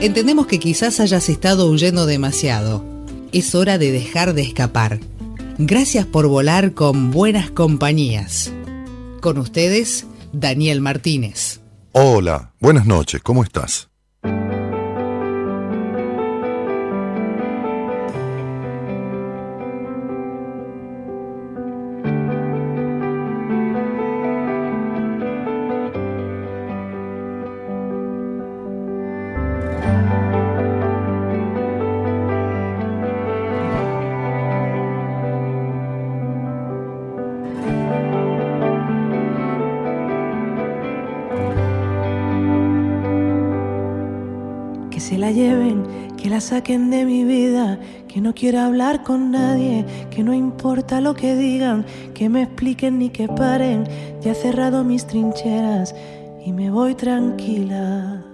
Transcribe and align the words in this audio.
Entendemos 0.00 0.46
que 0.46 0.60
quizás 0.60 1.00
hayas 1.00 1.28
estado 1.28 1.68
huyendo 1.68 2.06
demasiado. 2.06 2.84
Es 3.32 3.56
hora 3.56 3.78
de 3.78 3.90
dejar 3.90 4.32
de 4.32 4.42
escapar. 4.42 5.00
Gracias 5.58 6.06
por 6.06 6.28
volar 6.28 6.72
con 6.72 7.10
buenas 7.10 7.50
compañías. 7.50 8.52
Con 9.20 9.38
ustedes, 9.38 10.06
Daniel 10.32 10.80
Martínez. 10.80 11.60
Hola, 11.90 12.52
buenas 12.60 12.86
noches, 12.86 13.20
¿cómo 13.22 13.42
estás? 13.42 13.88
Saquen 46.48 46.88
de 46.88 47.04
mi 47.04 47.24
vida, 47.24 47.78
que 48.08 48.22
no 48.22 48.34
quiero 48.34 48.60
hablar 48.60 49.02
con 49.02 49.30
nadie, 49.30 49.84
que 50.10 50.22
no 50.22 50.32
importa 50.32 51.02
lo 51.02 51.14
que 51.14 51.36
digan, 51.36 51.84
que 52.14 52.30
me 52.30 52.44
expliquen 52.44 52.98
ni 52.98 53.10
que 53.10 53.28
paren, 53.28 53.84
ya 54.22 54.32
he 54.32 54.34
cerrado 54.34 54.82
mis 54.82 55.06
trincheras 55.06 55.94
y 56.46 56.52
me 56.52 56.70
voy 56.70 56.94
tranquila. 56.94 58.24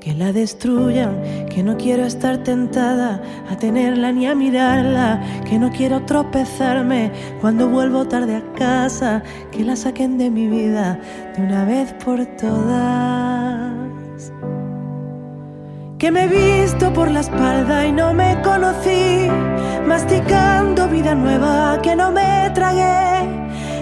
Que 0.00 0.14
la 0.14 0.32
destruyan, 0.32 1.20
que 1.50 1.62
no 1.62 1.76
quiero 1.76 2.06
estar 2.06 2.38
tentada 2.38 3.20
a 3.50 3.56
tenerla 3.58 4.10
ni 4.10 4.26
a 4.26 4.34
mirarla, 4.34 5.22
que 5.46 5.58
no 5.58 5.70
quiero 5.70 6.06
tropezarme 6.06 7.12
cuando 7.42 7.68
vuelvo 7.68 8.06
tarde 8.06 8.36
a 8.36 8.52
casa, 8.54 9.22
que 9.52 9.64
la 9.64 9.76
saquen 9.76 10.16
de 10.16 10.30
mi 10.30 10.46
vida 10.46 10.98
de 11.36 11.42
una 11.42 11.66
vez 11.66 11.92
por 12.02 12.24
todas 12.24 13.75
que 15.98 16.10
me 16.10 16.24
he 16.24 16.28
visto 16.28 16.92
por 16.92 17.10
la 17.10 17.20
espalda 17.20 17.86
y 17.86 17.92
no 17.92 18.12
me 18.12 18.40
conocí, 18.42 19.28
masticando 19.86 20.88
vida 20.88 21.14
nueva 21.14 21.80
que 21.82 21.96
no 21.96 22.12
me 22.12 22.50
tragué. 22.54 23.26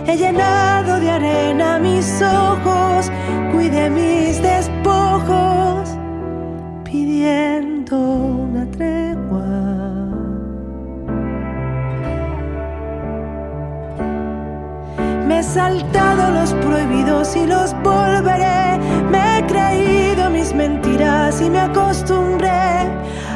He 0.07 0.17
llenado 0.17 1.01
de 1.01 1.11
arena 1.11 1.79
mis 1.79 2.23
ojos, 2.23 3.11
cuide 3.53 3.91
mis 3.91 4.41
despojos, 4.41 5.89
pidiendo 6.85 7.97
una 7.98 8.67
tregua. 8.70 9.45
Me 15.27 15.39
he 15.41 15.42
saltado 15.42 16.30
los 16.30 16.53
prohibidos 16.55 17.35
y 17.35 17.47
los 17.47 17.74
volveré. 17.83 18.73
Mis 20.44 20.52
mentiras 20.52 21.40
y 21.40 21.48
me 21.48 21.58
acostumbré. 21.58 22.50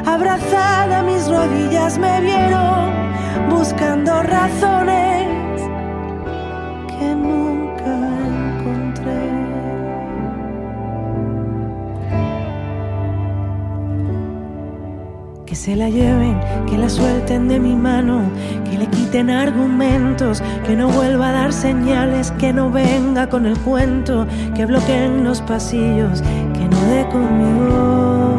Abrazada 0.05 0.99
a 0.99 1.03
mis 1.03 1.27
rodillas 1.27 1.97
me 1.97 2.21
vieron 2.21 2.91
buscando 3.49 4.23
razones 4.25 5.63
que 6.87 7.15
nunca 7.15 7.95
encontré. 8.29 9.23
Que 15.47 15.55
se 15.55 15.77
la 15.77 15.89
lleven, 15.89 16.39
que 16.69 16.77
la 16.77 16.91
suelten 16.91 17.49
de 17.49 17.59
mi 17.59 17.75
mano 17.75 18.21
que 18.71 18.79
le 18.79 18.87
quiten 18.87 19.31
argumentos, 19.31 20.43
que 20.67 20.77
no 20.77 20.89
vuelva 20.89 21.31
a 21.31 21.33
dar 21.33 21.53
señales, 21.53 22.31
que 22.33 22.53
no 22.53 22.71
venga 22.71 23.29
con 23.29 23.47
el 23.47 23.59
cuento, 23.59 24.27
que 24.55 24.67
bloqueen 24.67 25.25
los 25.25 25.41
pasillos, 25.41 26.23
no 26.71 26.81
dé 26.89 27.07
conmigo. 27.09 28.39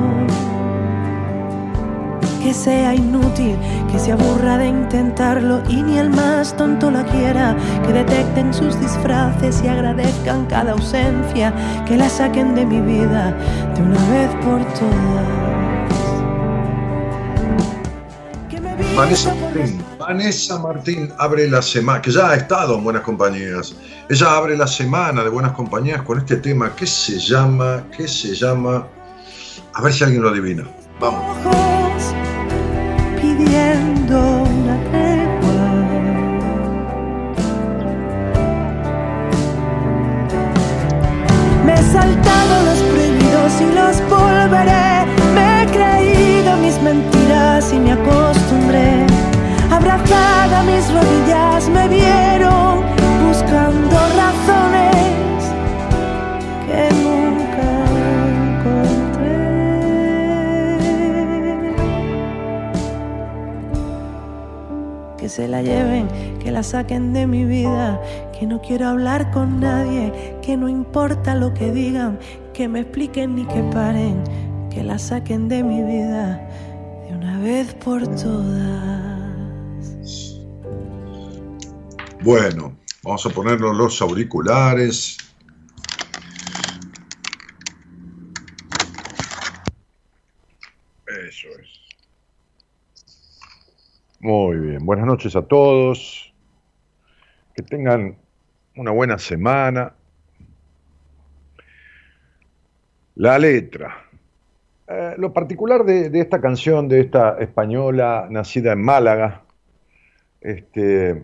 Que 2.43 2.53
sea 2.53 2.95
inútil, 2.95 3.55
que 3.91 3.99
se 3.99 4.11
aburra 4.11 4.57
de 4.57 4.67
intentarlo 4.67 5.61
y 5.69 5.83
ni 5.83 5.97
el 5.97 6.09
más 6.09 6.55
tonto 6.55 6.89
la 6.89 7.03
quiera, 7.03 7.55
que 7.85 7.93
detecten 7.93 8.53
sus 8.53 8.79
disfraces 8.79 9.61
y 9.63 9.67
agradezcan 9.67 10.45
cada 10.45 10.71
ausencia, 10.71 11.53
que 11.85 11.97
la 11.97 12.09
saquen 12.09 12.55
de 12.55 12.65
mi 12.65 12.81
vida 12.81 13.35
de 13.75 13.81
una 13.83 14.03
vez 14.09 14.29
por 14.43 14.63
todas. 14.73 15.49
Martín, 18.95 19.81
Vanessa 20.09 20.57
Martín 20.57 21.13
abre 21.19 21.47
la 21.47 21.61
semana, 21.61 22.01
que 22.01 22.09
ya 22.09 22.31
ha 22.31 22.35
estado 22.35 22.75
en 22.75 22.83
Buenas 22.83 23.03
Compañías. 23.03 23.75
Ella 24.09 24.37
abre 24.37 24.57
la 24.57 24.65
semana 24.65 25.23
de 25.23 25.29
Buenas 25.29 25.51
Compañías 25.51 26.01
con 26.01 26.17
este 26.17 26.37
tema 26.37 26.75
que 26.75 26.87
se 26.87 27.19
llama, 27.19 27.83
que 27.95 28.07
se 28.07 28.33
llama, 28.33 28.87
a 29.71 29.81
ver 29.83 29.93
si 29.93 30.03
alguien 30.03 30.23
lo 30.23 30.29
adivina. 30.29 30.67
Vamos. 30.99 31.78
Se 65.39 65.47
la 65.47 65.61
lleven, 65.61 66.09
que 66.39 66.51
la 66.51 66.63
saquen 66.63 67.13
de 67.13 67.25
mi 67.25 67.45
vida, 67.45 68.01
que 68.37 68.45
no 68.45 68.61
quiero 68.61 68.87
hablar 68.87 69.31
con 69.31 69.61
nadie, 69.61 70.11
que 70.41 70.57
no 70.57 70.67
importa 70.67 71.33
lo 71.33 71.53
que 71.53 71.71
digan, 71.71 72.19
que 72.53 72.67
me 72.67 72.81
expliquen 72.81 73.35
ni 73.35 73.45
que 73.45 73.63
paren, 73.71 74.21
que 74.69 74.83
la 74.83 74.99
saquen 74.99 75.47
de 75.47 75.63
mi 75.63 75.81
vida 75.81 76.45
de 77.07 77.15
una 77.15 77.39
vez 77.39 77.73
por 77.73 78.05
todas. 78.05 79.21
Bueno, 82.21 82.75
vamos 83.01 83.25
a 83.25 83.29
ponernos 83.29 83.77
los 83.77 84.01
auriculares. 84.01 85.15
Eso 91.07 91.47
es. 91.61 91.79
Muy 94.21 94.57
bien, 94.57 94.85
buenas 94.85 95.05
noches 95.05 95.33
a 95.37 95.43
todos. 95.43 96.33
Que 97.55 97.63
tengan 97.63 98.17
una 98.75 98.91
buena 98.91 99.17
semana. 99.17 99.93
La 103.15 103.39
letra. 103.39 103.95
Eh, 104.89 105.13
lo 105.17 105.31
particular 105.31 105.85
de, 105.85 106.11
esta 106.19 106.41
canción, 106.41 106.89
de 106.89 106.99
esta 106.99 107.37
española 107.39 108.27
nacida 108.29 108.73
en 108.73 108.81
Málaga, 108.81 109.43
este, 110.41 111.23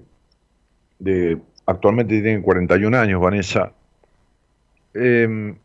de, 1.00 1.42
actualmente 1.66 2.22
tiene 2.22 2.42
41 2.42 2.98
años, 2.98 3.22
Vanessa, 3.22 3.74
em, 4.94 5.58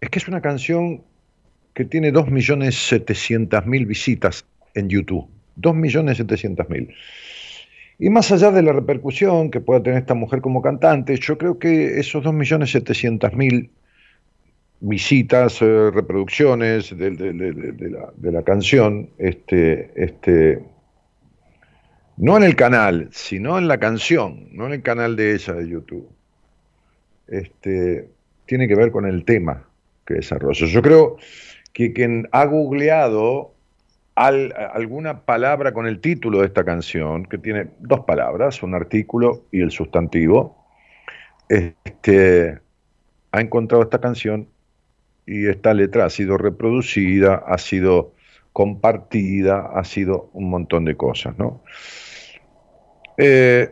es 0.00 0.10
que 0.10 0.18
es 0.18 0.26
una 0.26 0.40
canción 0.40 1.04
que 1.74 1.84
tiene 1.84 2.12
2.700.000 2.12 3.86
visitas 3.86 4.46
en 4.74 4.88
YouTube. 4.88 5.28
2.700.000. 5.60 6.94
Y 7.98 8.10
más 8.10 8.32
allá 8.32 8.50
de 8.50 8.62
la 8.62 8.72
repercusión 8.72 9.50
que 9.50 9.60
pueda 9.60 9.82
tener 9.82 10.00
esta 10.00 10.14
mujer 10.14 10.40
como 10.40 10.62
cantante, 10.62 11.16
yo 11.16 11.38
creo 11.38 11.58
que 11.58 12.00
esos 12.00 12.24
2.700.000 12.24 13.70
visitas, 14.80 15.62
eh, 15.62 15.90
reproducciones 15.92 16.96
de, 16.96 17.10
la, 18.20 18.42
canción, 18.42 19.10
este, 19.18 19.92
este, 19.94 20.64
no 22.16 22.36
en 22.36 22.42
el 22.42 22.56
canal, 22.56 23.08
sino 23.12 23.58
en 23.58 23.68
la 23.68 23.78
canción, 23.78 24.48
no 24.50 24.66
en 24.66 24.72
el 24.72 24.82
canal 24.82 25.14
de 25.14 25.34
ella 25.34 25.54
de 25.54 25.68
YouTube. 25.68 26.08
Este, 27.28 28.08
tiene 28.46 28.66
que 28.66 28.74
ver 28.74 28.90
con 28.90 29.06
el 29.06 29.24
tema 29.24 29.68
que 30.04 30.14
desarrolla. 30.14 30.66
Yo 30.66 30.82
creo 30.82 31.16
que 31.72 31.92
quien 31.92 32.28
ha 32.32 32.44
googleado 32.46 33.51
alguna 34.14 35.20
palabra 35.20 35.72
con 35.72 35.86
el 35.86 36.00
título 36.00 36.40
de 36.40 36.46
esta 36.46 36.64
canción, 36.64 37.24
que 37.24 37.38
tiene 37.38 37.68
dos 37.78 38.00
palabras, 38.00 38.62
un 38.62 38.74
artículo 38.74 39.46
y 39.50 39.62
el 39.62 39.70
sustantivo, 39.70 40.66
este, 41.48 42.58
ha 43.30 43.40
encontrado 43.40 43.82
esta 43.82 44.00
canción 44.00 44.48
y 45.26 45.46
esta 45.46 45.72
letra 45.72 46.04
ha 46.04 46.10
sido 46.10 46.36
reproducida, 46.36 47.42
ha 47.46 47.58
sido 47.58 48.14
compartida, 48.52 49.70
ha 49.74 49.84
sido 49.84 50.30
un 50.34 50.50
montón 50.50 50.84
de 50.84 50.96
cosas, 50.96 51.38
¿no? 51.38 51.62
Eh, 53.16 53.70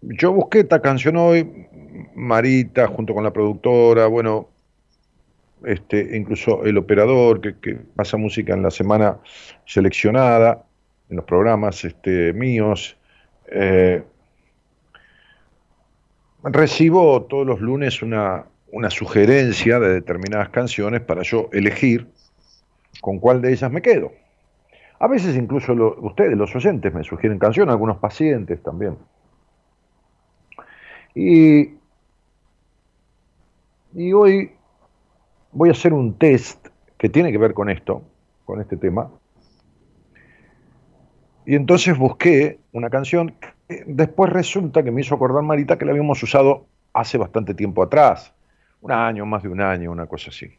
yo 0.00 0.32
busqué 0.32 0.60
esta 0.60 0.80
canción 0.80 1.16
hoy, 1.16 1.68
Marita, 2.14 2.86
junto 2.88 3.14
con 3.14 3.24
la 3.24 3.32
productora, 3.32 4.06
bueno, 4.06 4.51
este, 5.66 6.16
incluso 6.16 6.64
el 6.64 6.78
operador 6.78 7.40
que, 7.40 7.74
pasa 7.96 8.16
música 8.16 8.54
en 8.54 8.62
la 8.62 8.70
semana 8.70 9.18
seleccionada, 9.64 10.64
en 11.08 11.16
los 11.16 11.24
programas 11.24 11.84
este, 11.84 12.32
míos. 12.32 12.96
Eh, 13.46 14.02
recibo 16.44 17.22
todos 17.24 17.46
los 17.46 17.60
lunes 17.60 18.02
una, 18.02 18.46
sugerencia 18.90 19.78
de 19.78 19.94
determinadas 19.94 20.48
canciones 20.48 21.02
para 21.02 21.22
yo 21.22 21.48
elegir 21.52 22.08
con 23.00 23.18
cuál 23.18 23.42
de 23.42 23.52
ellas 23.52 23.70
me 23.70 23.82
quedo. 23.82 24.12
A 24.98 25.08
veces 25.08 25.36
incluso 25.36 25.74
ustedes, 26.00 26.36
los 26.36 26.54
oyentes, 26.54 26.92
me 26.94 27.04
sugieren 27.04 27.38
canciones, 27.38 27.72
algunos 27.72 27.98
pacientes 27.98 28.62
también. 28.62 28.96
Y, 31.14 31.74
y 33.94 34.12
hoy 34.12 34.52
voy 35.52 35.68
a 35.68 35.72
hacer 35.72 35.92
un 35.92 36.14
test 36.14 36.68
que 36.98 37.08
tiene 37.08 37.32
que 37.32 37.38
ver 37.38 37.54
con 37.54 37.70
esto, 37.70 38.02
con 38.44 38.60
este 38.60 38.76
tema. 38.76 39.10
Y 41.44 41.54
entonces 41.54 41.96
busqué 41.96 42.58
una 42.72 42.90
canción 42.90 43.34
después 43.86 44.32
resulta 44.32 44.82
que 44.82 44.90
me 44.90 45.00
hizo 45.00 45.14
acordar 45.14 45.42
Marita 45.42 45.78
que 45.78 45.84
la 45.84 45.92
habíamos 45.92 46.22
usado 46.22 46.66
hace 46.92 47.18
bastante 47.18 47.54
tiempo 47.54 47.82
atrás 47.82 48.32
un 48.80 48.92
año, 48.92 49.24
más 49.26 49.42
de 49.42 49.48
un 49.48 49.60
año, 49.60 49.92
una 49.92 50.06
cosa 50.06 50.30
así. 50.30 50.50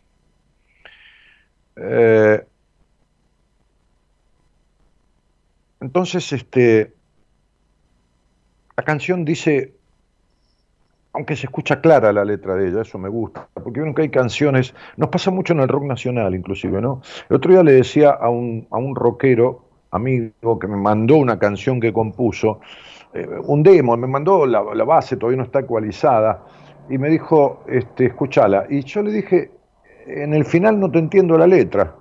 Eh, 1.76 2.42
entonces, 5.82 6.32
este, 6.32 6.94
la 8.78 8.84
canción 8.84 9.26
dice, 9.26 9.74
aunque 11.14 11.36
se 11.36 11.46
escucha 11.46 11.80
clara 11.80 12.12
la 12.12 12.26
letra 12.26 12.56
de 12.56 12.70
ella, 12.70 12.82
eso 12.82 12.98
me 12.98 13.08
gusta, 13.08 13.48
porque 13.54 13.80
vieron 13.80 13.94
que 13.94 14.02
hay 14.02 14.10
canciones, 14.10 14.74
nos 14.98 15.10
pasa 15.10 15.30
mucho 15.30 15.54
en 15.54 15.60
el 15.60 15.68
rock 15.68 15.84
nacional 15.84 16.34
inclusive, 16.34 16.82
¿no? 16.82 17.02
El 17.30 17.36
otro 17.36 17.52
día 17.52 17.64
le 17.64 17.74
decía 17.74 18.10
a 18.10 18.30
un, 18.30 18.68
a 18.72 18.78
un 18.78 18.96
rockero, 18.96 19.66
amigo, 19.92 20.58
que 20.60 20.68
me 20.68 20.76
mandó 20.76 21.18
una 21.18 21.38
canción 21.38 21.80
que 21.80 21.94
compuso, 21.94 22.62
eh, 23.14 23.28
un 23.46 23.62
demo, 23.62 23.96
me 23.96 24.08
mandó 24.08 24.48
la, 24.48 24.64
la, 24.74 24.84
base, 24.84 25.18
todavía 25.18 25.38
no 25.38 25.44
está 25.44 25.60
ecualizada, 25.60 26.46
y 26.90 26.98
me 26.98 27.10
dijo, 27.10 27.64
este, 27.68 28.08
escúchala. 28.08 28.66
Y 28.70 28.82
yo 28.82 29.04
le 29.04 29.12
dije, 29.12 29.52
en 30.08 30.34
el 30.34 30.46
final 30.46 30.80
no 30.80 30.92
te 30.92 31.00
entiendo 31.00 31.38
la 31.38 31.48
letra. 31.48 31.96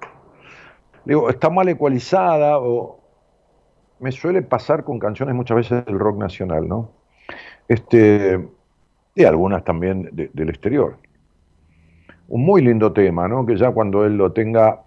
Le 1.05 1.15
digo, 1.15 1.31
está 1.31 1.51
mal 1.51 1.69
ecualizada 1.69 2.59
o... 2.59 2.99
Me 4.01 4.11
suele 4.11 4.43
pasar 4.43 4.83
con 4.83 4.99
canciones 4.99 5.33
muchas 5.37 5.57
veces 5.59 5.85
del 5.85 5.97
rock 5.97 6.19
nacional, 6.19 6.67
¿no? 6.67 6.91
Este, 7.69 8.49
y 9.15 9.25
algunas 9.25 9.65
también 9.65 10.09
del 10.13 10.49
exterior. 10.49 10.97
Un 12.29 12.45
muy 12.45 12.63
lindo 12.63 12.93
tema, 12.93 13.29
¿no? 13.29 13.45
Que 13.45 13.57
ya 13.57 13.71
cuando 13.71 14.05
él 14.05 14.17
lo 14.17 14.33
tenga 14.33 14.81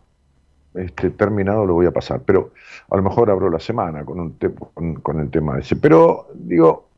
este, 0.75 1.09
terminado 1.11 1.65
lo 1.65 1.73
voy 1.73 1.85
a 1.85 1.91
pasar. 1.91 2.21
Pero 2.25 2.51
a 2.89 2.95
lo 2.97 3.03
mejor 3.03 3.29
abro 3.29 3.49
la 3.49 3.59
semana 3.59 4.03
con, 4.03 4.19
un 4.19 4.95
con, 5.01 5.19
el 5.19 5.29
tema 5.29 5.59
ese. 5.59 5.75
Pero 5.75 6.27
digo, 6.33 6.89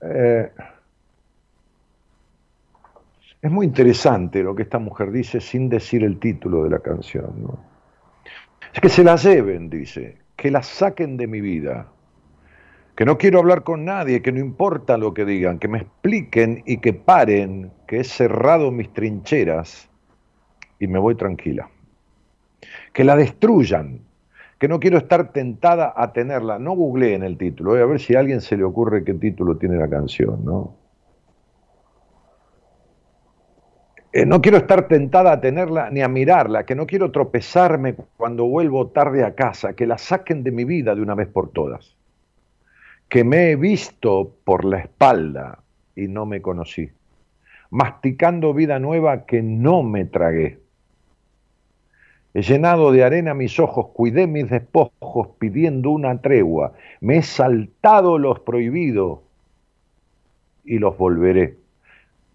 eh, 0.00 0.50
es 3.42 3.50
muy 3.50 3.66
interesante 3.66 4.42
lo 4.42 4.54
que 4.54 4.62
esta 4.62 4.78
mujer 4.78 5.10
dice 5.10 5.40
sin 5.40 5.68
decir 5.68 6.04
el 6.04 6.18
título 6.18 6.64
de 6.64 6.70
la 6.70 6.78
canción. 6.78 7.32
¿no? 7.42 7.58
Es 8.72 8.80
que 8.80 8.88
se 8.88 9.02
la 9.02 9.16
lleven, 9.16 9.68
dice, 9.68 10.18
que 10.36 10.50
la 10.50 10.62
saquen 10.62 11.16
de 11.16 11.26
mi 11.26 11.40
vida, 11.40 11.88
que 13.00 13.06
no 13.06 13.16
quiero 13.16 13.38
hablar 13.38 13.62
con 13.62 13.86
nadie, 13.86 14.20
que 14.20 14.30
no 14.30 14.40
importa 14.40 14.98
lo 14.98 15.14
que 15.14 15.24
digan, 15.24 15.58
que 15.58 15.68
me 15.68 15.78
expliquen 15.78 16.62
y 16.66 16.82
que 16.82 16.92
paren, 16.92 17.72
que 17.86 18.00
he 18.00 18.04
cerrado 18.04 18.70
mis 18.70 18.92
trincheras 18.92 19.88
y 20.78 20.86
me 20.86 20.98
voy 20.98 21.14
tranquila. 21.14 21.70
Que 22.92 23.04
la 23.04 23.16
destruyan, 23.16 24.00
que 24.58 24.68
no 24.68 24.78
quiero 24.78 24.98
estar 24.98 25.32
tentada 25.32 25.94
a 25.96 26.12
tenerla. 26.12 26.58
No 26.58 26.76
en 26.98 27.22
el 27.22 27.38
título, 27.38 27.70
voy 27.70 27.80
a 27.80 27.86
ver 27.86 28.00
si 28.00 28.16
a 28.16 28.18
alguien 28.20 28.42
se 28.42 28.58
le 28.58 28.64
ocurre 28.64 29.02
qué 29.02 29.14
título 29.14 29.56
tiene 29.56 29.78
la 29.78 29.88
canción, 29.88 30.44
¿no? 30.44 30.76
Eh, 34.12 34.26
no 34.26 34.42
quiero 34.42 34.58
estar 34.58 34.88
tentada 34.88 35.32
a 35.32 35.40
tenerla 35.40 35.88
ni 35.88 36.02
a 36.02 36.08
mirarla, 36.08 36.66
que 36.66 36.74
no 36.74 36.84
quiero 36.86 37.10
tropezarme 37.10 37.94
cuando 38.18 38.44
vuelvo 38.44 38.88
tarde 38.88 39.24
a 39.24 39.34
casa, 39.34 39.72
que 39.72 39.86
la 39.86 39.96
saquen 39.96 40.42
de 40.42 40.52
mi 40.52 40.66
vida 40.66 40.94
de 40.94 41.00
una 41.00 41.14
vez 41.14 41.28
por 41.28 41.50
todas, 41.50 41.96
que 43.10 43.24
me 43.24 43.50
he 43.50 43.56
visto 43.56 44.34
por 44.44 44.64
la 44.64 44.78
espalda 44.78 45.58
y 45.94 46.08
no 46.08 46.24
me 46.24 46.40
conocí, 46.40 46.90
masticando 47.68 48.54
vida 48.54 48.78
nueva 48.78 49.26
que 49.26 49.42
no 49.42 49.82
me 49.82 50.06
tragué. 50.06 50.60
He 52.32 52.40
llenado 52.40 52.92
de 52.92 53.04
arena 53.04 53.34
mis 53.34 53.60
ojos, 53.60 53.88
cuidé 53.92 54.26
mis 54.26 54.48
despojos 54.48 55.28
pidiendo 55.38 55.90
una 55.90 56.22
tregua, 56.22 56.72
me 57.02 57.18
he 57.18 57.22
saltado 57.22 58.16
los 58.16 58.40
prohibidos 58.40 59.18
y 60.64 60.78
los 60.78 60.96
volveré 60.96 61.60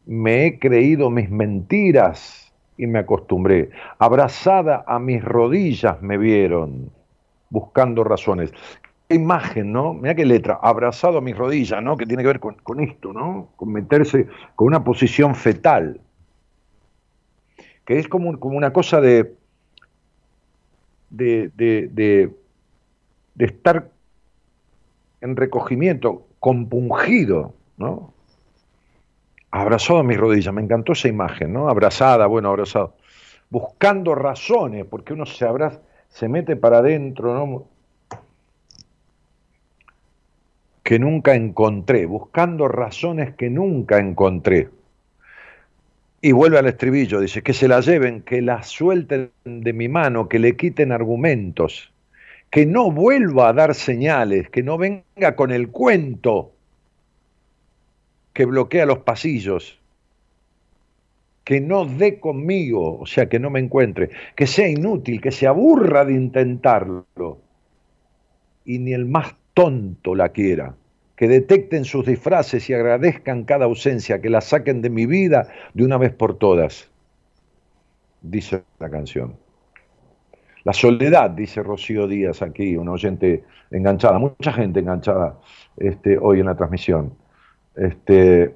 me 0.06 0.45
he 0.45 0.60
creído 0.60 1.10
mis 1.10 1.30
mentiras 1.30 2.54
y 2.77 2.88
me 2.88 3.00
acostumbré. 3.00 3.72
Abrazada 3.98 4.84
a 4.88 5.00
mis 5.00 5.24
rodillas 5.24 6.01
me 6.01 6.17
vieron, 6.17 6.91
buscando 7.50 8.03
razones. 8.03 8.53
Imagen, 9.10 9.72
¿no? 9.72 9.94
Mira 9.94 10.16
qué 10.16 10.26
letra, 10.26 10.60
abrazado 10.62 11.20
a 11.20 11.22
mis 11.22 11.38
rodillas, 11.38 11.82
¿no? 11.82 11.96
Que 11.96 12.06
tiene 12.06 12.24
que 12.24 12.28
ver 12.28 12.40
con, 12.40 12.80
esto, 12.80 13.14
¿no? 13.14 13.50
Con 13.56 13.72
meterse 13.72 14.28
con 14.56 14.68
una 14.68 14.84
posición 14.84 15.36
fetal. 15.36 16.02
Que 17.86 18.00
es 18.00 18.08
como, 18.08 18.40
como 18.40 18.58
una 18.58 18.74
cosa 18.74 19.00
de 19.00 19.36
de, 21.12 21.52
de, 21.56 21.88
de, 21.92 22.36
de 23.36 23.46
estar 23.46 23.90
en 25.22 25.36
recogimiento, 25.36 26.28
compungido, 26.40 27.54
¿no? 27.78 28.16
abrazado 29.62 30.00
a 30.00 30.04
mis 30.04 30.18
rodillas, 30.18 30.54
me 30.54 30.62
encantó 30.62 30.92
esa 30.92 31.08
imagen, 31.08 31.54
¿no? 31.54 31.70
Abrazada, 31.70 32.28
bueno, 32.28 32.50
abrazado. 32.50 32.96
Buscando 33.50 34.14
razones, 34.14 34.86
porque 34.86 35.14
uno 35.14 35.26
se 35.26 35.46
abraza, 35.46 35.80
se 36.10 36.28
mete 36.28 36.58
para 36.58 36.80
adentro, 36.80 37.34
¿no? 37.34 37.66
Que 40.86 41.00
nunca 41.00 41.34
encontré, 41.34 42.06
buscando 42.06 42.68
razones 42.68 43.34
que 43.36 43.50
nunca 43.50 43.98
encontré. 43.98 44.70
Y 46.22 46.32
vuelve 46.32 46.60
al 46.60 46.68
estribillo, 46.68 47.20
dice, 47.20 47.42
que 47.42 47.54
se 47.54 47.68
la 47.68 47.82
lleven, 47.82 48.22
que 48.22 48.44
la 48.44 48.62
suelten 48.62 49.32
de 49.44 49.74
mi 49.74 49.89
mano, 49.89 50.30
que 50.30 50.38
le 50.38 50.56
quiten 50.56 50.92
argumentos, 50.92 51.92
que 52.51 52.68
no 52.68 52.92
vuelva 52.92 53.50
a 53.50 53.54
dar 53.54 53.74
señales, 53.74 54.50
que 54.51 54.62
no 54.62 54.77
venga 54.77 55.36
con 55.36 55.51
el 55.51 55.70
cuento 55.70 56.51
que 58.32 58.46
bloquea 58.46 58.86
los 58.86 59.00
pasillos, 59.00 59.80
que 61.44 61.62
no 61.62 61.86
dé 61.86 62.20
conmigo, 62.20 63.00
o 63.00 63.08
sea, 63.08 63.27
que 63.27 63.39
no 63.39 63.50
me 63.50 63.60
encuentre, 63.60 64.12
que 64.36 64.46
sea 64.46 64.68
inútil, 64.68 65.20
que 65.20 65.32
se 65.32 65.48
aburra 65.48 66.06
de 66.06 66.13
intentarlo, 66.13 67.39
y 68.65 68.77
ni 68.77 68.94
el 68.94 69.06
más 69.06 69.36
tonto 69.56 70.14
la 70.14 70.30
quiera, 70.30 70.76
que 71.16 71.28
detecten 71.28 71.84
sus 71.84 72.06
disfraces 72.06 72.70
y 72.70 72.76
agradezcan 72.76 73.46
cada 73.46 73.66
ausencia, 73.66 74.22
que 74.22 74.30
la 74.30 74.42
saquen 74.42 74.84
de 74.84 74.92
mi 74.92 75.08
vida 75.08 75.48
de 75.74 75.84
una 75.84 75.98
vez 75.98 76.14
por 76.14 76.38
todas, 76.38 76.92
dice 78.22 78.62
la 78.78 78.92
canción. 78.92 79.36
La 80.64 80.74
soledad, 80.74 81.32
dice 81.32 81.64
Rocío 81.64 82.08
Díaz 82.08 82.44
aquí, 82.44 82.78
una 82.78 82.92
oyente 82.92 83.44
enganchada, 83.72 84.20
mucha 84.20 84.54
gente 84.54 84.82
enganchada 84.82 85.40
este, 85.78 86.20
hoy 86.20 86.42
en 86.42 86.46
la 86.46 86.56
transmisión 86.56 87.26
este, 87.76 88.56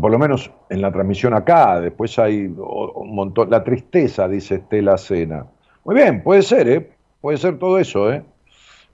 por 0.00 0.10
lo 0.10 0.18
menos 0.18 0.50
en 0.70 0.80
la 0.80 0.90
transmisión 0.90 1.34
acá, 1.34 1.80
después 1.80 2.18
hay 2.18 2.46
un 2.46 3.14
montón, 3.14 3.50
la 3.50 3.62
tristeza, 3.62 4.28
dice 4.28 4.56
Estela 4.56 4.96
Cena. 4.98 5.46
Muy 5.84 5.94
bien, 5.94 6.22
puede 6.22 6.42
ser, 6.42 6.68
¿eh? 6.68 6.90
Puede 7.20 7.38
ser 7.38 7.58
todo 7.58 7.78
eso, 7.78 8.12
¿eh? 8.12 8.22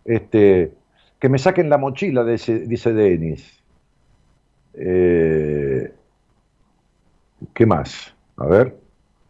Este, 0.05 0.73
que 1.21 1.29
me 1.29 1.39
saquen 1.39 1.69
la 1.69 1.79
mochila, 1.79 2.25
dice, 2.25 2.61
dice 2.61 2.93
Denis. 2.93 3.63
Eh, 4.75 5.93
¿Qué 7.53 7.67
más? 7.67 8.15
A 8.39 8.47
ver, 8.47 8.77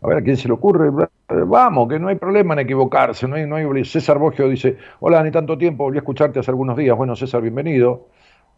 a 0.00 0.06
ver 0.06 0.18
a 0.18 0.22
quién 0.22 0.36
se 0.36 0.46
le 0.46 0.54
ocurre. 0.54 0.90
Vamos, 1.28 1.88
que 1.88 1.98
no 1.98 2.08
hay 2.08 2.16
problema 2.16 2.54
en 2.54 2.60
equivocarse, 2.60 3.26
no 3.26 3.36
hay, 3.36 3.46
no 3.46 3.56
hay... 3.56 3.84
César 3.84 4.18
Bogio 4.18 4.48
dice, 4.48 4.76
hola, 5.00 5.22
ni 5.22 5.32
tanto 5.32 5.58
tiempo, 5.58 5.84
volví 5.84 5.98
a 5.98 6.00
escucharte 6.00 6.38
hace 6.38 6.50
algunos 6.50 6.76
días. 6.76 6.96
Bueno, 6.96 7.16
César, 7.16 7.42
bienvenido. 7.42 8.08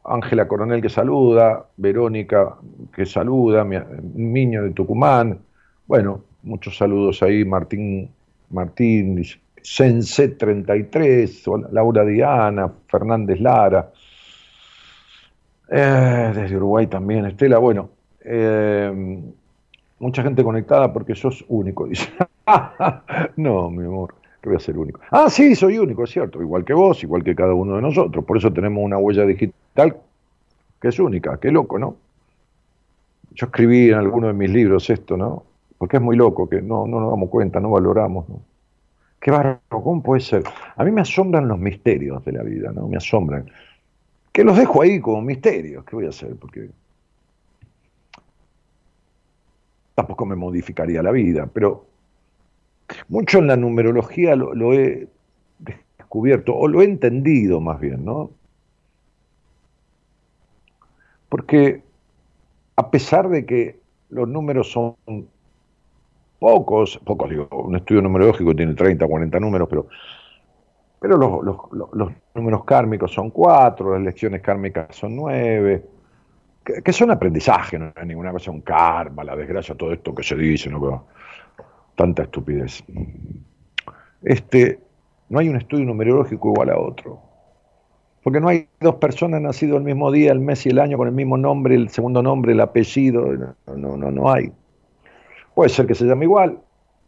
Ángela 0.05 0.49
Coronel 0.49 0.83
que 0.83 0.89
saluda, 0.89 1.67
Verónica 1.77 2.57
que 2.95 3.07
saluda, 3.07 3.65
mi, 3.65 3.77
niño 4.15 4.65
de 4.65 4.71
Tucumán. 4.71 5.39
Bueno, 5.87 6.25
muchos 6.43 6.77
saludos 6.77 7.23
ahí, 7.23 7.45
Martín, 7.45 8.11
Martín, 8.51 9.15
Sense 9.63 10.29
33, 10.29 11.45
Laura 11.71 12.05
Diana, 12.05 12.71
Fernández 12.89 13.41
Lara. 13.41 13.91
Eh, 15.69 16.33
desde 16.35 16.57
Uruguay 16.57 16.87
también, 16.87 17.25
Estela. 17.27 17.59
Bueno, 17.59 17.91
eh, 18.25 19.23
mucha 19.99 20.23
gente 20.23 20.43
conectada 20.43 20.93
porque 20.93 21.15
sos 21.15 21.45
único, 21.49 21.87
dice. 21.89 22.11
no, 23.37 23.71
mi 23.71 23.85
amor, 23.85 24.15
voy 24.43 24.57
a 24.57 24.61
ser 24.61 24.77
único. 24.77 25.01
Ah, 25.11 25.31
sí, 25.31 25.55
soy 25.55 25.79
único, 25.79 26.05
es 26.05 26.11
cierto, 26.11 26.43
igual 26.43 26.65
que 26.65 26.75
vos, 26.75 27.03
igual 27.03 27.23
que 27.23 27.35
cada 27.35 27.55
uno 27.55 27.77
de 27.77 27.83
nosotros. 27.83 28.25
Por 28.25 28.37
eso 28.37 28.53
tenemos 28.53 28.85
una 28.85 28.99
huella 28.99 29.25
digital 29.25 29.97
que 30.81 30.89
es 30.89 30.99
única, 30.99 31.39
qué 31.39 31.51
loco, 31.53 31.79
¿no? 31.79 31.97
Yo 33.31 33.47
escribí 33.47 33.89
en 33.89 33.95
alguno 33.95 34.27
de 34.27 34.33
mis 34.33 34.51
libros 34.51 34.91
esto, 34.91 35.17
¿no? 35.17 35.45
Porque 35.79 35.97
es 35.97 36.03
muy 36.03 36.17
loco, 36.17 36.49
que 36.49 36.61
no, 36.61 36.87
no 36.87 37.01
nos 37.01 37.11
damos 37.11 37.31
cuenta, 37.31 37.61
no 37.61 37.71
valoramos, 37.71 38.29
¿no? 38.29 38.41
Qué 39.23 39.31
barro, 39.31 39.61
¿cómo 39.69 40.03
puede 40.03 40.21
ser? 40.21 40.43
A 40.75 40.85
mí 40.85 40.91
me 40.91 41.01
asombran 41.01 41.47
los 41.47 41.59
misterios 41.59 42.25
de 42.25 42.33
la 42.33 42.43
vida, 42.43 42.73
¿no? 42.73 42.89
Me 42.89 42.97
asombran. 42.97 43.49
Que 44.33 44.43
los 44.43 44.59
dejo 44.59 44.83
ahí 44.83 45.01
como 45.01 45.23
misterios, 45.23 45.85
¿qué 45.85 45.95
voy 45.95 46.07
a 46.07 46.09
hacer? 46.09 46.35
Porque 46.35 46.71
tampoco 49.95 50.27
me 50.27 50.35
modificaría 50.35 51.05
la 51.05 51.13
vida, 51.13 51.49
pero 51.53 51.87
mucho 53.09 53.39
en 53.39 53.47
la 53.47 53.57
numerología 53.57 54.35
lo, 54.35 54.75
he 54.75 55.07
descubierto, 55.97 56.57
o 56.57 56.67
lo 56.67 56.83
he 56.83 56.85
entendido 56.85 57.61
más 57.61 57.79
bien, 57.79 58.05
¿no? 58.05 58.33
Porque 61.29 61.85
a 62.75 62.91
pesar 62.91 63.29
de 63.29 63.47
que 63.47 63.79
los 64.11 64.29
números 64.29 64.73
son 64.73 64.97
pocos, 66.43 67.01
pocos 67.05 67.31
digo, 67.31 67.47
un 67.53 67.77
estudio 67.77 68.03
numerológico 68.03 68.53
tiene 68.53 68.75
30, 68.75 69.07
40 69.07 69.39
números, 69.39 69.69
pero, 69.71 69.87
pero 70.99 71.17
los, 71.17 72.13
números 72.35 72.65
kármicos 72.65 73.13
son 73.13 73.31
cuatro, 73.31 73.93
las 73.93 74.03
lecciones 74.03 74.43
kármicas 74.43 74.89
son 74.97 75.15
nueve, 75.15 75.85
que, 76.65 76.93
son 76.93 77.13
aprendizaje, 77.13 77.79
no 77.79 77.93
es 77.95 78.07
ninguna 78.07 78.33
cosa, 78.33 78.51
un 78.51 78.63
karma, 78.63 79.23
la 79.23 79.37
desgracia, 79.37 79.77
todo 79.77 79.93
esto 79.93 80.13
que 80.13 80.25
se 80.25 80.35
dice, 80.35 80.69
no 80.69 81.07
tanta 81.95 82.25
estupidez. 82.25 82.83
Este, 84.23 84.81
no 85.29 85.39
hay 85.39 85.49
un 85.49 85.57
estudio 85.57 85.85
numerológico 85.85 86.49
igual 86.49 86.71
a 86.71 86.79
otro. 86.79 87.21
Porque 88.25 88.41
no 88.41 88.49
hay 88.49 88.67
dos 88.81 88.97
personas 88.97 89.41
nacidas 89.41 89.77
el 89.77 89.85
mismo 89.85 90.11
día, 90.11 90.33
el 90.33 90.41
mes 90.41 90.67
y 90.67 90.71
el 90.71 90.81
año 90.81 90.97
con 90.97 91.07
el 91.07 91.15
mismo 91.15 91.37
nombre, 91.37 91.77
el 91.77 91.89
segundo 91.89 92.21
nombre, 92.21 92.53
el 92.53 92.61
apellido. 92.61 93.33
No, 93.67 93.97
no, 93.97 94.11
no, 94.11 94.33
hay. 94.33 94.53
Puede 95.55 95.71
ser 95.71 95.87
que 95.87 95.95
se 95.95 96.05
llame 96.05 96.25
igual, 96.25 96.59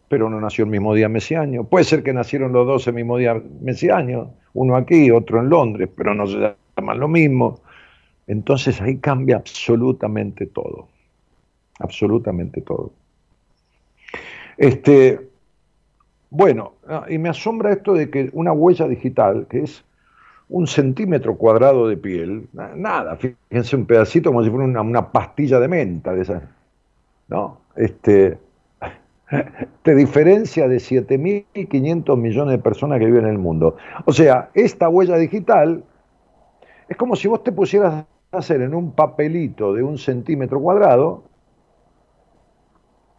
pero 0.08 0.28
no 0.28 0.40
nació 0.40 0.64
el 0.64 0.70
mismo 0.70 0.94
día, 0.94 1.08
mes 1.08 1.30
y 1.30 1.34
año. 1.34 1.64
Puede 1.64 1.84
ser 1.84 2.02
que 2.02 2.12
nacieron 2.12 2.52
los 2.52 2.66
dos 2.66 2.86
el 2.86 2.94
mismo 2.94 3.16
día, 3.16 3.40
mes 3.60 3.82
y 3.82 3.90
año. 3.90 4.30
Uno 4.52 4.76
aquí, 4.76 5.10
otro 5.10 5.40
en 5.40 5.48
Londres, 5.48 5.88
pero 5.96 6.14
no 6.14 6.26
se 6.26 6.54
llaman 6.76 7.00
lo 7.00 7.08
mismo. 7.08 7.60
Entonces 8.26 8.80
ahí 8.80 8.98
cambia 8.98 9.36
absolutamente 9.36 10.46
todo. 10.46 10.88
Absolutamente 11.78 12.60
todo. 12.60 12.92
Este, 14.56 15.20
bueno, 16.30 16.74
ah, 16.88 17.06
y 17.08 17.18
me 17.18 17.28
asombra 17.28 17.72
esto 17.72 17.94
de 17.94 18.10
que 18.10 18.30
una 18.32 18.52
huella 18.52 18.86
digital, 18.86 19.46
que 19.48 19.62
es 19.62 19.84
un 20.48 20.66
centímetro 20.66 21.36
cuadrado 21.36 21.88
de 21.88 21.96
piel, 21.96 22.48
nada, 22.52 23.16
fíjense 23.16 23.76
un 23.76 23.86
pedacito 23.86 24.30
como 24.30 24.44
si 24.44 24.50
fuera 24.50 24.66
una, 24.66 25.10
pastilla 25.10 25.58
de 25.58 25.68
menta 25.68 26.12
de 26.12 26.22
esa, 26.22 26.42
¿no? 27.28 27.58
Este, 27.76 28.38
te 29.82 29.94
diferencia 29.94 30.68
de 30.68 30.76
7.500 30.76 32.16
millones 32.16 32.52
de 32.52 32.62
personas 32.62 32.98
que 32.98 33.06
viven 33.06 33.24
en 33.24 33.32
el 33.32 33.38
mundo. 33.38 33.76
O 34.04 34.12
sea, 34.12 34.50
esta 34.54 34.88
huella 34.88 35.16
digital 35.16 35.84
es 36.88 36.96
como 36.96 37.16
si 37.16 37.28
vos 37.28 37.42
te 37.42 37.52
pusieras 37.52 38.04
a 38.32 38.36
hacer 38.36 38.60
en 38.62 38.74
un 38.74 38.92
papelito 38.92 39.72
de 39.72 39.82
un 39.82 39.98
centímetro 39.98 40.60
cuadrado 40.60 41.24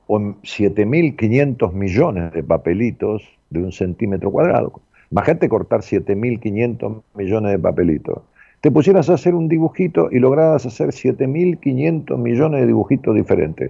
o 0.07 0.17
en 0.17 0.35
7.500 0.41 1.73
millones 1.73 2.31
de 2.31 2.43
papelitos 2.43 3.23
de 3.49 3.63
un 3.63 3.71
centímetro 3.71 4.31
cuadrado. 4.31 4.81
Imagínate 5.11 5.49
cortar 5.49 5.81
7.500 5.81 7.01
millones 7.15 7.51
de 7.51 7.59
papelitos. 7.59 8.21
Te 8.65 8.71
pusieras 8.71 9.11
a 9.11 9.13
hacer 9.13 9.35
un 9.35 9.47
dibujito 9.47 10.09
y 10.11 10.17
lograras 10.17 10.65
hacer 10.65 10.87
7.500 10.87 12.17
millones 12.17 12.61
de 12.61 12.65
dibujitos 12.65 13.13
diferentes. 13.13 13.69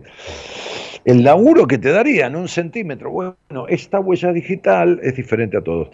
El 1.03 1.21
laburo 1.21 1.67
que 1.67 1.77
te 1.77 1.91
daría 1.91 2.27
en 2.27 2.37
un 2.37 2.47
centímetro, 2.47 3.11
bueno, 3.11 3.35
esta 3.67 3.99
huella 3.99 4.31
digital 4.31 5.01
es 5.03 5.17
diferente 5.17 5.57
a 5.57 5.61
todos. 5.61 5.89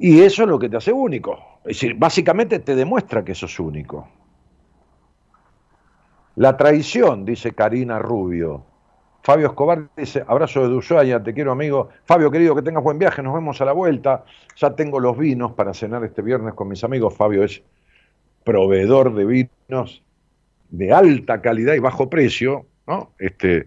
Y 0.00 0.20
eso 0.22 0.42
es 0.42 0.48
lo 0.48 0.58
que 0.58 0.68
te 0.68 0.78
hace 0.78 0.92
único. 0.92 1.60
Es 1.60 1.76
decir, 1.76 1.94
básicamente 1.94 2.58
te 2.58 2.74
demuestra 2.74 3.24
que 3.24 3.36
sos 3.36 3.60
único. 3.60 4.08
La 6.34 6.56
traición, 6.56 7.24
dice 7.24 7.52
Karina 7.52 8.00
Rubio, 8.00 8.64
Fabio 9.22 9.46
Escobar 9.46 9.90
dice, 9.96 10.24
abrazo 10.26 10.68
de 10.68 10.74
Ushuaia, 10.74 11.22
te 11.22 11.32
quiero 11.32 11.52
amigo. 11.52 11.90
Fabio, 12.04 12.32
querido, 12.32 12.56
que 12.56 12.62
tengas 12.62 12.82
buen 12.82 12.98
viaje, 12.98 13.22
nos 13.22 13.34
vemos 13.34 13.60
a 13.60 13.64
la 13.64 13.72
vuelta. 13.72 14.24
Ya 14.56 14.74
tengo 14.74 14.98
los 14.98 15.16
vinos 15.16 15.52
para 15.52 15.72
cenar 15.72 16.02
este 16.02 16.20
viernes 16.20 16.54
con 16.54 16.66
mis 16.66 16.82
amigos. 16.82 17.14
Fabio 17.14 17.44
es 17.44 17.62
proveedor 18.44 19.14
de 19.14 19.24
vinos 19.24 20.02
de 20.70 20.92
alta 20.92 21.40
calidad 21.40 21.74
y 21.74 21.78
bajo 21.78 22.08
precio, 22.08 22.66
¿no? 22.86 23.12
Este, 23.18 23.66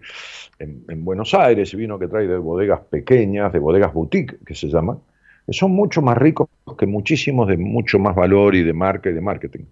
en, 0.58 1.04
Buenos 1.04 1.34
Aires, 1.34 1.74
vino 1.74 1.98
que 1.98 2.08
trae 2.08 2.26
de 2.26 2.36
bodegas 2.36 2.80
pequeñas, 2.90 3.52
de 3.52 3.58
bodegas 3.58 3.92
boutique, 3.92 4.38
que 4.44 4.54
se 4.54 4.68
llaman, 4.68 4.98
que 5.46 5.52
son 5.52 5.70
mucho 5.70 6.02
más 6.02 6.18
ricos 6.18 6.48
que 6.78 6.86
muchísimos 6.86 7.48
de 7.48 7.56
mucho 7.56 7.98
más 7.98 8.14
valor 8.14 8.54
y 8.54 8.62
de 8.62 8.72
marca 8.72 9.10
y 9.10 9.12
de 9.12 9.20
marketing. 9.20 9.64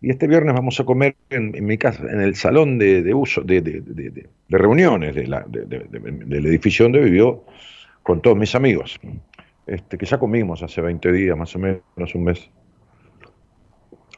Y 0.00 0.10
este 0.10 0.26
viernes 0.26 0.54
vamos 0.54 0.80
a 0.80 0.84
comer 0.84 1.14
en, 1.28 1.52
mi 1.64 1.76
casa, 1.76 2.02
en 2.10 2.22
el 2.22 2.34
salón 2.34 2.78
de, 2.78 3.12
uso, 3.12 3.42
de, 3.42 3.60
de, 3.60 4.28
reuniones 4.48 5.14
del 5.14 6.46
edificio 6.46 6.86
donde 6.86 7.00
vivió, 7.00 7.44
con 8.02 8.22
todos 8.22 8.36
mis 8.36 8.54
amigos. 8.54 8.98
Este, 9.66 9.98
que 9.98 10.06
ya 10.06 10.18
comimos 10.18 10.62
hace 10.62 10.80
20 10.80 11.12
días, 11.12 11.36
más 11.36 11.54
o 11.54 11.58
menos, 11.58 12.14
un 12.14 12.24
mes. 12.24 12.50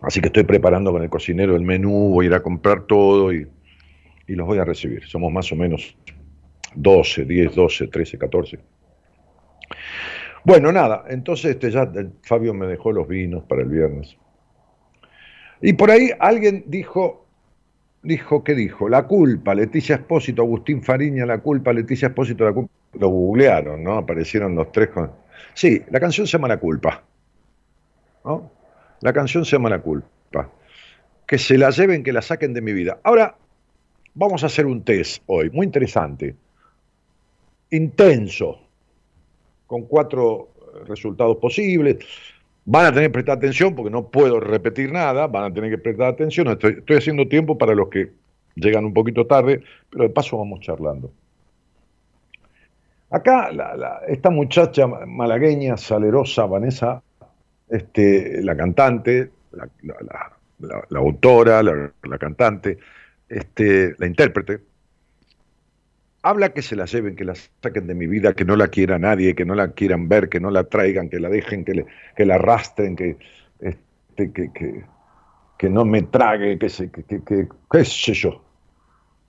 Así 0.03 0.21
que 0.21 0.27
estoy 0.27 0.45
preparando 0.45 0.93
con 0.93 1.03
el 1.03 1.09
cocinero 1.09 1.55
el 1.55 1.63
menú, 1.63 2.11
voy 2.11 2.27
a 2.27 2.29
ir 2.29 2.35
a 2.35 2.43
comprar 2.43 2.83
todo 2.85 3.33
y, 3.33 3.47
y 4.27 4.35
los 4.35 4.47
voy 4.47 4.59
a 4.59 4.65
recibir. 4.65 5.07
Somos 5.07 5.33
más 5.33 5.51
o 5.53 5.57
menos 5.57 5.97
12, 6.75 7.25
10, 7.25 7.55
12, 7.55 7.89
13, 7.89 8.19
14. 8.19 8.59
Bueno, 10.45 10.73
nada, 10.73 11.05
entonces 11.09 11.53
este, 11.53 11.71
ya 11.71 11.91
Fabio 12.23 12.53
me 12.53 12.67
dejó 12.67 12.93
los 12.93 13.07
vinos 13.07 13.45
para 13.45 13.63
el 13.63 13.69
viernes. 13.69 14.17
Y 15.61 15.75
por 15.75 15.91
ahí 15.93 16.11
alguien 16.19 16.65
dijo, 16.67 17.27
dijo, 18.03 18.43
¿qué 18.43 18.55
dijo? 18.55 18.89
La 18.89 19.05
culpa, 19.05 19.55
Leticia 19.55 19.97
Espósito, 19.97 20.43
Agustín 20.43 20.83
Fariña, 20.83 21.25
la 21.25 21.39
culpa, 21.39 21.73
Leticia 21.73 22.09
Espósito, 22.09 22.45
la 22.45 22.53
culpa. 22.53 22.73
Lo 22.99 23.09
googlearon, 23.09 23.83
¿no? 23.83 23.97
Aparecieron 23.97 24.55
los 24.55 24.73
tres 24.73 24.89
con... 24.89 25.13
Sí, 25.55 25.83
la 25.91 26.01
canción 26.01 26.27
se 26.27 26.33
llama 26.33 26.49
La 26.49 26.59
culpa. 26.59 27.03
¿no? 28.25 28.51
La 29.03 29.13
canción 29.13 29.45
se 29.45 29.53
llama 29.53 29.69
La 29.69 29.81
culpa. 29.81 30.51
Que 31.27 31.39
se 31.39 31.59
la 31.59 31.71
lleven, 31.71 32.03
que 32.03 32.13
la 32.13 32.23
saquen 32.23 32.55
de 32.55 32.61
mi 32.61 32.73
vida. 32.73 32.99
Ahora, 33.03 33.37
vamos 34.15 34.43
a 34.43 34.47
hacer 34.47 34.67
un 34.67 34.83
test 34.83 35.23
hoy, 35.27 35.51
muy 35.51 35.67
interesante. 35.67 36.35
Intenso, 37.71 38.61
con 39.67 39.83
cuatro 39.83 40.51
resultados 40.87 41.37
posibles. 41.39 41.99
Van 42.65 42.87
a 42.87 42.93
tener 42.93 43.09
que 43.09 43.15
prestar 43.15 43.39
atención 43.39 43.75
porque 43.75 43.91
no 43.91 44.09
puedo 44.09 44.39
repetir 44.39 44.93
nada, 44.93 45.27
van 45.27 45.51
a 45.51 45.55
tener 45.55 45.71
que 45.71 45.79
prestar 45.79 46.09
atención. 46.09 46.49
Estoy, 46.49 46.97
haciendo 46.97 47.27
tiempo 47.27 47.59
para 47.59 47.75
los 47.75 47.89
que 47.89 48.13
llegan 48.55 48.85
un 48.85 48.95
poquito 48.95 49.27
tarde, 49.27 49.63
pero 49.91 50.05
de 50.05 50.11
paso 50.11 50.39
vamos 50.39 50.61
charlando. 50.61 51.11
Acá 53.11 53.51
esta 54.07 54.31
muchacha 54.31 54.87
malagueña, 54.87 55.77
salerosa, 55.77 56.47
Vanessa, 56.47 57.03
este, 57.73 58.43
la 58.43 58.55
cantante, 58.55 59.31
la, 59.53 60.99
autora, 60.99 61.63
la, 61.63 62.19
cantante, 62.19 62.77
este, 63.29 63.95
la 63.99 64.07
intérprete, 64.07 64.61
habla 66.23 66.53
que 66.53 66.61
se 66.61 66.77
la 66.77 66.85
lleven, 66.85 67.17
que 67.17 67.25
la 67.25 67.35
saquen 67.35 67.87
de 67.87 67.95
mi 67.95 68.07
vida, 68.07 68.35
que 68.35 68.45
no 68.45 68.57
la 68.57 68.69
quiera 68.69 68.99
nadie, 68.99 69.35
que 69.35 69.47
no 69.47 69.55
la 69.55 69.73
quieran 69.73 70.07
ver, 70.07 70.29
que 70.29 70.39
no 70.39 70.51
la 70.51 70.65
traigan, 70.65 71.09
que 71.09 71.19
la 71.19 71.31
dejen, 71.31 71.65
que, 71.65 72.25
la 72.27 72.35
arrastren, 72.35 72.95
que, 72.95 73.17
este, 73.61 74.33
que, 74.33 74.53
que, 74.53 74.85
que, 75.57 75.71
no 75.71 75.87
me 75.87 76.03
trague, 76.03 76.59
que, 76.59 76.69
se, 76.69 76.91
que, 76.91 77.03
que, 77.05 77.49
qué 77.71 77.85
sé 77.87 78.13
yo. 78.13 78.45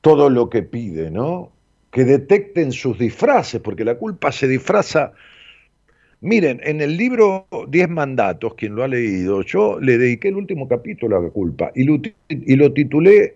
Todo 0.02 0.30
lo 0.30 0.50
que 0.50 0.64
pide, 0.64 1.10
¿no? 1.10 1.54
Que 1.92 2.04
detecten 2.04 2.74
sus 2.74 3.00
disfraces, 3.00 3.62
porque 3.62 3.86
la 3.86 3.96
culpa 3.96 4.34
se 4.34 4.50
disfraza. 4.50 5.14
Miren, 6.24 6.62
en 6.64 6.80
el 6.80 6.96
libro 6.96 7.48
Diez 7.68 7.90
Mandatos, 7.90 8.54
quien 8.54 8.76
lo 8.76 8.84
ha 8.86 8.88
leído, 8.88 9.42
yo 9.42 9.78
le 9.82 9.98
dediqué 9.98 10.30
el 10.30 10.38
último 10.38 10.70
capítulo 10.70 11.18
a 11.18 11.22
la 11.22 11.30
culpa 11.30 11.74
y 11.76 11.84
lo, 11.84 12.72
titulé 12.72 13.36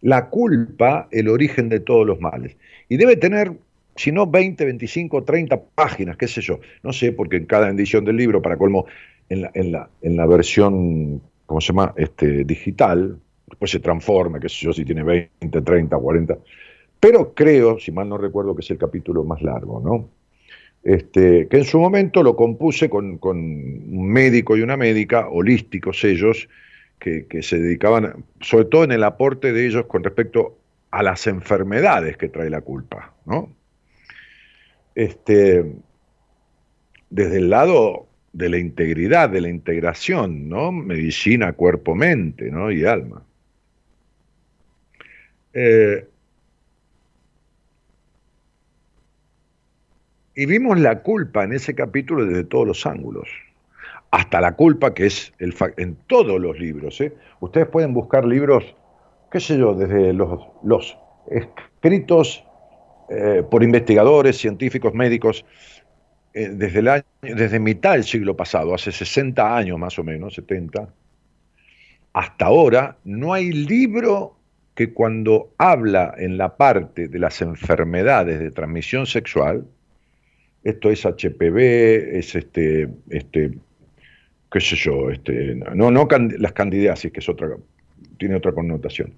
la 0.00 0.28
culpa, 0.28 1.06
el 1.12 1.28
origen 1.28 1.68
de 1.68 1.78
todos 1.78 2.04
los 2.04 2.20
males. 2.20 2.56
Y 2.88 2.96
debe 2.96 3.14
tener, 3.14 3.52
si 3.94 4.10
no 4.10 4.26
20, 4.26 4.64
25, 4.64 5.22
30 5.22 5.62
páginas, 5.76 6.16
qué 6.16 6.26
sé 6.26 6.40
yo. 6.40 6.58
No 6.82 6.92
sé, 6.92 7.12
porque 7.12 7.36
en 7.36 7.46
cada 7.46 7.68
edición 7.68 8.04
del 8.04 8.16
libro, 8.16 8.42
para 8.42 8.56
colmo, 8.56 8.86
en 9.28 9.70
la 9.70 10.26
versión, 10.26 11.22
¿cómo 11.46 11.60
se 11.60 11.68
llama?, 11.68 11.94
este, 11.96 12.42
digital, 12.42 13.16
después 13.46 13.70
se 13.70 13.78
transforma, 13.78 14.40
qué 14.40 14.48
sé 14.48 14.56
yo, 14.66 14.72
si 14.72 14.84
tiene 14.84 15.04
20, 15.04 15.62
30, 15.62 15.96
40. 15.96 16.36
Pero 16.98 17.32
creo, 17.32 17.78
si 17.78 17.92
mal 17.92 18.08
no 18.08 18.18
recuerdo, 18.18 18.56
que 18.56 18.62
es 18.62 18.70
el 18.72 18.78
capítulo 18.78 19.22
más 19.22 19.40
largo, 19.40 19.80
¿no? 19.80 20.21
Este, 20.84 21.46
que 21.48 21.58
en 21.58 21.64
su 21.64 21.78
momento 21.78 22.22
lo 22.22 22.34
compuse 22.34 22.90
con, 22.90 23.18
con 23.18 23.38
un 23.38 24.08
médico 24.08 24.56
y 24.56 24.62
una 24.62 24.76
médica, 24.76 25.28
holísticos 25.28 26.02
ellos, 26.02 26.48
que, 27.02 27.42
se 27.42 27.58
dedicaban, 27.58 28.24
sobre 28.40 28.66
todo 28.66 28.84
en 28.84 28.92
el 28.92 29.02
aporte 29.02 29.52
de 29.52 29.66
ellos 29.66 29.86
con 29.86 30.04
respecto 30.04 30.56
a 30.92 31.02
las 31.02 31.26
enfermedades 31.26 32.16
que 32.16 32.28
trae 32.28 32.48
la 32.48 32.60
culpa, 32.60 33.14
¿no? 33.26 33.52
Este, 34.94 35.64
desde 37.10 37.38
el 37.38 37.50
lado 37.50 38.06
de 38.32 38.48
la 38.48 38.58
integridad, 38.58 39.30
de 39.30 39.40
la 39.40 39.48
integración, 39.48 40.48
¿no? 40.48 40.70
Medicina, 40.70 41.54
cuerpo, 41.54 41.94
mente, 41.96 42.50
¿no? 42.50 42.70
Y 42.70 42.84
alma. 42.84 43.24
Eh, 45.54 46.06
y 50.34 50.46
vimos 50.46 50.78
la 50.78 51.02
culpa 51.02 51.44
en 51.44 51.52
ese 51.52 51.74
capítulo 51.74 52.24
desde 52.24 52.44
todos 52.44 52.66
los 52.66 52.86
ángulos 52.86 53.28
hasta 54.12 54.42
la 54.42 54.52
culpa, 54.54 54.92
que 54.94 55.06
es 55.06 55.32
el 55.38 55.54
en 55.78 55.96
todos 56.06 56.40
los 56.40 56.58
libros. 56.58 57.00
¿eh? 57.00 57.14
Ustedes 57.40 57.66
pueden 57.66 57.94
buscar 57.94 58.26
libros, 58.26 58.76
qué 59.30 59.40
sé 59.40 59.58
yo, 59.58 59.74
desde 59.74 60.12
los, 60.12 60.98
escritos 61.30 62.44
eh, 63.08 63.42
por 63.50 63.62
investigadores, 63.62 64.36
científicos, 64.36 64.92
médicos, 64.92 65.46
eh, 66.34 66.50
desde, 66.50 66.80
el 66.80 66.88
año, 66.88 67.04
desde 67.22 67.58
mitad 67.58 67.92
del 67.92 68.04
siglo 68.04 68.36
pasado, 68.36 68.74
hace 68.74 68.92
60 68.92 69.56
años 69.56 69.78
más 69.78 69.98
o 69.98 70.04
menos, 70.04 70.34
70, 70.34 70.88
hasta 72.12 72.44
ahora, 72.44 72.98
no 73.04 73.32
hay 73.32 73.50
libro 73.50 74.36
que 74.74 74.92
cuando 74.92 75.54
habla 75.56 76.14
en 76.18 76.36
la 76.36 76.56
parte 76.56 77.08
de 77.08 77.18
las 77.18 77.40
enfermedades 77.40 78.38
de 78.40 78.50
transmisión 78.50 79.06
sexual, 79.06 79.66
esto 80.64 80.90
es 80.90 81.04
HPV, 81.04 82.18
es 82.18 82.34
este, 82.34 82.88
este 83.10 83.52
qué 84.52 84.60
sé 84.60 84.76
yo, 84.76 85.10
este, 85.10 85.54
no, 85.74 85.90
no 85.90 86.06
las 86.38 86.52
candidiasis, 86.52 87.10
que 87.10 87.20
es 87.20 87.28
otra, 87.28 87.56
tiene 88.18 88.36
otra 88.36 88.52
connotación. 88.52 89.14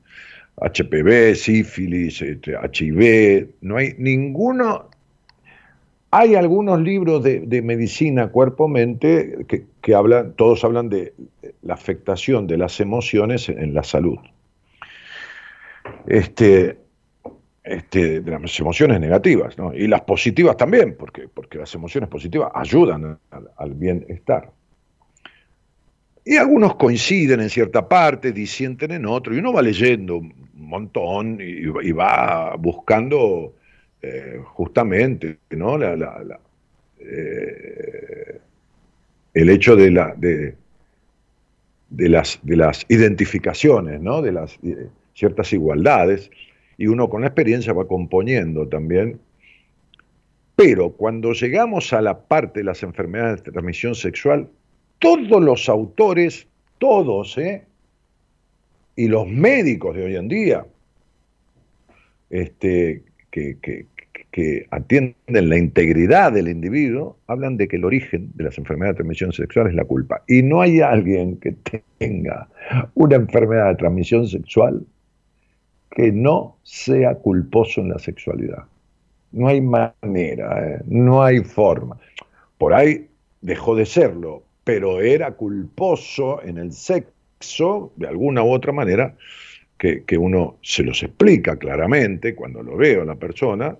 HPV, 0.56 1.34
sífilis, 1.34 2.22
este, 2.22 2.52
HIV, 2.52 3.48
no 3.62 3.76
hay 3.76 3.94
ninguno. 3.98 4.88
Hay 6.12 6.36
algunos 6.36 6.80
libros 6.80 7.24
de, 7.24 7.62
medicina 7.62 8.28
cuerpo-mente 8.28 9.44
que, 9.48 9.64
que, 9.82 9.94
hablan, 9.94 10.34
todos 10.34 10.62
hablan 10.62 10.88
de 10.88 11.12
la 11.62 11.74
afectación 11.74 12.46
de 12.46 12.56
las 12.56 12.78
emociones 12.78 13.48
en 13.48 13.74
la 13.74 13.82
salud. 13.82 14.18
Este, 16.06 16.78
este, 17.64 18.20
de 18.20 18.30
las 18.30 18.60
emociones 18.60 19.00
negativas, 19.00 19.56
¿no? 19.56 19.74
y 19.74 19.88
las 19.88 20.02
positivas 20.02 20.54
también, 20.54 20.96
porque, 20.98 21.28
porque 21.32 21.56
las 21.56 21.74
emociones 21.74 22.10
positivas 22.10 22.52
ayudan 22.54 23.18
al 23.56 23.74
bienestar. 23.74 24.50
Y 26.26 26.36
algunos 26.36 26.76
coinciden 26.76 27.40
en 27.40 27.48
cierta 27.48 27.88
parte, 27.88 28.32
disienten 28.32 28.90
en 28.90 29.06
otro, 29.06 29.34
y 29.34 29.38
uno 29.38 29.52
va 29.52 29.62
leyendo 29.62 30.18
un 30.18 30.34
montón 30.52 31.38
y, 31.40 31.64
va 31.92 32.54
buscando 32.58 33.54
eh, 34.02 34.40
justamente 34.44 35.38
¿no? 35.50 35.78
Eh, 36.98 38.40
el 39.32 39.50
hecho 39.50 39.74
de, 39.74 39.90
la, 39.90 40.14
de, 40.16 40.54
las, 41.90 42.38
de 42.42 42.56
las 42.56 42.84
identificaciones, 42.88 44.02
¿no? 44.02 44.20
de 44.20 44.32
las 44.32 44.58
ciertas 45.14 45.52
igualdades, 45.52 46.30
y 46.76 46.86
uno 46.86 47.08
con 47.08 47.22
la 47.22 47.28
experiencia 47.28 47.72
va 47.72 47.86
componiendo 47.86 48.68
también. 48.68 49.20
Pero 50.56 50.92
cuando 50.92 51.32
llegamos 51.32 51.92
a 51.92 52.00
la 52.00 52.26
parte 52.26 52.60
de 52.60 52.64
las 52.64 52.82
enfermedades 52.82 53.42
de 53.42 53.52
transmisión 53.52 53.94
sexual, 53.94 54.48
todos 54.98 55.42
los 55.42 55.68
autores, 55.68 56.46
todos, 56.78 57.36
¿eh? 57.38 57.64
y 58.96 59.08
los 59.08 59.26
médicos 59.26 59.96
de 59.96 60.04
hoy 60.04 60.16
en 60.16 60.28
día, 60.28 60.66
este, 62.30 63.02
que, 63.30 63.56
que, 63.60 63.86
atienden 64.70 65.48
la 65.48 65.56
integridad 65.56 66.32
del 66.32 66.48
individuo, 66.48 67.16
hablan 67.28 67.56
de 67.56 67.68
que 67.68 67.76
el 67.76 67.84
origen 67.84 68.32
de 68.34 68.44
las 68.44 68.58
enfermedades 68.58 68.94
de 68.94 68.98
transmisión 68.98 69.32
sexual 69.32 69.68
es 69.68 69.74
la 69.74 69.84
culpa. 69.84 70.22
Y 70.26 70.42
no 70.42 70.60
hay 70.60 70.80
alguien 70.80 71.36
que 71.36 71.54
tenga 71.98 72.48
una 72.94 73.14
enfermedad 73.14 73.68
de 73.68 73.76
transmisión 73.76 74.26
sexual 74.26 74.84
que 75.94 76.10
no 76.10 76.56
sea 76.62 77.14
culposo 77.14 77.80
en 77.80 77.90
la 77.90 77.98
sexualidad. 77.98 78.64
No 79.32 79.48
hay 79.48 79.60
manera, 79.60 80.68
¿eh? 80.68 80.80
no 80.86 81.22
hay 81.22 81.40
forma. 81.40 81.98
Por 82.58 82.74
ahí 82.74 83.06
dejó 83.40 83.76
de 83.76 83.86
serlo, 83.86 84.42
pero 84.64 85.00
era 85.00 85.32
culposo 85.32 86.42
en 86.42 86.58
el 86.58 86.72
sexo, 86.72 87.92
de 87.96 88.08
alguna 88.08 88.42
u 88.42 88.52
otra 88.52 88.72
manera, 88.72 89.14
que, 89.78 90.16
uno 90.16 90.56
se 90.62 90.82
los 90.82 91.02
explica 91.02 91.56
claramente 91.56 92.34
cuando 92.34 92.62
lo 92.62 92.76
veo 92.76 93.02
a 93.02 93.04
la 93.04 93.16
persona, 93.16 93.76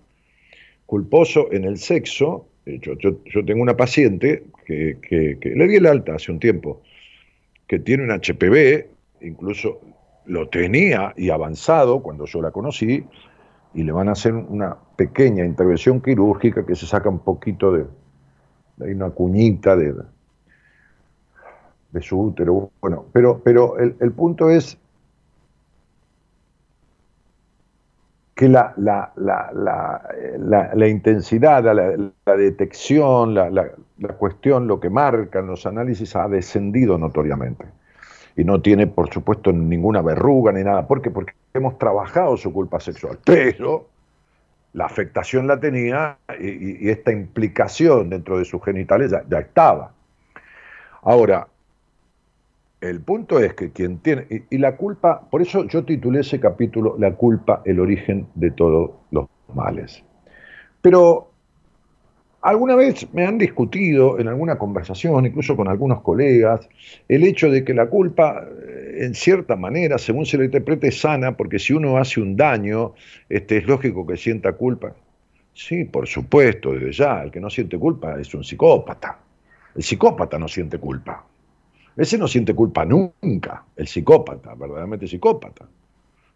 culposo 0.85 1.51
en 1.51 1.65
el 1.65 1.79
sexo, 1.79 2.47
yo, 2.67 2.95
yo, 2.99 3.45
tengo 3.45 3.63
una 3.63 3.77
paciente 3.77 4.43
que, 4.67 4.99
que, 5.01 5.39
le 5.49 5.67
di 5.67 5.77
el 5.77 5.87
alta 5.87 6.17
hace 6.17 6.31
un 6.31 6.39
tiempo, 6.39 6.83
que 7.67 7.79
tiene 7.79 8.03
un 8.05 8.11
HPV, 8.11 8.87
incluso 9.23 9.81
lo 10.27 10.49
tenía 10.49 11.13
y 11.17 11.31
avanzado 11.31 12.03
cuando 12.03 12.25
yo 12.27 12.41
la 12.41 12.51
conocí, 12.51 13.07
y 13.75 13.83
le 13.83 13.93
van 13.93 14.09
a 14.09 14.13
hacer 14.13 14.33
una 14.33 14.77
pequeña 14.97 15.45
intervención 15.45 16.01
quirúrgica 16.01 16.65
que 16.65 16.77
se 16.77 16.87
saca 16.87 17.09
un 17.09 17.19
poquito 17.19 17.73
de, 17.73 17.87
hay 18.81 18.93
una 18.93 19.11
cuñita 19.11 19.77
de, 19.77 19.95
de 21.91 22.03
su 22.03 22.21
útero. 22.21 22.71
Bueno, 22.81 23.07
pero, 23.13 23.41
pero 23.43 23.79
el, 23.79 24.13
punto 24.13 24.51
es 24.51 24.79
que 28.35 28.49
la, 28.49 28.75
la, 28.77 29.13
la, 29.17 30.75
la 30.75 30.89
intensidad, 30.89 31.65
la, 31.65 32.37
detección, 32.37 33.35
la, 33.35 33.73
cuestión, 34.19 34.67
lo 34.67 34.81
que 34.81 34.91
marcan 34.91 35.47
los 35.47 35.67
análisis 35.67 36.15
ha 36.17 36.29
descendido 36.29 36.99
notoriamente. 36.99 37.65
Y 38.37 38.45
no 38.45 38.61
tiene, 38.61 38.87
por 38.87 39.13
supuesto, 39.13 39.53
ninguna 39.53 40.03
verruga 40.03 40.53
ni 40.53 40.65
nada. 40.65 40.87
¿Por 40.87 41.01
qué? 41.01 41.11
Porque 41.11 41.35
hemos 41.53 41.79
trabajado 41.79 42.37
su 42.37 42.53
culpa 42.53 42.81
sexual. 42.81 43.19
Pero 43.25 43.87
la 44.73 44.87
afectación 44.87 45.47
la 45.47 45.59
tenía 45.59 46.19
y, 46.41 46.89
esta 46.89 47.13
implicación 47.13 48.11
dentro 48.11 48.39
de 48.39 48.45
sus 48.45 48.63
genitales 48.63 49.13
ya, 49.29 49.39
estaba. 49.39 49.93
Ahora, 51.03 51.47
el 52.81 53.01
punto 53.01 53.39
es 53.39 53.55
que 53.55 53.71
quien 53.71 53.99
tiene, 53.99 54.27
y, 54.51 54.59
la 54.59 54.77
culpa, 54.77 55.21
por 55.31 55.43
eso 55.43 55.65
yo 55.65 55.85
titulé 55.85 56.21
ese 56.21 56.41
capítulo 56.41 56.97
La 56.99 57.15
culpa, 57.15 57.63
el 57.65 57.79
origen 57.79 58.27
de 58.35 58.51
todos 58.51 58.91
los 59.13 59.29
males. 59.55 60.03
Pero 60.83 61.31
alguna 62.45 62.77
vez 62.77 63.09
me 63.15 63.27
han 63.27 63.39
discutido 63.39 64.19
en 64.19 64.29
alguna 64.29 64.59
conversación, 64.59 65.25
incluso 65.25 65.57
con 65.57 65.67
algunos 65.67 66.03
colegas, 66.03 66.69
el 67.09 67.25
hecho 67.25 67.51
de 67.51 67.65
que 67.65 67.73
la 67.73 67.87
culpa, 67.87 68.47
eh, 68.69 68.99
en 69.01 69.15
cierta 69.15 69.57
manera, 69.57 69.97
según 69.97 70.27
se 70.27 70.37
le 70.37 70.45
interprete, 70.45 70.89
es 70.89 71.01
sana, 71.01 71.37
porque 71.39 71.59
si 71.59 71.73
uno 71.73 71.97
hace 71.97 72.21
un 72.21 72.37
daño, 72.37 72.93
este, 73.31 73.57
es 73.57 73.67
lógico 73.67 74.07
que 74.07 74.19
sienta 74.19 74.53
culpa. 74.53 74.95
Sí, 75.55 75.85
por 75.85 76.07
supuesto, 76.07 76.73
desde 76.73 76.93
ya, 76.93 77.23
el 77.23 77.31
que 77.31 77.41
no 77.41 77.49
siente 77.49 77.79
culpa 77.79 78.21
es 78.21 78.35
un 78.35 78.45
psicópata. 78.45 79.19
El 79.75 79.83
psicópata 79.83 80.39
no 80.39 80.47
siente 80.47 80.79
culpa. 80.79 81.25
Ese 81.97 82.19
no 82.19 82.29
siente 82.29 82.55
culpa 82.55 82.85
nunca, 82.85 83.65
el 83.75 83.89
psicópata, 83.89 84.55
verdaderamente 84.55 85.07
psicópata. 85.07 85.67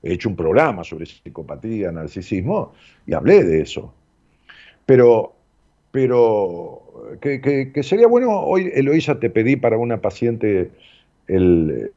he 0.03 0.13
hecho 0.13 0.29
un 0.29 0.37
programa 0.37 0.85
sobre 0.85 1.05
psicopatía, 1.05 1.93
narcisismo, 1.93 2.73
y 3.05 3.13
hablé 3.13 3.45
de 3.45 3.61
eso. 3.61 3.93
Pero, 4.87 5.35
pero 5.91 6.83
que, 7.21 7.83
sería 7.83 8.07
bueno, 8.07 8.41
hoy 8.41 8.71
Eloisa 8.75 9.19
te 9.19 9.31
pedí 9.31 9.57
para 9.57 9.79
una 9.79 10.01
paciente 10.01 10.71
el, 11.27 11.91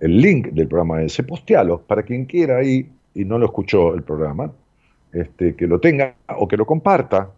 link 0.00 0.48
del 0.48 0.68
programa 0.68 1.02
ese, 1.02 1.22
postealo 1.22 1.80
para 1.82 2.02
quien 2.02 2.24
quiera 2.24 2.58
ahí 2.58 2.88
y 3.14 3.24
no 3.24 3.38
lo 3.38 3.46
escuchó 3.46 3.94
el 3.94 4.02
programa, 4.02 4.52
este, 5.12 5.54
que 5.54 5.66
lo 5.66 5.80
tenga 5.80 6.14
o 6.36 6.46
que 6.46 6.56
lo 6.56 6.66
comparta 6.66 7.30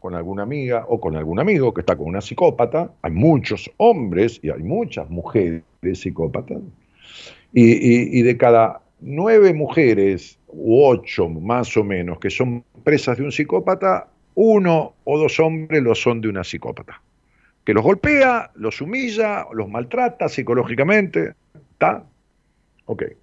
con 0.00 0.14
alguna 0.14 0.42
amiga 0.42 0.84
o 0.88 1.00
con 1.00 1.16
algún 1.16 1.40
amigo 1.40 1.72
que 1.74 1.80
está 1.80 1.96
con 1.96 2.06
una 2.06 2.20
psicópata. 2.20 2.90
Hay 3.02 3.12
muchos 3.12 3.70
hombres 3.76 4.40
y 4.42 4.50
hay 4.50 4.62
muchas 4.62 5.08
mujeres 5.10 5.62
psicópatas. 5.94 6.58
Y, 7.52 8.18
y, 8.18 8.22
de 8.22 8.36
cada 8.36 8.82
nueve 9.00 9.54
mujeres 9.54 10.38
u 10.48 10.84
ocho 10.84 11.28
más 11.28 11.76
o 11.76 11.84
menos 11.84 12.18
que 12.18 12.28
son 12.28 12.62
presas 12.84 13.16
de 13.16 13.24
un 13.24 13.32
psicópata, 13.32 14.08
uno 14.40 14.94
o 15.02 15.18
dos 15.18 15.40
hombres 15.40 15.82
lo 15.82 15.96
son 15.96 16.20
de 16.20 16.28
una 16.28 16.44
psicópata. 16.44 17.02
Que 17.64 17.74
los 17.74 17.82
golpea, 17.82 18.52
los 18.54 18.80
humilla, 18.80 19.46
los 19.52 19.68
maltrata 19.68 20.28
psicológicamente. 20.28 21.34
¿Está? 21.72 22.04
Ok. 22.86 23.02
Eh, 23.02 23.16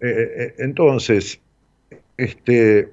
eh, 0.00 0.08
eh, 0.08 0.54
entonces, 0.60 1.42
este, 2.16 2.90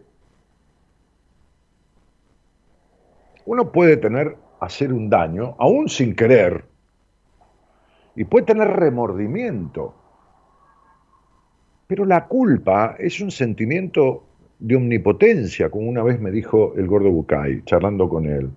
uno 3.45 3.71
puede 3.71 3.95
tener, 3.95 4.35
hacer 4.59 4.91
un 4.91 5.09
daño, 5.09 5.55
aún 5.59 5.87
sin 5.87 6.17
querer, 6.17 6.65
y 8.13 8.25
puede 8.25 8.45
tener 8.45 8.67
remordimiento. 8.67 9.95
Pero 11.87 12.03
la 12.03 12.25
culpa 12.25 12.97
es 12.99 13.21
un 13.21 13.31
sentimiento 13.31 14.26
de 14.59 14.75
omnipotencia, 14.75 15.69
como 15.69 15.87
una 15.87 16.03
vez 16.03 16.19
me 16.19 16.31
dijo 16.31 16.73
el 16.75 16.87
gordo 16.87 17.11
Bucay, 17.11 17.63
charlando 17.65 18.09
con 18.09 18.25
él. 18.25 18.49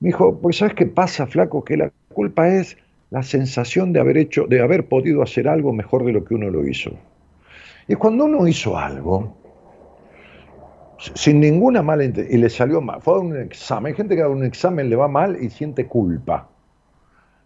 Me 0.00 0.08
dijo, 0.08 0.38
pues 0.38 0.56
¿sabes 0.56 0.74
qué 0.74 0.86
pasa, 0.86 1.26
flaco? 1.26 1.64
Que 1.64 1.76
la 1.76 1.92
culpa 2.12 2.48
es 2.48 2.76
la 3.10 3.22
sensación 3.22 3.92
de 3.92 4.00
haber 4.00 4.16
hecho, 4.16 4.46
de 4.46 4.60
haber 4.60 4.86
podido 4.86 5.22
hacer 5.22 5.48
algo 5.48 5.72
mejor 5.72 6.04
de 6.04 6.12
lo 6.12 6.24
que 6.24 6.34
uno 6.34 6.48
lo 6.50 6.66
hizo. 6.66 6.92
Y 7.88 7.94
cuando 7.96 8.24
uno 8.24 8.46
hizo 8.46 8.78
algo, 8.78 9.36
sin 10.96 11.40
ninguna 11.40 11.82
mala 11.82 12.04
intención, 12.04 12.38
y 12.38 12.40
le 12.40 12.50
salió 12.50 12.80
mal, 12.80 13.00
fue 13.00 13.14
a 13.14 13.18
un 13.18 13.36
examen, 13.36 13.92
hay 13.92 13.96
gente 13.96 14.14
que 14.14 14.22
a 14.22 14.28
un 14.28 14.44
examen 14.44 14.88
le 14.88 14.96
va 14.96 15.08
mal 15.08 15.36
y 15.42 15.50
siente 15.50 15.86
culpa. 15.86 16.48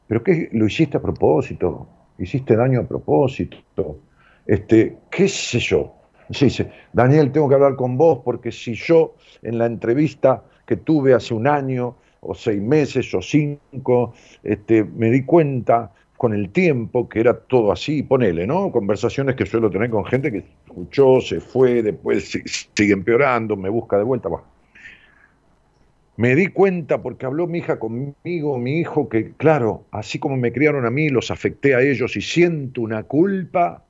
Pero 0.06 0.22
¿qué? 0.22 0.48
Lo 0.52 0.66
hiciste 0.66 0.98
a 0.98 1.02
propósito, 1.02 1.88
hiciste 2.18 2.56
daño 2.56 2.80
a 2.80 2.84
propósito, 2.84 3.98
este, 4.46 4.98
qué 5.10 5.28
sé 5.28 5.58
yo. 5.58 5.94
Sí, 6.30 6.46
dice, 6.46 6.70
Daniel, 6.92 7.32
tengo 7.32 7.48
que 7.48 7.54
hablar 7.54 7.76
con 7.76 7.96
vos 7.96 8.20
porque 8.24 8.50
si 8.50 8.74
yo 8.74 9.14
en 9.42 9.58
la 9.58 9.66
entrevista 9.66 10.42
que 10.66 10.76
tuve 10.76 11.14
hace 11.14 11.34
un 11.34 11.46
año, 11.46 11.96
o 12.20 12.34
seis 12.34 12.60
meses, 12.60 13.12
o 13.14 13.20
cinco, 13.20 14.14
este, 14.42 14.84
me 14.84 15.10
di 15.10 15.24
cuenta 15.24 15.92
con 16.16 16.32
el 16.32 16.50
tiempo 16.50 17.08
que 17.08 17.20
era 17.20 17.38
todo 17.38 17.70
así, 17.70 18.02
ponele, 18.02 18.46
¿no? 18.46 18.72
Conversaciones 18.72 19.36
que 19.36 19.44
suelo 19.44 19.70
tener 19.70 19.90
con 19.90 20.04
gente 20.04 20.32
que 20.32 20.44
escuchó, 20.66 21.20
se 21.20 21.40
fue, 21.40 21.82
después 21.82 22.30
sigue 22.74 22.92
empeorando, 22.92 23.56
me 23.56 23.68
busca 23.68 23.98
de 23.98 24.04
vuelta. 24.04 24.30
Me 26.16 26.34
di 26.34 26.46
cuenta 26.46 27.02
porque 27.02 27.26
habló 27.26 27.46
mi 27.46 27.58
hija 27.58 27.78
conmigo, 27.78 28.58
mi 28.58 28.78
hijo, 28.78 29.08
que 29.08 29.32
claro, 29.32 29.84
así 29.90 30.18
como 30.18 30.36
me 30.36 30.52
criaron 30.52 30.86
a 30.86 30.90
mí, 30.90 31.08
los 31.08 31.30
afecté 31.30 31.74
a 31.74 31.82
ellos 31.82 32.16
y 32.16 32.20
siento 32.20 32.80
una 32.80 33.02
culpa. 33.02 33.84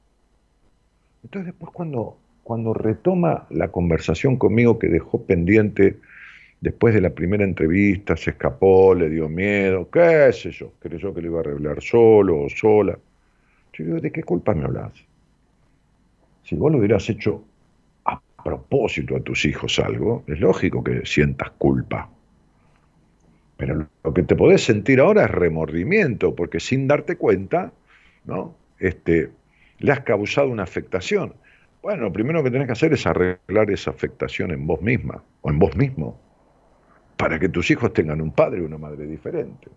Entonces 1.23 1.53
después 1.53 1.71
cuando, 1.73 2.17
cuando 2.45 2.75
retoma 2.75 3.47
la 3.51 3.69
conversación 3.69 4.37
conmigo 4.37 4.79
que 4.79 4.89
dejó 4.89 5.25
pendiente 5.25 5.97
después 6.61 6.95
de 6.95 7.01
la 7.01 7.11
primera 7.11 7.43
entrevista, 7.43 8.17
se 8.17 8.31
escapó, 8.31 8.95
le 8.95 9.09
dio 9.09 9.29
miedo, 9.29 9.89
qué 9.91 10.31
sé 10.33 10.51
yo, 10.51 10.73
creyó 10.79 11.13
que 11.13 11.23
le 11.23 11.29
iba 11.29 11.41
a 11.41 11.43
revelar 11.43 11.83
solo 11.83 12.43
o 12.43 12.49
sola. 12.49 12.99
Yo 13.73 13.85
digo, 13.85 14.01
¿de 14.01 14.13
qué 14.13 14.23
culpa 14.23 14.55
me 14.55 14.65
hablas? 14.65 14.93
Si 16.45 16.55
vos 16.55 16.71
lo 16.71 16.79
hubieras 16.79 17.09
hecho 17.09 17.43
a 18.05 18.21
propósito 18.45 19.17
a 19.17 19.21
tus 19.21 19.45
hijos 19.47 19.79
algo, 19.79 20.23
es 20.27 20.39
lógico 20.39 20.85
que 20.85 21.05
sientas 21.05 21.51
culpa. 21.53 22.11
Pero 23.57 23.87
lo 24.03 24.15
que 24.15 24.23
te 24.23 24.37
podés 24.37 24.63
sentir 24.63 25.01
ahora 25.01 25.25
es 25.25 25.31
remordimiento, 25.31 26.35
porque 26.35 26.61
sin 26.61 26.87
darte 26.87 27.17
cuenta, 27.17 27.73
¿no? 28.25 28.55
Este, 28.79 29.31
le 29.79 29.93
has 29.93 30.01
causado 30.01 30.49
una 30.49 30.65
afectación. 30.65 31.35
Bueno, 31.85 32.05
lo 32.05 32.13
primero 32.15 32.43
que 32.43 32.51
tenés 32.51 32.67
que 32.67 32.73
hacer 32.73 32.95
es 32.95 33.07
arreglar 33.07 33.71
esa 33.71 33.91
afectación 33.91 34.51
en 34.53 34.67
vos 34.67 34.81
misma 34.81 35.23
o 35.43 35.51
en 35.51 35.59
vos 35.59 35.77
mismo, 35.77 36.19
para 37.19 37.39
que 37.39 37.51
tus 37.51 37.71
hijos 37.71 37.93
tengan 37.93 38.23
un 38.23 38.33
padre 38.33 38.61
y 38.61 38.63
una 38.63 38.79
madre 38.79 39.07
diferente. 39.07 39.69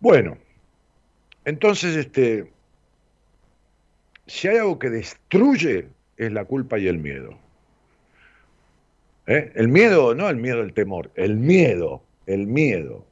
Bueno, 0.00 0.36
entonces, 1.46 1.96
este, 1.96 2.52
si 4.26 4.48
hay 4.48 4.58
algo 4.58 4.78
que 4.78 4.90
destruye, 4.90 5.88
es 6.18 6.30
la 6.30 6.44
culpa 6.44 6.78
y 6.78 6.86
el 6.86 6.98
miedo. 6.98 7.30
¿Eh? 9.26 9.50
El 9.54 9.68
miedo, 9.68 10.14
no 10.14 10.28
el 10.28 10.36
miedo, 10.36 10.60
el 10.60 10.74
temor, 10.74 11.10
el 11.14 11.36
miedo, 11.36 12.02
el 12.26 12.46
miedo. 12.46 13.06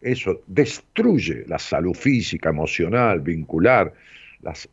Eso 0.00 0.42
destruye 0.48 1.44
la 1.46 1.60
salud 1.60 1.94
física, 1.94 2.48
emocional, 2.48 3.20
vincular, 3.20 3.94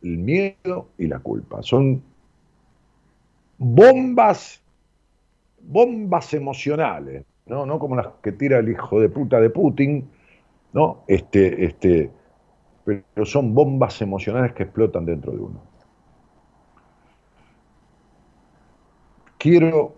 el 0.02 0.18
miedo 0.18 0.88
y 0.98 1.06
la 1.06 1.18
culpa. 1.20 1.62
Son 1.62 2.02
bombas, 3.58 4.62
bombas 5.62 6.34
emocionales, 6.34 7.24
¿no? 7.46 7.66
no 7.66 7.78
como 7.78 7.96
las 7.96 8.08
que 8.22 8.32
tira 8.32 8.58
el 8.58 8.68
hijo 8.68 9.00
de 9.00 9.08
puta 9.08 9.40
de 9.40 9.50
Putin, 9.50 10.08
¿no? 10.72 11.04
Este, 11.06 11.64
este, 11.64 12.10
pero 12.84 13.24
son 13.24 13.54
bombas 13.54 14.00
emocionales 14.02 14.52
que 14.52 14.64
explotan 14.64 15.04
dentro 15.04 15.32
de 15.32 15.38
uno. 15.38 15.60
Quiero 19.38 19.94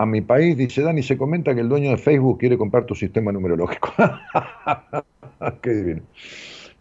a 0.00 0.06
mi 0.06 0.22
país, 0.22 0.56
dice 0.56 0.82
Dani, 0.82 1.02
se 1.02 1.18
comenta 1.18 1.54
que 1.54 1.60
el 1.60 1.68
dueño 1.68 1.90
de 1.90 1.98
Facebook 1.98 2.38
quiere 2.38 2.56
comprar 2.56 2.86
tu 2.86 2.94
sistema 2.94 3.30
numerológico. 3.32 3.92
Qué 5.62 5.70
divino. 5.70 6.02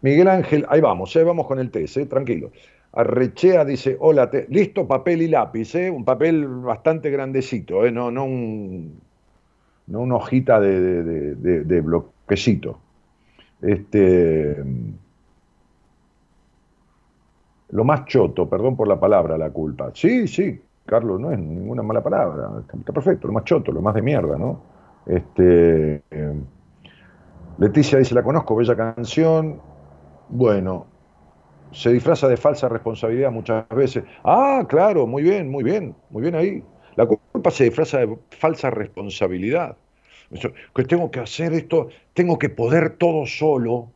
Miguel 0.01 0.27
Ángel, 0.29 0.65
ahí 0.69 0.81
vamos, 0.81 1.15
eh, 1.15 1.23
vamos 1.23 1.45
con 1.47 1.59
el 1.59 1.71
test, 1.71 1.97
eh, 1.97 2.05
tranquilo. 2.05 2.51
Arrechea 2.93 3.65
dice, 3.65 3.97
hola, 3.99 4.29
listo 4.47 4.87
papel 4.87 5.21
y 5.21 5.27
lápiz, 5.27 5.75
eh, 5.75 5.91
un 5.91 6.05
papel 6.05 6.47
bastante 6.47 7.09
grandecito, 7.11 7.89
no, 7.91 8.09
no, 8.09 8.25
un, 8.25 8.99
no 9.87 9.99
una 9.99 10.15
hojita 10.15 10.59
de, 10.59 11.81
bloquecito. 11.81 12.79
Este, 13.61 14.63
lo 17.71 17.83
más 17.83 18.05
choto, 18.05 18.49
perdón 18.49 18.77
por 18.77 18.87
la 18.87 18.99
palabra, 18.99 19.37
la 19.37 19.51
culpa. 19.51 19.91
Sí, 19.93 20.27
sí, 20.27 20.59
Carlos, 20.85 21.19
no 21.19 21.31
es 21.31 21.37
ninguna 21.37 21.83
mala 21.83 22.01
palabra, 22.01 22.63
está 22.79 22.93
perfecto, 22.93 23.27
lo 23.27 23.33
más 23.33 23.43
choto, 23.43 23.71
lo 23.71 23.81
más 23.81 23.93
de 23.93 24.01
mierda, 24.01 24.37
¿no? 24.37 24.61
Este, 25.05 26.01
Leticia 27.59 27.99
dice, 27.99 28.15
la 28.15 28.23
conozco, 28.23 28.55
bella 28.55 28.75
canción. 28.75 29.68
Bueno, 30.29 30.85
se 31.71 31.91
disfraza 31.91 32.27
de 32.27 32.37
falsa 32.37 32.69
responsabilidad 32.69 33.31
muchas 33.31 33.67
veces. 33.69 34.03
Ah, 34.23 34.65
claro, 34.67 35.07
muy 35.07 35.23
bien, 35.23 35.49
muy 35.49 35.63
bien, 35.63 35.95
muy 36.09 36.21
bien 36.21 36.35
ahí. 36.35 36.63
La 36.95 37.05
culpa 37.05 37.51
se 37.51 37.65
disfraza 37.65 37.99
de 37.99 38.17
falsa 38.31 38.69
responsabilidad. 38.69 39.77
Que 40.75 40.83
tengo 40.83 41.09
que 41.09 41.19
hacer 41.19 41.53
esto, 41.53 41.89
tengo 42.13 42.37
que 42.37 42.49
poder 42.49 42.97
todo 42.97 43.25
solo, 43.25 43.91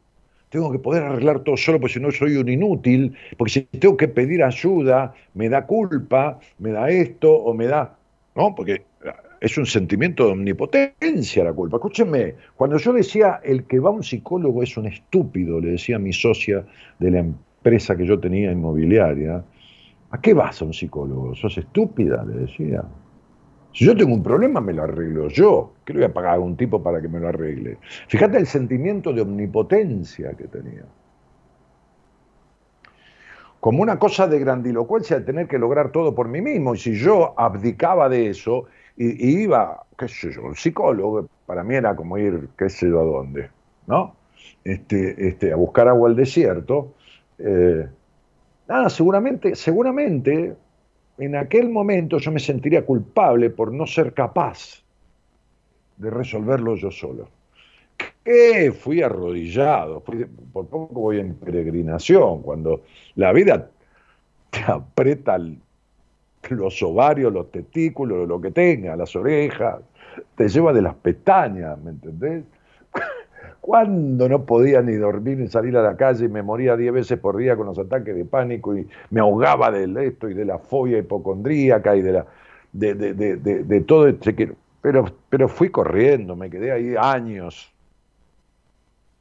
tengo 0.50 0.72
que 0.72 0.80
poder 0.80 1.04
arreglar 1.04 1.42
todo 1.42 1.58
solo 1.58 1.80
porque 1.80 1.94
si 1.94 2.00
no 2.00 2.12
soy 2.12 2.38
un 2.38 2.50
inútil, 2.50 3.16
porque 3.38 3.54
si 3.54 3.62
tengo 3.64 3.98
que 3.98 4.08
pedir 4.08 4.44
ayuda, 4.44 5.14
me 5.36 5.50
da 5.50 5.68
culpa, 5.68 6.40
me 6.58 6.72
da 6.72 6.90
esto 6.90 7.32
o 7.32 7.54
me 7.54 7.68
da... 7.68 7.96
¿No? 8.36 8.56
Porque 8.56 8.84
es 9.44 9.58
un 9.58 9.66
sentimiento 9.66 10.26
de 10.26 10.32
omnipotencia 10.32 11.44
la 11.44 11.52
culpa. 11.52 11.76
Escúchenme, 11.76 12.36
cuando 12.56 12.78
yo 12.78 12.94
decía 12.94 13.42
el 13.44 13.66
que 13.66 13.78
va 13.78 13.90
a 13.90 13.92
un 13.92 14.02
psicólogo 14.02 14.64
es 14.64 14.78
un 14.78 14.86
estúpido, 14.86 15.60
le 15.60 15.72
decía 15.72 15.98
a 15.98 16.00
mi 16.00 16.14
socia 16.14 16.66
de 16.98 17.12
la 17.12 17.20
empresa 17.20 17.98
que 17.98 18.06
yo 18.06 18.18
tenía 18.18 18.54
inmobiliaria, 18.54 19.44
¿a 20.12 20.22
qué 20.22 20.34
vas 20.34 20.62
a 20.62 20.66
un 20.66 20.74
psicólogo? 20.74 21.36
¿Sos 21.36 21.58
estúpida? 21.58 22.24
Le 22.24 22.36
decía. 22.36 22.86
Si 23.74 23.84
yo 23.84 23.98
tengo 23.98 24.14
un 24.14 24.24
problema, 24.24 24.62
me 24.62 24.72
lo 24.72 24.84
arreglo 24.84 25.28
yo. 25.28 25.74
¿Qué 25.84 25.92
le 25.92 26.00
voy 26.00 26.06
a 26.06 26.14
pagar 26.14 26.36
a 26.36 26.40
un 26.40 26.56
tipo 26.56 26.82
para 26.82 27.02
que 27.02 27.10
me 27.10 27.20
lo 27.20 27.28
arregle? 27.28 27.80
Fíjate 28.08 28.38
el 28.38 28.48
sentimiento 28.48 29.12
de 29.12 29.24
omnipotencia 29.24 30.36
que 30.36 30.46
tenía. 30.46 30.86
Como 33.60 33.82
una 33.82 34.00
cosa 34.00 34.26
de 34.26 34.40
grandilocuencia 34.40 35.20
de 35.20 35.26
tener 35.26 35.48
que 35.48 35.60
lograr 35.60 35.92
todo 35.92 36.16
por 36.16 36.30
mí 36.30 36.40
mismo. 36.40 36.76
Y 36.76 36.78
si 36.78 36.94
yo 36.94 37.34
abdicaba 37.38 38.08
de 38.08 38.30
eso 38.30 38.68
y, 38.96 39.42
iba, 39.44 39.84
qué 39.98 40.08
sé 40.08 40.32
yo, 40.32 40.44
un 40.44 40.56
psicólogo, 40.56 41.28
para 41.46 41.64
mí 41.64 41.76
era 41.76 41.96
como 41.96 42.18
ir, 42.18 42.50
qué 42.58 42.70
sé 42.70 42.90
yo 42.90 43.00
a 43.02 43.04
dónde, 43.04 43.50
¿no? 43.88 44.16
Este, 44.64 45.28
este, 45.28 45.52
a 45.52 45.56
buscar 45.56 45.88
agua 45.88 46.10
al 46.10 46.16
desierto. 46.16 46.94
Eh, 47.40 47.88
nada, 48.68 48.90
seguramente, 48.90 49.56
seguramente 49.56 50.56
en 51.18 51.36
aquel 51.36 51.70
momento 51.70 52.18
yo 52.18 52.32
me 52.32 52.40
sentiría 52.40 52.86
culpable 52.86 53.50
por 53.50 53.72
no 53.72 53.86
ser 53.86 54.14
capaz 54.14 54.84
de 55.98 56.10
resolverlo 56.10 56.76
yo 56.76 56.92
solo. 56.92 57.30
¿Qué? 58.24 58.72
Fui 58.72 59.02
arrodillado, 59.02 60.02
por 60.02 60.68
poco 60.68 60.88
voy 60.88 61.20
en 61.20 61.36
peregrinación, 61.36 62.42
cuando 62.42 62.84
la 63.16 63.32
vida 63.32 63.70
te 64.50 64.60
aprieta 64.66 65.38
los 66.50 66.82
ovarios, 66.84 67.34
los 67.34 67.52
testículos, 67.52 68.28
lo 68.28 68.40
que 68.42 68.52
tenga, 68.52 68.96
las 68.96 69.16
orejas, 69.16 69.82
te 70.36 70.48
lleva 70.48 70.74
de 70.74 70.82
las 70.82 70.96
pestañas, 70.96 71.80
¿me 71.82 71.92
entendés? 71.92 72.44
Cuando 73.62 74.28
no 74.28 74.46
podía 74.46 74.82
ni 74.82 74.94
dormir 74.96 75.38
ni 75.38 75.48
salir 75.48 75.78
a 75.78 75.82
la 75.82 75.96
calle 75.96 76.26
y 76.26 76.30
me 76.30 76.44
moría 76.44 76.76
diez 76.76 76.94
veces 76.94 77.20
por 77.20 77.38
día 77.38 77.56
con 77.56 77.68
los 77.68 77.80
ataques 77.80 78.16
de 78.16 78.26
pánico 78.26 78.78
y 78.78 78.88
me 79.10 79.22
ahogaba 79.22 79.72
de 79.72 80.08
esto 80.08 80.30
y 80.30 80.34
de 80.34 80.46
la 80.46 80.60
fobia 80.60 80.98
hipocondríaca 80.98 81.96
y 81.96 82.02
de 82.02 82.12
la 82.12 82.26
de, 82.74 82.94
de, 82.96 83.14
de, 83.14 83.38
de 83.38 83.82
todo 83.82 84.08
este 84.08 84.56
pero 84.82 85.06
pero 85.30 85.48
fui 85.48 85.70
corriendo, 85.70 86.36
me 86.36 86.50
quedé 86.50 86.72
ahí 86.72 86.96
años. 86.98 87.74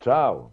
Chao. 0.00 0.50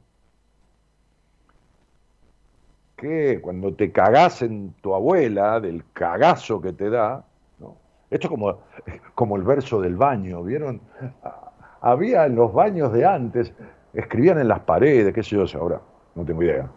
¿Qué? 2.99 3.39
Cuando 3.41 3.73
te 3.73 3.91
cagás 3.91 4.41
en 4.41 4.73
tu 4.81 4.93
abuela, 4.93 5.61
del 5.61 5.83
cagazo 5.93 6.59
que 6.61 6.73
te 6.73 6.89
da, 6.89 7.23
¿no? 7.59 7.77
Esto 8.09 8.27
es 8.27 8.31
como, 8.31 8.59
como 9.15 9.37
el 9.37 9.43
verso 9.43 9.79
del 9.79 9.95
baño, 9.95 10.43
¿vieron? 10.43 10.81
Había 11.81 12.25
en 12.25 12.35
los 12.35 12.53
baños 12.53 12.91
de 12.91 13.05
antes, 13.05 13.53
escribían 13.93 14.39
en 14.39 14.49
las 14.49 14.59
paredes, 14.61 15.13
qué 15.13 15.23
sé 15.23 15.37
yo, 15.37 15.45
ahora 15.59 15.81
no 16.15 16.25
tengo 16.25 16.43
idea. 16.43 16.69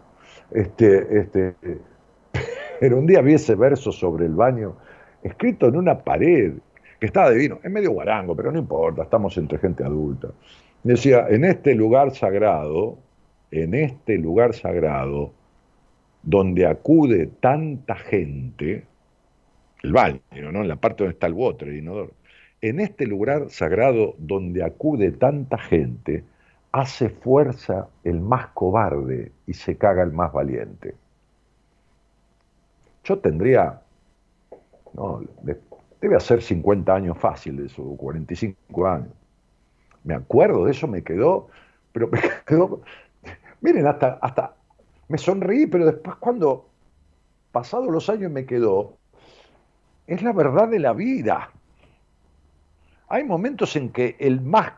Este, 0.51 1.19
este, 1.19 1.55
pero 2.79 2.99
un 2.99 3.05
día 3.05 3.21
vi 3.21 3.33
ese 3.33 3.55
verso 3.55 3.91
sobre 3.91 4.25
el 4.25 4.33
baño, 4.33 4.77
escrito 5.23 5.67
en 5.67 5.75
una 5.75 5.99
pared, 5.99 6.53
que 7.01 7.05
estaba 7.05 7.31
divino, 7.31 7.59
es 7.61 7.69
medio 7.69 7.91
guarango, 7.91 8.33
pero 8.33 8.49
no 8.49 8.59
importa, 8.59 9.03
estamos 9.03 9.37
entre 9.37 9.57
gente 9.57 9.83
adulta. 9.83 10.29
Decía, 10.83 11.27
en 11.27 11.43
este 11.43 11.75
lugar 11.75 12.11
sagrado, 12.11 12.97
en 13.51 13.73
este 13.73 14.17
lugar 14.17 14.53
sagrado, 14.53 15.33
donde 16.23 16.65
acude 16.65 17.27
tanta 17.39 17.95
gente, 17.95 18.85
el 19.83 19.91
baño, 19.91 20.21
¿no? 20.51 20.61
En 20.61 20.69
la 20.69 20.77
parte 20.77 21.03
donde 21.03 21.13
está 21.13 21.27
el 21.27 21.33
water, 21.33 21.67
el 21.67 21.79
inodoro. 21.79 22.13
En 22.61 22.79
este 22.79 23.05
lugar 23.05 23.49
sagrado 23.49 24.15
donde 24.17 24.63
acude 24.63 25.11
tanta 25.11 25.57
gente, 25.57 26.23
hace 26.71 27.09
fuerza 27.09 27.89
el 28.03 28.21
más 28.21 28.47
cobarde 28.47 29.31
y 29.45 29.53
se 29.53 29.77
caga 29.77 30.01
el 30.01 30.13
más 30.13 30.31
valiente. 30.31 30.95
Yo 33.03 33.19
tendría, 33.19 33.81
no, 34.93 35.21
debe 35.99 36.15
hacer 36.15 36.41
50 36.41 36.95
años 36.95 37.17
fácil 37.17 37.57
de 37.57 37.65
eso, 37.65 37.83
45 37.83 38.87
años. 38.87 39.11
Me 40.05 40.15
acuerdo 40.15 40.65
de 40.65 40.71
eso, 40.71 40.87
me 40.87 41.03
quedó, 41.03 41.49
pero 41.91 42.07
me 42.07 42.19
quedó, 42.47 42.81
miren, 43.61 43.87
hasta, 43.87 44.19
hasta 44.21 44.55
me 45.13 45.19
sonreí, 45.19 45.67
pero 45.67 45.85
después 45.85 46.15
cuando, 46.15 46.71
pasados 47.51 47.87
los 47.87 48.09
años 48.09 48.31
me 48.31 48.47
quedó, 48.47 48.97
es 50.07 50.23
la 50.23 50.33
verdad 50.33 50.67
de 50.67 50.79
la 50.79 50.93
vida. 50.93 51.51
Hay 53.09 53.23
momentos 53.23 53.75
en 53.75 53.91
que 53.91 54.15
el 54.17 54.41
más 54.41 54.73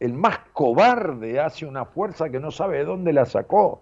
el 0.00 0.12
más 0.12 0.40
cobarde 0.52 1.38
hace 1.38 1.66
una 1.66 1.84
fuerza 1.84 2.30
que 2.30 2.40
no 2.40 2.50
sabe 2.50 2.78
de 2.78 2.84
dónde 2.84 3.12
la 3.12 3.26
sacó. 3.26 3.80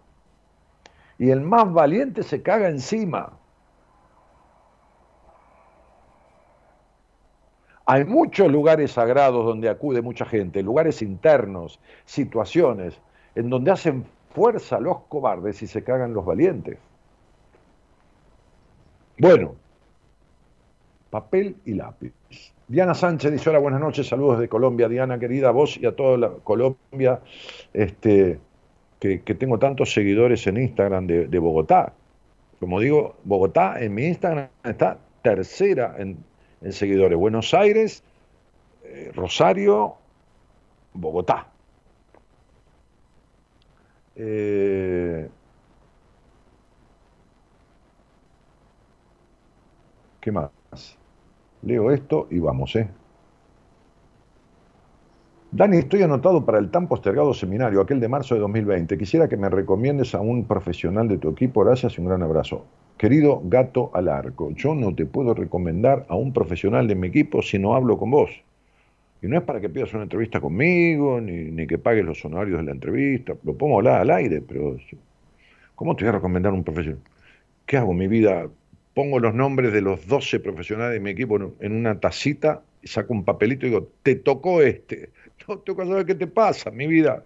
Y 1.18 1.30
el 1.30 1.40
más 1.40 1.72
valiente 1.72 2.22
se 2.22 2.42
caga 2.42 2.68
encima. 2.68 3.32
Hay 7.86 8.04
muchos 8.04 8.52
lugares 8.52 8.92
sagrados 8.92 9.46
donde 9.46 9.70
acude 9.70 10.02
mucha 10.02 10.26
gente, 10.26 10.62
lugares 10.62 11.00
internos, 11.00 11.80
situaciones, 12.04 13.00
en 13.34 13.48
donde 13.48 13.70
hacen 13.70 14.04
fuerza 14.36 14.78
los 14.78 14.98
cobardes 15.08 15.62
y 15.62 15.66
se 15.66 15.82
cagan 15.82 16.12
los 16.12 16.26
valientes. 16.26 16.76
Bueno, 19.16 19.54
papel 21.08 21.56
y 21.64 21.72
lápiz. 21.72 22.12
Diana 22.68 22.92
Sánchez 22.92 23.32
dice, 23.32 23.48
hola, 23.48 23.60
buenas 23.60 23.80
noches, 23.80 24.06
saludos 24.06 24.38
de 24.38 24.46
Colombia. 24.46 24.90
Diana, 24.90 25.18
querida, 25.18 25.52
vos 25.52 25.78
y 25.78 25.86
a 25.86 25.96
toda 25.96 26.18
la 26.18 26.28
Colombia, 26.44 27.22
este, 27.72 28.38
que, 29.00 29.18
tengo 29.20 29.58
tantos 29.58 29.94
seguidores 29.94 30.46
en 30.46 30.58
Instagram 30.58 31.06
de, 31.06 31.38
Bogotá. 31.38 31.94
Como 32.60 32.78
digo, 32.78 33.16
Bogotá 33.24 33.80
en 33.80 33.94
mi 33.94 34.04
Instagram 34.04 34.48
está 34.64 34.98
tercera 35.22 35.96
en, 35.96 36.18
seguidores. 36.72 37.18
Buenos 37.18 37.54
Aires, 37.54 38.04
eh, 38.84 39.12
Rosario, 39.14 39.94
Bogotá. 40.92 41.55
Eh, 44.16 45.30
¿Qué 50.20 50.30
más? 50.32 50.50
Leo 51.62 51.90
esto 51.90 52.28
y 52.30 52.38
vamos, 52.40 52.76
¿eh? 52.76 52.96
Dani, 55.50 55.78
estoy 55.78 56.02
anotado 56.02 56.44
para 56.44 56.58
el 56.60 56.70
tan 56.70 56.86
postergado 56.86 57.34
seminario, 57.34 57.80
aquel 57.80 57.98
de 57.98 58.08
marzo 58.08 58.36
de 58.36 58.40
2020. 58.42 58.96
Quisiera 58.96 59.28
que 59.28 59.36
me 59.36 59.48
recomiendes 59.48 60.14
a 60.14 60.20
un 60.20 60.46
profesional 60.46 61.08
de 61.08 61.18
tu 61.18 61.30
equipo. 61.30 61.64
Gracias 61.64 61.98
y 61.98 62.00
un 62.00 62.06
gran 62.06 62.22
abrazo. 62.22 62.70
Querido 62.96 63.40
gato 63.44 63.90
al 63.92 64.08
arco, 64.08 64.52
yo 64.52 64.74
no 64.76 64.94
te 64.94 65.04
puedo 65.06 65.34
recomendar 65.34 66.06
a 66.08 66.14
un 66.14 66.32
profesional 66.32 66.86
de 66.86 66.94
mi 66.94 67.08
equipo 67.08 67.42
si 67.42 67.58
no 67.58 67.74
hablo 67.74 67.98
con 67.98 68.10
vos. 68.12 68.45
Y 69.22 69.28
no 69.28 69.38
es 69.38 69.44
para 69.44 69.60
que 69.60 69.68
pidas 69.68 69.92
una 69.94 70.04
entrevista 70.04 70.40
conmigo, 70.40 71.20
ni, 71.20 71.50
ni 71.50 71.66
que 71.66 71.78
pagues 71.78 72.04
los 72.04 72.24
honorarios 72.24 72.58
de 72.58 72.64
la 72.64 72.72
entrevista. 72.72 73.34
Lo 73.44 73.56
pongo 73.56 73.78
hablar 73.78 74.00
al 74.00 74.10
aire, 74.10 74.42
pero 74.46 74.76
¿cómo 75.74 75.96
te 75.96 76.04
voy 76.04 76.10
a 76.10 76.12
recomendar 76.12 76.52
un 76.52 76.64
profesional? 76.64 77.00
¿Qué 77.64 77.76
hago? 77.76 77.94
Mi 77.94 78.08
vida 78.08 78.48
pongo 78.94 79.18
los 79.18 79.34
nombres 79.34 79.72
de 79.72 79.82
los 79.82 80.06
12 80.06 80.40
profesionales 80.40 80.94
de 80.94 81.00
mi 81.00 81.10
equipo 81.10 81.36
en 81.60 81.72
una 81.72 81.98
tacita 82.00 82.62
saco 82.86 83.12
un 83.12 83.24
papelito 83.24 83.66
y 83.66 83.70
digo, 83.70 83.90
te 84.02 84.16
tocó 84.16 84.62
este. 84.62 85.10
No 85.48 85.58
tengo 85.58 85.82
que 85.82 85.88
saber 85.88 86.06
qué 86.06 86.14
te 86.16 86.26
pasa, 86.26 86.72
mi 86.72 86.88
vida. 86.88 87.22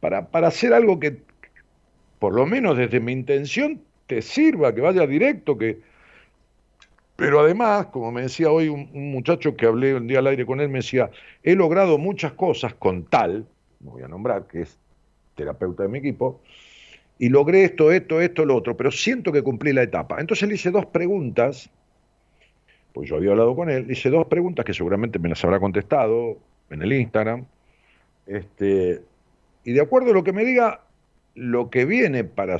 Para, 0.00 0.28
para 0.28 0.48
hacer 0.48 0.72
algo 0.72 0.98
que, 0.98 1.18
por 2.18 2.34
lo 2.34 2.46
menos 2.46 2.78
desde 2.78 3.00
mi 3.00 3.12
intención, 3.12 3.82
te 4.06 4.22
sirva, 4.22 4.74
que 4.74 4.80
vaya 4.80 5.06
directo, 5.06 5.58
que... 5.58 5.80
Pero 7.16 7.40
además, 7.40 7.86
como 7.86 8.10
me 8.10 8.22
decía 8.22 8.50
hoy 8.50 8.68
un, 8.68 8.90
muchacho 9.12 9.56
que 9.56 9.66
hablé 9.66 9.94
un 9.94 10.06
día 10.06 10.20
al 10.20 10.26
aire 10.26 10.46
con 10.46 10.60
él, 10.60 10.68
me 10.68 10.78
decía, 10.78 11.10
he 11.42 11.54
logrado 11.54 11.98
muchas 11.98 12.32
cosas 12.32 12.74
con 12.74 13.04
tal, 13.04 13.46
no 13.80 13.92
voy 13.92 14.02
a 14.02 14.08
nombrar, 14.08 14.46
que 14.46 14.62
es 14.62 14.78
terapeuta 15.34 15.82
de 15.82 15.88
mi 15.88 15.98
equipo, 15.98 16.40
y 17.18 17.28
logré 17.28 17.64
esto, 17.64 17.92
esto, 17.92 18.20
esto, 18.20 18.44
lo 18.44 18.56
otro, 18.56 18.76
pero 18.76 18.90
siento 18.90 19.30
que 19.30 19.42
cumplí 19.42 19.72
la 19.72 19.82
etapa. 19.82 20.20
Entonces 20.20 20.48
le 20.48 20.54
hice 20.54 20.70
dos 20.70 20.86
preguntas, 20.86 21.70
pues 22.92 23.08
yo 23.08 23.16
había 23.16 23.30
hablado 23.30 23.54
con 23.54 23.70
él, 23.70 23.86
le 23.86 23.92
hice 23.92 24.10
dos 24.10 24.26
preguntas 24.26 24.64
que 24.64 24.74
seguramente 24.74 25.18
me 25.18 25.28
las 25.28 25.44
habrá 25.44 25.60
contestado 25.60 26.38
en 26.70 26.82
el 26.82 26.92
Instagram, 26.92 27.44
este, 28.26 29.02
y 29.64 29.72
de 29.72 29.80
acuerdo 29.80 30.10
a 30.10 30.14
lo 30.14 30.24
que 30.24 30.32
me 30.32 30.44
diga, 30.44 30.80
lo 31.34 31.70
que 31.70 31.84
viene 31.84 32.24
para 32.24 32.56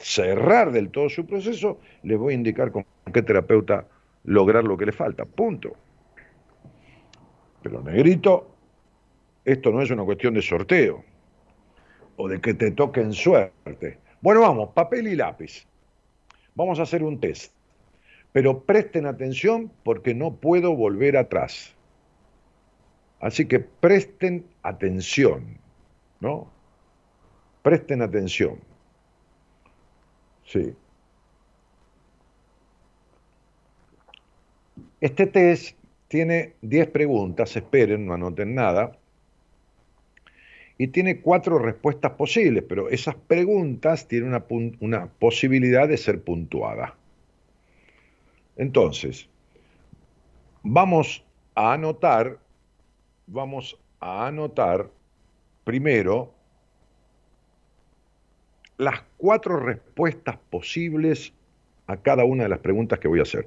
cerrar 0.00 0.72
del 0.72 0.90
todo 0.90 1.08
su 1.08 1.26
proceso, 1.26 1.78
le 2.02 2.16
voy 2.16 2.32
a 2.32 2.36
indicar 2.36 2.72
con 2.72 2.84
qué 3.12 3.22
terapeuta 3.22 3.86
lograr 4.24 4.64
lo 4.64 4.76
que 4.76 4.86
le 4.86 4.92
falta, 4.92 5.24
punto. 5.24 5.76
Pero 7.62 7.82
negrito, 7.82 8.50
esto 9.44 9.70
no 9.70 9.82
es 9.82 9.90
una 9.90 10.04
cuestión 10.04 10.34
de 10.34 10.42
sorteo 10.42 11.04
o 12.16 12.28
de 12.28 12.40
que 12.40 12.54
te 12.54 12.70
toquen 12.70 13.12
suerte. 13.12 13.98
Bueno, 14.20 14.40
vamos, 14.40 14.70
papel 14.70 15.08
y 15.08 15.16
lápiz. 15.16 15.66
Vamos 16.54 16.78
a 16.78 16.82
hacer 16.82 17.02
un 17.02 17.20
test. 17.20 17.52
Pero 18.32 18.62
presten 18.62 19.06
atención 19.06 19.72
porque 19.82 20.14
no 20.14 20.36
puedo 20.36 20.74
volver 20.74 21.16
atrás. 21.16 21.74
Así 23.20 23.46
que 23.46 23.60
presten 23.60 24.46
atención, 24.62 25.58
¿no? 26.20 26.50
Presten 27.62 28.02
atención. 28.02 28.58
Sí. 30.50 30.74
Este 35.00 35.26
test 35.26 35.76
tiene 36.08 36.54
10 36.62 36.88
preguntas, 36.88 37.54
esperen, 37.56 38.04
no 38.04 38.14
anoten 38.14 38.54
nada 38.56 38.98
y 40.76 40.88
tiene 40.88 41.20
cuatro 41.20 41.58
respuestas 41.58 42.12
posibles, 42.12 42.64
pero 42.66 42.88
esas 42.88 43.14
preguntas 43.14 44.08
tienen 44.08 44.42
una, 44.80 45.06
posibilidad 45.06 45.86
de 45.86 45.98
ser 45.98 46.22
puntuada. 46.22 46.96
Entonces, 48.56 49.28
vamos 50.62 51.22
a 51.54 51.74
anotar, 51.74 52.38
vamos 53.26 53.78
a 54.00 54.26
anotar 54.26 54.88
primero 55.64 56.32
las 58.80 59.02
cuatro 59.18 59.58
respuestas 59.58 60.38
posibles 60.48 61.34
a 61.86 61.98
cada 61.98 62.24
una 62.24 62.44
de 62.44 62.48
las 62.48 62.60
preguntas 62.60 62.98
que 62.98 63.08
voy 63.08 63.18
a 63.18 63.24
hacer. 63.24 63.46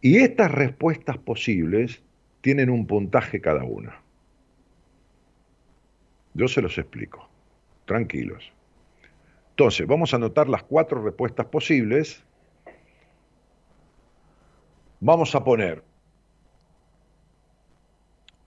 Y 0.00 0.18
estas 0.18 0.50
respuestas 0.50 1.18
posibles 1.18 2.02
tienen 2.40 2.70
un 2.70 2.86
puntaje 2.86 3.40
cada 3.40 3.64
una. 3.64 4.00
Yo 6.32 6.48
se 6.48 6.62
los 6.62 6.78
explico. 6.78 7.28
Tranquilos. 7.84 8.50
Entonces, 9.50 9.86
vamos 9.86 10.14
a 10.14 10.16
anotar 10.16 10.48
las 10.48 10.62
cuatro 10.62 11.02
respuestas 11.02 11.46
posibles. 11.46 12.24
Vamos 15.00 15.34
a 15.34 15.44
poner, 15.44 15.82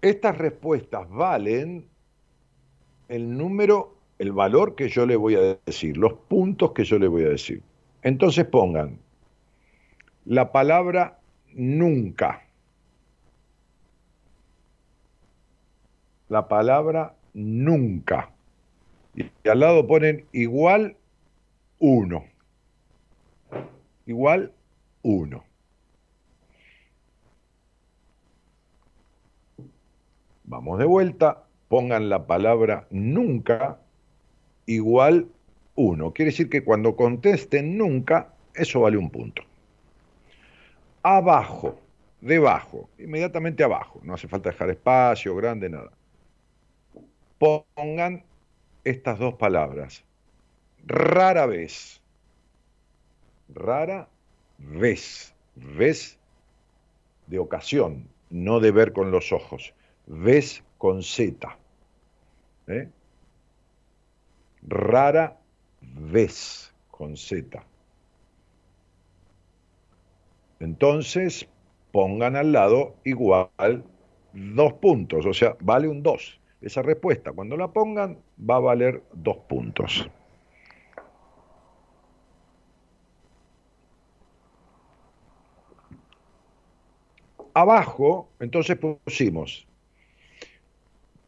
estas 0.02 0.38
respuestas 0.38 1.08
valen 1.10 1.88
el 3.10 3.38
número, 3.38 3.98
el 4.18 4.32
valor 4.32 4.76
que 4.76 4.90
yo 4.90 5.06
le 5.06 5.16
voy 5.16 5.36
a 5.36 5.58
decir, 5.66 5.98
los 5.98 6.14
puntos 6.14 6.72
que 6.72 6.84
yo 6.84 6.98
le 7.00 7.08
voy 7.08 7.24
a 7.24 7.30
decir. 7.30 7.62
Entonces 8.02 8.46
pongan 8.46 9.00
la 10.26 10.52
palabra 10.52 11.20
nunca. 11.54 12.42
La 16.30 16.48
palabra 16.48 17.16
nunca. 17.34 18.32
Y 19.16 19.50
al 19.50 19.60
lado 19.60 19.86
ponen 19.88 20.26
igual 20.32 20.98
uno. 21.80 22.26
Igual 24.06 24.52
uno. 25.04 25.44
Vamos 30.44 30.80
de 30.80 30.86
vuelta, 30.86 31.44
pongan 31.68 32.10
la 32.10 32.28
palabra 32.28 32.88
nunca 32.92 33.80
igual 34.66 35.28
uno. 35.76 36.12
Quiere 36.12 36.32
decir 36.32 36.50
que 36.50 36.64
cuando 36.64 36.96
contesten 36.96 37.78
nunca, 37.78 38.34
eso 38.54 38.82
vale 38.82 38.98
un 38.98 39.10
punto. 39.10 39.44
Abajo, 41.04 41.80
debajo, 42.22 42.90
inmediatamente 42.98 43.64
abajo, 43.64 44.00
no 44.04 44.14
hace 44.14 44.28
falta 44.28 44.50
dejar 44.50 44.70
espacio 44.70 45.36
grande, 45.36 45.70
nada. 45.70 45.92
Pongan 47.38 48.24
estas 48.84 49.20
dos 49.20 49.36
palabras. 49.36 50.04
Rara 50.86 51.46
vez. 51.46 52.02
Rara 53.54 54.08
vez. 54.58 55.34
Vez 55.56 56.18
de 57.28 57.40
ocasión, 57.40 58.08
no 58.30 58.60
de 58.60 58.72
ver 58.72 58.92
con 58.92 59.12
los 59.12 59.32
ojos. 59.32 59.74
Ves 60.06 60.64
con 60.78 61.02
Z. 61.02 61.58
¿eh? 62.68 62.90
Rara 64.68 65.38
vez 65.82 66.74
con 66.90 67.18
Z. 67.18 67.64
Entonces, 70.60 71.48
pongan 71.92 72.36
al 72.36 72.52
lado 72.52 72.96
igual 73.04 73.84
dos 74.34 74.74
puntos, 74.74 75.26
o 75.26 75.34
sea, 75.34 75.56
vale 75.60 75.88
un 75.88 76.02
2. 76.02 76.40
Esa 76.62 76.82
respuesta, 76.82 77.32
cuando 77.32 77.58
la 77.58 77.68
pongan, 77.68 78.18
va 78.40 78.56
a 78.56 78.60
valer 78.60 79.04
dos 79.14 79.38
puntos. 79.48 80.10
Abajo, 87.54 88.30
entonces 88.40 88.78
pusimos 88.78 89.68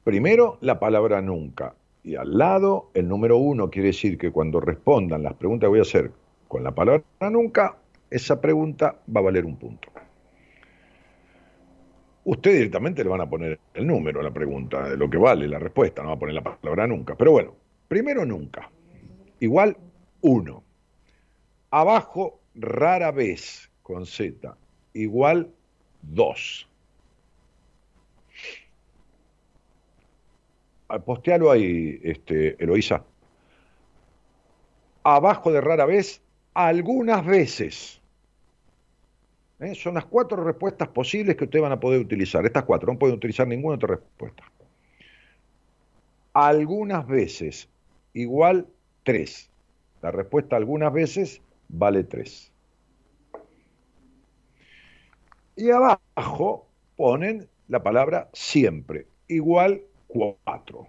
primero 0.03 0.57
la 0.61 0.79
palabra 0.79 1.21
nunca 1.21 1.73
y 2.07 2.15
al 2.15 2.37
lado 2.37 2.89
el 2.93 3.09
número 3.09 3.35
uno 3.37 3.69
quiere 3.69 3.89
decir 3.89 4.17
que 4.17 4.31
cuando 4.31 4.61
respondan 4.61 5.23
las 5.23 5.33
preguntas 5.33 5.67
que 5.67 5.71
voy 5.71 5.79
a 5.79 5.81
hacer 5.81 6.11
con 6.47 6.63
la 6.63 6.73
palabra 6.73 7.03
nunca, 7.29 7.77
esa 8.09 8.39
pregunta 8.39 9.01
va 9.13 9.19
a 9.19 9.23
valer 9.23 9.43
un 9.43 9.57
punto. 9.57 9.89
Usted 12.23 12.53
directamente 12.53 13.03
le 13.03 13.09
van 13.09 13.21
a 13.21 13.29
poner 13.29 13.59
el 13.73 13.85
número 13.85 14.21
a 14.21 14.23
la 14.23 14.31
pregunta, 14.31 14.87
lo 14.95 15.09
que 15.09 15.17
vale 15.17 15.49
la 15.49 15.59
respuesta, 15.59 16.01
no 16.01 16.09
va 16.09 16.15
a 16.15 16.19
poner 16.19 16.35
la 16.35 16.43
palabra 16.43 16.87
nunca. 16.87 17.15
Pero 17.15 17.31
bueno, 17.31 17.55
primero 17.89 18.25
nunca, 18.25 18.71
igual 19.41 19.75
uno. 20.21 20.63
Abajo 21.71 22.39
rara 22.55 23.11
vez 23.11 23.69
con 23.81 24.05
Z, 24.05 24.55
igual 24.93 25.51
2. 26.03 26.69
Postealo 31.05 31.51
ahí, 31.51 31.99
este, 32.03 32.61
Eloísa. 32.63 33.03
Abajo 35.03 35.51
de 35.51 35.61
rara 35.61 35.85
vez, 35.85 36.21
algunas 36.53 37.25
veces. 37.25 38.01
¿Eh? 39.59 39.73
Son 39.75 39.95
las 39.95 40.05
cuatro 40.05 40.43
respuestas 40.43 40.87
posibles 40.89 41.35
que 41.35 41.45
ustedes 41.45 41.63
van 41.63 41.71
a 41.71 41.79
poder 41.79 41.99
utilizar. 41.99 42.45
Estas 42.45 42.63
cuatro, 42.63 42.91
no 42.91 42.99
pueden 42.99 43.15
utilizar 43.15 43.47
ninguna 43.47 43.75
otra 43.75 43.95
respuesta. 43.95 44.43
Algunas 46.33 47.07
veces, 47.07 47.69
igual 48.13 48.67
tres. 49.03 49.49
La 50.01 50.11
respuesta 50.11 50.55
algunas 50.55 50.93
veces 50.93 51.41
vale 51.69 52.03
tres. 52.03 52.51
Y 55.55 55.71
abajo 55.71 56.67
ponen 56.95 57.49
la 57.67 57.81
palabra 57.81 58.29
siempre, 58.33 59.07
igual 59.27 59.81
cuatro. 60.07 60.87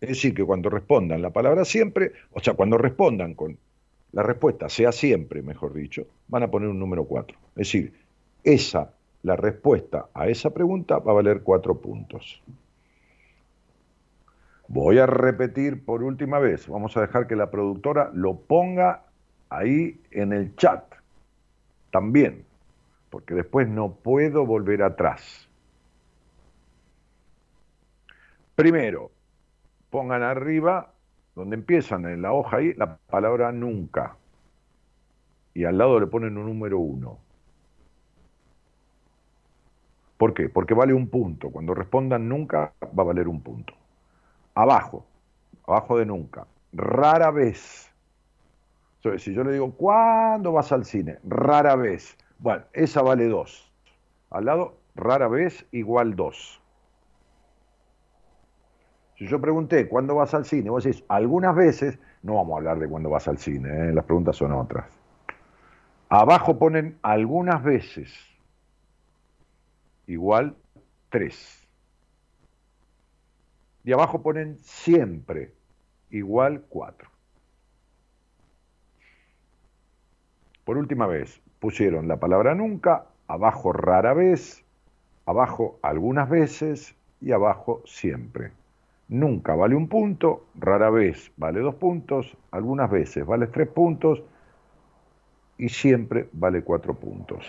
Es 0.00 0.10
decir, 0.10 0.34
que 0.34 0.44
cuando 0.44 0.68
respondan 0.68 1.22
la 1.22 1.30
palabra 1.30 1.64
siempre, 1.64 2.12
o 2.32 2.40
sea, 2.40 2.54
cuando 2.54 2.76
respondan 2.76 3.34
con 3.34 3.56
la 4.12 4.22
respuesta 4.22 4.68
sea 4.68 4.92
siempre, 4.92 5.42
mejor 5.42 5.72
dicho, 5.72 6.06
van 6.28 6.42
a 6.42 6.50
poner 6.50 6.68
un 6.68 6.78
número 6.78 7.04
4. 7.04 7.38
Es 7.50 7.54
decir, 7.54 7.94
esa, 8.44 8.92
la 9.22 9.36
respuesta 9.36 10.08
a 10.12 10.28
esa 10.28 10.50
pregunta 10.50 10.98
va 10.98 11.12
a 11.12 11.14
valer 11.16 11.42
4 11.42 11.80
puntos. 11.80 12.42
Voy 14.68 14.98
a 14.98 15.06
repetir 15.06 15.84
por 15.84 16.02
última 16.02 16.38
vez, 16.38 16.68
vamos 16.68 16.96
a 16.96 17.02
dejar 17.02 17.26
que 17.26 17.36
la 17.36 17.50
productora 17.50 18.10
lo 18.14 18.36
ponga 18.36 19.04
ahí 19.50 20.00
en 20.10 20.32
el 20.32 20.56
chat 20.56 20.82
también, 21.90 22.44
porque 23.10 23.34
después 23.34 23.68
no 23.68 23.94
puedo 23.94 24.46
volver 24.46 24.82
atrás. 24.82 25.48
Primero, 28.54 29.10
pongan 29.90 30.22
arriba 30.22 30.92
donde 31.34 31.56
empiezan 31.56 32.06
en 32.06 32.22
la 32.22 32.32
hoja 32.32 32.58
ahí 32.58 32.74
la 32.74 32.96
palabra 32.96 33.52
nunca. 33.52 34.16
Y 35.54 35.64
al 35.64 35.78
lado 35.78 36.00
le 36.00 36.06
ponen 36.06 36.36
un 36.38 36.46
número 36.46 36.78
uno. 36.78 37.18
¿Por 40.16 40.34
qué? 40.34 40.48
Porque 40.48 40.72
vale 40.72 40.94
un 40.94 41.08
punto. 41.08 41.50
Cuando 41.50 41.74
respondan 41.74 42.28
nunca, 42.28 42.72
va 42.82 43.02
a 43.02 43.06
valer 43.06 43.26
un 43.26 43.42
punto. 43.42 43.74
Abajo, 44.54 45.04
abajo 45.66 45.98
de 45.98 46.06
nunca. 46.06 46.46
Rara 46.72 47.30
vez. 47.30 47.92
Si 49.18 49.34
yo 49.34 49.42
le 49.42 49.52
digo, 49.52 49.72
¿cuándo 49.72 50.52
vas 50.52 50.70
al 50.70 50.84
cine? 50.84 51.18
Rara 51.24 51.74
vez. 51.74 52.16
Bueno, 52.38 52.64
esa 52.72 53.02
vale 53.02 53.26
dos. 53.26 53.72
Al 54.30 54.44
lado, 54.44 54.76
rara 54.94 55.26
vez 55.26 55.66
igual 55.72 56.14
dos. 56.14 56.61
Si 59.22 59.28
yo 59.28 59.40
pregunté, 59.40 59.86
¿cuándo 59.86 60.16
vas 60.16 60.34
al 60.34 60.44
cine? 60.44 60.68
Vos 60.68 60.82
decís, 60.82 61.04
algunas 61.06 61.54
veces, 61.54 61.96
no 62.24 62.34
vamos 62.34 62.54
a 62.54 62.56
hablar 62.56 62.80
de 62.80 62.88
cuándo 62.88 63.08
vas 63.08 63.28
al 63.28 63.38
cine, 63.38 63.68
¿eh? 63.68 63.92
las 63.92 64.04
preguntas 64.04 64.34
son 64.34 64.50
otras. 64.50 64.90
Abajo 66.08 66.58
ponen 66.58 66.98
algunas 67.02 67.62
veces, 67.62 68.12
igual 70.08 70.56
tres. 71.08 71.68
Y 73.84 73.92
abajo 73.92 74.22
ponen 74.22 74.58
siempre, 74.58 75.52
igual 76.10 76.64
cuatro. 76.68 77.08
Por 80.64 80.78
última 80.78 81.06
vez, 81.06 81.40
pusieron 81.60 82.08
la 82.08 82.16
palabra 82.16 82.56
nunca, 82.56 83.06
abajo 83.28 83.72
rara 83.72 84.14
vez, 84.14 84.64
abajo 85.26 85.78
algunas 85.80 86.28
veces 86.28 86.96
y 87.20 87.30
abajo 87.30 87.82
siempre. 87.84 88.50
Nunca 89.12 89.54
vale 89.54 89.74
un 89.74 89.88
punto, 89.88 90.46
rara 90.54 90.88
vez 90.88 91.32
vale 91.36 91.60
dos 91.60 91.74
puntos, 91.74 92.34
algunas 92.50 92.90
veces 92.90 93.26
vale 93.26 93.46
tres 93.48 93.68
puntos 93.68 94.22
y 95.58 95.68
siempre 95.68 96.30
vale 96.32 96.64
cuatro 96.64 96.94
puntos. 96.94 97.44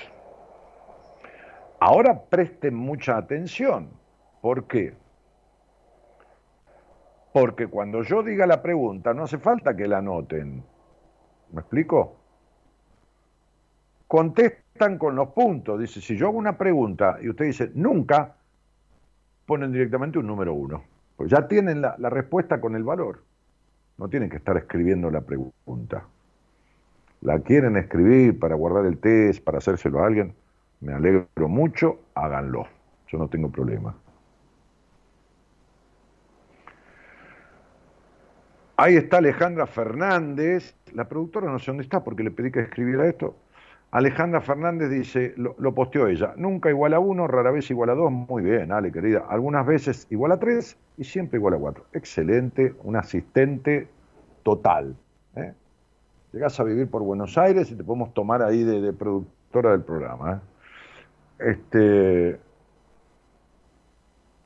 Ahora 1.79 2.21
presten 2.21 2.75
mucha 2.75 3.15
atención. 3.15 3.87
¿Por 4.41 4.67
qué? 4.67 4.93
Porque 7.31 7.67
cuando 7.67 8.03
yo 8.03 8.23
diga 8.23 8.45
la 8.45 8.61
pregunta 8.61 9.13
no 9.13 9.23
hace 9.23 9.37
falta 9.37 9.73
que 9.73 9.87
la 9.87 9.99
anoten. 9.99 10.61
¿Me 11.53 11.61
explico? 11.61 12.17
Contestan 14.05 14.97
con 14.97 15.15
los 15.15 15.29
puntos. 15.29 15.79
Dice, 15.79 16.01
si 16.01 16.17
yo 16.17 16.27
hago 16.27 16.37
una 16.37 16.57
pregunta 16.57 17.19
y 17.21 17.29
usted 17.29 17.45
dice 17.45 17.71
nunca, 17.73 18.35
ponen 19.45 19.71
directamente 19.71 20.19
un 20.19 20.27
número 20.27 20.53
uno. 20.53 20.92
Pues 21.17 21.29
ya 21.29 21.47
tienen 21.47 21.81
la, 21.81 21.95
respuesta 22.09 22.59
con 22.59 22.75
el 22.75 22.83
valor. 22.83 23.23
No 23.97 24.09
tienen 24.09 24.29
que 24.29 24.37
estar 24.37 24.57
escribiendo 24.57 25.11
la 25.11 25.21
pregunta. 25.21 26.05
La 27.21 27.39
quieren 27.39 27.77
escribir 27.77 28.39
para 28.39 28.55
guardar 28.55 28.85
el 28.85 28.97
test, 28.97 29.43
para 29.43 29.59
hacérselo 29.59 30.03
a 30.03 30.07
alguien. 30.07 30.33
Me 30.81 30.93
alegro 30.93 31.47
mucho, 31.47 31.99
háganlo. 32.15 32.67
Yo 33.07 33.17
no 33.17 33.27
tengo 33.29 33.49
problema. 33.49 33.95
Ahí 38.75 38.97
está 38.97 39.17
Alejandra 39.17 39.67
Fernández. 39.67 40.75
La 40.93 41.07
productora 41.07 41.51
no 41.51 41.59
sé 41.59 41.67
dónde 41.67 41.83
está 41.83 42.03
porque 42.03 42.23
le 42.23 42.31
pedí 42.31 42.51
que 42.51 42.61
escribiera 42.61 43.07
esto. 43.07 43.35
Alejandra 43.93 44.41
Fernández 44.41 44.89
dice, 44.89 45.35
lo, 45.37 45.75
posteó 45.75 46.07
ella, 46.07 46.33
nunca 46.35 46.67
igual 46.71 46.95
a 46.95 46.99
uno, 46.99 47.27
rara 47.27 47.51
vez 47.51 47.69
igual 47.69 47.91
a 47.91 47.93
dos, 47.93 48.11
muy 48.11 48.41
bien, 48.41 48.71
Ale 48.71 48.91
querida, 48.91 49.23
algunas 49.29 49.67
veces 49.67 50.07
igual 50.09 50.31
a 50.31 50.39
tres 50.39 50.75
y 50.97 51.03
siempre 51.03 51.37
igual 51.37 51.53
a 51.53 51.57
cuatro. 51.59 51.85
Excelente, 51.93 52.73
un 52.81 52.95
asistente 52.95 53.87
total. 54.41 54.95
¿eh? 55.35 55.53
Llegás 56.31 56.59
a 56.59 56.63
vivir 56.63 56.89
por 56.89 57.03
Buenos 57.03 57.37
Aires 57.37 57.69
y 57.69 57.75
te 57.75 57.83
podemos 57.83 58.15
tomar 58.15 58.41
ahí 58.41 58.63
de, 58.63 58.93
productora 58.93 59.73
del 59.73 59.83
programa. 59.83 60.41
¿eh? 61.39 61.51
Este, 61.51 62.39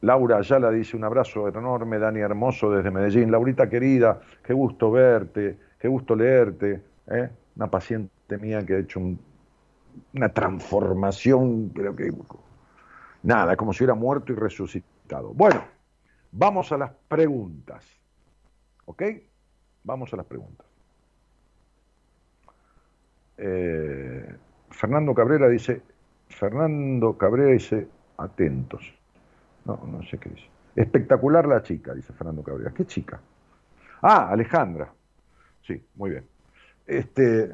Laura 0.02 0.40
Ayala 0.40 0.72
dice 0.72 0.98
un 0.98 1.06
abrazo 1.06 1.48
enorme, 1.48 2.00
Dani 2.00 2.20
Hermoso 2.20 2.70
desde 2.70 2.92
Medellín. 2.92 3.32
Laurita 3.32 3.70
querida, 3.70 4.20
qué 4.44 4.54
gusto 4.54 4.92
verte, 4.92 5.58
qué 5.80 5.88
gusto 5.88 6.18
leerte. 6.18 6.82
¿eh? 7.08 7.30
Una 7.56 7.68
paciente 7.68 8.38
mía 8.38 8.66
que 8.66 8.74
ha 8.76 8.80
hecho 8.80 9.00
un 9.00 9.18
una 10.14 10.30
transformación, 10.30 11.70
creo 11.70 11.96
que 11.96 12.12
nada, 13.24 13.56
como 13.56 13.74
si 13.74 13.84
hubiera 13.84 13.96
muerto 13.96 14.34
y 14.34 14.36
resucitado. 14.36 15.34
Bueno, 15.34 15.64
vamos 16.32 16.72
a 16.72 16.78
las 16.78 16.92
preguntas. 17.08 17.86
¿Ok? 18.86 19.04
Vamos 19.84 20.14
a 20.14 20.18
las 20.18 20.26
preguntas. 20.26 20.66
Eh, 23.38 24.36
Fernando 24.70 25.14
Cabrera 25.14 25.48
dice, 25.50 25.82
Fernando 26.30 27.18
Cabrera 27.18 27.52
dice, 27.52 27.88
atentos. 28.18 28.94
No, 29.66 29.80
no 29.86 30.04
sé 30.04 30.18
qué 30.18 30.30
dice. 30.30 30.48
Espectacular 30.76 31.48
la 31.48 31.62
chica, 31.64 31.94
dice 31.94 32.14
Fernando 32.14 32.44
Cabrera. 32.44 32.72
¿Qué 32.72 32.86
chica? 32.86 33.20
Ah, 34.02 34.30
Alejandra. 34.30 34.94
Sí, 35.62 35.84
muy 35.96 36.12
bien. 36.12 36.26
Este, 36.86 37.52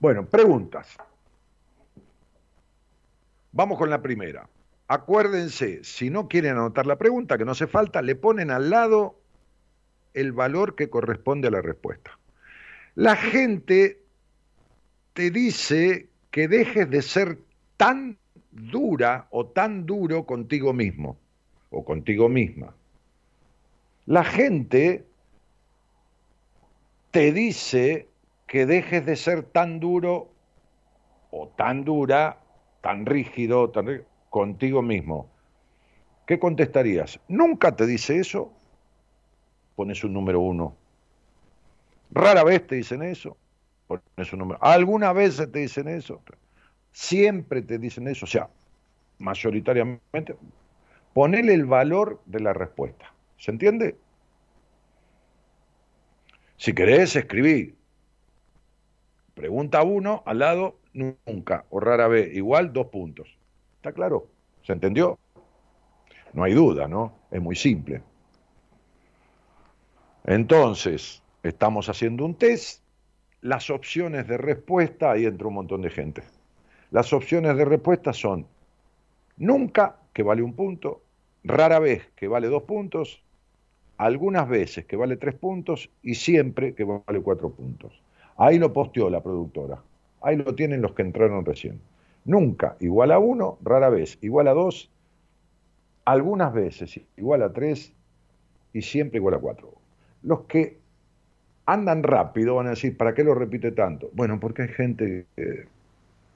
bueno, 0.00 0.26
preguntas. 0.26 0.96
Vamos 3.52 3.78
con 3.78 3.90
la 3.90 4.00
primera. 4.00 4.48
Acuérdense, 4.86 5.84
si 5.84 6.10
no 6.10 6.28
quieren 6.28 6.52
anotar 6.52 6.86
la 6.86 6.96
pregunta, 6.96 7.36
que 7.36 7.44
no 7.44 7.52
hace 7.52 7.66
falta, 7.66 8.00
le 8.02 8.14
ponen 8.14 8.50
al 8.50 8.70
lado 8.70 9.18
el 10.14 10.32
valor 10.32 10.74
que 10.74 10.88
corresponde 10.88 11.48
a 11.48 11.50
la 11.50 11.60
respuesta. 11.60 12.18
La 12.94 13.16
gente 13.16 14.00
te 15.12 15.30
dice 15.30 16.08
que 16.30 16.48
dejes 16.48 16.88
de 16.90 17.02
ser 17.02 17.38
tan 17.76 18.18
dura 18.50 19.28
o 19.30 19.46
tan 19.46 19.86
duro 19.86 20.24
contigo 20.24 20.72
mismo 20.72 21.18
o 21.70 21.84
contigo 21.84 22.28
misma. 22.28 22.74
La 24.06 24.24
gente 24.24 25.04
te 27.10 27.32
dice 27.32 28.08
que 28.48 28.64
dejes 28.64 29.04
de 29.04 29.14
ser 29.14 29.42
tan 29.42 29.78
duro 29.78 30.32
o 31.30 31.48
tan 31.48 31.84
dura, 31.84 32.40
tan 32.80 33.04
rígido, 33.04 33.70
tan 33.70 34.02
contigo 34.30 34.80
mismo. 34.82 35.30
¿Qué 36.26 36.38
contestarías? 36.38 37.20
¿Nunca 37.28 37.76
te 37.76 37.86
dice 37.86 38.18
eso? 38.18 38.52
Pones 39.76 40.02
un 40.02 40.14
número 40.14 40.40
uno. 40.40 40.74
Rara 42.10 42.42
vez 42.42 42.66
te 42.66 42.76
dicen 42.76 43.02
eso. 43.02 43.36
Pones 43.86 44.32
un 44.32 44.38
número. 44.38 44.58
¿Alguna 44.62 45.12
vez 45.12 45.36
te 45.36 45.58
dicen 45.58 45.86
eso? 45.88 46.22
Siempre 46.90 47.62
te 47.62 47.78
dicen 47.78 48.08
eso. 48.08 48.24
O 48.24 48.28
sea, 48.28 48.48
mayoritariamente. 49.18 50.36
Ponele 51.12 51.52
el 51.52 51.66
valor 51.66 52.22
de 52.24 52.40
la 52.40 52.54
respuesta. 52.54 53.12
¿Se 53.36 53.50
entiende? 53.50 53.96
Si 56.56 56.72
querés, 56.72 57.14
escribí 57.14 57.77
Pregunta 59.38 59.84
uno, 59.84 60.24
al 60.26 60.40
lado, 60.40 60.80
nunca, 60.92 61.64
o 61.70 61.78
rara 61.78 62.08
vez, 62.08 62.34
igual, 62.34 62.72
dos 62.72 62.88
puntos. 62.88 63.38
¿Está 63.76 63.92
claro? 63.92 64.26
¿Se 64.64 64.72
entendió? 64.72 65.16
No 66.32 66.42
hay 66.42 66.54
duda, 66.54 66.88
¿no? 66.88 67.12
Es 67.30 67.40
muy 67.40 67.54
simple. 67.54 68.02
Entonces, 70.24 71.22
estamos 71.44 71.88
haciendo 71.88 72.24
un 72.24 72.34
test. 72.34 72.82
Las 73.40 73.70
opciones 73.70 74.26
de 74.26 74.38
respuesta, 74.38 75.12
ahí 75.12 75.24
entra 75.24 75.46
un 75.46 75.54
montón 75.54 75.82
de 75.82 75.90
gente. 75.90 76.24
Las 76.90 77.12
opciones 77.12 77.56
de 77.56 77.64
respuesta 77.64 78.12
son 78.12 78.44
nunca, 79.36 80.00
que 80.12 80.24
vale 80.24 80.42
un 80.42 80.54
punto, 80.54 81.02
rara 81.44 81.78
vez, 81.78 82.08
que 82.16 82.26
vale 82.26 82.48
dos 82.48 82.64
puntos, 82.64 83.22
algunas 83.98 84.48
veces, 84.48 84.84
que 84.84 84.96
vale 84.96 85.16
tres 85.16 85.36
puntos, 85.36 85.90
y 86.02 86.16
siempre, 86.16 86.74
que 86.74 86.82
vale 86.82 87.20
cuatro 87.22 87.50
puntos. 87.50 88.02
Ahí 88.38 88.58
lo 88.58 88.72
posteó 88.72 89.10
la 89.10 89.22
productora. 89.22 89.82
Ahí 90.22 90.36
lo 90.36 90.54
tienen 90.54 90.80
los 90.80 90.92
que 90.94 91.02
entraron 91.02 91.44
recién. 91.44 91.80
Nunca 92.24 92.76
igual 92.80 93.12
a 93.12 93.18
uno, 93.18 93.58
rara 93.62 93.88
vez 93.88 94.18
igual 94.22 94.48
a 94.48 94.54
dos, 94.54 94.90
algunas 96.04 96.52
veces 96.52 97.00
igual 97.16 97.42
a 97.42 97.52
tres 97.52 97.92
y 98.72 98.82
siempre 98.82 99.18
igual 99.18 99.34
a 99.34 99.38
cuatro. 99.38 99.74
Los 100.22 100.40
que 100.42 100.78
andan 101.66 102.02
rápido 102.02 102.56
van 102.56 102.66
a 102.66 102.70
decir, 102.70 102.96
¿para 102.96 103.14
qué 103.14 103.22
lo 103.22 103.34
repite 103.34 103.72
tanto? 103.72 104.08
Bueno, 104.14 104.40
porque 104.40 104.62
hay 104.62 104.68
gente 104.68 105.26
que 105.36 105.66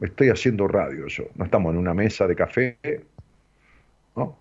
estoy 0.01 0.29
haciendo 0.29 0.69
radio 0.69 1.07
yo, 1.07 1.25
no 1.37 1.45
estamos 1.45 1.73
en 1.73 1.79
una 1.79 1.95
mesa 1.95 2.27
de 2.27 2.37
café, 2.37 2.77
¿no? 4.15 4.37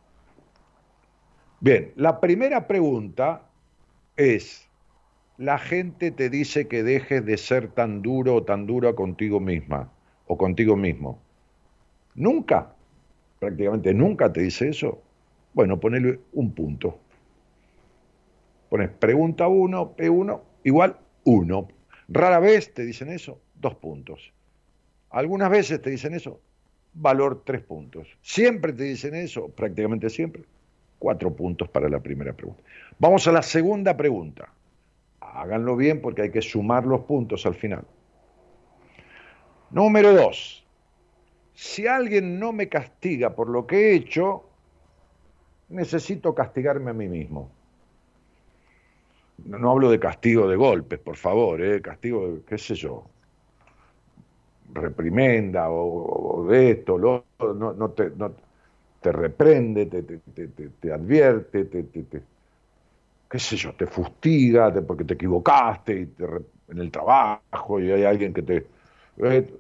Bien, 1.60 1.92
la 1.96 2.20
primera 2.20 2.68
pregunta 2.68 3.44
es, 4.18 4.68
la 5.42 5.58
gente 5.58 6.12
te 6.12 6.30
dice 6.30 6.68
que 6.68 6.84
dejes 6.84 7.26
de 7.26 7.36
ser 7.36 7.70
tan 7.70 8.04
duro 8.04 8.36
o 8.36 8.44
tan 8.44 8.68
dura 8.68 8.94
contigo 8.94 9.40
misma 9.40 9.92
o 10.28 10.38
contigo 10.38 10.76
mismo. 10.76 11.20
Nunca, 12.14 12.76
prácticamente 13.40 13.92
nunca 13.92 14.32
te 14.32 14.42
dice 14.42 14.70
eso. 14.70 15.02
Bueno, 15.54 15.80
ponele 15.80 16.20
un 16.34 16.52
punto. 16.52 17.00
Pones 18.70 18.92
pregunta 18.92 19.48
1, 19.48 19.96
P1, 19.98 20.42
igual 20.64 20.98
1. 21.24 21.68
Rara 22.10 22.40
vez 22.40 22.72
te 22.76 22.86
dicen 22.86 23.10
eso, 23.10 23.42
dos 23.56 23.74
puntos. 23.74 24.32
Algunas 25.10 25.50
veces 25.50 25.82
te 25.82 25.90
dicen 25.90 26.14
eso, 26.14 26.40
valor 26.94 27.42
tres 27.44 27.64
puntos. 27.64 28.08
Siempre 28.22 28.74
te 28.74 28.84
dicen 28.84 29.16
eso, 29.16 29.50
prácticamente 29.50 30.12
siempre, 30.12 30.44
cuatro 31.00 31.36
puntos 31.36 31.68
para 31.68 31.90
la 31.90 32.00
primera 32.00 32.32
pregunta. 32.32 32.62
Vamos 33.00 33.28
a 33.28 33.32
la 33.32 33.42
segunda 33.42 33.98
pregunta 33.98 34.54
háganlo 35.34 35.76
bien 35.76 36.02
porque 36.02 36.24
hay 36.24 36.32
que 36.32 36.42
sumar 36.42 36.86
los 36.86 37.02
puntos 37.02 37.46
al 37.46 37.56
final. 37.56 37.86
Número 39.72 40.14
dos, 40.14 40.66
si 41.54 41.88
alguien 41.88 42.40
no 42.40 42.52
me 42.52 42.68
castiga 42.68 43.36
por 43.36 43.50
lo 43.50 43.66
que 43.66 43.92
he 43.92 43.96
hecho, 43.96 44.44
necesito 45.70 46.36
castigarme 46.36 46.92
a 46.92 46.94
mí 46.94 47.08
mismo. 47.08 47.50
No, 49.46 49.72
hablo 49.72 49.90
de 49.90 50.00
castigo 50.00 50.48
de 50.48 50.56
golpes, 50.56 51.00
por 51.00 51.16
favor, 51.16 51.64
¿eh? 51.64 51.82
castigo 51.82 52.28
de, 52.28 52.42
qué 52.44 52.58
sé 52.58 52.76
yo, 52.76 53.06
reprimenda 54.74 55.70
o, 55.70 56.46
de 56.48 56.72
esto, 56.72 56.98
lo, 56.98 57.26
no, 57.40 57.74
no, 57.74 57.90
te, 57.92 58.12
no, 58.12 58.34
te 59.02 59.12
reprende, 59.12 59.88
te, 59.88 60.04
te, 60.04 60.18
te, 60.18 60.48
te 60.48 60.94
advierte, 60.94 61.66
te, 61.66 61.84
qué 63.32 63.40
sé 63.40 63.56
yo, 63.56 63.74
te 63.74 63.88
fustiga 63.88 64.74
porque 64.86 65.06
te 65.06 65.14
equivocaste 65.14 66.02
y 66.02 66.72
en 66.72 66.78
el 66.78 66.92
trabajo 66.92 67.80
y 67.80 67.90
hay 67.92 68.04
alguien 68.04 68.34
que 68.34 68.42
te... 68.42 68.68
Eh, 69.24 69.58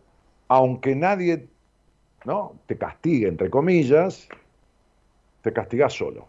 aunque 0.49 0.93
nadie 0.93 1.47
¿no? 2.25 2.55
te 2.65 2.77
castigue, 2.77 3.29
entre 3.29 3.49
comillas, 3.49 4.27
te 5.41 5.53
castigas 5.53 5.93
solo. 5.93 6.27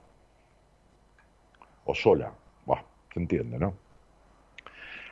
O 1.85 1.95
sola. 1.95 2.33
Se 3.13 3.21
entiende, 3.21 3.59
¿no? 3.59 3.75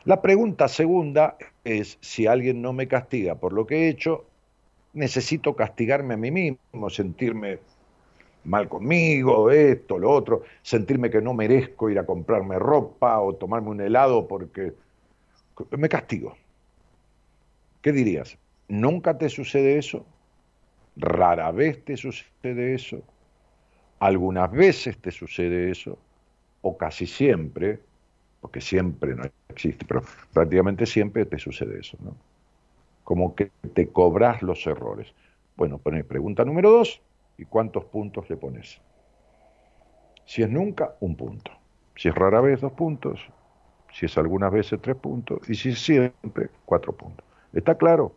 La 0.04 0.22
pregunta 0.22 0.68
segunda 0.68 1.36
es, 1.64 1.98
si 2.00 2.26
alguien 2.26 2.62
no 2.62 2.72
me 2.72 2.88
castiga 2.88 3.34
por 3.34 3.52
lo 3.52 3.66
que 3.66 3.84
he 3.84 3.88
hecho, 3.88 4.24
necesito 4.94 5.54
castigarme 5.54 6.14
a 6.14 6.16
mí 6.16 6.30
mismo, 6.30 6.88
sentirme 6.88 7.58
mal 8.44 8.68
conmigo, 8.68 9.50
esto, 9.50 9.98
lo 9.98 10.10
otro, 10.10 10.42
sentirme 10.62 11.10
que 11.10 11.20
no 11.20 11.34
merezco 11.34 11.90
ir 11.90 11.98
a 11.98 12.06
comprarme 12.06 12.58
ropa 12.58 13.20
o 13.20 13.34
tomarme 13.34 13.70
un 13.70 13.80
helado 13.80 14.26
porque 14.26 14.72
me 15.70 15.88
castigo. 15.88 16.36
¿Qué 17.82 17.92
dirías? 17.92 18.38
¿Nunca 18.68 19.18
te 19.18 19.28
sucede 19.28 19.78
eso? 19.78 20.04
¿Rara 20.96 21.50
vez 21.50 21.84
te 21.84 21.96
sucede 21.96 22.74
eso? 22.74 23.02
¿Algunas 23.98 24.50
veces 24.50 24.98
te 24.98 25.10
sucede 25.10 25.70
eso? 25.70 25.98
o 26.62 26.76
casi 26.76 27.06
siempre, 27.06 27.80
porque 28.40 28.60
siempre 28.60 29.14
no 29.14 29.24
existe, 29.48 29.84
pero 29.86 30.02
prácticamente 30.32 30.86
siempre 30.86 31.24
te 31.26 31.38
sucede 31.38 31.80
eso, 31.80 31.96
¿no? 32.02 32.16
Como 33.04 33.34
que 33.34 33.50
te 33.74 33.88
cobras 33.88 34.42
los 34.42 34.66
errores. 34.66 35.12
Bueno, 35.56 35.78
pregunta 35.78 36.44
número 36.44 36.70
dos 36.70 37.00
y 37.40 37.46
cuántos 37.46 37.86
puntos 37.86 38.28
le 38.28 38.36
pones. 38.36 38.78
Si 40.26 40.42
es 40.42 40.50
nunca, 40.50 40.94
un 41.00 41.16
punto. 41.16 41.50
Si 41.96 42.08
es 42.08 42.14
rara 42.14 42.42
vez, 42.42 42.60
dos 42.60 42.72
puntos. 42.72 43.18
Si 43.92 44.04
es 44.04 44.18
algunas 44.18 44.52
veces, 44.52 44.78
tres 44.82 44.96
puntos. 44.96 45.48
Y 45.48 45.54
si 45.54 45.70
es 45.70 45.82
siempre, 45.82 46.50
cuatro 46.66 46.92
puntos. 46.92 47.24
¿Está 47.54 47.76
claro? 47.76 48.14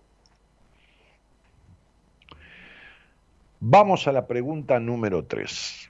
Vamos 3.61 4.09
a 4.09 4.11
la 4.11 4.28
pregunta 4.28 4.78
número 4.78 5.24
tres. 5.24 5.89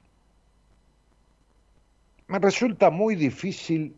Me 2.28 2.38
resulta 2.38 2.92
muy 2.92 3.16
difícil 3.16 3.96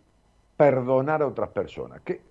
perdonar 0.55 1.21
a 1.21 1.27
otras 1.27 1.49
personas. 1.49 1.99
Que, 2.01 2.21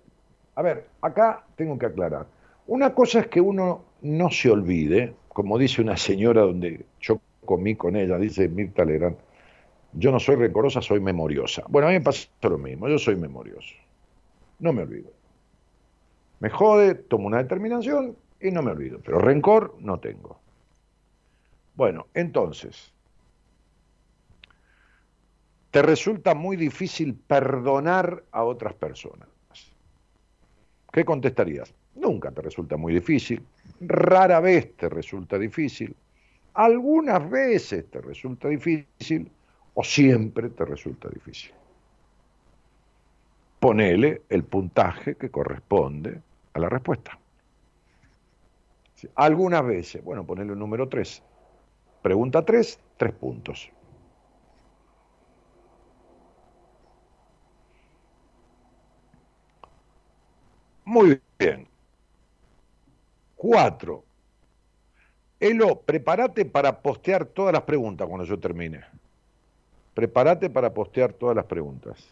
a 0.55 0.61
ver, 0.63 0.89
acá 1.01 1.45
tengo 1.55 1.77
que 1.77 1.85
aclarar. 1.85 2.25
Una 2.65 2.95
cosa 2.95 3.19
es 3.19 3.27
que 3.27 3.39
uno 3.39 3.85
no 4.01 4.31
se 4.31 4.49
olvide, 4.49 5.13
como 5.35 5.57
dice 5.57 5.81
una 5.81 5.97
señora 5.97 6.43
donde 6.43 6.85
yo 7.01 7.19
comí 7.43 7.75
con 7.75 7.97
ella, 7.97 8.17
dice 8.17 8.47
Mirta 8.47 8.85
Legrand, 8.85 9.17
yo 9.91 10.09
no 10.09 10.17
soy 10.17 10.37
rencorosa, 10.37 10.81
soy 10.81 11.01
memoriosa. 11.01 11.61
Bueno, 11.67 11.89
a 11.89 11.91
mí 11.91 11.97
me 11.97 12.05
pasa 12.05 12.29
lo 12.43 12.57
mismo, 12.57 12.87
yo 12.87 12.97
soy 12.97 13.17
memorioso. 13.17 13.75
No 14.59 14.71
me 14.71 14.83
olvido. 14.83 15.11
Me 16.39 16.49
jode, 16.49 16.95
tomo 16.95 17.27
una 17.27 17.39
determinación 17.39 18.15
y 18.39 18.49
no 18.49 18.61
me 18.61 18.71
olvido. 18.71 19.01
Pero 19.03 19.19
rencor 19.19 19.75
no 19.81 19.99
tengo. 19.99 20.39
Bueno, 21.75 22.07
entonces, 22.13 22.93
te 25.69 25.81
resulta 25.81 26.33
muy 26.33 26.55
difícil 26.55 27.13
perdonar 27.13 28.23
a 28.31 28.45
otras 28.45 28.73
personas. 28.73 29.27
¿Qué 30.93 31.03
contestarías? 31.03 31.73
Nunca 31.95 32.31
te 32.31 32.41
resulta 32.41 32.77
muy 32.77 32.93
difícil, 32.93 33.45
rara 33.79 34.39
vez 34.39 34.75
te 34.75 34.89
resulta 34.89 35.37
difícil, 35.37 35.95
algunas 36.53 37.29
veces 37.29 37.89
te 37.89 38.01
resulta 38.01 38.47
difícil 38.47 39.31
o 39.73 39.83
siempre 39.83 40.49
te 40.49 40.65
resulta 40.65 41.09
difícil. 41.09 41.53
Ponele 43.59 44.23
el 44.29 44.43
puntaje 44.43 45.15
que 45.15 45.31
corresponde 45.31 46.21
a 46.53 46.59
la 46.59 46.69
respuesta. 46.69 47.19
Algunas 49.15 49.65
veces, 49.65 50.03
bueno, 50.03 50.25
ponele 50.25 50.53
el 50.53 50.59
número 50.59 50.87
3. 50.87 51.21
Pregunta 52.01 52.45
3, 52.45 52.79
3 52.97 53.13
puntos. 53.13 53.71
Muy 60.85 61.19
bien. 61.39 61.74
4. 63.45 64.03
Elo, 65.39 65.79
prepárate 65.81 66.45
para 66.45 66.81
postear 66.81 67.25
todas 67.25 67.53
las 67.53 67.61
preguntas 67.61 68.07
cuando 68.07 68.25
yo 68.25 68.39
termine. 68.39 68.83
Prepárate 69.93 70.49
para 70.49 70.73
postear 70.73 71.13
todas 71.13 71.35
las 71.35 71.45
preguntas. 71.45 72.11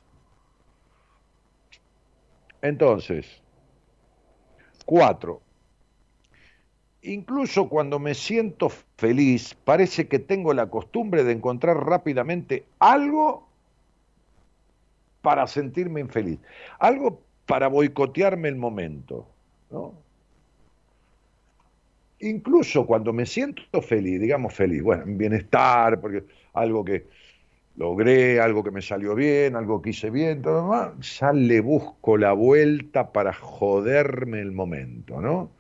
Entonces, 2.62 3.26
4. 4.86 5.42
Incluso 7.02 7.68
cuando 7.68 7.98
me 7.98 8.14
siento 8.14 8.70
feliz, 8.70 9.56
parece 9.56 10.08
que 10.08 10.20
tengo 10.20 10.54
la 10.54 10.68
costumbre 10.68 11.24
de 11.24 11.34
encontrar 11.34 11.78
rápidamente 11.84 12.64
algo 12.78 13.48
para 15.24 15.48
sentirme 15.48 16.00
infeliz, 16.00 16.40
algo 16.78 17.22
para 17.48 17.70
boicotearme 17.70 18.50
el 18.50 18.56
momento. 18.56 19.26
Incluso 22.24 22.86
cuando 22.86 23.12
me 23.12 23.26
siento 23.26 23.82
feliz, 23.82 24.20
digamos 24.22 24.54
feliz, 24.54 24.82
bueno, 24.82 25.04
bienestar, 25.06 26.00
porque 26.00 26.24
algo 26.54 26.86
que 26.86 27.06
logré, 27.76 28.40
algo 28.40 28.64
que 28.64 28.72
me 28.72 28.82
salió 28.82 29.16
bien, 29.16 29.56
algo 29.56 29.82
que 29.82 29.90
hice 29.90 30.10
bien, 30.10 30.42
todo 30.42 30.62
demás, 30.62 31.20
ya 31.20 31.34
le 31.34 31.60
busco 31.60 32.18
la 32.18 32.34
vuelta 32.34 33.12
para 33.12 33.34
joderme 33.34 34.40
el 34.40 34.52
momento, 34.52 35.20
¿no? 35.20 35.52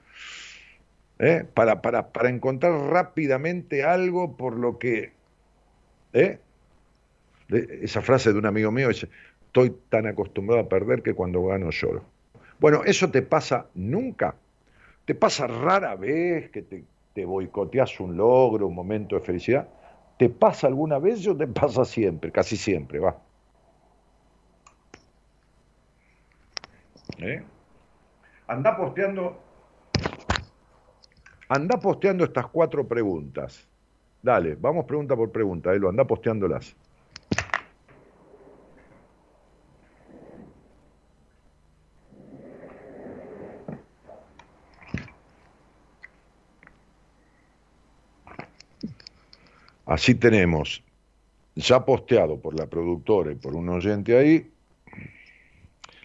¿eh? 1.19 1.45
para, 1.53 1.81
para, 1.81 2.11
para 2.11 2.29
encontrar 2.29 2.73
rápidamente 2.73 3.83
algo 3.83 4.35
por 4.35 4.57
lo 4.57 4.77
que... 4.77 5.11
¿eh? 6.13 6.39
Esa 7.49 8.01
frase 8.01 8.31
de 8.31 8.39
un 8.39 8.45
amigo 8.45 8.71
mío 8.71 8.87
dice, 8.87 9.09
estoy 9.47 9.75
tan 9.89 10.07
acostumbrado 10.07 10.61
a 10.61 10.69
perder 10.69 11.03
que 11.03 11.13
cuando 11.13 11.43
gano 11.43 11.69
lloro. 11.71 12.03
Bueno, 12.59 12.83
eso 12.85 13.11
te 13.11 13.21
pasa 13.21 13.67
nunca. 13.75 14.35
Te 15.05 15.15
pasa 15.15 15.47
rara 15.47 15.95
vez 15.95 16.49
que 16.51 16.61
te, 16.61 16.85
te 17.13 17.25
boicoteas 17.25 17.99
un 17.99 18.15
logro, 18.15 18.67
un 18.67 18.75
momento 18.75 19.15
de 19.15 19.21
felicidad. 19.21 19.67
¿Te 20.17 20.29
pasa 20.29 20.67
alguna 20.67 20.99
vez 20.99 21.27
o 21.27 21.35
te 21.35 21.47
pasa 21.61 21.85
siempre? 21.85 22.31
Casi 22.31 22.57
siempre, 22.57 22.99
va. 22.99 23.17
¿Eh? 27.19 27.43
Anda 28.47 28.75
posteando 28.75 29.39
Anda 31.49 31.77
posteando 31.77 32.23
estas 32.23 32.47
cuatro 32.47 32.87
preguntas. 32.87 33.67
Dale, 34.21 34.55
vamos 34.55 34.85
pregunta 34.85 35.15
por 35.15 35.31
pregunta, 35.31 35.73
Elo, 35.73 35.89
anda 35.89 36.05
posteándolas. 36.05 36.75
Así 49.85 50.15
tenemos, 50.15 50.83
ya 51.55 51.85
posteado 51.85 52.39
por 52.39 52.57
la 52.57 52.67
productora 52.67 53.31
y 53.31 53.35
por 53.35 53.55
un 53.55 53.69
oyente 53.69 54.17
ahí, 54.17 54.49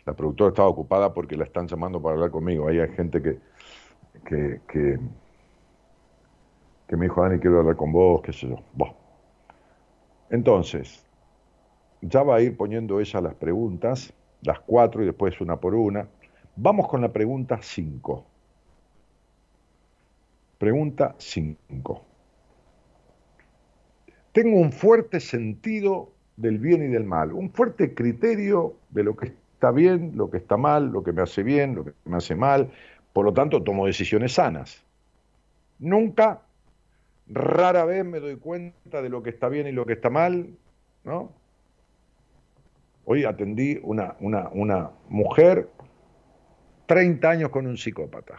la 0.04 0.14
productora 0.14 0.50
estaba 0.50 0.68
ocupada 0.68 1.12
porque 1.12 1.36
la 1.36 1.44
están 1.44 1.68
llamando 1.68 2.00
para 2.00 2.14
hablar 2.14 2.30
conmigo, 2.30 2.68
ahí 2.68 2.78
hay 2.80 2.90
gente 2.94 3.22
que, 3.22 3.38
que 4.66 4.98
que 6.88 6.96
me 6.96 7.04
dijo, 7.04 7.22
Dani, 7.22 7.38
quiero 7.38 7.60
hablar 7.60 7.76
con 7.76 7.92
vos, 7.92 8.22
qué 8.22 8.32
sé 8.32 8.48
yo. 8.48 8.56
Entonces, 10.30 11.04
ya 12.00 12.22
va 12.22 12.36
a 12.36 12.40
ir 12.40 12.56
poniendo 12.56 12.98
ella 12.98 13.20
las 13.20 13.34
preguntas, 13.34 14.12
las 14.42 14.58
cuatro 14.60 15.02
y 15.02 15.06
después 15.06 15.38
una 15.40 15.56
por 15.56 15.74
una. 15.74 16.08
Vamos 16.56 16.88
con 16.88 17.02
la 17.02 17.12
pregunta 17.12 17.58
cinco. 17.60 18.24
Pregunta 20.56 21.14
cinco. 21.18 22.07
Tengo 24.38 24.60
un 24.60 24.70
fuerte 24.70 25.18
sentido 25.18 26.12
del 26.36 26.58
bien 26.58 26.84
y 26.84 26.86
del 26.86 27.02
mal, 27.02 27.32
un 27.32 27.50
fuerte 27.50 27.92
criterio 27.92 28.76
de 28.90 29.02
lo 29.02 29.16
que 29.16 29.26
está 29.26 29.72
bien, 29.72 30.12
lo 30.14 30.30
que 30.30 30.36
está 30.36 30.56
mal, 30.56 30.92
lo 30.92 31.02
que 31.02 31.12
me 31.12 31.22
hace 31.22 31.42
bien, 31.42 31.74
lo 31.74 31.84
que 31.86 31.92
me 32.04 32.18
hace 32.18 32.36
mal, 32.36 32.70
por 33.12 33.24
lo 33.24 33.34
tanto 33.34 33.64
tomo 33.64 33.84
decisiones 33.84 34.34
sanas. 34.34 34.84
Nunca 35.80 36.42
rara 37.26 37.84
vez 37.84 38.04
me 38.04 38.20
doy 38.20 38.36
cuenta 38.36 39.02
de 39.02 39.08
lo 39.08 39.24
que 39.24 39.30
está 39.30 39.48
bien 39.48 39.66
y 39.66 39.72
lo 39.72 39.84
que 39.84 39.94
está 39.94 40.08
mal, 40.08 40.50
¿no? 41.02 41.32
Hoy 43.06 43.24
atendí 43.24 43.80
una, 43.82 44.14
una, 44.20 44.50
una 44.50 44.92
mujer, 45.08 45.68
30 46.86 47.28
años 47.28 47.50
con 47.50 47.66
un 47.66 47.76
psicópata, 47.76 48.38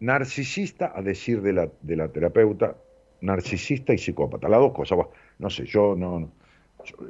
narcisista, 0.00 0.92
a 0.94 1.00
decir 1.00 1.40
de 1.40 1.54
la, 1.54 1.70
de 1.80 1.96
la 1.96 2.08
terapeuta, 2.08 2.76
narcisista 3.20 3.92
y 3.92 3.98
psicópata, 3.98 4.48
las 4.48 4.60
dos 4.60 4.72
cosas. 4.72 4.98
No 5.38 5.50
sé, 5.50 5.64
yo 5.64 5.94
no 5.96 6.30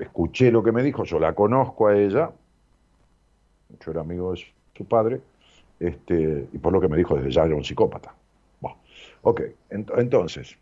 escuché 0.01 0.51
lo 0.51 0.63
que 0.63 0.73
me 0.73 0.83
dijo, 0.83 1.05
yo 1.05 1.19
la 1.19 1.35
conozco 1.35 1.89
a 1.89 1.97
ella, 1.97 2.31
yo 3.85 3.91
era 3.91 4.01
amigo 4.01 4.33
de 4.33 4.45
su 4.77 4.85
padre, 4.85 5.21
este, 5.79 6.49
y 6.53 6.59
por 6.59 6.73
lo 6.73 6.81
que 6.81 6.89
me 6.89 6.97
dijo 6.97 7.17
desde 7.17 7.31
ya 7.31 7.45
era 7.45 7.55
un 7.55 7.65
psicópata. 7.65 8.15
Ok, 9.23 9.43
entonces, 9.69 10.57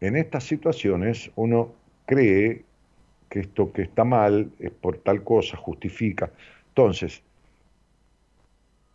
en 0.00 0.16
estas 0.16 0.44
situaciones 0.44 1.30
uno 1.34 1.72
cree 2.04 2.64
que 3.30 3.40
esto 3.40 3.72
que 3.72 3.82
está 3.82 4.04
mal 4.04 4.50
es 4.58 4.70
por 4.70 4.98
tal 4.98 5.24
cosa, 5.24 5.56
justifica. 5.56 6.30
Entonces, 6.68 7.22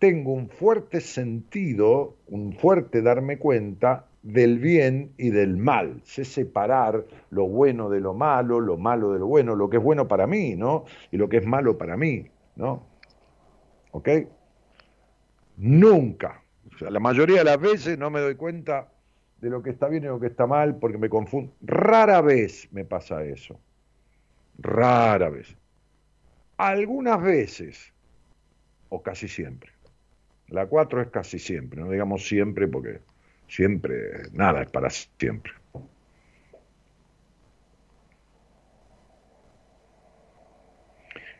tengo 0.06 0.34
un 0.34 0.49
fuerte 0.49 1.01
sentido, 1.01 2.16
un 2.28 2.53
fuerte 2.53 3.01
darme 3.01 3.39
cuenta 3.39 4.06
del 4.22 4.60
bien 4.60 5.14
y 5.18 5.32
del 5.32 5.58
mal. 5.58 5.99
Sé 6.03 6.26
separar 6.26 7.06
lo 7.32 7.47
bueno 7.47 7.89
de 7.89 8.01
lo 8.01 8.14
malo, 8.14 8.60
lo 8.60 8.78
malo 8.78 9.14
de 9.14 9.18
lo 9.18 9.26
bueno, 9.26 9.56
lo 9.56 9.68
que 9.68 9.78
es 9.78 9.84
bueno 9.84 10.08
para 10.08 10.28
mí, 10.28 10.56
¿no? 10.56 10.86
Y 11.10 11.18
lo 11.18 11.28
que 11.28 11.38
es 11.38 11.45
malo 11.47 11.80
para 11.80 11.97
mí, 11.97 12.28
¿no? 12.56 12.84
¿Ok? 13.93 14.10
Nunca. 15.58 16.43
O 16.72 16.78
sea, 16.78 16.91
la 16.91 16.99
mayoría 16.99 17.39
de 17.39 17.45
las 17.45 17.60
veces 17.60 17.97
no 17.97 18.12
me 18.12 18.20
doy 18.20 18.36
cuenta 18.36 18.91
de 19.41 19.49
lo 19.49 19.64
que 19.64 19.72
está 19.72 19.88
bien 19.88 20.03
y 20.03 20.08
lo 20.08 20.20
que 20.20 20.28
está 20.28 20.45
mal 20.45 20.76
porque 20.78 20.99
me 20.99 21.10
confundo. 21.10 21.51
Rara 21.62 22.22
vez 22.22 22.72
me 22.72 22.86
pasa 22.86 23.24
eso. 23.24 23.60
Rara 24.60 25.32
vez. 25.32 25.58
Algunas 26.58 27.24
veces, 27.24 27.91
o 28.89 29.01
casi 29.01 29.28
siempre. 29.28 29.74
La 30.48 30.68
4 30.68 31.02
es 31.02 31.10
casi 31.10 31.39
siempre, 31.39 31.82
no 31.82 31.89
digamos 31.89 32.28
siempre 32.28 32.68
porque 32.68 33.00
siempre, 33.48 34.30
nada 34.34 34.62
es 34.62 34.70
para 34.70 34.89
siempre. 34.89 35.54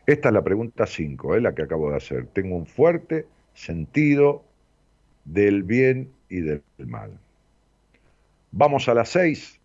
Esta 0.06 0.28
es 0.28 0.34
la 0.34 0.44
pregunta 0.44 0.86
5, 0.86 1.36
es 1.36 1.42
la 1.42 1.54
que 1.54 1.62
acabo 1.62 1.90
de 1.90 1.96
hacer. 1.96 2.26
Tengo 2.28 2.56
un 2.56 2.66
fuerte 2.66 3.26
sentido 3.54 4.44
del 5.24 5.64
bien 5.64 6.12
y 6.28 6.40
del 6.40 6.62
mal. 6.78 7.18
Vamos 8.52 8.88
a 8.88 8.94
las 8.94 9.08
6. 9.10 9.60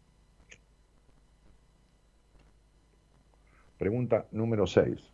Pregunta 3.78 4.26
número 4.32 4.66
6. 4.66 5.11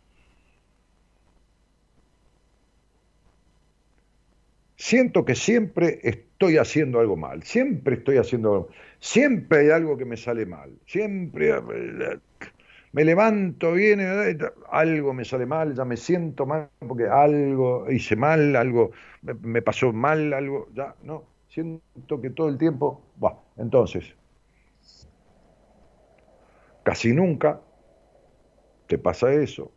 Siento 4.88 5.22
que 5.22 5.34
siempre 5.34 6.00
estoy 6.02 6.56
haciendo 6.56 6.98
algo 6.98 7.14
mal, 7.14 7.42
siempre 7.42 7.96
estoy 7.96 8.16
haciendo, 8.16 8.70
siempre 8.98 9.58
hay 9.58 9.68
algo 9.68 9.98
que 9.98 10.06
me 10.06 10.16
sale 10.16 10.46
mal, 10.46 10.70
siempre 10.86 11.52
me 12.92 13.04
levanto, 13.04 13.72
viene, 13.72 14.06
algo 14.70 15.12
me 15.12 15.26
sale 15.26 15.44
mal, 15.44 15.74
ya 15.74 15.84
me 15.84 15.98
siento 15.98 16.46
mal 16.46 16.70
porque 16.78 17.06
algo 17.06 17.84
hice 17.90 18.16
mal, 18.16 18.56
algo 18.56 18.92
me, 19.20 19.60
pasó 19.60 19.92
mal, 19.92 20.32
algo, 20.32 20.68
ya, 20.72 20.94
no, 21.02 21.24
siento 21.50 22.18
que 22.22 22.30
todo 22.30 22.48
el 22.48 22.56
tiempo, 22.56 23.02
va, 23.22 23.38
entonces, 23.58 24.14
casi 26.82 27.12
nunca 27.12 27.60
te 28.86 28.96
pasa 28.96 29.34
eso, 29.34 29.70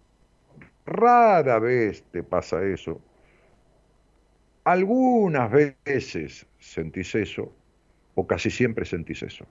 rara 0.86 1.60
vez 1.60 2.02
te 2.14 2.24
pasa 2.24 2.64
eso, 2.64 3.02
algunas 4.72 5.52
veces 5.52 6.48
sentís 6.60 7.16
eso, 7.16 7.54
o 8.16 8.28
casi 8.28 8.50
siempre 8.50 8.86
sentís 8.86 9.24
eso 9.24 9.46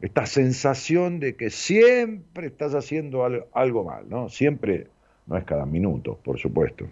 esta 0.00 0.24
sensación 0.26 1.20
de 1.20 1.36
que 1.36 1.50
siempre 1.50 2.46
estás 2.48 2.74
haciendo 2.74 3.24
algo 3.52 3.84
mal, 3.84 4.08
¿no? 4.08 4.28
Siempre, 4.28 4.88
no 5.26 5.36
es 5.36 5.44
cada 5.44 5.66
minuto, 5.66 6.18
por 6.24 6.38
supuesto. 6.38 6.86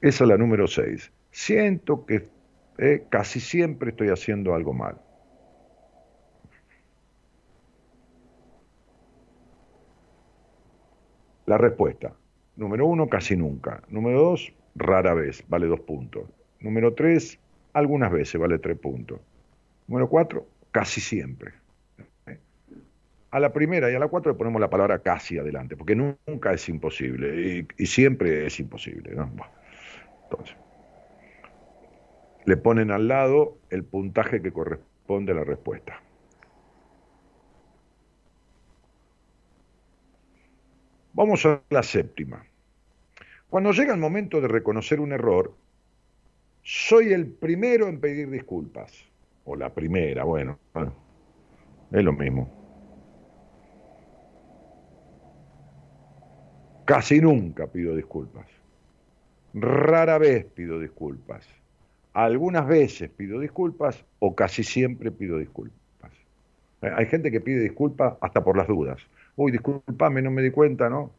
Esa 0.00 0.24
es 0.24 0.28
la 0.28 0.36
número 0.36 0.66
6. 0.66 1.12
Siento 1.30 2.04
que 2.06 2.28
eh, 2.78 3.04
casi 3.08 3.38
siempre 3.38 3.90
estoy 3.90 4.08
haciendo 4.08 4.54
algo 4.54 4.72
mal. 4.72 5.00
La 11.52 11.58
respuesta. 11.58 12.14
Número 12.56 12.86
uno, 12.86 13.10
casi 13.10 13.36
nunca. 13.36 13.82
Número 13.90 14.22
dos, 14.22 14.54
rara 14.74 15.12
vez, 15.12 15.44
vale 15.48 15.66
dos 15.66 15.80
puntos. 15.80 16.24
Número 16.60 16.94
tres, 16.94 17.38
algunas 17.74 18.10
veces, 18.10 18.40
vale 18.40 18.58
tres 18.58 18.78
puntos. 18.78 19.20
Número 19.86 20.08
cuatro, 20.08 20.46
casi 20.70 21.02
siempre. 21.02 21.52
A 23.30 23.38
la 23.38 23.52
primera 23.52 23.90
y 23.90 23.94
a 23.94 23.98
la 23.98 24.08
cuatro 24.08 24.32
le 24.32 24.38
ponemos 24.38 24.62
la 24.62 24.70
palabra 24.70 25.00
casi 25.00 25.36
adelante, 25.36 25.76
porque 25.76 25.94
nunca 25.94 26.54
es 26.54 26.66
imposible 26.70 27.66
y, 27.76 27.84
siempre 27.84 28.46
es 28.46 28.58
imposible. 28.58 29.10
entonces, 29.10 30.56
le 32.46 32.56
ponen 32.56 32.90
al 32.90 33.08
lado 33.08 33.58
el 33.68 33.84
puntaje 33.84 34.40
que 34.40 34.52
corresponde 34.52 35.32
a 35.32 35.34
la 35.34 35.44
respuesta. 35.44 36.00
Vamos 41.14 41.44
a 41.44 41.60
la 41.70 41.82
séptima. 41.82 42.44
Cuando 43.50 43.72
llega 43.72 43.92
el 43.92 44.00
momento 44.00 44.40
de 44.40 44.48
reconocer 44.48 44.98
un 44.98 45.12
error, 45.12 45.54
soy 46.62 47.12
el 47.12 47.26
primero 47.26 47.88
en 47.88 48.00
pedir 48.00 48.30
disculpas. 48.30 49.04
O 49.44 49.56
la 49.56 49.74
primera, 49.74 50.24
bueno, 50.24 50.58
es 51.90 52.04
lo 52.04 52.12
mismo. 52.12 52.48
Casi 56.84 57.20
nunca 57.20 57.66
pido 57.66 57.94
disculpas. 57.96 58.46
Rara 59.52 60.18
vez 60.18 60.46
pido 60.46 60.80
disculpas. 60.80 61.46
Algunas 62.14 62.66
veces 62.66 63.10
pido 63.10 63.40
disculpas 63.40 64.04
o 64.18 64.34
casi 64.34 64.62
siempre 64.62 65.10
pido 65.10 65.38
disculpas. 65.38 66.12
Hay 66.80 67.06
gente 67.06 67.30
que 67.30 67.40
pide 67.40 67.60
disculpas 67.60 68.14
hasta 68.20 68.42
por 68.42 68.56
las 68.56 68.68
dudas. 68.68 69.00
Uy, 69.36 69.52
discúlpame, 69.52 70.22
no 70.22 70.30
me 70.30 70.42
di 70.42 70.50
cuenta, 70.50 70.88
¿no? 70.90 71.10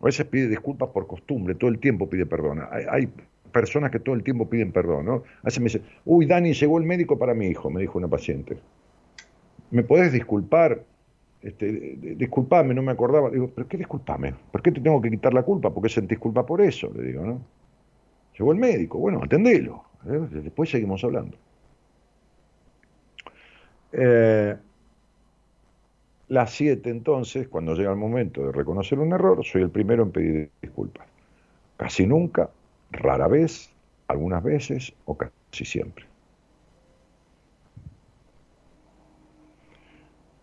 A 0.00 0.04
veces 0.06 0.26
pide 0.26 0.48
disculpas 0.48 0.90
por 0.90 1.06
costumbre, 1.06 1.54
todo 1.54 1.70
el 1.70 1.78
tiempo 1.78 2.08
pide 2.08 2.26
perdón. 2.26 2.62
Hay, 2.90 3.08
personas 3.52 3.90
que 3.90 3.98
todo 3.98 4.14
el 4.14 4.22
tiempo 4.22 4.48
piden 4.50 4.70
perdón, 4.70 5.06
¿no? 5.06 5.14
A 5.40 5.44
veces 5.44 5.60
me 5.60 5.82
uy, 6.04 6.26
Dani, 6.26 6.52
llegó 6.52 6.78
el 6.78 6.84
médico 6.84 7.18
para 7.18 7.32
mi 7.32 7.46
hijo, 7.46 7.70
me 7.70 7.80
dijo 7.80 7.98
una 7.98 8.06
paciente. 8.06 8.58
¿Me 9.70 9.82
podés 9.82 10.12
disculpar? 10.12 10.84
Este, 11.40 11.96
disculpame, 12.16 12.74
no 12.74 12.82
me 12.82 12.92
acordaba. 12.92 13.30
Digo, 13.30 13.50
¿pero 13.54 13.66
qué 13.66 13.78
disculpame? 13.78 14.34
¿Por 14.52 14.62
qué 14.62 14.72
te 14.72 14.80
tengo 14.80 15.00
que 15.00 15.10
quitar 15.10 15.32
la 15.32 15.42
culpa? 15.42 15.72
¿Por 15.72 15.82
qué 15.82 15.88
sentís 15.88 16.18
culpa 16.18 16.44
por 16.44 16.60
eso? 16.60 16.92
Le 16.94 17.02
digo, 17.02 17.24
¿no? 17.24 17.40
Llegó 18.38 18.52
el 18.52 18.58
médico, 18.58 18.98
bueno, 18.98 19.22
atendelo. 19.22 19.84
¿Eh? 20.08 20.28
Después 20.42 20.70
seguimos 20.70 21.02
hablando. 21.04 21.36
Eh, 23.92 24.56
las 26.28 26.50
siete, 26.50 26.90
entonces, 26.90 27.48
cuando 27.48 27.74
llega 27.74 27.90
el 27.90 27.96
momento 27.96 28.44
de 28.44 28.52
reconocer 28.52 28.98
un 28.98 29.12
error, 29.12 29.44
soy 29.44 29.62
el 29.62 29.70
primero 29.70 30.02
en 30.02 30.10
pedir 30.10 30.50
disculpas. 30.60 31.06
Casi 31.76 32.06
nunca, 32.06 32.50
rara 32.90 33.28
vez, 33.28 33.70
algunas 34.08 34.42
veces 34.42 34.92
o 35.04 35.16
casi 35.16 35.64
siempre. 35.64 36.06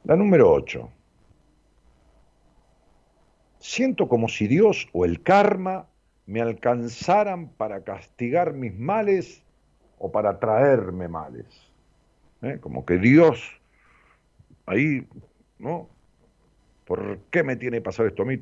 La 0.05 0.15
número 0.15 0.51
8. 0.51 0.89
Siento 3.59 4.09
como 4.09 4.27
si 4.27 4.47
Dios 4.47 4.89
o 4.91 5.05
el 5.05 5.21
karma 5.23 5.87
me 6.25 6.41
alcanzaran 6.41 7.49
para 7.49 7.83
castigar 7.83 8.53
mis 8.53 8.77
males 8.77 9.42
o 10.03 10.11
para 10.11 10.37
traerme 10.37 11.07
males. 11.07 11.45
¿Eh? 12.41 12.57
Como 12.59 12.85
que 12.85 12.97
Dios 12.97 13.41
ahí 14.65 15.07
¿no? 15.59 15.87
¿Por 16.85 17.19
qué 17.31 17.41
me 17.41 17.55
tiene 17.55 17.77
que 17.77 17.83
pasar 17.83 18.07
esto 18.07 18.25
mí? 18.25 18.37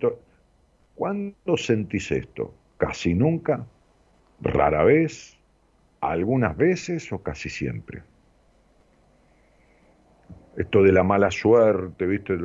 ¿Cuándo 0.95 1.55
sentís 1.55 2.11
esto? 2.11 2.51
¿Casi 2.77 3.13
nunca? 3.13 3.67
¿Rara 4.41 4.83
vez? 4.83 5.37
¿Algunas 5.99 6.57
veces 6.57 7.11
o 7.11 7.21
casi 7.21 7.49
siempre? 7.49 8.01
Esto 10.57 10.81
de 10.81 10.91
la 10.91 11.03
mala 11.03 11.29
suerte, 11.29 12.07
¿viste? 12.07 12.35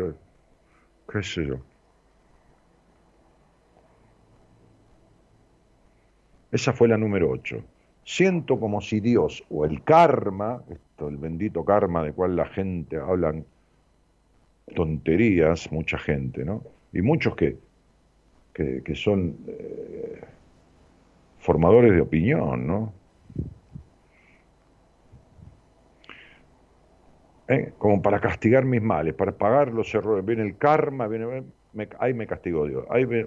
¿Qué 1.10 1.22
sé 1.22 1.46
yo? 1.46 1.60
Esa 6.52 6.74
fue 6.74 6.88
la 6.88 6.98
número 6.98 7.30
8. 7.30 7.64
Siento 8.06 8.60
como 8.60 8.80
si 8.80 9.00
Dios 9.00 9.42
o 9.50 9.64
el 9.64 9.82
karma, 9.82 10.62
esto, 10.70 11.08
el 11.08 11.16
bendito 11.16 11.64
karma 11.64 12.04
de 12.04 12.12
cual 12.12 12.36
la 12.36 12.46
gente 12.46 12.98
habla 12.98 13.34
tonterías 14.76 15.72
mucha 15.72 15.98
gente, 15.98 16.44
¿no? 16.44 16.62
Y 16.92 17.02
muchos 17.02 17.34
que, 17.34 17.56
que, 18.54 18.94
son 18.94 19.36
eh, 19.48 20.20
formadores 21.40 21.94
de 21.94 22.00
opinión, 22.00 22.64
¿no? 22.64 22.92
¿Eh? 27.48 27.72
Como 27.76 28.00
para 28.02 28.20
castigar 28.20 28.64
mis 28.64 28.82
males, 28.82 29.14
para 29.14 29.32
pagar 29.32 29.72
los 29.72 29.92
errores. 29.92 30.24
Viene 30.24 30.42
el 30.42 30.56
karma, 30.56 31.08
viene, 31.08 31.42
me, 31.72 31.88
ahí 31.98 32.14
me 32.14 32.28
castigó 32.28 32.68
Dios, 32.68 32.84
ahí 32.88 33.04
me, 33.04 33.24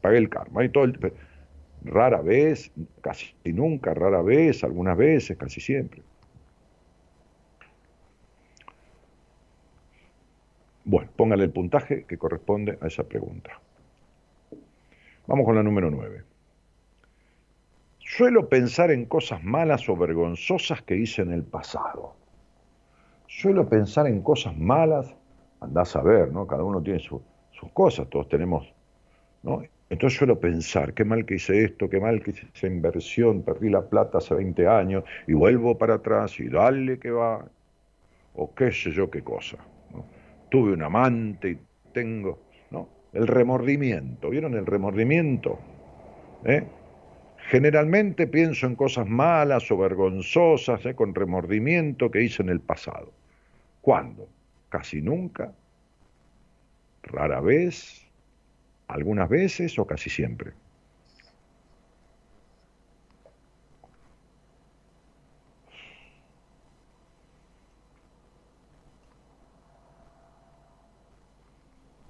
pagué 0.00 0.18
el 0.18 0.28
karma, 0.28 0.60
ahí 0.60 0.68
todo 0.68 0.86
rara 1.84 2.20
vez, 2.22 2.72
casi 3.00 3.34
nunca, 3.44 3.94
rara 3.94 4.22
vez, 4.22 4.64
algunas 4.64 4.96
veces, 4.96 5.36
casi 5.36 5.60
siempre. 5.60 6.02
Bueno, 10.84 11.10
póngale 11.16 11.44
el 11.44 11.50
puntaje 11.50 12.04
que 12.04 12.18
corresponde 12.18 12.78
a 12.80 12.86
esa 12.86 13.04
pregunta. 13.04 13.60
Vamos 15.26 15.46
con 15.46 15.54
la 15.54 15.62
número 15.62 15.90
9. 15.90 16.24
Suelo 17.98 18.48
pensar 18.48 18.90
en 18.90 19.06
cosas 19.06 19.42
malas 19.42 19.88
o 19.88 19.96
vergonzosas 19.96 20.82
que 20.82 20.96
hice 20.96 21.22
en 21.22 21.32
el 21.32 21.42
pasado. 21.42 22.14
suelo 23.26 23.68
pensar 23.68 24.06
en 24.06 24.22
cosas 24.22 24.56
malas, 24.56 25.12
andás 25.60 25.96
a 25.96 26.02
ver, 26.02 26.30
¿no? 26.30 26.46
Cada 26.46 26.62
uno 26.62 26.82
tiene 26.82 27.00
sus 27.00 27.22
cosas, 27.72 28.08
todos 28.08 28.28
tenemos, 28.28 28.72
¿no? 29.42 29.62
Entonces 29.90 30.18
suelo 30.18 30.40
pensar, 30.40 30.94
qué 30.94 31.04
mal 31.04 31.26
que 31.26 31.34
hice 31.34 31.64
esto, 31.64 31.88
qué 31.88 32.00
mal 32.00 32.22
que 32.22 32.30
hice 32.30 32.46
esa 32.54 32.66
inversión, 32.66 33.42
perdí 33.42 33.68
la 33.68 33.82
plata 33.82 34.18
hace 34.18 34.34
20 34.34 34.66
años 34.66 35.04
y 35.26 35.34
vuelvo 35.34 35.76
para 35.76 35.94
atrás 35.94 36.40
y 36.40 36.48
dale 36.48 36.98
que 36.98 37.10
va, 37.10 37.44
o 38.34 38.54
qué 38.54 38.72
sé 38.72 38.90
yo 38.92 39.10
qué 39.10 39.22
cosa. 39.22 39.58
Tuve 40.50 40.72
un 40.72 40.82
amante 40.82 41.50
y 41.50 41.58
tengo, 41.92 42.38
¿no? 42.70 42.88
El 43.12 43.26
remordimiento, 43.26 44.30
¿vieron 44.30 44.54
el 44.54 44.66
remordimiento? 44.66 45.58
¿Eh? 46.44 46.64
Generalmente 47.50 48.26
pienso 48.26 48.66
en 48.66 48.74
cosas 48.74 49.06
malas 49.06 49.70
o 49.70 49.76
vergonzosas, 49.76 50.84
¿eh? 50.86 50.94
con 50.94 51.14
remordimiento 51.14 52.10
que 52.10 52.22
hice 52.22 52.42
en 52.42 52.48
el 52.48 52.60
pasado. 52.60 53.12
¿Cuándo? 53.82 54.28
Casi 54.70 55.02
nunca, 55.02 55.52
rara 57.02 57.40
vez, 57.40 58.03
algunas 58.88 59.28
veces 59.28 59.78
o 59.78 59.86
casi 59.86 60.10
siempre. 60.10 60.52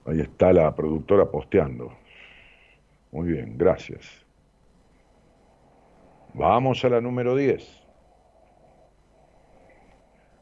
Ahí 0.07 0.21
está 0.21 0.53
la 0.53 0.75
productora 0.75 1.31
posteando. 1.31 1.93
Muy 3.11 3.29
bien, 3.33 3.57
gracias. 3.57 4.25
Vamos 6.35 6.85
a 6.85 6.89
la 6.89 7.01
número 7.01 7.35
10. 7.37 7.85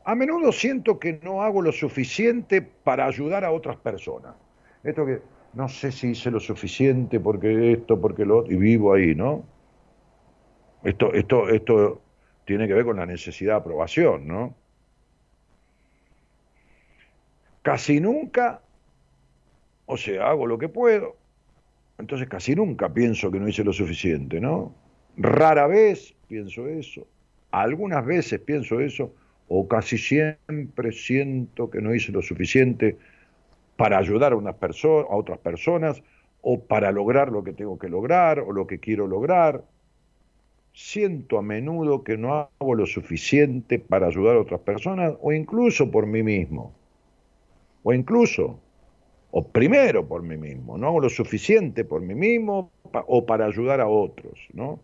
A 0.05 0.15
menudo 0.15 0.51
siento 0.51 0.99
que 0.99 1.21
no 1.23 1.43
hago 1.43 1.63
lo 1.63 1.71
suficiente 1.71 2.61
para 2.61 3.07
ayudar 3.07 3.45
a 3.45 3.53
otras 3.53 3.77
personas. 3.77 4.35
Esto 4.83 5.07
que 5.07 5.23
no 5.55 5.69
sé 5.69 5.93
si 5.93 6.11
hice 6.11 6.31
lo 6.31 6.41
suficiente 6.41 7.21
porque 7.21 7.73
esto, 7.73 8.01
porque 8.01 8.25
lo 8.25 8.39
otro, 8.39 8.53
y 8.53 8.57
vivo 8.57 8.95
ahí, 8.95 9.15
¿no? 9.15 9.45
Esto, 10.83 11.13
esto, 11.13 11.49
esto 11.49 12.03
tiene 12.45 12.67
que 12.67 12.75
ver 12.75 12.85
con 12.85 12.97
la 12.97 13.07
necesidad 13.07 13.55
de 13.55 13.59
aprobación, 13.59 14.27
¿no? 14.27 14.55
Casi 17.63 18.01
nunca, 18.01 18.63
o 19.87 19.97
sea, 19.97 20.31
hago 20.31 20.47
lo 20.47 20.59
que 20.59 20.69
puedo, 20.69 21.17
entonces 21.99 22.29
casi 22.29 22.57
nunca 22.57 22.93
pienso 22.93 23.31
que 23.31 23.39
no 23.39 23.47
hice 23.47 23.63
lo 23.63 23.73
suficiente, 23.73 24.41
¿no? 24.41 24.75
Rara 25.17 25.67
vez 25.67 26.15
pienso 26.27 26.67
eso, 26.67 27.07
algunas 27.51 28.05
veces 28.05 28.41
pienso 28.41 28.81
eso, 28.81 29.15
o 29.49 29.69
casi 29.69 29.99
siempre 29.99 30.93
siento 30.93 31.71
que 31.71 31.81
no 31.81 31.95
hice 31.95 32.11
lo 32.11 32.23
suficiente 32.23 32.97
para 33.77 33.99
ayudar 33.99 34.33
a, 34.33 34.37
unas 34.37 34.57
a 34.85 35.17
otras 35.17 35.39
personas 35.39 36.03
o 36.41 36.61
para 36.61 36.91
lograr 36.93 37.31
lo 37.31 37.43
que 37.45 37.53
tengo 37.53 37.79
que 37.79 37.89
lograr 37.89 38.41
o 38.41 38.53
lo 38.53 38.67
que 38.67 38.79
quiero 38.79 39.07
lograr. 39.07 39.65
Siento 40.75 41.39
a 41.39 41.43
menudo 41.43 42.03
que 42.03 42.17
no 42.17 42.35
hago 42.35 42.75
lo 42.75 42.87
suficiente 42.87 43.79
para 43.79 44.07
ayudar 44.07 44.37
a 44.37 44.41
otras 44.41 44.61
personas 44.61 45.15
o 45.21 45.33
incluso 45.33 45.91
por 45.91 46.07
mí 46.07 46.23
mismo. 46.23 46.73
O 47.83 47.93
incluso, 47.93 48.59
o 49.31 49.47
primero 49.49 50.07
por 50.07 50.23
mí 50.23 50.37
mismo, 50.37 50.79
no 50.79 50.87
hago 50.87 51.01
lo 51.01 51.09
suficiente 51.09 51.85
por 51.85 52.01
mí 52.01 52.15
mismo 52.15 52.71
o 52.93 53.27
para 53.27 53.47
ayudar 53.47 53.81
a 53.81 53.89
otros, 53.89 54.49
¿no? 54.53 54.79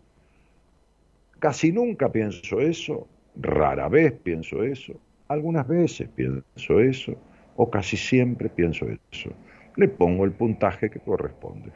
Casi 1.39 1.71
nunca 1.71 2.11
pienso 2.11 2.59
eso, 2.59 3.07
rara 3.35 3.87
vez 3.87 4.11
pienso 4.11 4.63
eso, 4.63 4.93
algunas 5.29 5.67
veces 5.67 6.09
pienso 6.09 6.79
eso, 6.79 7.15
o 7.61 7.69
casi 7.69 7.97
siempre 7.97 8.47
pienso 8.47 8.85
eso. 9.11 9.31
Le 9.75 9.89
pongo 9.89 10.23
el 10.23 10.31
puntaje 10.31 10.89
que 10.89 11.01
corresponde. 11.01 11.73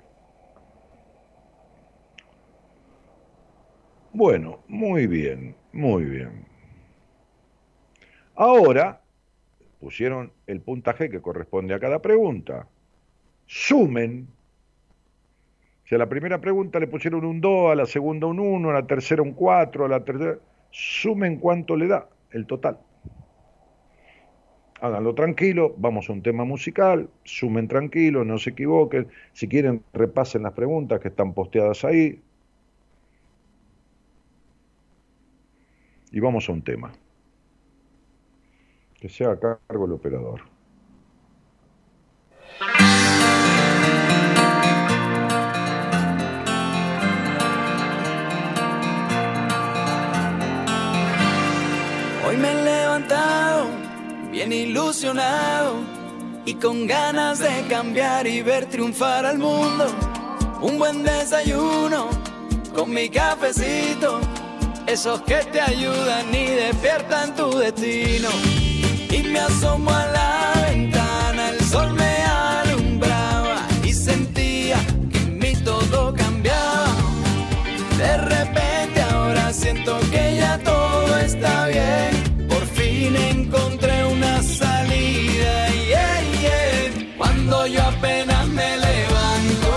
Bueno, 4.14 4.60
muy 4.70 5.08
bien, 5.08 5.58
muy 5.74 6.06
bien. 6.06 6.46
Ahora 8.36 9.02
pusieron 9.82 10.32
el 10.48 10.62
puntaje 10.62 11.10
que 11.10 11.22
corresponde 11.22 11.74
a 11.74 11.82
cada 11.82 12.02
pregunta. 12.02 12.66
Sumen. 13.46 14.30
Si 15.84 15.96
a 15.96 15.98
la 15.98 16.08
primera 16.08 16.40
pregunta 16.40 16.80
le 16.80 16.88
pusieron 16.88 17.26
un 17.26 17.42
2, 17.42 17.74
a 17.74 17.76
la 17.76 17.86
segunda 17.86 18.28
un 18.28 18.40
1, 18.40 18.70
a 18.70 18.74
la 18.74 18.88
tercera 18.88 19.22
un 19.22 19.34
4, 19.34 19.84
a 19.84 19.90
la 19.90 20.06
tercera... 20.06 20.38
Sumen 20.72 21.40
cuánto 21.40 21.76
le 21.76 21.88
da 21.88 22.08
el 22.32 22.48
total 22.48 22.80
háganlo 24.84 25.16
tranquilo, 25.16 25.74
vamos 25.78 26.10
a 26.10 26.14
un 26.14 26.22
tema 26.22 26.44
musical, 26.44 27.10
sumen 27.24 27.70
tranquilo, 27.70 28.26
no 28.26 28.38
se 28.38 28.50
equivoquen, 28.50 29.08
si 29.32 29.48
quieren 29.48 29.82
repasen 29.94 30.44
las 30.44 30.52
preguntas 30.52 31.00
que 31.00 31.08
están 31.08 31.34
posteadas 31.34 31.86
ahí. 31.86 32.22
Y 36.12 36.20
vamos 36.20 36.50
a 36.50 36.52
un 36.52 36.62
tema. 36.64 36.92
Que 39.00 39.08
sea 39.08 39.32
a 39.32 39.40
cargo 39.40 39.86
el 39.86 39.94
operador. 39.94 40.53
Bien 54.46 54.70
ilusionado 54.70 55.76
y 56.46 56.56
con 56.56 56.86
ganas 56.86 57.40
de 57.40 57.66
cambiar 57.70 58.28
y 58.28 58.42
ver 58.42 58.66
triunfar 58.66 59.26
al 59.26 59.38
mundo. 59.38 59.88
Un 60.62 60.78
buen 60.78 61.04
desayuno 61.04 62.10
con 62.76 62.94
mi 62.94 63.10
cafecito, 63.10 64.20
esos 64.86 65.22
que 65.22 65.38
te 65.52 65.62
ayudan 65.62 66.34
y 66.34 66.46
despiertan 66.48 67.36
tu 67.36 67.58
destino. 67.58 68.30
Y 69.10 69.24
me 69.24 69.40
asomo 69.40 69.90
a 69.92 70.08
la 70.08 70.54
ventana, 70.68 71.50
el 71.50 71.62
sol 71.66 71.94
me 71.94 72.24
alumbraba 72.24 73.68
y 73.84 73.94
sentía 73.94 74.78
que 75.12 75.20
en 75.20 75.40
mí 75.40 75.54
todo 75.64 76.14
cambiaba. 76.14 76.88
De 77.98 78.18
repente 78.18 79.02
ahora 79.04 79.54
siento 79.54 80.00
que 80.12 80.38
ya 80.38 80.58
todo 80.60 81.18
está 81.20 81.68
bien 81.68 82.13
encontré 83.08 84.06
una 84.06 84.42
salida. 84.42 85.70
Cuando 87.18 87.68
yo 87.68 87.82
apenas 87.84 88.48
me 88.48 88.78
levanto, 88.78 89.72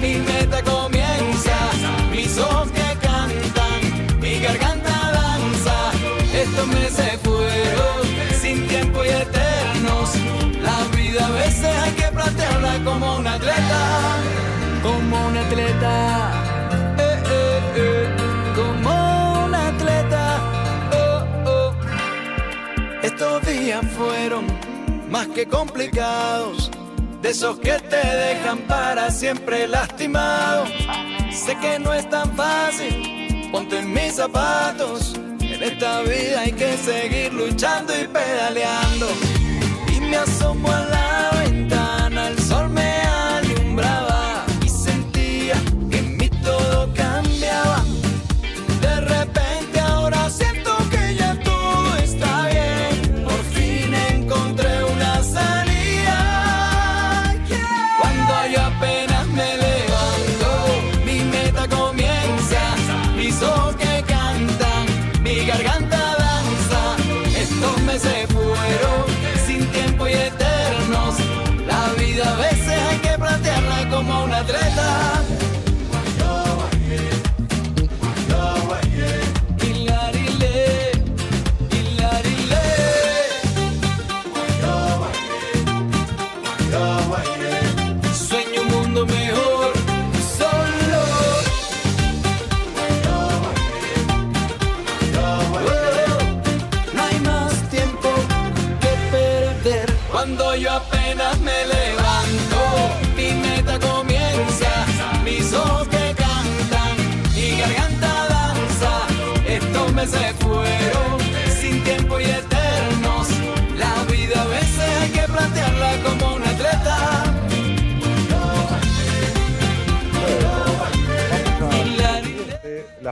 mi 0.00 0.16
meta 0.16 0.62
comienza. 0.62 1.56
Mis 2.10 2.38
ojos 2.38 2.70
que 2.72 3.06
cantan, 3.06 4.20
mi 4.20 4.38
garganta 4.40 4.90
danza. 5.12 5.92
Estos 6.34 6.66
meses 6.68 7.18
fueron 7.22 8.02
sin 8.40 8.66
tiempo 8.68 9.04
y 9.04 9.08
eternos. 9.08 10.10
La 10.62 10.96
vida 10.96 11.26
a 11.26 11.30
veces 11.30 11.76
hay 11.82 11.92
que 11.92 12.08
plantearla 12.12 12.84
como 12.84 13.16
un 13.16 13.26
atleta, 13.26 14.16
como 14.82 15.26
un 15.28 15.36
atleta. 15.36 16.45
Fueron 23.96 24.46
más 25.10 25.26
que 25.28 25.46
complicados, 25.46 26.70
de 27.22 27.30
esos 27.30 27.58
que 27.58 27.78
te 27.78 27.96
dejan 27.96 28.58
para 28.68 29.10
siempre 29.10 29.66
lastimado. 29.66 30.66
Sé 31.32 31.56
que 31.58 31.78
no 31.78 31.92
es 31.92 32.08
tan 32.10 32.34
fácil, 32.36 33.48
ponte 33.50 33.78
en 33.78 33.92
mis 33.92 34.14
zapatos. 34.14 35.14
En 35.40 35.62
esta 35.62 36.02
vida 36.02 36.40
hay 36.40 36.52
que 36.52 36.76
seguir 36.76 37.32
luchando 37.32 37.98
y 37.98 38.06
pedaleando. 38.06 39.08
Y 39.94 40.00
me 40.00 40.16
asomo 40.16 40.70
a 40.70 40.80
la 40.80 41.05
una 74.36 74.44
treta. 74.44 75.15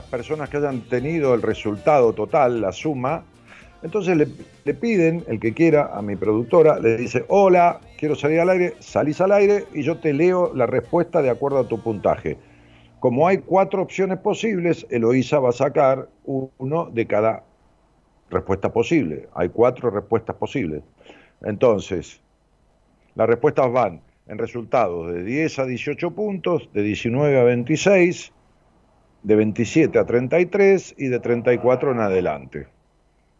Personas 0.05 0.49
que 0.49 0.57
hayan 0.57 0.81
tenido 0.81 1.33
el 1.33 1.41
resultado 1.41 2.13
total, 2.13 2.61
la 2.61 2.71
suma, 2.71 3.23
entonces 3.85 4.17
le, 4.17 4.73
piden, 4.73 5.23
el 5.27 5.39
que 5.39 5.53
quiera, 5.53 5.91
a 5.93 6.01
mi 6.01 6.15
productora, 6.15 6.79
le 6.79 6.97
dice, 6.97 7.23
hola, 7.27 7.79
quiero 7.97 8.15
salir 8.15 8.39
al 8.39 8.49
aire, 8.49 8.73
salís 8.79 9.21
al 9.21 9.31
aire 9.31 9.65
y 9.73 9.83
yo 9.83 9.97
te 9.99 10.11
leo 10.11 10.51
la 10.55 10.65
respuesta 10.65 11.21
de 11.21 11.29
acuerdo 11.29 11.59
a 11.59 11.67
tu 11.67 11.79
puntaje. 11.79 12.35
Como 12.99 13.27
hay 13.27 13.37
cuatro 13.37 13.83
opciones 13.83 14.17
posibles, 14.17 14.87
Eloísa 14.89 15.39
va 15.39 15.49
a 15.49 15.51
sacar 15.51 16.09
uno 16.25 16.89
de 16.91 17.05
cada 17.05 17.43
respuesta 18.31 18.73
posible. 18.73 19.27
Hay 19.35 19.49
cuatro 19.49 19.91
respuestas 19.91 20.35
posibles. 20.35 20.81
Entonces, 21.43 22.19
las 23.13 23.27
respuestas 23.27 23.71
van 23.71 24.01
en 24.27 24.39
resultados 24.39 25.13
de 25.13 25.23
10 25.23 25.59
a 25.59 25.65
18 25.65 26.11
puntos, 26.11 26.69
de 26.73 26.81
19 26.81 27.39
a 27.39 27.43
26, 27.43 28.33
de 29.25 29.35
27 29.35 29.97
a 29.97 30.05
33 30.05 30.95
y 30.99 31.07
de 31.07 31.19
34 31.19 31.91
en 31.93 31.99
adelante. 31.99 32.67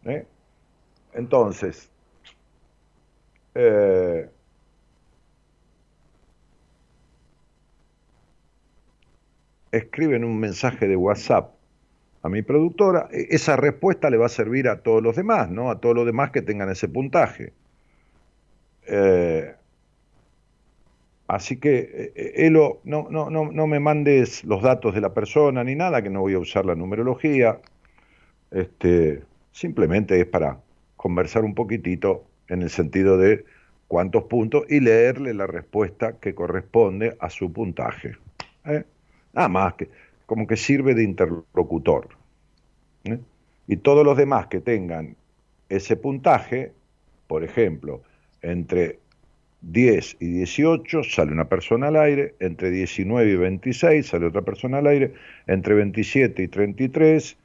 ¿Eh? 0.04 0.26
Entonces, 1.14 1.90
eh, 3.54 4.28
escriben 9.70 10.24
un 10.24 10.40
mensaje 10.40 10.88
de 10.88 10.96
WhatsApp 10.96 11.54
a 12.22 12.28
mi 12.28 12.42
productora, 12.42 13.08
e, 13.12 13.28
esa 13.30 13.56
respuesta 13.56 14.10
le 14.10 14.16
va 14.16 14.26
a 14.26 14.28
servir 14.28 14.68
a 14.68 14.82
todos 14.82 15.00
los 15.02 15.14
demás, 15.14 15.48
¿no? 15.50 15.70
A 15.70 15.80
todos 15.80 15.94
los 15.94 16.06
demás 16.06 16.32
que 16.32 16.42
tengan 16.42 16.68
ese 16.68 16.88
puntaje. 16.88 17.52
Eh, 18.88 19.54
así 21.28 21.56
que, 21.58 22.12
Elo, 22.36 22.80
no, 22.84 23.08
no, 23.10 23.30
no, 23.30 23.50
no 23.50 23.66
me 23.66 23.80
mandes 23.80 24.44
los 24.44 24.62
datos 24.62 24.94
de 24.94 25.00
la 25.00 25.14
persona 25.14 25.64
ni 25.64 25.74
nada, 25.74 26.02
que 26.02 26.10
no 26.10 26.20
voy 26.20 26.34
a 26.34 26.38
usar 26.38 26.64
la 26.64 26.74
numerología. 26.74 27.60
Este, 28.50 29.22
simplemente 29.52 30.20
es 30.20 30.26
para 30.26 30.60
conversar 30.96 31.44
un 31.44 31.54
poquitito 31.54 32.24
en 32.48 32.62
el 32.62 32.70
sentido 32.70 33.18
de 33.18 33.44
cuántos 33.88 34.24
puntos 34.24 34.64
y 34.68 34.80
leerle 34.80 35.34
la 35.34 35.46
respuesta 35.46 36.18
que 36.18 36.34
corresponde 36.34 37.16
a 37.20 37.30
su 37.30 37.52
puntaje. 37.52 38.16
¿eh? 38.64 38.84
Nada 39.32 39.48
más 39.48 39.74
que 39.74 39.88
como 40.26 40.46
que 40.46 40.56
sirve 40.56 40.94
de 40.94 41.04
interlocutor. 41.04 42.08
¿eh? 43.04 43.18
Y 43.68 43.76
todos 43.76 44.04
los 44.04 44.16
demás 44.16 44.48
que 44.48 44.60
tengan 44.60 45.16
ese 45.68 45.96
puntaje, 45.96 46.72
por 47.26 47.44
ejemplo, 47.44 48.02
entre 48.42 48.98
10 49.72 50.16
y 50.20 50.26
18 50.28 51.02
sale 51.02 51.32
una 51.32 51.48
persona 51.48 51.88
al 51.88 51.96
aire, 51.96 52.34
entre 52.38 52.70
19 52.70 53.30
y 53.30 53.36
26 53.36 54.06
sale 54.06 54.26
otra 54.26 54.42
persona 54.42 54.78
al 54.78 54.86
aire, 54.86 55.14
entre 55.46 55.74
27 55.74 56.42
y 56.42 56.48
33 56.48 57.36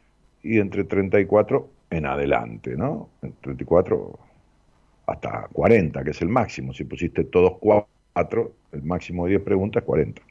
y 0.43 0.59
entre 0.59 0.84
34 0.84 1.69
en 1.89 2.05
adelante, 2.05 2.76
¿no? 2.78 3.09
34 3.41 4.19
hasta 5.07 5.47
40, 5.51 6.03
que 6.03 6.11
es 6.11 6.22
el 6.22 6.30
máximo. 6.30 6.74
Si 6.74 6.84
pusiste 6.84 7.24
todos 7.24 7.57
cuatro, 7.59 8.53
el 8.72 8.84
máximo 8.84 9.26
de 9.26 9.32
10 9.32 9.43
preguntas, 9.43 9.84
40. 9.84 10.22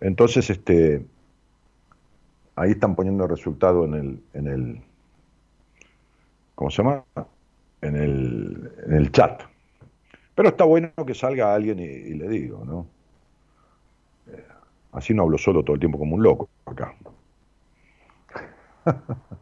Entonces, 0.00 0.50
este, 0.50 1.06
ahí 2.56 2.72
están 2.72 2.96
poniendo 2.96 3.24
el 3.24 3.30
resultado 3.30 3.84
en 3.84 3.94
el, 3.94 4.20
en 4.34 4.46
el, 4.48 4.80
¿cómo 6.54 6.70
se 6.70 6.82
llama? 6.82 7.04
En 7.80 7.96
el, 7.96 8.72
en 8.86 8.94
el 8.94 9.12
chat. 9.12 9.42
Pero 10.36 10.50
está 10.50 10.64
bueno 10.64 10.92
que 11.06 11.14
salga 11.14 11.54
alguien 11.54 11.80
y, 11.80 12.14
le 12.14 12.28
digo, 12.28 12.64
¿no? 12.64 12.86
Eh, 14.28 14.44
así 14.92 15.14
no 15.14 15.22
hablo 15.24 15.38
solo 15.38 15.64
todo 15.64 15.74
el 15.74 15.80
tiempo 15.80 15.98
como 15.98 16.14
un 16.14 16.22
loco 16.22 16.48
acá. 16.66 16.94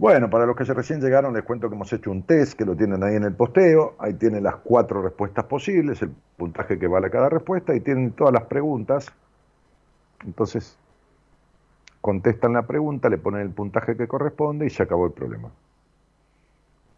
Bueno, 0.00 0.30
para 0.30 0.46
los 0.46 0.56
que 0.56 0.64
recién 0.64 0.98
llegaron 1.02 1.34
les 1.34 1.42
cuento 1.42 1.68
que 1.68 1.74
hemos 1.74 1.92
hecho 1.92 2.10
un 2.10 2.22
test 2.22 2.54
que 2.54 2.64
lo 2.64 2.74
tienen 2.74 3.02
ahí 3.04 3.16
en 3.16 3.24
el 3.24 3.34
posteo, 3.34 3.96
ahí 3.98 4.14
tienen 4.14 4.42
las 4.42 4.56
cuatro 4.56 5.02
respuestas 5.02 5.44
posibles, 5.44 6.00
el 6.00 6.10
puntaje 6.38 6.78
que 6.78 6.86
vale 6.86 7.10
cada 7.10 7.28
respuesta 7.28 7.74
y 7.74 7.80
tienen 7.80 8.12
todas 8.12 8.32
las 8.32 8.44
preguntas. 8.44 9.12
Entonces, 10.24 10.78
contestan 12.00 12.54
la 12.54 12.66
pregunta, 12.66 13.08
le 13.08 13.18
ponen 13.18 13.42
el 13.42 13.50
puntaje 13.50 13.96
que 13.96 14.08
corresponde 14.08 14.66
y 14.66 14.70
se 14.70 14.82
acabó 14.82 15.06
el 15.06 15.12
problema. 15.12 15.50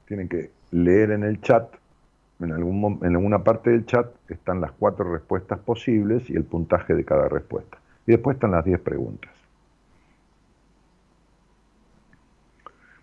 Tienen 0.06 0.28
que 0.28 0.50
leer 0.70 1.10
en 1.12 1.24
el 1.24 1.40
chat, 1.40 1.72
en, 2.40 2.52
alguna 2.52 3.44
parte 3.44 3.70
del 3.70 3.86
chat 3.86 4.06
están 4.28 4.60
las 4.60 4.72
cuatro 4.72 5.12
respuestas 5.12 5.58
posibles 5.60 6.28
y 6.28 6.34
el 6.34 6.44
puntaje 6.44 6.94
de 6.94 7.04
cada 7.04 7.28
respuesta. 7.28 7.78
Y 8.06 8.12
después 8.12 8.36
están 8.36 8.52
las 8.52 8.64
diez 8.64 8.80
preguntas. 8.80 9.30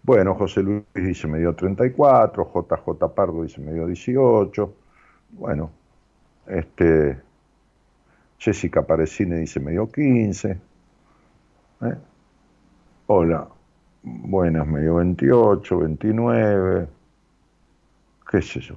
Bueno, 0.04 0.34
José 0.36 0.64
Luis 0.64 0.84
dice 0.94 1.28
me 1.28 1.40
dio 1.40 1.54
34, 1.54 2.52
JJ 2.54 3.14
Pardo 3.14 3.44
dice 3.44 3.62
me 3.62 3.74
dio 3.74 3.86
18. 3.86 4.74
Bueno, 5.32 5.72
este 6.48 7.20
Jessica 8.40 8.82
Parecine 8.82 9.38
dice 9.38 9.60
me 9.60 9.72
dio 9.72 9.90
15. 9.90 10.69
¿Eh? 11.82 11.96
Hola, 13.08 13.48
buenas, 14.04 14.68
me 14.68 14.82
dio 14.82 14.96
28, 14.96 15.78
29. 15.80 16.88
¿Qué 18.30 18.42
sé 18.42 18.60
yo? 18.60 18.76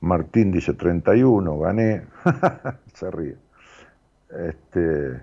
Martín 0.00 0.50
dice 0.50 0.74
31, 0.74 1.58
gané. 1.60 2.02
Se 2.94 3.08
ríe. 3.10 3.36
Este 4.30 5.22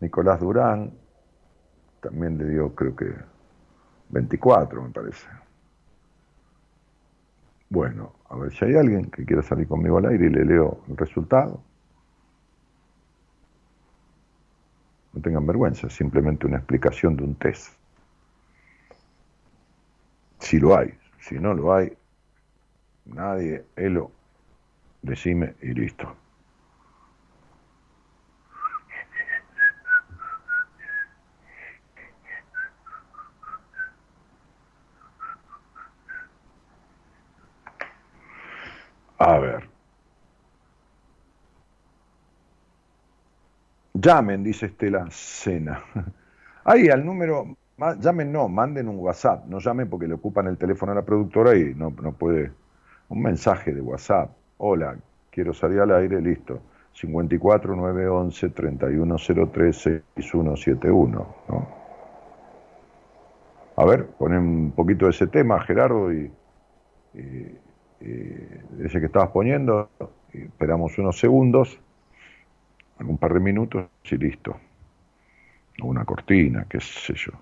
Nicolás 0.00 0.40
Durán, 0.40 0.92
también 2.00 2.36
le 2.36 2.44
dio 2.44 2.74
creo 2.74 2.94
que 2.94 3.14
24 4.10 4.82
me 4.82 4.90
parece. 4.90 5.26
Bueno, 7.70 8.12
a 8.28 8.36
ver 8.36 8.52
si 8.52 8.66
hay 8.66 8.74
alguien 8.74 9.10
que 9.10 9.24
quiera 9.24 9.42
salir 9.42 9.66
conmigo 9.66 9.96
al 9.96 10.06
aire 10.06 10.26
y 10.26 10.30
le 10.30 10.44
leo 10.44 10.82
el 10.88 10.96
resultado. 10.98 11.62
No 15.16 15.22
tengan 15.22 15.46
vergüenza, 15.46 15.88
simplemente 15.88 16.46
una 16.46 16.58
explicación 16.58 17.16
de 17.16 17.24
un 17.24 17.34
test. 17.36 17.72
Si 20.40 20.60
lo 20.60 20.76
hay, 20.76 20.92
si 21.20 21.36
no 21.36 21.54
lo 21.54 21.74
hay, 21.74 21.96
nadie, 23.06 23.64
Elo, 23.76 24.12
decime 25.00 25.54
y 25.62 25.72
listo. 25.72 26.14
A 39.18 39.38
ver. 39.38 39.65
Llamen, 44.00 44.44
dice 44.44 44.66
Estela 44.66 45.06
Cena. 45.10 45.82
Ahí 46.64 46.88
al 46.88 47.04
número, 47.04 47.56
llamen 47.98 48.30
no, 48.30 48.48
manden 48.48 48.88
un 48.88 48.98
WhatsApp, 48.98 49.46
no 49.46 49.58
llamen 49.58 49.88
porque 49.88 50.06
le 50.06 50.14
ocupan 50.14 50.48
el 50.48 50.58
teléfono 50.58 50.92
a 50.92 50.96
la 50.96 51.02
productora 51.02 51.56
y 51.56 51.74
no, 51.74 51.90
no 52.02 52.12
puede. 52.12 52.52
Un 53.08 53.22
mensaje 53.22 53.72
de 53.72 53.80
WhatsApp. 53.80 54.30
Hola, 54.58 54.96
quiero 55.30 55.54
salir 55.54 55.80
al 55.80 55.92
aire, 55.92 56.20
listo. 56.20 56.60
54 56.92 57.76
911 57.76 58.50
3103 58.50 59.76
6171. 60.14 61.26
¿no? 61.48 61.68
A 63.76 63.84
ver, 63.84 64.06
ponen 64.06 64.40
un 64.40 64.72
poquito 64.72 65.04
de 65.04 65.12
ese 65.12 65.26
tema, 65.28 65.60
Gerardo, 65.60 66.12
y, 66.12 66.30
y 67.14 67.46
ese 68.82 69.00
que 69.00 69.06
estabas 69.06 69.30
poniendo, 69.30 69.88
esperamos 70.32 70.98
unos 70.98 71.18
segundos, 71.18 71.78
algún 72.98 73.18
par 73.18 73.34
de 73.34 73.40
minutos 73.40 73.86
y 74.04 74.16
listo. 74.16 74.58
Una 75.82 76.04
cortina, 76.04 76.66
qué 76.68 76.80
sé 76.80 77.14
yo. 77.14 77.32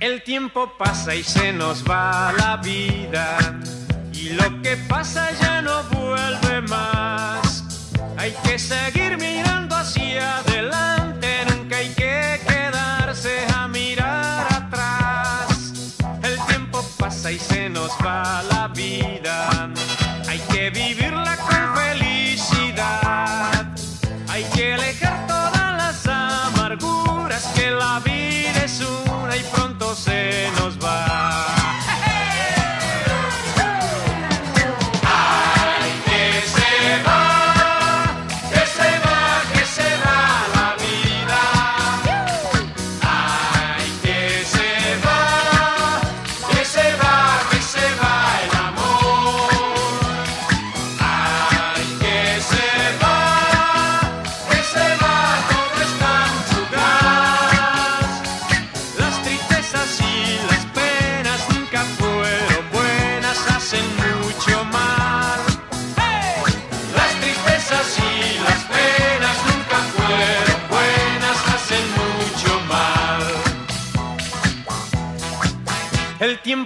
El 0.00 0.24
tiempo 0.24 0.72
pasa 0.76 1.14
y 1.14 1.22
se 1.22 1.52
nos 1.52 1.84
va 1.88 2.32
la 2.32 2.56
vida. 2.56 3.38
Y 4.12 4.30
lo 4.30 4.60
que 4.62 4.76
pasa 4.88 5.30
ya 5.40 5.62
no 5.62 5.84
vuelve 5.84 6.62
más. 6.62 7.64
Hay 8.18 8.34
que 8.42 8.58
seguir 8.58 9.16
mirando 9.18 9.76
hacia 9.76 10.38
adelante. 10.38 11.28
Nunca 11.56 11.76
hay 11.76 11.88
que 11.90 12.40
quedarse 12.44 13.46
a 13.54 13.68
mirar 13.68 14.46
atrás. 14.52 15.94
El 16.24 16.36
tiempo 16.46 16.84
pasa 16.98 17.30
y 17.30 17.38
se 17.38 17.70
nos 17.70 17.92
va 18.04 18.42
la 18.42 18.68
vida. 18.68 19.70
Hay 20.28 20.40
que 20.50 20.70
vivir. 20.70 21.01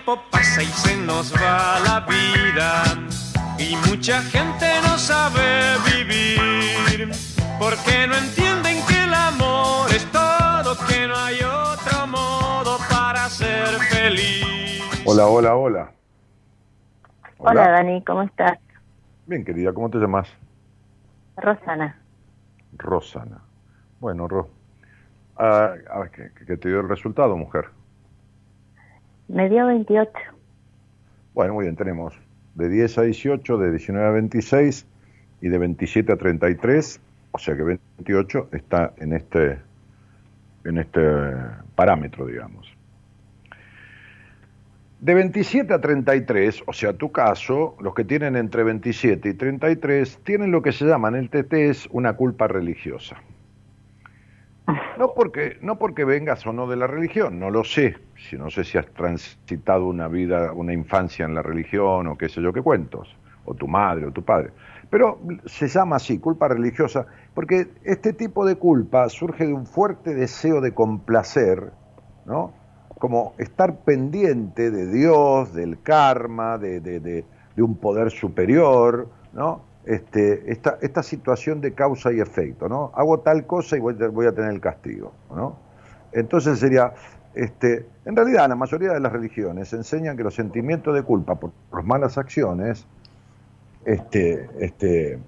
Tiempo 0.07 0.23
pasa 0.31 0.63
y 0.63 0.67
se 0.67 0.97
nos 0.97 1.33
va 1.35 1.81
la 1.81 2.01
vida 2.07 2.85
y 3.59 3.75
mucha 3.89 4.21
gente 4.23 4.67
no 4.83 4.97
sabe 4.99 5.77
vivir 5.85 7.11
porque 7.59 8.07
no 8.07 8.17
entienden 8.17 8.85
que 8.87 9.03
el 9.03 9.13
amor 9.13 9.91
es 9.91 10.05
todo, 10.13 10.77
que 10.87 11.09
no 11.09 11.17
hay 11.17 11.39
otro 11.43 12.07
modo 12.07 12.79
para 12.89 13.29
ser 13.29 13.67
feliz. 13.91 14.83
Hola, 15.05 15.27
hola, 15.27 15.57
hola. 15.57 15.91
Hola. 17.39 17.69
Dani, 17.69 18.05
¿cómo 18.05 18.23
estás? 18.23 18.59
Bien, 19.27 19.45
querida, 19.45 19.73
¿cómo 19.73 19.91
te 19.91 19.99
llamas? 19.99 20.29
Rosana. 21.37 21.99
Rosana. 22.77 23.41
Bueno, 23.99 24.29
Ro. 24.29 24.49
Ah, 25.37 25.75
a 25.91 25.99
ver, 26.01 26.11
¿qué, 26.11 26.31
qué 26.47 26.57
te 26.57 26.69
dio 26.69 26.81
el 26.81 26.89
resultado, 26.89 27.37
mujer? 27.37 27.76
Me 29.29 29.49
dio 29.49 29.67
28. 29.67 30.11
Bueno, 31.35 31.55
muy 31.55 31.65
bien, 31.65 31.77
tenemos 31.77 32.15
de 32.55 32.69
10 32.69 32.99
a 32.99 33.03
18, 33.03 33.59
de 33.59 33.71
19 33.71 34.07
a 34.07 34.11
26 34.11 34.87
y 35.43 35.49
de 35.49 35.59
27 35.59 36.13
a 36.13 36.17
33, 36.17 37.01
o 37.33 37.39
sea 37.39 37.57
que 37.57 37.63
28 37.63 38.49
está 38.53 38.95
en 38.97 39.13
este, 39.13 39.59
en 40.65 40.79
este 40.79 41.01
parámetro, 41.75 42.27
digamos. 42.27 42.73
De 45.01 45.13
27 45.13 45.75
a 45.75 45.81
33, 45.81 46.63
o 46.67 46.73
sea, 46.73 46.95
tu 46.95 47.13
caso, 47.13 47.77
los 47.81 47.95
que 47.95 48.05
tienen 48.05 48.35
entre 48.35 48.65
27 48.65 49.29
y 49.29 49.35
33 49.35 50.21
tienen 50.25 50.51
lo 50.51 50.63
que 50.63 50.73
se 50.73 50.87
llama 50.87 51.09
en 51.09 51.17
el 51.17 51.29
TTS 51.29 51.89
una 51.91 52.15
culpa 52.15 52.49
religiosa. 52.49 53.17
No 54.99 55.15
porque, 55.15 55.59
no 55.63 55.79
porque 55.79 56.05
vengas 56.05 56.47
o 56.47 56.53
no 56.53 56.67
de 56.67 56.77
la 56.77 56.87
religión, 56.87 57.39
no 57.39 57.51
lo 57.51 57.63
sé. 57.63 57.97
Si 58.17 58.37
no 58.37 58.51
sé 58.51 58.65
si 58.65 58.79
has 58.79 58.87
transitado 58.87 59.87
una 59.87 60.09
vida, 60.09 60.53
una 60.53 60.73
infancia 60.73 61.25
en 61.25 61.35
la 61.35 61.43
religión 61.43 62.09
o 62.09 62.19
qué 62.19 62.29
sé 62.29 62.43
yo 62.43 62.53
qué 62.53 62.63
cuentos, 62.63 63.17
o 63.45 63.55
tu 63.55 63.69
madre 63.69 64.07
o 64.07 64.13
tu 64.13 64.25
padre. 64.25 64.51
Pero 64.91 65.21
se 65.45 65.69
llama 65.69 65.97
así, 65.97 66.19
culpa 66.19 66.49
religiosa, 66.49 67.07
porque 67.35 67.69
este 67.85 68.13
tipo 68.13 68.45
de 68.47 68.57
culpa 68.57 69.09
surge 69.09 69.47
de 69.47 69.53
un 69.53 69.67
fuerte 69.67 70.15
deseo 70.15 70.61
de 70.61 70.75
complacer, 70.75 71.73
¿no? 72.25 72.53
Como 72.99 73.35
estar 73.39 73.81
pendiente 73.81 74.71
de 74.71 74.91
Dios, 74.91 75.53
del 75.53 75.83
karma, 75.83 76.59
de, 76.59 76.81
de, 76.81 77.01
de, 77.01 77.25
de 77.55 77.63
un 77.63 77.77
poder 77.77 78.11
superior, 78.11 79.11
¿no? 79.33 79.66
Este, 79.87 80.51
esta, 80.51 80.79
esta 80.83 81.03
situación 81.03 81.61
de 81.61 81.73
causa 81.73 82.13
y 82.13 82.21
efecto, 82.21 82.69
¿no? 82.69 82.91
Hago 82.95 83.21
tal 83.21 83.47
cosa 83.47 83.77
y 83.77 83.81
voy, 83.81 84.27
a 84.27 84.33
tener 84.33 84.51
el 84.51 84.61
castigo, 84.61 85.13
¿no? 85.35 85.57
Entonces 86.13 86.59
sería, 86.59 86.93
este, 87.35 87.87
en 88.05 88.17
realidad 88.17 88.49
la 88.49 88.57
mayoría 88.57 88.93
de 88.93 89.01
las 89.01 89.13
religiones 89.13 89.73
enseñan 89.73 90.17
que 90.17 90.25
los 90.25 90.35
sentimientos 90.35 90.93
de 90.93 91.03
culpa 91.03 91.37
por, 91.37 91.53
por 91.71 91.85
malas 91.85 92.19
acciones, 92.19 92.85
este, 93.85 94.49
este, 94.59 95.21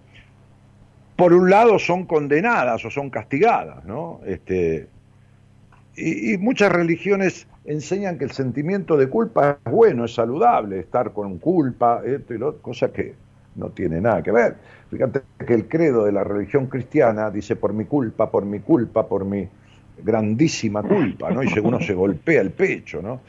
por 1.14 1.32
un 1.32 1.48
lado 1.48 1.78
son 1.78 2.04
condenadas 2.04 2.84
o 2.84 2.90
son 2.90 3.10
castigadas, 3.10 3.84
¿no? 3.84 4.20
Este, 4.26 4.88
y, 5.94 6.34
y 6.34 6.38
muchas 6.38 6.72
religiones 6.72 7.46
enseñan 7.64 8.18
que 8.18 8.24
el 8.24 8.32
sentimiento 8.32 8.96
de 8.96 9.08
culpa 9.08 9.58
es 9.64 9.72
bueno, 9.72 10.04
es 10.04 10.14
saludable, 10.14 10.80
estar 10.80 11.12
con 11.12 11.38
culpa, 11.38 12.02
esto 12.04 12.34
y 12.34 12.38
lo 12.38 12.60
cosa 12.60 12.92
que 12.92 13.27
no 13.58 13.70
tiene 13.70 14.00
nada 14.00 14.22
que 14.22 14.32
ver. 14.32 14.56
Fíjate 14.90 15.20
que 15.46 15.54
el 15.54 15.68
credo 15.68 16.04
de 16.04 16.12
la 16.12 16.24
religión 16.24 16.66
cristiana 16.66 17.30
dice 17.30 17.56
por 17.56 17.74
mi 17.74 17.84
culpa, 17.84 18.30
por 18.30 18.44
mi 18.44 18.60
culpa, 18.60 19.06
por 19.06 19.24
mi 19.24 19.46
grandísima 20.02 20.82
culpa, 20.82 21.30
¿no? 21.30 21.42
Y 21.42 21.58
uno 21.58 21.80
se 21.80 21.92
golpea 21.92 22.40
el 22.40 22.52
pecho, 22.52 23.02
¿no? 23.02 23.20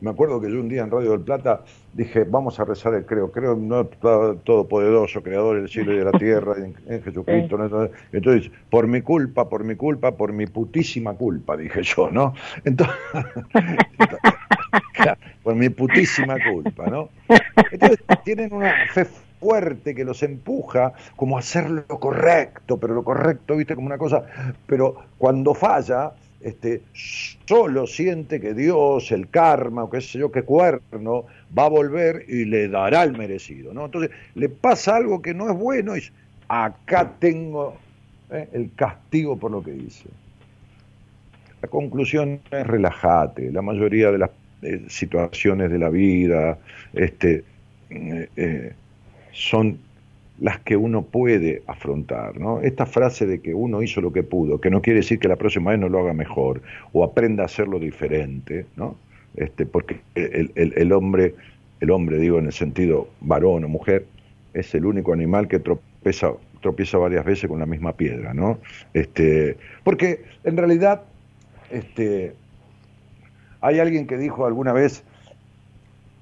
Me 0.00 0.10
acuerdo 0.10 0.38
que 0.38 0.50
yo 0.50 0.60
un 0.60 0.68
día 0.68 0.82
en 0.82 0.90
Radio 0.90 1.12
del 1.12 1.20
Plata 1.20 1.62
dije, 1.94 2.24
vamos 2.24 2.60
a 2.60 2.64
rezar 2.64 2.92
el 2.92 3.06
creo, 3.06 3.32
creo 3.32 3.56
no 3.56 3.86
todopoderoso, 3.86 5.22
creador 5.22 5.56
del 5.56 5.68
cielo 5.70 5.94
y 5.94 5.96
de 5.96 6.04
la 6.04 6.12
tierra, 6.12 6.56
en, 6.58 6.74
en 6.86 7.02
Jesucristo. 7.02 7.56
¿no? 7.56 7.88
Entonces, 8.12 8.50
por 8.68 8.86
mi 8.86 9.00
culpa, 9.00 9.48
por 9.48 9.64
mi 9.64 9.76
culpa, 9.76 10.14
por 10.14 10.34
mi 10.34 10.46
putísima 10.46 11.14
culpa, 11.14 11.56
dije 11.56 11.82
yo, 11.82 12.10
¿no? 12.10 12.34
Entonces, 12.64 12.94
por 15.42 15.54
mi 15.54 15.70
putísima 15.70 16.36
culpa, 16.52 16.86
¿no? 16.86 17.08
Entonces, 17.70 18.04
tienen 18.24 18.52
una 18.52 18.74
fe 18.92 19.06
fuerte 19.44 19.94
que 19.94 20.04
los 20.06 20.22
empuja 20.22 20.94
como 21.16 21.36
a 21.36 21.40
hacer 21.40 21.68
lo 21.68 22.00
correcto, 22.00 22.78
pero 22.78 22.94
lo 22.94 23.04
correcto, 23.04 23.56
viste, 23.56 23.74
como 23.74 23.88
una 23.88 23.98
cosa, 23.98 24.24
pero 24.66 24.96
cuando 25.18 25.52
falla, 25.52 26.12
este, 26.40 26.80
solo 27.46 27.86
siente 27.86 28.40
que 28.40 28.54
Dios, 28.54 29.12
el 29.12 29.28
karma, 29.28 29.84
o 29.84 29.90
qué 29.90 30.00
sé 30.00 30.18
yo, 30.18 30.32
qué 30.32 30.44
cuerno, 30.44 31.26
va 31.56 31.66
a 31.66 31.68
volver 31.68 32.24
y 32.26 32.46
le 32.46 32.68
dará 32.68 33.02
el 33.02 33.12
merecido, 33.12 33.74
¿no? 33.74 33.84
Entonces, 33.84 34.12
le 34.34 34.48
pasa 34.48 34.96
algo 34.96 35.20
que 35.20 35.34
no 35.34 35.50
es 35.50 35.58
bueno 35.58 35.94
y 35.94 36.02
acá 36.48 37.12
tengo 37.18 37.76
¿eh? 38.30 38.48
el 38.54 38.70
castigo 38.74 39.36
por 39.36 39.50
lo 39.50 39.62
que 39.62 39.74
hice. 39.74 40.08
La 41.60 41.68
conclusión 41.68 42.40
es 42.50 42.66
relájate, 42.66 43.52
la 43.52 43.60
mayoría 43.60 44.10
de 44.10 44.18
las 44.18 44.30
eh, 44.62 44.86
situaciones 44.88 45.70
de 45.70 45.78
la 45.78 45.90
vida, 45.90 46.56
este, 46.94 47.44
eh, 47.90 48.28
eh, 48.36 48.72
son 49.34 49.78
las 50.40 50.58
que 50.60 50.76
uno 50.76 51.02
puede 51.02 51.62
afrontar. 51.66 52.38
¿no? 52.38 52.60
Esta 52.60 52.86
frase 52.86 53.26
de 53.26 53.40
que 53.40 53.54
uno 53.54 53.82
hizo 53.82 54.00
lo 54.00 54.12
que 54.12 54.22
pudo, 54.22 54.60
que 54.60 54.70
no 54.70 54.80
quiere 54.80 55.00
decir 55.00 55.18
que 55.18 55.28
la 55.28 55.36
próxima 55.36 55.70
vez 55.70 55.80
no 55.80 55.88
lo 55.88 56.00
haga 56.00 56.12
mejor 56.12 56.62
o 56.92 57.04
aprenda 57.04 57.42
a 57.42 57.46
hacerlo 57.46 57.78
diferente, 57.78 58.66
¿no? 58.76 58.96
este, 59.36 59.66
porque 59.66 60.00
el, 60.14 60.52
el, 60.54 60.92
hombre, 60.92 61.34
el 61.80 61.90
hombre 61.90 62.18
digo 62.18 62.38
en 62.38 62.46
el 62.46 62.52
sentido 62.52 63.08
varón 63.20 63.64
o 63.64 63.68
mujer, 63.68 64.06
es 64.54 64.74
el 64.74 64.86
único 64.86 65.12
animal 65.12 65.48
que 65.48 65.58
tropieza, 65.58 66.32
tropieza 66.60 66.98
varias 66.98 67.24
veces 67.24 67.48
con 67.48 67.58
la 67.58 67.66
misma 67.66 67.92
piedra. 67.92 68.34
¿no? 68.34 68.58
Este, 68.92 69.56
porque 69.82 70.24
en 70.44 70.56
realidad 70.56 71.02
este, 71.70 72.34
hay 73.60 73.78
alguien 73.78 74.06
que 74.06 74.16
dijo 74.16 74.46
alguna 74.46 74.72
vez, 74.72 75.04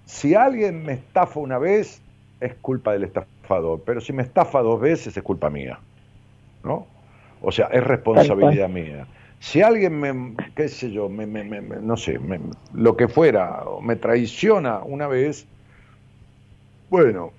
si 0.04 0.34
alguien 0.34 0.84
me 0.84 0.94
estafa 0.94 1.40
una 1.40 1.58
vez, 1.58 2.02
es 2.42 2.54
culpa 2.54 2.92
del 2.92 3.04
estafador, 3.04 3.82
pero 3.86 4.00
si 4.00 4.12
me 4.12 4.22
estafa 4.22 4.60
dos 4.60 4.80
veces 4.80 5.16
es 5.16 5.22
culpa 5.22 5.48
mía, 5.48 5.78
¿no? 6.64 6.86
O 7.40 7.52
sea, 7.52 7.66
es 7.66 7.82
responsabilidad 7.82 8.68
mía. 8.68 9.06
Si 9.40 9.62
alguien 9.62 9.98
me, 9.98 10.36
qué 10.54 10.68
sé 10.68 10.92
yo, 10.92 11.08
me, 11.08 11.26
me, 11.26 11.42
me, 11.42 11.60
no 11.60 11.96
sé, 11.96 12.20
lo 12.74 12.96
que 12.96 13.08
fuera, 13.08 13.64
me 13.80 13.96
traiciona 13.96 14.80
una 14.84 15.08
vez, 15.08 15.46
bueno, 16.90 17.32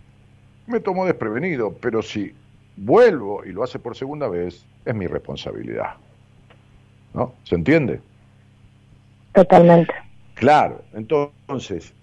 me 0.68 0.80
tomo 0.80 1.06
desprevenido, 1.06 1.74
pero 1.74 2.02
si 2.02 2.34
vuelvo 2.76 3.46
y 3.46 3.52
lo 3.52 3.64
hace 3.64 3.80
por 3.80 3.96
segunda 3.96 4.28
vez, 4.28 4.66
es 4.86 4.96
mi 4.96 5.08
responsabilidad. 5.08 5.96
¿No? 7.14 7.34
¿Se 7.44 7.56
entiende? 7.56 8.02
Totalmente. 9.34 9.94
Claro, 10.34 10.82
entonces, 10.94 11.94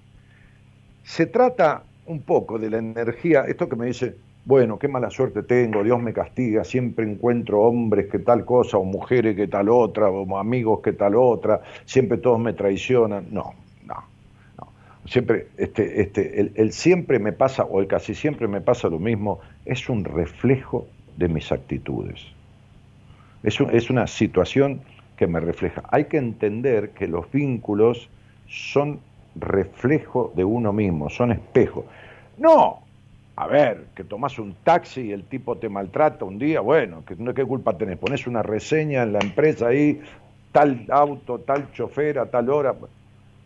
se 1.03 1.26
trata 1.26 1.82
un 2.11 2.25
poco 2.25 2.59
de 2.59 2.71
la 2.71 2.79
energía, 2.79 3.45
esto 3.47 3.69
que 3.69 3.77
me 3.77 3.87
dice, 3.87 4.21
bueno, 4.45 4.79
qué 4.79 4.89
mala 4.89 5.11
suerte 5.11 5.43
tengo, 5.43 5.83
Dios 5.85 6.01
me 6.01 6.13
castiga, 6.13 6.65
siempre 6.65 7.05
encuentro 7.11 7.61
hombres 7.63 8.09
que 8.11 8.19
tal 8.21 8.45
cosa, 8.45 8.79
o 8.79 8.85
mujeres 8.85 9.37
que 9.37 9.49
tal 9.49 9.69
otra, 9.69 10.11
o 10.11 10.39
amigos 10.39 10.81
que 10.83 10.93
tal 10.93 11.15
otra, 11.17 11.63
siempre 11.85 12.19
todos 12.19 12.41
me 12.41 12.53
traicionan. 12.55 13.29
No, 13.33 13.55
no, 13.83 13.95
no. 14.59 14.75
Siempre, 15.05 15.53
este, 15.57 16.01
este, 16.03 16.41
el, 16.41 16.53
el 16.57 16.73
siempre 16.73 17.19
me 17.19 17.33
pasa, 17.33 17.65
o 17.65 17.81
el 17.81 17.87
casi 17.89 18.15
siempre 18.15 18.49
me 18.49 18.61
pasa 18.61 18.89
lo 18.89 18.99
mismo, 18.99 19.41
es 19.65 19.89
un 19.89 20.05
reflejo 20.05 20.93
de 21.17 21.29
mis 21.29 21.53
actitudes. 21.53 22.21
Es, 23.43 23.61
un- 23.61 23.71
es 23.75 23.91
una 23.91 24.07
situación 24.07 24.85
que 25.17 25.27
me 25.27 25.41
refleja. 25.41 25.83
Hay 25.91 26.07
que 26.07 26.17
entender 26.19 26.93
que 26.93 27.07
los 27.09 27.31
vínculos 27.31 28.11
son 28.47 29.05
reflejo 29.35 30.33
de 30.35 30.45
uno 30.45 30.73
mismo, 30.73 31.09
son 31.11 31.33
espejo. 31.33 31.87
No, 32.45 32.57
a 33.36 33.47
ver, 33.47 33.76
que 33.95 34.05
tomás 34.05 34.38
un 34.38 34.51
taxi 34.62 35.03
y 35.09 35.12
el 35.12 35.28
tipo 35.28 35.59
te 35.59 35.68
maltrata 35.68 36.24
un 36.24 36.38
día, 36.38 36.61
bueno, 36.61 37.05
¿qué, 37.05 37.14
no- 37.16 37.34
¿qué 37.34 37.45
culpa 37.45 37.76
tenés? 37.76 37.99
Pones 37.99 38.26
una 38.26 38.43
reseña 38.43 39.03
en 39.03 39.12
la 39.12 39.20
empresa 39.20 39.68
ahí, 39.68 40.01
tal 40.53 40.86
auto, 40.91 41.41
tal 41.41 41.70
chofer 41.72 42.18
tal 42.30 42.49
hora. 42.51 42.76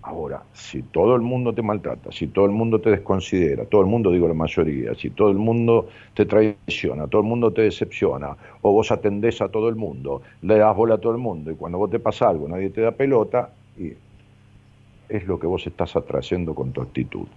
Ahora, 0.03 0.47
si 0.53 0.83
todo 0.85 1.17
el 1.17 1.23
mundo 1.23 1.55
te 1.55 1.63
maltrata, 1.63 2.13
si 2.13 2.29
todo 2.29 2.45
el 2.47 2.53
mundo 2.53 2.81
te 2.81 2.91
desconsidera, 2.91 3.67
todo 3.67 3.81
el 3.81 3.87
mundo, 3.89 4.11
digo 4.13 4.29
la 4.29 4.35
mayoría, 4.35 4.95
si 4.95 5.11
todo 5.11 5.31
el 5.31 5.39
mundo 5.39 5.89
te 6.15 6.27
traiciona, 6.27 7.09
todo 7.09 7.23
el 7.23 7.29
mundo 7.29 7.53
te 7.55 7.63
decepciona, 7.63 8.37
o 8.63 8.73
vos 8.73 8.93
atendés 8.93 9.41
a 9.41 9.49
todo 9.51 9.69
el 9.71 9.77
mundo, 9.77 10.23
le 10.43 10.59
das 10.59 10.77
bola 10.77 10.97
a 10.97 10.99
todo 11.01 11.13
el 11.13 11.19
mundo, 11.19 11.51
y 11.51 11.57
cuando 11.57 11.79
vos 11.79 11.91
te 11.91 12.01
pasa 12.01 12.29
algo, 12.29 12.49
nadie 12.49 12.71
te 12.71 12.83
da 12.83 12.93
pelota, 12.93 13.57
y 13.77 13.95
es 15.09 15.25
lo 15.27 15.39
que 15.39 15.47
vos 15.47 15.67
estás 15.67 15.97
atrayendo 15.97 16.55
con 16.55 16.75
tu 16.75 16.83
actitud. 16.83 17.29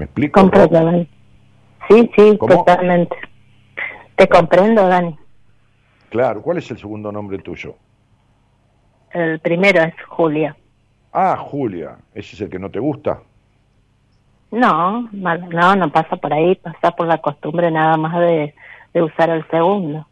¿Me 0.00 0.06
explico? 0.06 0.40
Comprendo, 0.40 0.82
Dani. 0.82 1.06
Sí, 1.90 2.10
sí, 2.16 2.38
¿Cómo? 2.38 2.56
totalmente. 2.56 3.14
Te 4.16 4.26
comprendo, 4.28 4.88
Dani. 4.88 5.14
Claro, 6.08 6.40
¿cuál 6.40 6.56
es 6.56 6.70
el 6.70 6.78
segundo 6.78 7.12
nombre 7.12 7.36
tuyo? 7.40 7.74
El 9.12 9.40
primero 9.40 9.82
es 9.82 9.92
Julia. 10.08 10.56
Ah, 11.12 11.36
Julia, 11.36 11.98
¿ese 12.14 12.34
es 12.34 12.40
el 12.40 12.48
que 12.48 12.58
no 12.58 12.70
te 12.70 12.78
gusta? 12.78 13.20
No, 14.50 15.06
no, 15.12 15.76
no 15.76 15.92
pasa 15.92 16.16
por 16.16 16.32
ahí, 16.32 16.54
pasa 16.54 16.92
por 16.92 17.06
la 17.06 17.18
costumbre 17.18 17.70
nada 17.70 17.98
más 17.98 18.18
de, 18.20 18.54
de 18.94 19.02
usar 19.02 19.28
el 19.28 19.46
segundo. 19.50 20.06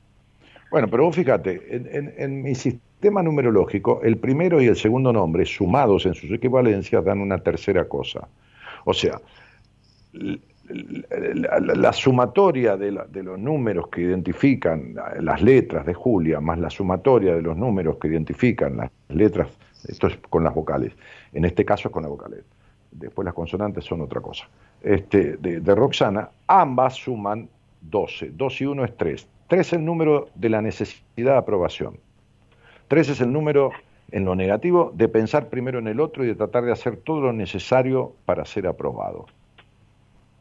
Bueno, 0.70 0.86
pero 0.89 1.05
vos 1.05 1.16
fíjate, 1.16 1.74
en, 1.74 1.89
en- 1.91 2.14
en 2.18 2.43
mi 2.43 2.55
sistema 2.55 3.22
numerológico, 3.22 4.03
el 4.03 4.18
primero 4.18 4.61
y 4.61 4.66
el 4.66 4.76
segundo 4.76 5.14
nombre, 5.14 5.47
sumados 5.47 6.05
en 6.05 6.12
sus 6.14 6.30
equivalencias, 6.30 7.03
dan 7.03 7.22
una 7.22 7.39
tercera 7.39 7.89
cosa. 7.89 8.28
O 8.84 8.93
sea, 8.95 9.20
la, 10.13 11.61
la- 11.61 11.75
la 11.75 11.93
sumatoria 11.93 12.77
de, 12.77 12.93
la- 12.93 13.05
de 13.07 13.23
los 13.23 13.39
números 13.39 13.89
que 13.89 14.03
identifican 14.03 14.95
la- 14.95 15.15
las 15.21 15.43
letras 15.43 15.87
de 15.87 15.95
Julia, 15.95 16.41
más 16.41 16.59
la 16.59 16.71
sumatoria 16.71 17.35
de 17.35 17.43
los 17.43 17.57
números 17.57 17.97
que 17.99 18.09
identifican 18.09 18.77
las 18.77 18.91
letras, 19.09 19.49
esto 19.89 20.07
es 20.09 20.17
con 20.29 20.45
las 20.45 20.55
vocales, 20.55 20.93
en 21.33 21.45
este 21.45 21.65
caso 21.65 21.89
es 21.89 21.93
con 21.93 22.03
las 22.03 22.11
vocales, 22.11 22.45
después 22.91 23.25
las 23.25 23.35
consonantes 23.35 23.85
son 23.85 24.01
otra 24.03 24.21
cosa, 24.21 24.49
este, 24.83 25.37
de, 25.39 25.61
de 25.61 25.75
Roxana, 25.75 26.31
ambas 26.47 26.95
suman 26.97 27.49
12, 27.81 28.31
2 28.35 28.61
y 28.61 28.67
1 28.67 28.85
es 28.85 28.97
3. 28.97 29.29
3 29.49 29.61
es 29.67 29.73
el 29.73 29.85
número 29.85 30.29
de 30.35 30.51
la 30.51 30.61
necesidad 30.61 31.33
de 31.33 31.37
aprobación. 31.39 31.97
3 32.89 33.09
es 33.11 33.21
el 33.21 33.33
número, 33.33 33.71
en 34.11 34.25
lo 34.25 34.35
negativo, 34.35 34.93
de 34.95 35.09
pensar 35.09 35.49
primero 35.49 35.79
en 35.79 35.87
el 35.89 36.01
otro 36.01 36.25
y 36.25 36.27
de 36.27 36.35
tratar 36.35 36.65
de 36.65 36.73
hacer 36.73 36.97
todo 36.97 37.21
lo 37.21 37.33
necesario 37.33 38.13
para 38.27 38.45
ser 38.45 38.67
aprobado. 38.67 39.27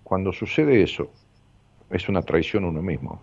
Cuando 0.07 0.31
sucede 0.31 0.81
eso, 0.81 1.11
es 1.89 2.07
una 2.07 2.21
traición 2.21 2.63
a 2.63 2.69
uno 2.69 2.81
mismo. 2.81 3.21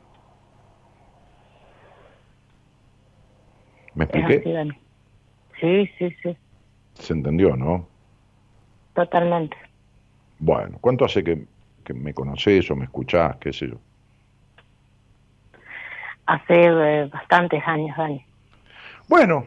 ¿Me 3.95 4.05
así, 4.05 4.19
expliqué? 4.19 4.69
Sí, 5.59 5.91
sí, 5.99 6.17
sí, 6.23 6.37
Se 6.93 7.15
entendió, 7.15 7.57
¿no? 7.57 7.89
totalmente. 8.93 9.57
Bueno, 10.39 10.77
¿cuánto 10.79 11.07
hace 11.07 11.25
que, 11.25 11.47
que 11.83 11.95
me 11.95 12.13
conoces 12.13 12.71
o 12.71 12.77
me 12.77 12.85
escuchás, 12.85 13.39
qué 13.39 13.51
sé 13.51 13.69
yo? 13.69 13.77
Hace 16.27 16.67
eh, 16.67 17.07
bastantes 17.11 17.63
años, 17.67 17.97
Dani. 17.97 18.23
Bueno, 19.09 19.47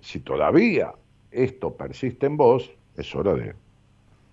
si 0.00 0.20
todavía 0.20 0.90
esto 1.30 1.76
persiste 1.76 2.24
en 2.24 2.38
vos, 2.38 2.72
es 2.96 3.14
hora 3.14 3.34
de 3.34 3.54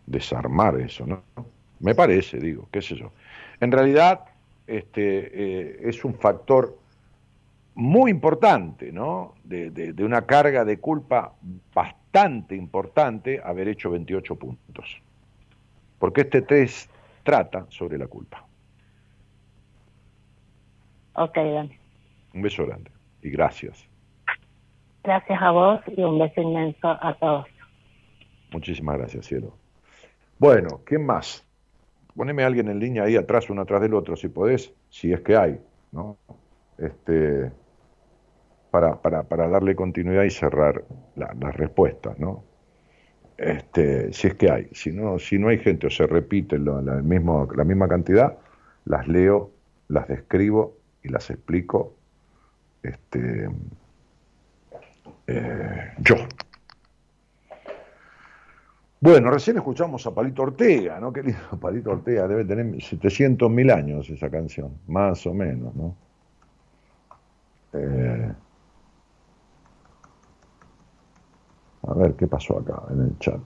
desarmar 0.06 0.80
eso, 0.80 1.06
¿no? 1.06 1.57
Me 1.80 1.94
parece, 1.96 2.40
digo, 2.40 2.68
qué 2.72 2.82
sé 2.82 2.96
yo. 2.96 3.12
En 3.60 3.72
realidad, 3.72 4.22
este, 4.66 5.02
eh, 5.34 5.80
es 5.84 6.04
un 6.04 6.16
factor 6.16 6.78
muy 7.76 8.10
importante, 8.12 8.92
¿no? 8.92 9.36
De, 9.44 9.70
de- 9.70 9.94
de 9.94 10.04
una 10.04 10.24
carga 10.26 10.66
de 10.66 10.80
culpa 10.80 11.34
bastante 11.74 12.56
importante 12.56 13.40
haber 13.44 13.68
hecho 13.68 13.92
28 13.92 14.36
puntos. 14.36 15.02
Porque 16.00 16.22
este 16.22 16.42
test 16.42 16.90
trata 17.24 17.66
sobre 17.70 17.98
la 17.98 18.08
culpa. 18.08 18.44
Ok, 21.14 21.36
Dani. 21.36 21.78
Un 22.34 22.42
beso 22.42 22.66
grande 22.66 22.92
y 23.22 23.30
gracias. 23.30 23.86
Gracias 25.04 25.42
a 25.42 25.52
vos 25.52 25.82
y 25.96 26.02
un 26.02 26.20
beso 26.20 26.42
inmenso 26.42 26.88
a 26.90 27.16
todos. 27.20 27.48
Muchísimas 28.52 28.98
gracias, 28.98 29.26
cielo. 29.26 29.54
Bueno, 30.38 30.82
¿quién 30.86 31.06
más? 31.06 31.44
Poneme 32.18 32.44
a 32.44 32.48
alguien 32.48 32.68
en 32.68 32.80
línea 32.80 33.04
ahí 33.04 33.16
atrás, 33.16 33.50
uno 33.50 33.62
atrás 33.62 33.80
del 33.82 33.94
otro, 33.94 34.16
si 34.18 34.28
podés, 34.28 34.74
si 34.90 35.14
es 35.14 35.22
que 35.22 35.38
hay, 35.38 35.60
¿no? 35.94 36.18
Este, 36.78 37.52
para, 38.72 39.02
para, 39.02 39.24
para 39.24 39.48
darle 39.48 39.76
continuidad 39.76 40.24
y 40.24 40.30
cerrar 40.32 40.84
la- 41.16 41.34
las 41.40 41.56
respuestas, 41.56 42.20
¿no? 42.20 42.44
Este, 43.38 44.12
si 44.14 44.28
es 44.28 44.36
que 44.36 44.50
hay. 44.50 44.68
Si 44.74 44.92
no, 44.92 45.20
si 45.20 45.38
no 45.38 45.50
hay 45.50 45.60
gente 45.60 45.88
o 45.88 45.90
se 45.92 46.08
repite 46.08 46.58
lo- 46.58 46.82
la, 46.82 46.96
mismo, 46.96 47.48
la 47.56 47.64
misma 47.64 47.88
cantidad, 47.88 48.38
las 48.86 49.08
leo, 49.08 49.52
las 49.90 50.08
describo 50.08 50.76
y 51.04 51.10
las 51.10 51.30
explico 51.30 51.94
este, 52.84 53.50
eh, 55.28 55.92
yo. 56.00 56.16
Bueno, 59.00 59.30
recién 59.30 59.58
escuchamos 59.58 60.06
a 60.08 60.12
Palito 60.14 60.42
Ortega, 60.42 61.00
¿no? 61.00 61.14
Qué 61.14 61.22
lindo, 61.22 61.40
Palito 61.62 61.92
Ortega, 61.92 62.28
debe 62.28 62.46
tener 62.46 62.82
700 62.82 63.50
mil 63.50 63.70
años 63.70 64.10
esa 64.10 64.30
canción, 64.30 64.72
más 64.88 65.26
o 65.28 65.34
menos, 65.34 65.76
¿no? 65.76 65.96
Eh, 67.74 68.34
a 71.84 71.94
ver, 71.94 72.14
¿qué 72.16 72.26
pasó 72.28 72.58
acá 72.58 72.82
en 72.92 73.02
el 73.02 73.20
chat? 73.20 73.40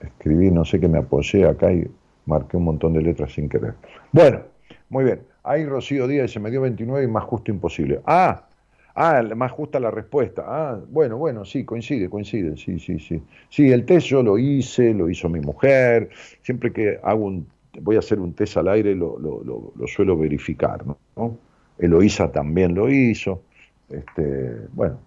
Escribí, 0.00 0.50
no 0.50 0.64
sé 0.64 0.80
qué 0.80 0.88
me 0.88 0.98
apoyé 0.98 1.46
acá 1.46 1.72
y 1.72 1.88
marqué 2.26 2.56
un 2.56 2.64
montón 2.64 2.94
de 2.94 3.02
letras 3.02 3.32
sin 3.32 3.48
querer. 3.48 3.74
Bueno, 4.12 4.40
muy 4.88 5.04
bien. 5.04 5.22
Ahí 5.44 5.64
Rocío 5.66 6.08
Díaz 6.08 6.32
se 6.32 6.40
me 6.40 6.50
dio 6.50 6.60
29 6.62 7.04
y 7.04 7.08
más 7.08 7.24
justo 7.24 7.50
imposible. 7.50 8.00
Ah, 8.06 8.48
ah, 8.94 9.22
más 9.36 9.52
justa 9.52 9.80
la 9.80 9.90
respuesta. 9.90 10.44
Ah, 10.46 10.80
bueno, 10.88 11.16
bueno, 11.18 11.44
sí, 11.44 11.64
coincide, 11.64 12.08
coincide, 12.10 12.56
sí, 12.56 12.78
sí, 12.78 12.98
sí. 12.98 13.22
Sí, 13.48 13.70
el 13.72 13.84
test 13.84 14.06
yo 14.08 14.22
lo 14.22 14.38
hice, 14.38 14.94
lo 14.94 15.08
hizo 15.10 15.28
mi 15.28 15.40
mujer. 15.40 16.10
Siempre 16.42 16.72
que 16.72 16.98
hago 17.02 17.24
un, 17.26 17.46
voy 17.80 17.96
a 17.96 18.00
hacer 18.00 18.20
un 18.20 18.34
test 18.34 18.56
al 18.56 18.68
aire 18.68 18.94
lo, 18.94 19.18
lo, 19.18 19.42
lo- 19.44 19.72
lo 19.76 19.86
suelo 19.86 20.16
verificar, 20.16 20.84
¿no? 21.16 21.38
Eloísa 21.78 22.30
también 22.30 22.74
lo 22.74 22.88
hizo. 22.90 23.42
Este, 23.88 24.68
bueno, 24.72 24.98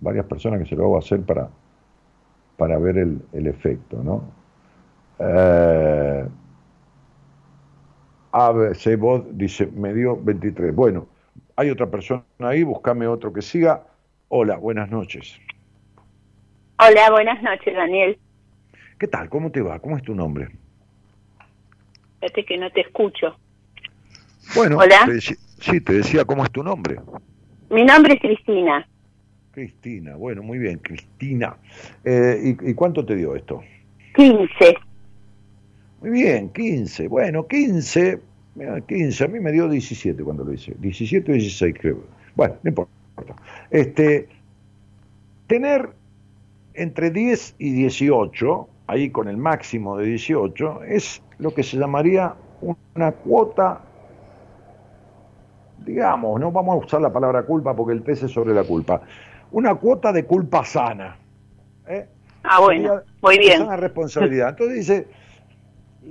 varias 0.00 0.26
personas 0.26 0.60
que 0.60 0.66
se 0.66 0.76
lo 0.76 0.84
hago 0.84 0.98
hacer 0.98 1.20
para, 1.22 1.50
para 2.56 2.78
ver 2.78 2.98
el, 2.98 3.20
el 3.32 3.46
efecto, 3.46 4.02
¿no? 4.02 4.22
Eh, 5.18 6.26
dice, 9.32 9.66
me 9.66 9.94
dio 9.94 10.16
23. 10.16 10.74
Bueno, 10.74 11.06
hay 11.56 11.70
otra 11.70 11.90
persona 11.90 12.22
ahí, 12.40 12.62
buscame 12.62 13.06
otro 13.06 13.32
que 13.32 13.42
siga. 13.42 13.86
Hola, 14.28 14.56
buenas 14.58 14.90
noches. 14.90 15.40
Hola, 16.78 17.10
buenas 17.10 17.42
noches, 17.42 17.74
Daniel. 17.74 18.18
¿Qué 18.98 19.08
tal? 19.08 19.28
¿Cómo 19.30 19.50
te 19.50 19.62
va? 19.62 19.78
¿Cómo 19.78 19.96
es 19.96 20.02
tu 20.02 20.14
nombre? 20.14 20.48
Fíjate 22.20 22.44
que 22.44 22.58
no 22.58 22.70
te 22.70 22.82
escucho. 22.82 23.36
Bueno, 24.54 24.78
Hola. 24.78 25.06
te 25.06 25.20
sí, 25.20 25.80
te 25.80 25.92
decía, 25.94 26.24
¿cómo 26.24 26.44
es 26.44 26.50
tu 26.50 26.62
nombre? 26.62 27.00
Mi 27.70 27.84
nombre 27.84 28.14
es 28.14 28.20
Cristina. 28.20 28.86
Cristina, 29.52 30.16
bueno, 30.16 30.42
muy 30.42 30.58
bien, 30.58 30.78
Cristina. 30.78 31.56
Eh, 32.04 32.56
¿y, 32.60 32.70
y 32.70 32.74
cuánto 32.74 33.04
te 33.04 33.16
dio 33.16 33.34
esto? 33.34 33.62
15. 34.14 34.48
Muy 36.02 36.10
bien, 36.10 36.50
15. 36.50 37.08
Bueno, 37.08 37.46
15, 37.46 38.20
mira, 38.56 38.80
15, 38.80 39.24
a 39.24 39.28
mí 39.28 39.38
me 39.38 39.52
dio 39.52 39.68
17 39.68 40.22
cuando 40.24 40.44
lo 40.44 40.52
hice. 40.52 40.74
17 40.78 41.30
o 41.30 41.34
16 41.34 41.74
creo. 41.78 42.04
Bueno, 42.34 42.56
no 42.62 42.68
importa. 42.68 42.92
Este, 43.70 44.28
tener 45.46 45.90
entre 46.74 47.10
10 47.10 47.54
y 47.58 47.72
18, 47.72 48.68
ahí 48.86 49.10
con 49.10 49.28
el 49.28 49.36
máximo 49.36 49.96
de 49.96 50.06
18, 50.06 50.82
es 50.84 51.22
lo 51.38 51.52
que 51.54 51.62
se 51.62 51.78
llamaría 51.78 52.34
una 52.94 53.12
cuota, 53.12 53.80
digamos, 55.84 56.40
no 56.40 56.50
vamos 56.52 56.74
a 56.74 56.86
usar 56.86 57.00
la 57.00 57.12
palabra 57.12 57.42
culpa 57.44 57.74
porque 57.74 57.92
el 57.92 58.02
test 58.02 58.24
es 58.24 58.32
sobre 58.32 58.54
la 58.54 58.64
culpa, 58.64 59.02
una 59.52 59.74
cuota 59.74 60.12
de 60.12 60.24
culpa 60.24 60.64
sana. 60.64 61.16
¿eh? 61.86 62.06
Ah, 62.42 62.60
bueno, 62.60 63.00
muy 63.22 63.38
bien. 63.38 63.58
Sana 63.58 63.76
responsabilidad. 63.76 64.50
Entonces 64.50 64.76
dice, 64.76 65.08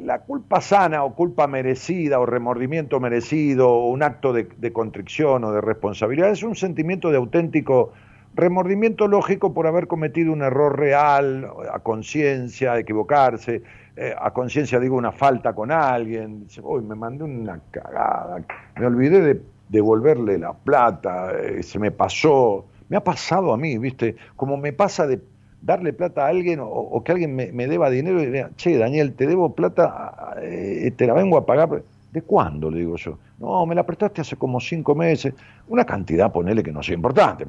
la 0.03 0.19
culpa 0.19 0.61
sana 0.61 1.03
o 1.03 1.15
culpa 1.15 1.47
merecida 1.47 2.19
o 2.19 2.25
remordimiento 2.25 2.99
merecido 2.99 3.69
o 3.69 3.89
un 3.89 4.03
acto 4.03 4.33
de, 4.33 4.47
de 4.57 4.73
contrición 4.73 5.43
o 5.43 5.51
de 5.51 5.61
responsabilidad 5.61 6.31
es 6.31 6.43
un 6.43 6.55
sentimiento 6.55 7.11
de 7.11 7.17
auténtico 7.17 7.93
remordimiento 8.35 9.07
lógico 9.07 9.53
por 9.53 9.65
haber 9.65 9.87
cometido 9.87 10.33
un 10.33 10.41
error 10.41 10.77
real, 10.77 11.49
a 11.71 11.79
conciencia, 11.79 12.77
equivocarse, 12.77 13.63
eh, 13.95 14.13
a 14.17 14.31
conciencia 14.31 14.79
digo 14.79 14.97
una 14.97 15.13
falta 15.13 15.53
con 15.53 15.71
alguien, 15.71 16.41
dice, 16.41 16.61
uy, 16.61 16.83
me 16.83 16.95
mandé 16.95 17.23
una 17.23 17.59
cagada, 17.71 18.43
me 18.77 18.85
olvidé 18.85 19.21
de 19.21 19.41
devolverle 19.69 20.37
la 20.37 20.53
plata, 20.53 21.31
eh, 21.31 21.63
se 21.63 21.79
me 21.79 21.91
pasó, 21.91 22.65
me 22.89 22.97
ha 22.97 23.03
pasado 23.03 23.53
a 23.53 23.57
mí, 23.57 23.77
¿viste? 23.77 24.15
Como 24.35 24.57
me 24.57 24.73
pasa 24.73 25.07
de 25.07 25.21
darle 25.65 25.93
plata 25.93 26.25
a 26.25 26.27
alguien 26.29 26.59
o, 26.61 27.03
que 27.03 27.11
alguien 27.11 27.35
me, 27.35 27.67
deba 27.67 27.89
dinero 27.89 28.21
y 28.21 28.27
diga, 28.27 28.51
che, 28.55 28.77
Daniel, 28.77 29.13
te 29.15 29.25
debo 29.25 29.55
plata, 29.55 30.35
eh, 30.41 30.91
te 30.95 31.07
la 31.07 31.13
vengo 31.13 31.37
a 31.37 31.45
pagar. 31.45 31.81
¿De 32.11 32.21
cuándo? 32.21 32.69
Le 32.69 32.79
digo 32.79 32.95
yo. 32.95 33.17
No, 33.39 33.65
me 33.65 33.75
la 33.75 33.85
prestaste 33.85 34.21
hace 34.21 34.37
como 34.37 34.59
cinco 34.61 34.95
meses. 34.95 35.33
Una 35.67 35.83
cantidad, 35.83 36.31
ponele 36.31 36.63
que 36.63 36.71
no 36.71 36.81
sea 36.81 36.95
importante. 36.95 37.45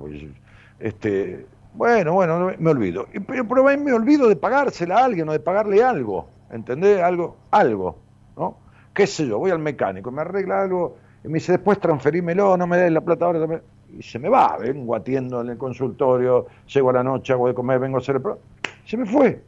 Este, 0.81 1.47
bueno, 1.75 2.15
bueno, 2.15 2.51
me 2.59 2.71
olvido. 2.71 3.07
Pero, 3.27 3.47
pero 3.47 3.63
me 3.63 3.93
olvido 3.93 4.29
de 4.29 4.37
pagársela 4.37 4.99
a 4.99 5.05
alguien 5.05 5.29
o 5.29 5.33
de 5.33 5.41
pagarle 5.41 5.85
algo. 5.85 6.27
¿Entendés? 6.51 7.01
Algo, 7.01 7.37
algo, 7.51 7.99
¿no? 8.37 8.57
¿Qué 8.95 9.07
sé 9.07 9.27
yo? 9.27 9.39
Voy 9.39 9.51
al 9.51 9.59
mecánico, 9.59 10.11
me 10.11 10.23
arregla 10.23 10.63
algo 10.63 10.97
y 11.23 11.29
me 11.29 11.35
dice, 11.35 11.53
después 11.53 11.79
transferímelo, 11.79 12.57
no 12.57 12.67
me 12.67 12.79
des 12.79 12.91
la 12.91 13.03
plata 13.03 13.27
ahora. 13.27 13.41
dame". 13.41 13.61
Y 13.99 14.03
se 14.03 14.19
me 14.19 14.29
va, 14.29 14.57
vengo 14.59 14.95
atiendo 14.95 15.41
en 15.41 15.51
el 15.51 15.59
consultorio, 15.59 16.47
llego 16.73 16.91
a 16.91 16.93
la 16.95 17.03
noche, 17.05 17.33
hago 17.33 17.49
de 17.49 17.55
comer, 17.55 17.79
vengo 17.81 17.97
a 17.99 18.01
hacer 18.01 18.17
el... 18.17 18.23
pro- 18.23 18.41
Se 18.85 18.97
me 18.97 19.07
fue. 19.07 19.43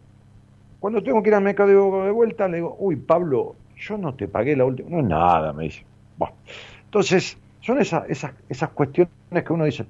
Cuando 0.78 1.02
tengo 1.02 1.22
que 1.22 1.30
ir 1.30 1.34
al 1.34 1.42
mercado 1.42 2.04
de 2.04 2.10
vuelta, 2.12 2.48
le 2.48 2.56
digo, 2.58 2.76
uy, 2.78 2.96
Pablo, 2.96 3.56
yo 3.76 3.98
no 3.98 4.14
te 4.14 4.28
pagué 4.28 4.56
la 4.56 4.64
última. 4.64 4.90
No 4.90 5.00
es 5.00 5.04
nada, 5.06 5.52
me 5.52 5.64
dice. 5.64 5.84
Buah. 6.16 6.30
Entonces, 6.84 7.38
son 7.60 7.80
esas, 7.80 8.08
esas, 8.08 8.32
esas 8.48 8.70
cuestiones 8.70 9.10
que 9.46 9.52
uno 9.52 9.64
dice, 9.64 9.86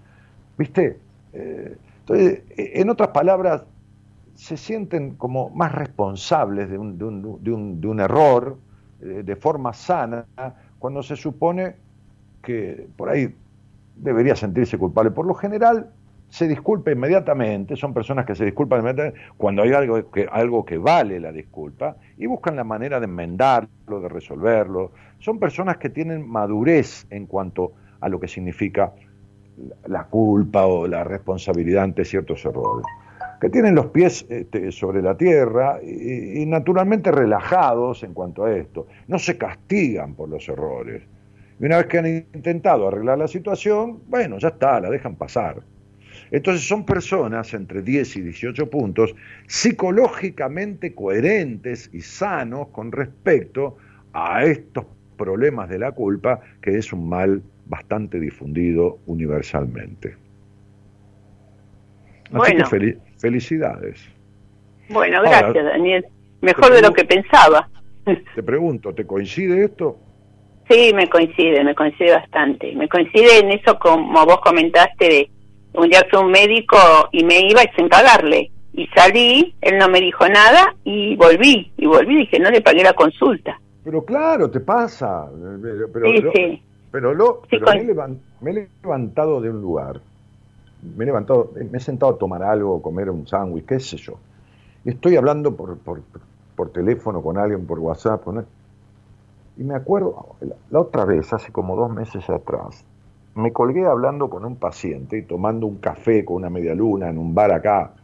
¿viste? 0.56 1.02
Eh, 1.32 1.76
entonces, 2.00 2.44
eh, 2.50 2.72
en 2.76 2.90
otras 2.90 3.10
palabras, 3.10 3.64
se 4.34 4.56
sienten 4.56 5.16
como 5.16 5.50
más 5.50 5.72
responsables 5.72 6.70
de 6.70 6.78
un, 6.78 6.98
de 6.98 7.04
un, 7.04 7.42
de 7.42 7.50
un, 7.52 7.80
de 7.80 7.88
un 7.88 8.00
error 8.00 8.58
eh, 9.00 9.22
de 9.24 9.36
forma 9.36 9.72
sana 9.72 10.26
cuando 10.78 11.02
se 11.02 11.16
supone 11.16 11.76
que 12.42 12.88
por 12.96 13.08
ahí 13.10 13.34
debería 13.98 14.36
sentirse 14.36 14.78
culpable. 14.78 15.10
Por 15.10 15.26
lo 15.26 15.34
general, 15.34 15.90
se 16.30 16.46
disculpa 16.46 16.90
inmediatamente, 16.90 17.76
son 17.76 17.94
personas 17.94 18.26
que 18.26 18.34
se 18.34 18.44
disculpan 18.44 18.80
inmediatamente 18.80 19.20
cuando 19.36 19.62
hay 19.62 19.72
algo 19.72 20.10
que, 20.10 20.28
algo 20.30 20.64
que 20.64 20.78
vale 20.78 21.20
la 21.20 21.32
disculpa 21.32 21.96
y 22.16 22.26
buscan 22.26 22.56
la 22.56 22.64
manera 22.64 23.00
de 23.00 23.06
enmendarlo, 23.06 24.00
de 24.00 24.08
resolverlo. 24.08 24.92
Son 25.20 25.38
personas 25.38 25.78
que 25.78 25.88
tienen 25.88 26.28
madurez 26.28 27.06
en 27.10 27.26
cuanto 27.26 27.72
a 28.00 28.08
lo 28.08 28.20
que 28.20 28.28
significa 28.28 28.92
la 29.86 30.04
culpa 30.04 30.66
o 30.66 30.86
la 30.86 31.02
responsabilidad 31.02 31.84
ante 31.84 32.04
ciertos 32.04 32.44
errores. 32.44 32.86
Que 33.40 33.48
tienen 33.48 33.74
los 33.74 33.86
pies 33.86 34.26
este, 34.28 34.70
sobre 34.72 35.00
la 35.00 35.16
tierra 35.16 35.78
y, 35.82 36.42
y 36.42 36.46
naturalmente 36.46 37.10
relajados 37.10 38.02
en 38.02 38.12
cuanto 38.12 38.44
a 38.44 38.52
esto. 38.52 38.86
No 39.06 39.18
se 39.18 39.38
castigan 39.38 40.14
por 40.14 40.28
los 40.28 40.48
errores. 40.48 41.04
Y 41.60 41.64
una 41.66 41.78
vez 41.78 41.86
que 41.86 41.98
han 41.98 42.06
intentado 42.06 42.88
arreglar 42.88 43.18
la 43.18 43.28
situación, 43.28 44.00
bueno, 44.06 44.38
ya 44.38 44.48
está, 44.48 44.80
la 44.80 44.90
dejan 44.90 45.16
pasar. 45.16 45.60
Entonces 46.30 46.66
son 46.68 46.84
personas 46.84 47.52
entre 47.54 47.82
10 47.82 48.16
y 48.16 48.20
18 48.22 48.68
puntos 48.70 49.14
psicológicamente 49.46 50.94
coherentes 50.94 51.90
y 51.92 52.00
sanos 52.02 52.68
con 52.68 52.92
respecto 52.92 53.76
a 54.12 54.44
estos 54.44 54.84
problemas 55.16 55.68
de 55.68 55.78
la 55.78 55.92
culpa, 55.92 56.40
que 56.60 56.76
es 56.78 56.92
un 56.92 57.08
mal 57.08 57.42
bastante 57.66 58.20
difundido 58.20 58.98
universalmente. 59.06 60.16
Así 62.26 62.36
Bueno. 62.36 62.68
que 62.68 62.76
fel- 62.76 62.98
felicidades. 63.18 64.00
Bueno, 64.90 65.18
Ahora, 65.18 65.40
gracias, 65.40 65.64
Daniel. 65.64 66.06
Mejor 66.40 66.72
de 66.72 66.82
lo 66.82 66.92
que 66.92 67.04
pensaba. 67.04 67.68
Te 68.34 68.42
pregunto, 68.42 68.94
¿te 68.94 69.06
coincide 69.06 69.64
esto? 69.64 69.98
Sí, 70.68 70.92
me 70.94 71.08
coincide, 71.08 71.64
me 71.64 71.74
coincide 71.74 72.12
bastante. 72.12 72.74
Me 72.74 72.88
coincide 72.88 73.38
en 73.38 73.50
eso 73.52 73.78
como 73.78 74.24
vos 74.26 74.40
comentaste 74.40 75.04
de 75.08 75.30
un 75.74 75.88
día 75.88 76.04
fui 76.10 76.18
a 76.18 76.22
un 76.22 76.30
médico 76.30 76.76
y 77.12 77.24
me 77.24 77.40
iba 77.48 77.60
sin 77.76 77.88
pagarle. 77.88 78.50
Y 78.74 78.86
salí, 78.88 79.54
él 79.60 79.78
no 79.78 79.88
me 79.88 80.00
dijo 80.00 80.28
nada 80.28 80.74
y 80.84 81.16
volví. 81.16 81.72
Y 81.76 81.86
volví 81.86 82.14
y 82.14 82.18
dije, 82.20 82.38
no 82.38 82.50
le 82.50 82.60
pagué 82.60 82.82
la 82.82 82.92
consulta. 82.92 83.58
Pero 83.82 84.04
claro, 84.04 84.50
te 84.50 84.60
pasa. 84.60 85.26
Pero, 85.92 86.06
sí, 86.10 86.20
lo- 86.20 86.32
sí. 86.32 86.62
pero, 86.92 87.14
lo, 87.14 87.40
Sí, 87.44 87.48
pero 87.58 87.64
con- 87.66 87.76
me, 87.76 87.82
he 87.82 87.86
levan- 87.86 88.18
me 88.40 88.50
he 88.50 88.68
levantado 88.82 89.40
de 89.40 89.50
un 89.50 89.62
lugar, 89.62 90.00
me 90.96 91.04
he 91.04 91.06
levantado, 91.06 91.50
me 91.70 91.78
he 91.78 91.80
sentado 91.80 92.12
a 92.12 92.18
tomar 92.18 92.42
algo, 92.42 92.82
comer 92.82 93.08
un 93.10 93.26
sándwich, 93.26 93.64
qué 93.64 93.80
sé 93.80 93.96
yo. 93.96 94.18
Y 94.84 94.90
estoy 94.90 95.16
hablando 95.16 95.56
por, 95.56 95.78
por, 95.78 96.02
por 96.54 96.70
teléfono 96.72 97.22
con 97.22 97.38
alguien, 97.38 97.66
por 97.66 97.78
WhatsApp, 97.78 98.22
con 98.22 98.38
él. 98.38 98.44
Y 99.58 99.64
me 99.64 99.74
acuerdo, 99.76 100.36
la, 100.40 100.80
otra 100.80 101.04
vez, 101.04 101.32
hace 101.32 101.52
como 101.52 101.76
dos 101.76 101.90
meses 101.92 102.28
atrás, 102.30 102.86
me 103.34 103.52
colgué 103.52 103.86
hablando 103.86 104.30
con 104.30 104.44
un 104.44 104.58
paciente 104.58 105.18
y 105.18 105.26
tomando 105.26 105.66
un 105.66 105.78
café 105.80 106.24
con 106.24 106.36
una 106.36 106.50
media 106.50 106.74
luna 106.74 107.08
en 107.10 107.18
un 107.18 107.34
bar 107.34 107.52
acá. 107.52 107.94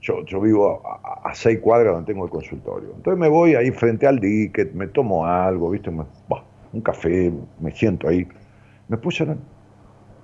Yo, 0.00 0.24
yo 0.24 0.40
vivo 0.40 0.82
a, 0.86 1.34
seis 1.34 1.60
cuadras 1.60 1.94
donde 1.94 2.12
tengo 2.12 2.24
el 2.24 2.30
consultorio. 2.30 2.94
Entonces 2.96 3.20
me 3.20 3.28
voy 3.28 3.54
ahí 3.54 3.70
frente 3.70 4.06
al 4.06 4.18
dique, 4.20 4.64
me 4.74 4.88
tomo 4.88 5.26
algo, 5.26 5.70
¿viste? 5.70 5.90
Me- 5.90 6.06
un 6.72 6.82
café, 6.82 7.32
me 7.58 7.72
siento 7.72 8.08
ahí. 8.08 8.26
Me 8.88 8.96
puse. 8.98 9.26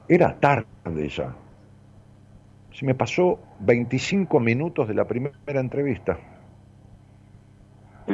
Era 0.09 0.29
tarde 0.41 1.09
ya. 1.17 1.29
Se 2.71 2.85
me 2.87 2.95
pasó 2.95 3.41
25 3.59 4.39
minutos 4.39 4.87
de 4.87 4.95
la 4.95 5.09
primera 5.09 5.35
entrevista. 5.61 6.17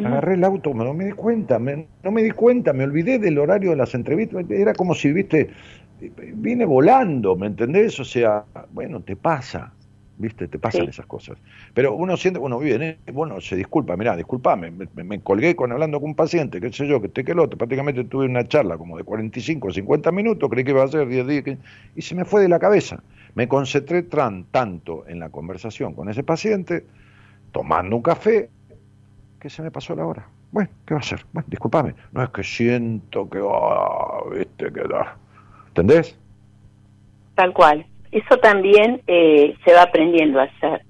Agarré 0.00 0.34
el 0.34 0.44
auto, 0.44 0.74
no 0.74 0.94
me 0.94 1.04
di 1.06 1.12
cuenta, 1.12 1.58
me- 1.58 1.90
no 2.02 2.10
me 2.10 2.22
di 2.22 2.30
cuenta, 2.32 2.72
me 2.72 2.84
olvidé 2.84 3.18
del 3.18 3.38
horario 3.38 3.70
de 3.70 3.76
las 3.76 3.94
entrevistas. 3.94 4.44
Era 4.50 4.74
como 4.74 4.94
si, 4.94 5.12
viste, 5.12 5.50
vine 6.34 6.64
volando, 6.64 7.36
¿me 7.36 7.46
entendés? 7.48 7.98
O 8.00 8.04
sea, 8.04 8.46
bueno, 8.70 9.02
te 9.02 9.16
pasa, 9.16 9.76
viste, 10.16 10.48
te 10.48 10.58
pasan 10.58 10.86
Sí. 10.86 10.90
esas 10.90 11.06
cosas. 11.06 11.38
Pero 11.74 11.94
uno 11.94 12.16
siente, 12.16 12.40
bueno, 12.40 12.58
viene, 12.58 13.00
bueno, 13.12 13.40
se 13.40 13.54
disculpa, 13.56 13.96
mirá, 13.96 14.16
disculpame, 14.16 14.70
me, 14.72 14.88
me- 14.94 15.04
me 15.04 15.22
colgué 15.22 15.54
con 15.54 15.70
hablando 15.72 16.00
con 16.00 16.10
un 16.10 16.16
paciente, 16.16 16.60
qué 16.60 16.72
sé 16.72 16.86
yo, 16.88 17.00
que 17.00 17.06
este 17.08 17.24
que 17.24 17.32
el 17.32 17.38
otro, 17.38 17.56
prácticamente 17.58 18.04
tuve 18.04 18.26
una 18.26 18.46
charla 18.48 18.78
como 18.78 18.96
de 18.98 19.04
45 19.04 19.68
o 19.68 19.72
50 19.72 20.10
minutos, 20.10 20.48
creí 20.50 20.64
que 20.64 20.70
iba 20.72 20.82
a 20.84 20.88
ser 20.88 21.06
10 21.08 21.26
días, 21.26 21.58
y 21.94 22.02
se 22.02 22.14
me 22.14 22.24
fue 22.24 22.40
de 22.42 22.48
la 22.48 22.58
cabeza. 22.58 23.04
Me 23.34 23.46
concentré 23.48 24.08
tran- 24.08 24.46
tanto 24.50 25.06
en 25.06 25.20
la 25.20 25.30
conversación 25.30 25.94
con 25.94 26.08
ese 26.08 26.22
paciente, 26.24 26.86
tomando 27.52 27.96
un 27.96 28.02
café, 28.02 28.50
que 29.42 29.50
se 29.50 29.60
me 29.60 29.72
pasó 29.72 29.96
la 29.96 30.06
hora. 30.06 30.24
Bueno, 30.52 30.70
¿qué 30.86 30.94
va 30.94 30.98
a 30.98 31.00
hacer? 31.00 31.24
Bueno, 31.32 31.48
discúlpame. 31.50 31.96
No 32.12 32.22
es 32.22 32.30
que 32.30 32.44
siento 32.44 33.28
que, 33.28 33.40
ah, 33.42 34.20
viste, 34.30 34.72
que 34.72 34.82
da. 34.82 35.16
¿Entendés? 35.66 36.16
Tal 37.34 37.52
cual. 37.52 37.84
Eso 38.12 38.36
también 38.36 39.02
eh, 39.08 39.56
se 39.64 39.74
va 39.74 39.82
aprendiendo 39.82 40.38
a 40.38 40.44
hacer. 40.44 40.82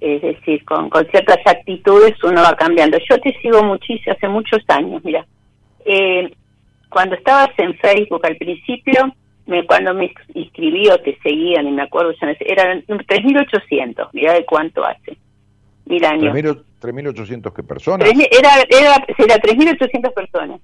Es 0.00 0.20
decir, 0.20 0.64
con, 0.64 0.90
con 0.90 1.06
ciertas 1.06 1.38
actitudes 1.46 2.14
uno 2.24 2.42
va 2.42 2.56
cambiando. 2.56 2.98
Yo 3.08 3.20
te 3.20 3.32
sigo 3.40 3.62
muchísimo, 3.62 4.16
hace 4.16 4.26
muchos 4.26 4.62
años, 4.66 5.04
mira. 5.04 5.24
Eh, 5.84 6.34
cuando 6.88 7.14
estabas 7.14 7.50
en 7.58 7.72
Facebook 7.76 8.26
al 8.26 8.36
principio, 8.36 9.14
me, 9.46 9.64
cuando 9.64 9.94
me 9.94 10.12
inscribí 10.34 10.88
o 10.88 10.98
te 10.98 11.16
seguía, 11.22 11.62
ni 11.62 11.70
me 11.70 11.82
acuerdo, 11.82 12.12
ya 12.20 12.26
no 12.26 12.34
sé, 12.34 12.50
eran 12.50 12.82
3.800, 12.84 14.08
mira 14.12 14.32
de 14.32 14.44
cuánto 14.44 14.84
hace. 14.84 15.16
Mil 15.84 16.04
años. 16.04 16.34
3.000 16.34 16.64
3.800 16.86 17.52
que 17.52 17.62
personas. 17.62 18.08
Era, 18.08 18.54
era, 18.70 19.04
era 19.18 19.36
3.800 19.36 20.14
personas. 20.14 20.60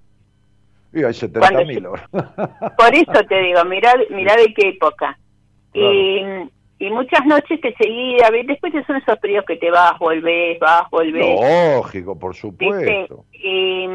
Y 0.93 0.99
hay 0.99 1.13
70.000 1.13 1.87
ahora. 1.87 2.09
Por 2.79 2.95
eso 2.95 3.25
te 3.27 3.41
digo, 3.41 3.65
mirá, 3.65 3.95
mirá 4.11 4.37
de 4.37 4.53
qué 4.55 4.69
época. 4.69 5.19
Y, 5.75 6.21
y 6.79 6.91
muchas 6.91 7.25
noches 7.25 7.61
te 7.61 7.75
seguía, 7.75 8.29
después 8.45 8.73
son 8.87 8.97
esos 8.97 9.19
periodos 9.19 9.47
que 9.47 9.57
te 9.57 9.71
vas, 9.71 9.99
volvés, 9.99 10.59
vas, 10.59 10.91
volvés. 10.91 11.41
Lógico, 11.41 12.19
por 12.19 12.35
supuesto. 12.35 13.25
Y, 13.33 13.87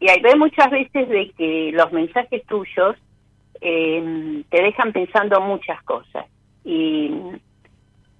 y 0.00 0.08
hay 0.08 0.20
ve 0.20 0.36
muchas 0.36 0.70
veces 0.70 1.08
de 1.08 1.30
que 1.38 1.70
los 1.72 1.90
mensajes 1.92 2.44
tuyos 2.46 2.96
eh, 3.62 4.42
te 4.50 4.62
dejan 4.62 4.92
pensando 4.92 5.40
muchas 5.40 5.82
cosas. 5.84 6.26
Y, 6.64 7.12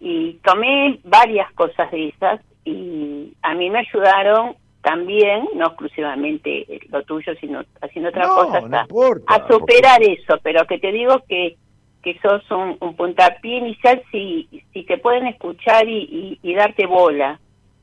y 0.01 0.35
tomé 0.43 1.01
varias 1.05 1.53
cosas 1.53 1.91
de 1.91 2.09
esas 2.09 2.41
y 2.65 3.33
a 3.43 3.55
mí 3.55 3.71
me 3.71 3.81
ayudaron 3.81 4.57
también, 4.83 5.49
no 5.55 5.67
exclusivamente 5.67 6.67
lo 6.91 7.03
tuyo, 7.05 7.33
sino 7.41 7.63
haciendo 7.81 8.11
otra 8.11 8.27
No, 8.27 8.35
cosa, 8.35 8.61
no 8.63 8.81
importa, 8.81 9.35
a 9.35 9.47
superar 9.49 10.03
eso, 10.03 10.39
pero 10.43 10.67
que 10.67 10.79
te 10.79 10.93
digo 10.93 11.23
que 11.29 11.57
que 12.03 12.19
sos 12.19 12.43
un, 12.51 12.77
un 12.81 12.97
puntapié 12.97 13.59
inicial 13.59 14.03
si, 14.11 14.49
si 14.73 14.83
te 14.83 14.99
pueden 14.99 15.29
escuchar 15.29 15.89
y, 15.89 16.39
y, 16.43 16.51
y 16.51 16.55
darte 16.57 16.85
bola 16.85 17.39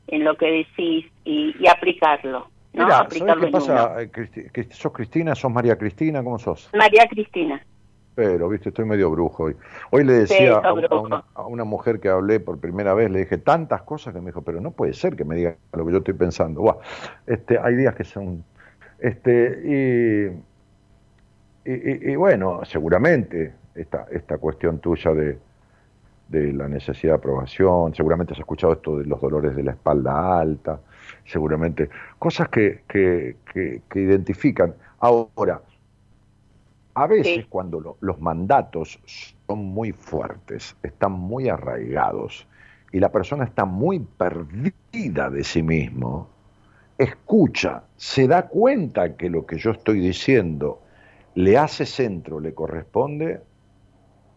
en 0.08 0.24
lo 0.24 0.36
que 0.36 0.44
decís 0.50 1.06
y, 1.24 1.54
y 1.58 1.66
aplicarlo. 1.66 2.48
¿no? 2.74 2.84
Mira, 2.84 3.08
¿sabes 3.10 3.38
qué 3.38 3.46
uno. 3.46 3.50
pasa? 3.50 4.02
eh, 4.02 4.68
¿Sos 4.72 4.92
Cristina? 4.92 5.34
¿Sos 5.34 5.50
María 5.50 5.78
Cristina? 5.78 6.22
¿Cómo 6.22 6.38
sos? 6.38 6.68
María 6.76 7.06
Cristina. 7.08 7.64
Pero, 8.14 8.48
viste, 8.48 8.68
estoy 8.70 8.84
medio 8.84 9.10
brujo 9.10 9.44
hoy. 9.44 9.56
Hoy 9.90 10.04
le 10.04 10.12
decía 10.14 10.58
a, 10.58 11.46
una- 11.46 11.62
a 11.62 11.64
mujer 11.64 12.00
que 12.00 12.08
hablé 12.08 12.40
por 12.40 12.58
primera 12.58 12.92
vez, 12.92 13.10
le 13.10 13.20
dije 13.20 13.38
tantas 13.38 13.82
cosas 13.82 14.12
que 14.12 14.20
me 14.20 14.26
dijo, 14.26 14.42
pero 14.42 14.60
no 14.60 14.72
puede 14.72 14.92
ser 14.92 15.16
que 15.16 15.24
me 15.24 15.36
diga 15.36 15.56
lo 15.72 15.86
que 15.86 15.92
yo 15.92 15.98
estoy 15.98 16.14
pensando. 16.14 16.60
Buah, 16.60 16.76
este, 17.26 17.58
hay 17.58 17.76
días 17.76 17.94
que 17.94 18.04
son... 18.04 18.44
Este, 18.98 20.34
y, 21.64 21.70
y, 21.70 21.72
y- 21.72 22.12
y 22.12 22.16
bueno, 22.16 22.60
seguramente 22.64 23.54
esta, 23.74 24.06
esta 24.10 24.36
cuestión 24.38 24.78
tuya 24.80 25.12
de, 25.14 25.38
de 26.28 26.52
la 26.52 26.68
necesidad 26.68 27.14
de 27.14 27.18
aprobación, 27.18 27.94
seguramente 27.94 28.34
has 28.34 28.38
escuchado 28.40 28.74
esto 28.74 28.98
de 28.98 29.06
los 29.06 29.20
dolores 29.20 29.54
de 29.56 29.62
la 29.62 29.70
espalda 29.72 30.38
alta, 30.40 30.80
seguramente 31.24 31.88
cosas 32.18 32.48
que, 32.48 32.82
que, 32.88 33.36
que, 33.52 33.82
que 33.88 34.00
identifican. 34.00 34.74
Ahora, 34.98 35.60
a 36.94 37.06
veces 37.06 37.44
Sí. 37.44 37.46
cuando 37.48 37.80
lo- 37.80 37.96
los 38.00 38.20
mandatos 38.20 38.98
son 39.46 39.64
muy 39.64 39.92
fuertes, 39.92 40.76
están 40.82 41.12
muy 41.12 41.48
arraigados 41.48 42.46
y 42.92 42.98
la 43.00 43.10
persona 43.10 43.44
está 43.44 43.64
muy 43.64 44.00
perdida 44.00 45.30
de 45.30 45.44
sí 45.44 45.62
mismo, 45.62 46.28
escucha, 46.98 47.84
se 47.96 48.26
da 48.26 48.48
cuenta 48.48 49.16
que 49.16 49.30
lo 49.30 49.46
que 49.46 49.58
yo 49.58 49.70
estoy 49.70 50.00
diciendo 50.00 50.80
le 51.34 51.56
hace 51.56 51.86
centro, 51.86 52.40
le 52.40 52.52
corresponde, 52.54 53.40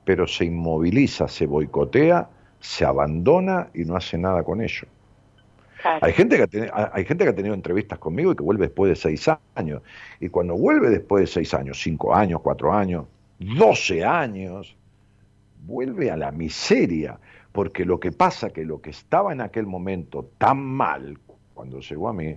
pero 0.05 0.27
se 0.27 0.45
inmoviliza, 0.45 1.27
se 1.27 1.47
boicotea, 1.47 2.29
se 2.59 2.85
abandona 2.85 3.69
y 3.73 3.83
no 3.85 3.95
hace 3.95 4.17
nada 4.17 4.43
con 4.43 4.61
ello. 4.61 4.87
Hay 6.01 6.13
gente, 6.13 6.37
que 6.37 6.43
ha 6.43 6.47
teni- 6.47 6.89
hay 6.93 7.05
gente 7.05 7.23
que 7.23 7.29
ha 7.29 7.35
tenido 7.35 7.53
entrevistas 7.53 7.99
conmigo 7.99 8.31
y 8.31 8.35
que 8.35 8.43
vuelve 8.43 8.67
después 8.67 8.89
de 8.89 8.95
seis 8.95 9.27
años. 9.55 9.81
Y 10.19 10.29
cuando 10.29 10.55
vuelve 10.55 10.89
después 10.89 11.21
de 11.21 11.27
seis 11.27 11.53
años, 11.53 11.81
cinco 11.81 12.15
años, 12.15 12.41
cuatro 12.41 12.73
años, 12.73 13.05
doce 13.39 14.03
años, 14.03 14.75
vuelve 15.65 16.09
a 16.11 16.17
la 16.17 16.31
miseria. 16.31 17.19
Porque 17.51 17.85
lo 17.85 17.99
que 17.99 18.11
pasa 18.11 18.49
que 18.49 18.65
lo 18.65 18.81
que 18.81 18.89
estaba 18.89 19.31
en 19.33 19.41
aquel 19.41 19.67
momento 19.67 20.31
tan 20.37 20.59
mal, 20.63 21.19
cuando 21.53 21.79
llegó 21.81 22.09
a 22.09 22.13
mí, 22.13 22.35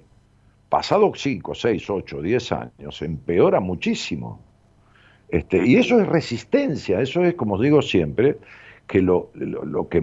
pasado 0.68 1.12
cinco, 1.14 1.54
seis, 1.54 1.88
ocho, 1.88 2.20
diez 2.20 2.52
años, 2.52 3.00
empeora 3.00 3.60
muchísimo. 3.60 4.40
Este, 5.28 5.66
y 5.66 5.76
eso 5.76 6.00
es 6.00 6.06
resistencia, 6.06 7.00
eso 7.00 7.24
es, 7.24 7.34
como 7.34 7.60
digo 7.60 7.82
siempre, 7.82 8.38
que 8.86 9.02
lo, 9.02 9.30
lo- 9.34 9.88
que 9.88 9.98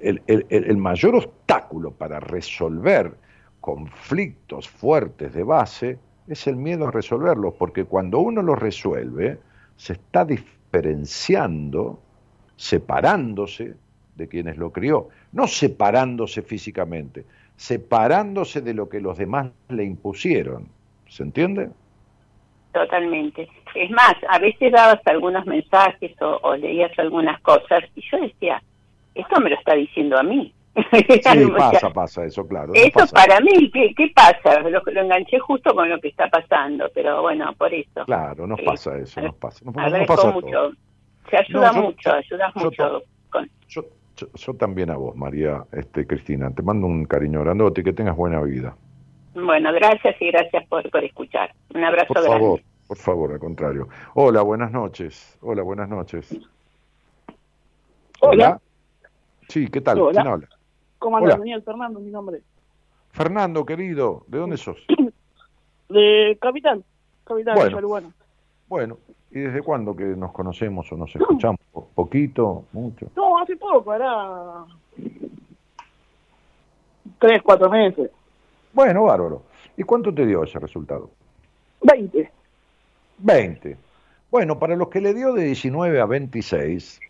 el, 0.00 0.22
el- 0.26 0.46
el 0.50 0.76
mayor 0.76 1.16
obstáculo 1.16 1.90
para 1.92 2.20
resolver 2.20 3.14
conflictos 3.60 4.68
fuertes 4.68 5.34
de 5.34 5.42
base 5.42 5.98
es 6.28 6.46
el 6.46 6.56
miedo 6.56 6.86
a 6.88 6.90
resolverlos, 6.90 7.54
porque 7.58 7.84
cuando 7.84 8.20
uno 8.20 8.40
los 8.42 8.58
resuelve, 8.58 9.38
se 9.76 9.94
está 9.94 10.24
diferenciando, 10.24 12.00
separándose 12.56 13.74
de 14.16 14.28
quienes 14.28 14.56
lo 14.58 14.70
crió, 14.70 15.08
no 15.32 15.46
separándose 15.46 16.42
físicamente, 16.42 17.24
separándose 17.56 18.60
de 18.60 18.74
lo 18.74 18.88
que 18.88 19.00
los 19.00 19.18
demás 19.18 19.50
le 19.68 19.84
impusieron. 19.84 20.68
¿Se 21.08 21.22
entiende? 21.22 21.70
Totalmente. 22.72 23.48
Es 23.74 23.90
más, 23.90 24.14
a 24.28 24.38
veces 24.38 24.72
dabas 24.72 25.00
algunos 25.06 25.44
mensajes 25.46 26.12
o, 26.22 26.38
o 26.42 26.56
leías 26.56 26.96
algunas 26.98 27.40
cosas 27.40 27.82
y 27.96 28.02
yo 28.10 28.18
decía, 28.20 28.62
esto 29.14 29.40
me 29.40 29.50
lo 29.50 29.56
está 29.56 29.74
diciendo 29.74 30.18
a 30.18 30.22
mí. 30.22 30.52
Sí, 30.92 31.46
pasa, 31.56 31.90
pasa 31.90 32.24
eso, 32.24 32.46
claro. 32.46 32.72
Eso 32.74 32.90
pasa. 33.00 33.12
para 33.26 33.40
mí, 33.40 33.70
¿qué, 33.72 33.92
qué 33.96 34.12
pasa? 34.14 34.60
Lo, 34.60 34.80
lo 34.84 35.00
enganché 35.00 35.38
justo 35.40 35.74
con 35.74 35.88
lo 35.88 35.98
que 36.00 36.08
está 36.08 36.28
pasando, 36.28 36.88
pero 36.94 37.22
bueno, 37.22 37.52
por 37.58 37.74
eso. 37.74 38.04
Claro, 38.06 38.46
nos 38.46 38.58
Sí. 38.60 38.64
pasa 38.66 38.96
eso, 38.98 39.20
nos 39.20 39.34
pasa. 39.34 39.64
Nos, 39.64 39.74
nos 39.74 40.06
pasa 40.06 40.30
mucho. 40.30 40.70
Se 41.28 41.36
ayuda 41.36 41.72
No, 41.72 41.74
yo- 41.78 41.82
mucho, 41.82 42.12
ayudas 42.14 42.52
yo 42.54 42.64
mucho. 42.64 43.02
Con... 43.30 43.50
Yo 44.34 44.54
también 44.54 44.90
a 44.90 44.96
vos, 44.96 45.16
María 45.16 45.64
este, 45.72 46.06
Cristina. 46.06 46.50
Te 46.54 46.62
mando 46.62 46.86
un 46.86 47.04
cariño 47.04 47.40
grandote 47.40 47.80
y 47.80 47.84
que 47.84 47.92
tengas 47.92 48.16
buena 48.16 48.40
vida. 48.42 48.76
Bueno, 49.34 49.72
gracias 49.72 50.16
y 50.20 50.26
gracias 50.30 50.66
por, 50.68 50.88
por 50.90 51.04
escuchar. 51.04 51.52
Un 51.74 51.84
abrazo 51.84 52.08
Por 52.14 52.22
grande. 52.22 52.38
favor, 52.40 52.60
por 52.88 52.96
favor, 52.96 53.32
al 53.32 53.38
contrario. 53.38 53.88
Hola, 54.14 54.42
buenas 54.42 54.72
noches. 54.72 55.38
Hola, 55.40 55.62
buenas 55.62 55.88
noches. 55.88 56.36
Hola. 58.20 58.60
Sí, 59.48 59.68
¿qué 59.68 59.80
tal? 59.80 60.00
Hola. 60.00 60.20
¿Quién 60.22 60.32
habla? 60.32 60.48
¿Cómo 60.98 61.16
andas, 61.16 61.34
Hola. 61.34 61.38
Daniel 61.38 61.62
Fernando? 61.62 62.00
Mi 62.00 62.10
nombre. 62.10 62.40
Fernando, 63.12 63.64
querido, 63.64 64.24
¿de 64.28 64.38
dónde 64.38 64.56
sos? 64.56 64.76
De 65.88 66.38
Capital. 66.40 66.84
Capital, 67.24 67.54
Bueno. 67.56 68.00
de. 68.00 68.12
Bueno, 68.68 68.98
¿y 69.32 69.40
desde 69.40 69.60
cuándo 69.62 69.96
que 69.96 70.04
nos 70.04 70.30
conocemos 70.32 70.90
o 70.92 70.96
nos 70.96 71.14
escuchamos? 71.14 71.58
¿Po- 71.72 71.88
¿Poquito? 71.94 72.64
¿Mucho? 72.72 73.06
No, 73.16 73.38
hace 73.40 73.56
poco, 73.56 73.92
era. 73.94 74.64
Tres, 77.18 77.42
cuatro 77.42 77.68
meses. 77.70 78.10
Bueno, 78.72 79.04
bárbaro. 79.04 79.42
¿Y 79.76 79.82
cuánto 79.82 80.12
te 80.14 80.26
dio 80.26 80.44
ese 80.44 80.58
resultado? 80.58 81.10
Veinte. 81.82 82.30
20. 83.18 83.76
Bueno, 84.30 84.58
para 84.58 84.76
los 84.76 84.88
que 84.88 85.00
le 85.00 85.12
dio 85.14 85.32
de 85.32 85.44
19 85.44 86.00
a 86.00 86.06
26, 86.06 87.00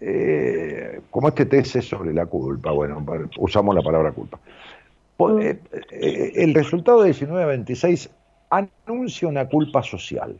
eh, 0.00 1.00
como 1.10 1.28
este 1.28 1.46
test 1.46 1.76
es 1.76 1.88
sobre 1.88 2.12
la 2.14 2.26
culpa, 2.26 2.70
bueno, 2.70 3.04
usamos 3.38 3.74
la 3.74 3.82
palabra 3.82 4.12
culpa. 4.12 4.38
Po- 5.16 5.38
eh, 5.40 5.58
eh, 5.90 6.32
el 6.36 6.54
resultado 6.54 7.00
de 7.00 7.06
19 7.06 7.42
a 7.42 7.46
26 7.46 8.10
anuncia 8.50 9.28
una 9.28 9.48
culpa 9.48 9.82
social. 9.82 10.38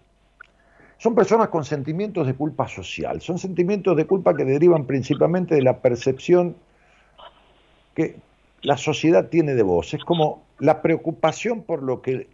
Son 0.98 1.14
personas 1.16 1.48
con 1.48 1.64
sentimientos 1.64 2.26
de 2.26 2.34
culpa 2.34 2.68
social, 2.68 3.20
son 3.20 3.38
sentimientos 3.38 3.96
de 3.96 4.06
culpa 4.06 4.36
que 4.36 4.44
derivan 4.44 4.86
principalmente 4.86 5.56
de 5.56 5.62
la 5.62 5.78
percepción 5.78 6.54
que 7.94 8.16
la 8.62 8.76
sociedad 8.76 9.28
tiene 9.28 9.54
de 9.54 9.62
vos. 9.62 9.94
Es 9.94 10.04
como 10.04 10.44
la 10.58 10.82
preocupación 10.82 11.62
por 11.62 11.82
lo 11.82 12.02
que 12.02 12.28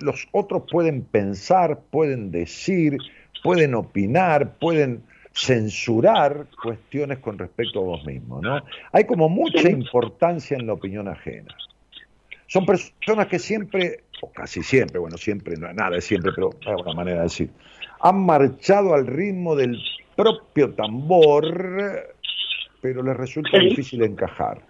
los 0.00 0.26
otros 0.32 0.64
pueden 0.70 1.02
pensar, 1.02 1.80
pueden 1.90 2.30
decir, 2.30 2.98
pueden 3.42 3.74
opinar, 3.74 4.54
pueden 4.58 5.02
censurar 5.32 6.46
cuestiones 6.62 7.18
con 7.18 7.38
respecto 7.38 7.80
a 7.80 7.82
vos 7.82 8.04
mismo, 8.04 8.40
¿no? 8.40 8.62
Hay 8.92 9.04
como 9.04 9.28
mucha 9.28 9.68
importancia 9.68 10.56
en 10.56 10.66
la 10.66 10.74
opinión 10.74 11.08
ajena. 11.08 11.54
Son 12.46 12.64
personas 12.66 13.26
que 13.26 13.38
siempre, 13.38 14.04
o 14.22 14.30
casi 14.30 14.62
siempre, 14.62 14.98
bueno, 14.98 15.16
siempre, 15.16 15.56
no, 15.56 15.72
nada 15.72 15.96
es 15.96 16.04
siempre, 16.04 16.32
pero 16.34 16.50
es 16.60 16.82
una 16.82 16.94
manera 16.94 17.18
de 17.18 17.24
decir, 17.24 17.50
han 18.00 18.20
marchado 18.24 18.94
al 18.94 19.06
ritmo 19.06 19.56
del 19.56 19.78
propio 20.14 20.72
tambor, 20.74 22.14
pero 22.80 23.02
les 23.02 23.16
resulta 23.16 23.58
difícil 23.58 24.02
encajar. 24.02 24.60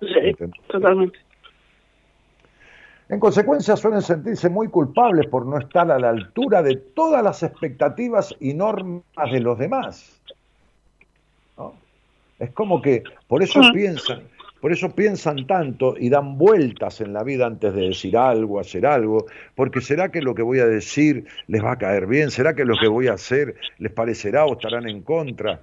Sí, 0.00 0.34
totalmente. 0.68 1.18
En 3.08 3.20
consecuencia, 3.20 3.76
suelen 3.76 4.00
sentirse 4.00 4.48
muy 4.48 4.68
culpables 4.68 5.26
por 5.26 5.44
no 5.44 5.58
estar 5.58 5.90
a 5.90 5.98
la 5.98 6.08
altura 6.08 6.62
de 6.62 6.76
todas 6.76 7.22
las 7.22 7.42
expectativas 7.42 8.34
y 8.40 8.54
normas 8.54 9.02
de 9.30 9.40
los 9.40 9.58
demás. 9.58 10.20
¿no? 11.58 11.74
Es 12.38 12.50
como 12.52 12.80
que 12.80 13.02
por 13.28 13.42
eso 13.42 13.60
Mm. 13.60 13.72
piensan, 13.72 14.22
por 14.60 14.72
eso 14.72 14.90
piensan 14.94 15.46
tanto 15.46 15.94
y 15.98 16.08
dan 16.08 16.38
vueltas 16.38 17.02
en 17.02 17.12
la 17.12 17.22
vida 17.22 17.46
antes 17.46 17.74
de 17.74 17.88
decir 17.88 18.16
algo, 18.16 18.58
hacer 18.58 18.86
algo, 18.86 19.26
porque 19.54 19.82
será 19.82 20.10
que 20.10 20.22
lo 20.22 20.34
que 20.34 20.42
voy 20.42 20.60
a 20.60 20.66
decir 20.66 21.26
les 21.46 21.62
va 21.62 21.72
a 21.72 21.78
caer 21.78 22.06
bien, 22.06 22.30
será 22.30 22.54
que 22.54 22.64
lo 22.64 22.74
que 22.78 22.88
voy 22.88 23.08
a 23.08 23.12
hacer 23.12 23.54
les 23.78 23.92
parecerá 23.92 24.46
o 24.46 24.54
estarán 24.54 24.88
en 24.88 25.02
contra. 25.02 25.60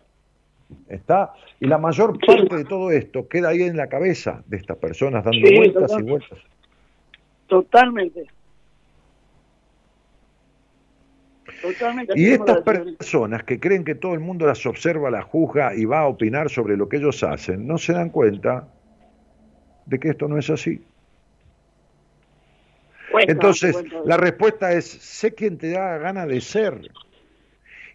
¿Está? 0.88 1.34
Y 1.60 1.68
la 1.68 1.78
mayor 1.78 2.18
parte 2.26 2.58
de 2.58 2.66
todo 2.66 2.92
esto 2.92 3.28
queda 3.28 3.50
ahí 3.50 3.62
en 3.64 3.78
la 3.78 3.88
cabeza 3.88 4.44
de 4.48 4.58
estas 4.58 4.78
personas 4.78 5.24
dando 5.24 5.48
Sí, 5.48 5.56
vueltas 5.56 5.92
y 5.98 6.04
vueltas. 6.04 6.40
Totalmente. 7.48 8.28
Y 12.16 12.32
estas 12.32 12.62
personas 12.62 13.44
que 13.44 13.60
creen 13.60 13.84
que 13.84 13.96
todo 13.96 14.14
el 14.14 14.20
mundo 14.20 14.48
las 14.48 14.66
observa, 14.66 15.12
las 15.12 15.26
juzga 15.26 15.76
y 15.76 15.86
va 15.86 16.02
a 16.02 16.08
opinar 16.08 16.50
sobre 16.50 16.76
lo 16.76 16.90
que 16.90 16.98
ellos 16.98 17.24
hacen, 17.24 17.68
no 17.68 17.78
se 17.78 17.94
dan 17.94 18.10
cuenta 18.10 18.68
de 19.86 20.00
que 20.00 20.10
esto 20.10 20.28
no 20.28 20.38
es 20.38 20.50
así. 20.50 20.84
Entonces, 23.28 23.74
cuenta 23.74 23.98
la 24.06 24.18
respuesta 24.18 24.72
es, 24.72 24.86
sé 24.86 25.34
quien 25.34 25.58
te 25.58 25.72
da 25.72 25.98
gana 25.98 26.26
de 26.26 26.42
ser 26.42 26.90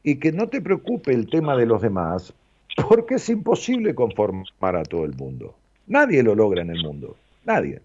y 0.03 0.17
que 0.17 0.31
no 0.31 0.49
te 0.49 0.61
preocupe 0.61 1.13
el 1.13 1.29
tema 1.29 1.57
de 1.57 1.67
los 1.67 1.83
demás, 1.83 2.33
porque 2.77 3.15
es 3.15 3.29
imposible 3.29 3.95
conformar 3.95 4.77
a 4.77 4.83
todo 4.83 5.05
el 5.05 5.15
mundo. 5.15 5.55
Nadie 5.87 6.23
lo 6.23 6.35
logra 6.35 6.63
en 6.63 6.71
el 6.71 6.83
mundo, 6.83 7.17
nadie. 7.45 7.81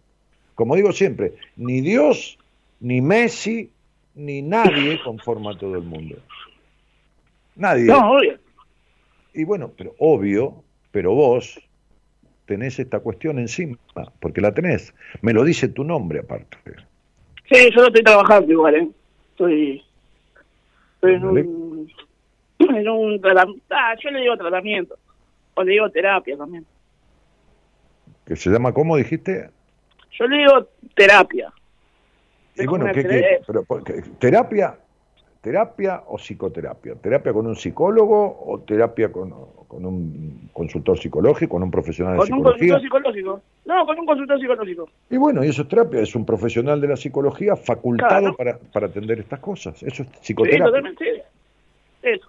Como 0.56 0.76
digo 0.76 0.92
siempre, 0.92 1.34
ni 1.56 1.82
Dios, 1.82 2.38
ni 2.80 3.02
Messi, 3.02 3.72
ni 4.16 4.42
nadie 4.42 5.02
conforma 5.04 5.52
a 5.52 5.58
todo 5.58 5.76
el 5.76 5.84
mundo. 5.84 6.18
Nadie. 7.56 7.86
No, 7.86 8.12
obvio. 8.12 8.38
Y 9.34 9.44
bueno, 9.46 9.72
pero 9.78 9.96
obvio, 10.00 10.64
pero 10.92 11.14
vos 11.14 11.60
tenés 12.46 12.80
esta 12.80 13.00
cuestión 13.00 13.40
encima, 13.40 13.78
porque 14.20 14.42
la 14.42 14.54
tenés. 14.54 14.94
Me 15.22 15.32
lo 15.32 15.44
dice 15.44 15.70
tu 15.70 15.84
nombre 15.84 16.20
aparte. 16.20 16.58
Sí, 17.50 17.70
yo 17.74 17.82
no 17.82 17.88
estoy 17.88 18.04
trabajando 18.04 18.52
igual, 18.52 18.76
¿eh? 18.76 18.90
Estoy, 19.32 19.84
estoy 20.96 21.14
en 21.14 21.26
un, 21.26 21.61
en 22.78 22.90
un 22.90 23.22
tratamiento. 23.22 23.64
Ah, 23.70 23.94
yo 24.04 24.10
le 24.12 24.22
digo 24.22 24.38
tratamiento. 24.38 24.96
O 25.56 25.64
le 25.64 25.72
digo 25.74 25.90
terapia 25.90 26.38
también. 26.38 26.66
Que 28.26 28.36
se 28.36 28.50
llama, 28.50 28.74
¿cómo 28.74 28.96
dijiste? 28.98 29.50
Yo 30.12 30.28
le 30.28 30.38
digo 30.38 30.68
terapia. 30.96 31.52
Y 32.56 32.66
bueno, 32.66 32.86
¿qué, 32.94 33.04
qué- 33.04 33.40
pero, 33.48 33.66
terapia, 34.20 34.78
terapia 35.42 36.04
o 36.08 36.18
psicoterapia? 36.18 36.96
¿Terapia 36.96 37.34
con 37.34 37.48
un 37.48 37.56
psicólogo 37.56 38.44
o 38.46 38.60
terapia 38.60 39.12
con, 39.12 39.34
con 39.68 39.86
un 39.86 40.50
consultor 40.54 41.00
psicológico, 41.00 41.56
con 41.56 41.64
un 41.64 41.72
profesional 41.72 42.14
de 42.14 42.20
Con 42.20 42.34
un 42.34 42.38
psicología? 42.40 42.74
consultor 42.74 42.82
psicológico. 43.14 43.42
No, 43.66 43.86
con 43.86 44.00
un 44.00 44.06
consultor 44.06 44.40
psicológico. 44.40 44.90
Y 45.10 45.18
bueno, 45.18 45.44
y 45.44 45.50
eso 45.50 45.62
es 45.64 45.68
terapia, 45.70 46.02
es 46.02 46.14
un 46.16 46.26
profesional 46.26 46.80
de 46.82 46.88
la 46.90 46.98
psicología 46.98 47.56
facultado 47.56 48.20
Claro. 48.36 48.36
para, 48.38 48.58
para 48.72 48.88
atender 48.88 49.20
estas 49.20 49.40
cosas. 49.40 49.82
Eso 49.82 50.04
es 50.04 50.10
Sí, 50.10 50.18
psicoterapia. 50.22 50.66
totalmente. 50.66 51.06
sí. 51.16 51.22
Eso. 52.04 52.28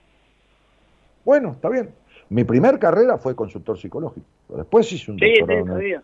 Bueno, 1.25 1.53
está 1.53 1.69
bien. 1.69 1.91
Mi 2.29 2.45
primer 2.45 2.79
carrera 2.79 3.19
fue 3.19 3.35
consultor 3.35 3.79
psicológico. 3.79 4.27
Después 4.49 4.91
hice 4.93 5.11
un 5.11 5.19
Sí, 5.19 5.27
sí, 5.27 5.41
doctorado. 5.41 5.61
en- 5.67 5.73
sabía. 5.73 6.03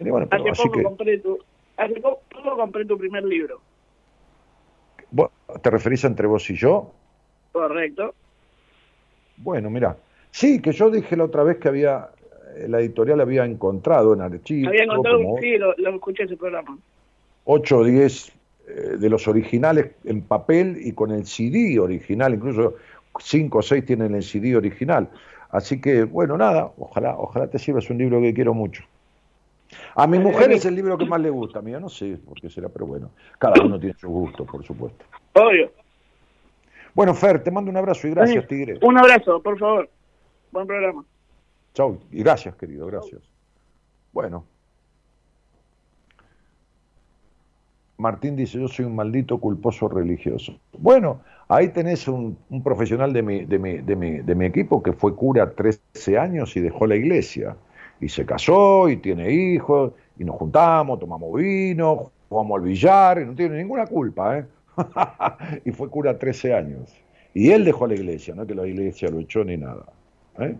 Y 0.00 0.10
bueno, 0.10 0.26
pero 0.28 0.50
Hace 0.50 0.62
poco 0.62 0.76
que, 0.76 0.82
compré 0.82 1.18
tu... 1.18 1.38
Hace 1.76 2.00
po- 2.00 2.20
poco 2.30 2.56
compré 2.56 2.84
tu 2.84 2.98
primer 2.98 3.24
libro. 3.24 3.60
¿vos 5.10 5.30
¿te 5.62 5.70
referís 5.70 6.04
a 6.04 6.08
entre 6.08 6.26
vos 6.26 6.48
y 6.50 6.54
yo? 6.56 6.92
Correcto. 7.52 8.14
Bueno, 9.36 9.70
mira, 9.70 9.96
sí, 10.30 10.60
que 10.60 10.72
yo 10.72 10.90
dije 10.90 11.16
la 11.16 11.24
otra 11.24 11.42
vez 11.44 11.58
que 11.58 11.68
había, 11.68 12.08
eh, 12.56 12.66
la 12.68 12.80
editorial 12.80 13.20
había 13.20 13.44
encontrado 13.44 14.14
en 14.14 14.20
archivo 14.20 14.68
Había 14.68 14.84
encontrado 14.84 15.18
como. 15.18 15.38
Sí, 15.40 15.56
lo, 15.56 15.74
lo 15.76 15.90
escuché 15.94 16.24
ese 16.24 16.36
programa. 16.36 16.78
8 17.44 17.78
o 17.78 17.84
10 17.84 18.32
eh, 18.66 18.72
de 18.98 19.10
los 19.10 19.28
originales 19.28 19.92
en 20.04 20.22
papel 20.22 20.78
y 20.80 20.92
con 20.92 21.10
el 21.10 21.26
CD 21.26 21.78
original, 21.78 22.34
incluso 22.34 22.74
5 23.18 23.58
o 23.58 23.62
6 23.62 23.84
tienen 23.84 24.14
el 24.14 24.22
CD 24.22 24.56
original. 24.56 25.10
Así 25.50 25.80
que, 25.80 26.04
bueno, 26.04 26.36
nada, 26.36 26.72
ojalá, 26.78 27.16
ojalá 27.16 27.48
te 27.48 27.58
sirva, 27.58 27.78
es 27.78 27.88
un 27.90 27.98
libro 27.98 28.20
que 28.20 28.34
quiero 28.34 28.54
mucho. 28.54 28.82
A 29.94 30.06
mi 30.06 30.18
mujer 30.18 30.52
es 30.52 30.64
el 30.64 30.74
libro 30.74 30.98
que 30.98 31.06
más 31.06 31.20
le 31.20 31.30
gusta, 31.30 31.60
a 31.60 31.62
mí 31.62 31.72
no 31.72 31.88
sé 31.88 32.18
por 32.24 32.40
qué 32.40 32.50
será, 32.50 32.68
pero 32.68 32.86
bueno, 32.86 33.10
cada 33.38 33.64
uno 33.64 33.78
tiene 33.78 33.94
su 33.98 34.08
gusto, 34.08 34.44
por 34.44 34.64
supuesto. 34.64 35.04
Obvio. 35.34 35.70
Bueno, 36.94 37.14
Fer, 37.14 37.42
te 37.42 37.50
mando 37.50 37.70
un 37.70 37.76
abrazo 37.76 38.06
y 38.06 38.10
gracias, 38.10 38.46
Tigre. 38.46 38.78
Un 38.82 38.98
abrazo, 38.98 39.42
por 39.42 39.58
favor. 39.58 39.88
Buen 40.52 40.66
programa. 40.66 41.04
Chau, 41.72 41.98
y 42.12 42.22
gracias, 42.22 42.54
querido, 42.56 42.86
gracias. 42.86 43.20
Bueno. 44.12 44.44
Martín 47.96 48.36
dice, 48.36 48.60
yo 48.60 48.68
soy 48.68 48.84
un 48.84 48.94
maldito 48.94 49.38
culposo 49.38 49.88
religioso. 49.88 50.58
Bueno, 50.78 51.20
ahí 51.48 51.68
tenés 51.68 52.08
un, 52.08 52.36
profesional 52.62 53.12
de 53.12 53.22
mi, 53.22 53.44
de, 53.44 53.58
mi, 53.58 53.78
de, 53.78 53.96
mi, 53.96 54.10
de 54.18 54.34
mi 54.34 54.46
equipo 54.46 54.82
que 54.82 54.92
fue 54.92 55.14
cura 55.14 55.54
13 55.54 56.18
años 56.18 56.56
y 56.56 56.60
dejó 56.60 56.86
la 56.86 56.96
iglesia. 56.96 57.56
Y 58.00 58.08
se 58.08 58.26
casó 58.26 58.88
y 58.88 58.96
tiene 58.96 59.30
hijos, 59.30 59.92
y 60.18 60.24
nos 60.24 60.36
juntamos, 60.36 60.98
tomamos 60.98 61.34
vino, 61.34 62.10
jugamos 62.28 62.58
al 62.58 62.64
billar, 62.64 63.20
y 63.20 63.24
no 63.24 63.34
tiene 63.34 63.58
ninguna 63.58 63.86
culpa, 63.86 64.38
¿eh? 64.38 64.44
y 65.64 65.70
fue 65.70 65.88
cura 65.88 66.18
13 66.18 66.54
años. 66.54 66.94
Y 67.32 67.50
él 67.50 67.64
dejó 67.64 67.86
la 67.86 67.94
iglesia, 67.94 68.34
no 68.34 68.46
que 68.46 68.54
la 68.54 68.66
iglesia 68.66 69.08
lo 69.10 69.20
echó 69.20 69.44
ni 69.44 69.56
nada. 69.56 69.86
¿eh? 70.38 70.56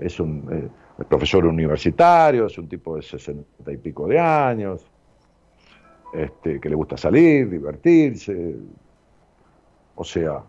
Es 0.00 0.20
un 0.20 0.46
eh, 0.50 1.04
profesor 1.04 1.46
universitario, 1.46 2.46
es 2.46 2.58
un 2.58 2.68
tipo 2.68 2.96
de 2.96 3.02
sesenta 3.02 3.72
y 3.72 3.76
pico 3.76 4.06
de 4.06 4.18
años, 4.18 4.86
este, 6.12 6.60
que 6.60 6.68
le 6.68 6.74
gusta 6.74 6.96
salir, 6.96 7.48
divertirse, 7.48 8.56
o 9.94 10.04
sea, 10.04 10.42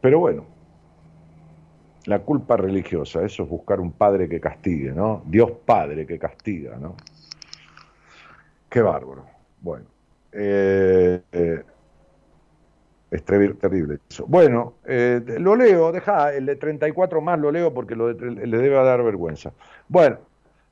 pero 0.00 0.18
bueno, 0.18 0.44
la 2.06 2.20
culpa 2.20 2.56
religiosa, 2.56 3.22
eso 3.24 3.42
es 3.42 3.48
buscar 3.48 3.80
un 3.80 3.92
padre 3.92 4.28
que 4.28 4.40
castigue, 4.40 4.92
¿no? 4.92 5.22
Dios 5.26 5.50
Padre 5.64 6.06
que 6.06 6.18
castiga, 6.18 6.76
¿no? 6.76 6.96
Qué 8.68 8.80
bárbaro. 8.80 9.26
Bueno, 9.60 9.84
eh, 10.32 11.20
eh, 11.32 11.62
es 13.10 13.24
terrible 13.24 13.98
eso. 14.08 14.24
Bueno, 14.26 14.74
eh, 14.86 15.20
lo 15.38 15.56
leo, 15.56 15.92
deja 15.92 16.32
el 16.32 16.46
de 16.46 16.56
34 16.56 17.20
más, 17.20 17.38
lo 17.38 17.50
leo 17.50 17.74
porque 17.74 17.96
lo 17.96 18.14
de 18.14 18.46
le 18.46 18.58
debe 18.58 18.76
dar 18.76 19.02
vergüenza. 19.02 19.52
Bueno, 19.88 20.18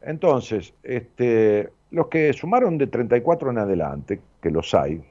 entonces, 0.00 0.72
este, 0.82 1.70
los 1.90 2.06
que 2.06 2.32
sumaron 2.32 2.78
de 2.78 2.86
34 2.86 3.50
en 3.50 3.58
adelante, 3.58 4.20
que 4.40 4.50
los 4.50 4.72
hay, 4.74 5.02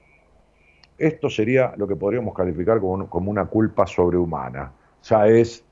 esto 0.98 1.30
sería 1.30 1.74
lo 1.78 1.88
que 1.88 1.95
podríamos 1.95 2.34
calificar 2.36 2.80
como, 2.80 3.10
como 3.10 3.32
una 3.32 3.45
culpa 3.45 3.86
sobrehumana. 3.88 4.72
Sea, 5.02 5.28
es, 5.28 5.64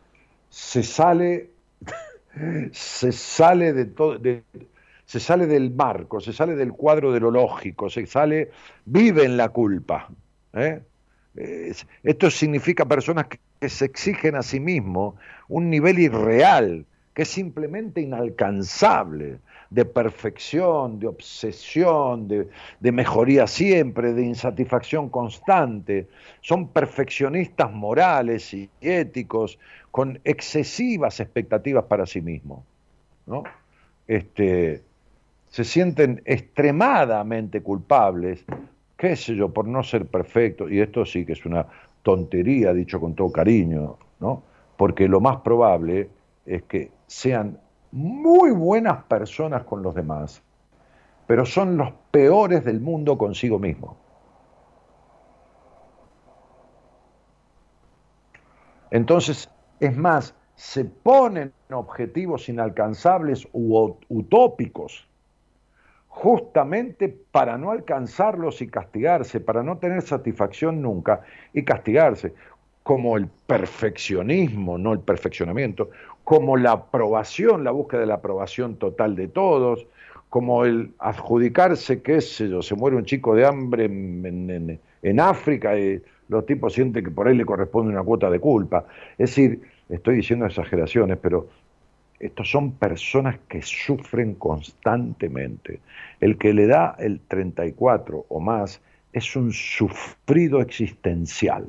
se 0.49 0.83
sale, 0.83 1.51
se 2.71 3.11
sale 3.11 3.73
de 3.73 3.85
todo, 3.85 4.19
se 5.05 5.19
sale 5.19 5.47
del 5.47 5.71
marco, 5.71 6.19
se 6.19 6.33
sale 6.33 6.55
del 6.55 6.73
cuadro 6.73 7.11
de 7.11 7.19
lo 7.19 7.31
lógico, 7.31 7.89
se 7.89 8.05
sale, 8.05 8.49
vive 8.85 9.23
en 9.25 9.37
la 9.37 9.49
culpa. 9.49 10.09
¿eh? 10.53 10.81
Es- 11.35 11.85
Esto 12.03 12.29
significa 12.31 12.85
personas 12.85 13.27
que 13.59 13.69
se 13.69 13.85
exigen 13.85 14.35
a 14.35 14.41
sí 14.43 14.59
mismos 14.59 15.15
un 15.47 15.69
nivel 15.69 15.99
irreal, 15.99 16.85
que 17.13 17.23
es 17.23 17.29
simplemente 17.29 18.01
inalcanzable, 18.01 19.39
de 19.69 19.85
perfección, 19.85 20.99
de 20.99 21.07
obsesión, 21.07 22.27
de, 22.27 22.49
de 22.79 22.91
mejoría 22.91 23.47
siempre, 23.47 24.13
de 24.13 24.23
insatisfacción 24.23 25.09
constante. 25.09 26.07
Son 26.41 26.67
perfeccionistas 26.69 27.71
morales 27.71 28.53
y 28.53 28.69
éticos 28.81 29.59
con 29.91 30.19
excesivas 30.23 31.19
expectativas 31.19 31.85
para 31.85 32.05
sí 32.05 32.21
mismos. 32.21 32.63
¿no? 33.25 33.43
Este, 34.07 34.83
se 35.47 35.63
sienten 35.63 36.21
extremadamente 36.25 37.61
culpables 37.61 38.45
qué 38.97 39.15
sé 39.15 39.35
yo, 39.35 39.49
por 39.49 39.67
no 39.67 39.83
ser 39.83 40.05
perfecto, 40.05 40.69
y 40.69 40.79
esto 40.79 41.05
sí 41.05 41.25
que 41.25 41.33
es 41.33 41.45
una 41.45 41.67
tontería 42.01 42.73
dicho 42.73 42.99
con 42.99 43.15
todo 43.15 43.31
cariño, 43.31 43.97
¿no? 44.19 44.43
Porque 44.77 45.07
lo 45.07 45.19
más 45.21 45.37
probable 45.37 46.09
es 46.45 46.63
que 46.63 46.91
sean 47.07 47.59
muy 47.95 48.51
buenas 48.51 49.05
personas 49.05 49.63
con 49.63 49.81
los 49.81 49.95
demás, 49.95 50.43
pero 51.27 51.45
son 51.45 51.77
los 51.77 51.93
peores 52.11 52.65
del 52.65 52.81
mundo 52.81 53.17
consigo 53.17 53.57
mismo. 53.57 53.95
Entonces, 58.91 59.49
es 59.79 59.95
más, 59.95 60.35
se 60.55 60.83
ponen 60.83 61.53
objetivos 61.71 62.49
inalcanzables 62.49 63.47
u 63.53 63.97
utópicos 64.09 65.07
justamente 66.09 67.07
para 67.31 67.57
no 67.57 67.71
alcanzarlos 67.71 68.61
y 68.61 68.67
castigarse, 68.67 69.39
para 69.39 69.63
no 69.63 69.77
tener 69.77 70.01
satisfacción 70.01 70.81
nunca 70.81 71.21
y 71.53 71.63
castigarse, 71.63 72.33
como 72.85 73.17
el 73.17 73.25
perfeccionismo, 73.47 74.77
no 74.77 74.93
el 74.93 74.99
perfeccionamiento, 74.99 75.89
como 76.23 76.55
la 76.55 76.73
aprobación, 76.73 77.63
la 77.63 77.71
búsqueda 77.71 78.01
de 78.01 78.05
la 78.05 78.13
aprobación 78.13 78.75
total 78.75 79.15
de 79.15 79.27
todos, 79.27 79.87
como 80.29 80.65
el 80.65 80.91
adjudicarse, 80.99 82.03
qué 82.03 82.21
sé 82.21 82.61
se 82.61 82.75
muere 82.75 82.95
un 82.95 83.05
chico 83.05 83.33
de 83.33 83.43
hambre 83.43 83.85
en- 83.85 84.79
en 85.01 85.19
África 85.19 85.75
y 85.79 85.99
los 86.29 86.45
tipos 86.45 86.73
sienten 86.73 87.03
que 87.05 87.09
por 87.09 87.27
ahí 87.27 87.35
le 87.35 87.43
corresponde 87.43 87.91
una 87.91 88.03
cuota 88.03 88.29
de 88.29 88.39
culpa. 88.39 88.85
Es 89.17 89.31
decir, 89.31 89.61
estoy 89.89 90.17
diciendo 90.17 90.45
exageraciones, 90.45 91.17
pero 91.19 91.47
estos 92.19 92.51
son 92.51 92.73
personas 92.73 93.39
que 93.49 93.63
sufren 93.63 94.35
constantemente. 94.35 95.79
El 96.19 96.37
que 96.37 96.53
le 96.53 96.67
da 96.67 96.95
el 96.99 97.19
34 97.19 98.27
o 98.29 98.39
más 98.39 98.79
es 99.11 99.35
un 99.35 99.51
sufrido 99.51 100.61
existencial, 100.61 101.65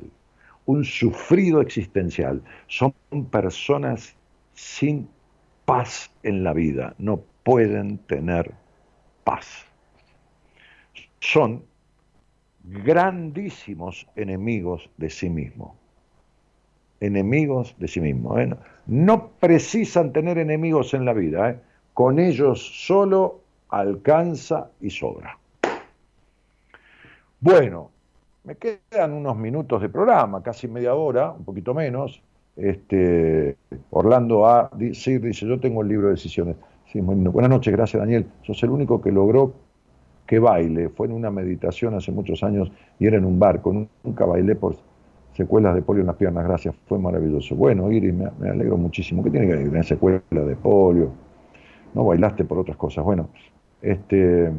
un 0.67 0.85
sufrido 0.85 1.59
existencial. 1.59 2.41
Son 2.67 2.93
personas 3.29 4.15
sin 4.53 5.09
paz 5.65 6.11
en 6.23 6.43
la 6.43 6.53
vida, 6.53 6.93
no 6.97 7.23
pueden 7.43 7.97
tener 7.97 8.53
paz. 9.23 9.65
Son 11.19 11.63
grandísimos 12.63 14.07
enemigos 14.15 14.89
de 14.97 15.09
sí 15.09 15.29
mismos 15.29 15.71
enemigos 16.99 17.75
de 17.77 17.87
sí 17.87 18.01
mismos. 18.01 18.39
¿eh? 18.39 18.55
No 18.87 19.29
precisan 19.39 20.13
tener 20.13 20.37
enemigos 20.37 20.93
en 20.93 21.05
la 21.05 21.13
vida, 21.13 21.51
¿eh? 21.51 21.59
con 21.93 22.19
ellos 22.19 22.61
solo 22.85 23.41
alcanza 23.69 24.69
y 24.81 24.89
sobra. 24.89 25.37
Bueno, 27.39 27.91
me 28.47 28.55
quedan 28.55 29.11
unos 29.11 29.35
minutos 29.35 29.81
de 29.81 29.89
programa, 29.89 30.41
casi 30.41 30.69
media 30.69 30.95
hora, 30.95 31.31
un 31.31 31.43
poquito 31.43 31.73
menos. 31.73 32.23
Este, 32.55 33.57
Orlando 33.89 34.47
A. 34.47 34.71
sí, 34.93 35.17
dice, 35.17 35.45
yo 35.45 35.59
tengo 35.59 35.81
el 35.81 35.89
libro 35.89 36.07
de 36.07 36.13
decisiones. 36.13 36.55
Sí. 36.91 37.01
Buenas 37.01 37.49
noches, 37.49 37.73
gracias 37.73 37.99
Daniel. 37.99 38.25
Sos 38.43 38.63
el 38.63 38.69
único 38.69 39.01
que 39.01 39.11
logró 39.11 39.51
que 40.25 40.39
baile. 40.39 40.87
Fue 40.87 41.07
en 41.07 41.13
una 41.13 41.29
meditación 41.29 41.93
hace 41.95 42.13
muchos 42.13 42.41
años 42.41 42.71
y 42.99 43.07
era 43.07 43.17
en 43.17 43.25
un 43.25 43.37
barco. 43.37 43.85
Nunca 44.03 44.25
bailé 44.25 44.55
por 44.55 44.77
secuelas 45.33 45.75
de 45.75 45.81
polio 45.81 46.01
en 46.01 46.07
las 46.07 46.15
piernas, 46.15 46.45
gracias. 46.45 46.73
Fue 46.87 46.97
maravilloso. 46.97 47.53
Bueno, 47.53 47.91
Iris, 47.91 48.13
me, 48.13 48.31
me 48.39 48.49
alegro 48.49 48.77
muchísimo. 48.77 49.25
¿Qué 49.25 49.29
tiene 49.29 49.47
que 49.47 49.53
ver 49.55 49.63
con 49.63 49.75
una 49.75 49.83
secuela 49.83 50.21
de 50.31 50.55
polio? 50.55 51.11
No 51.93 52.05
bailaste 52.05 52.45
por 52.45 52.59
otras 52.59 52.77
cosas. 52.77 53.03
Bueno, 53.03 53.27
este... 53.81 54.53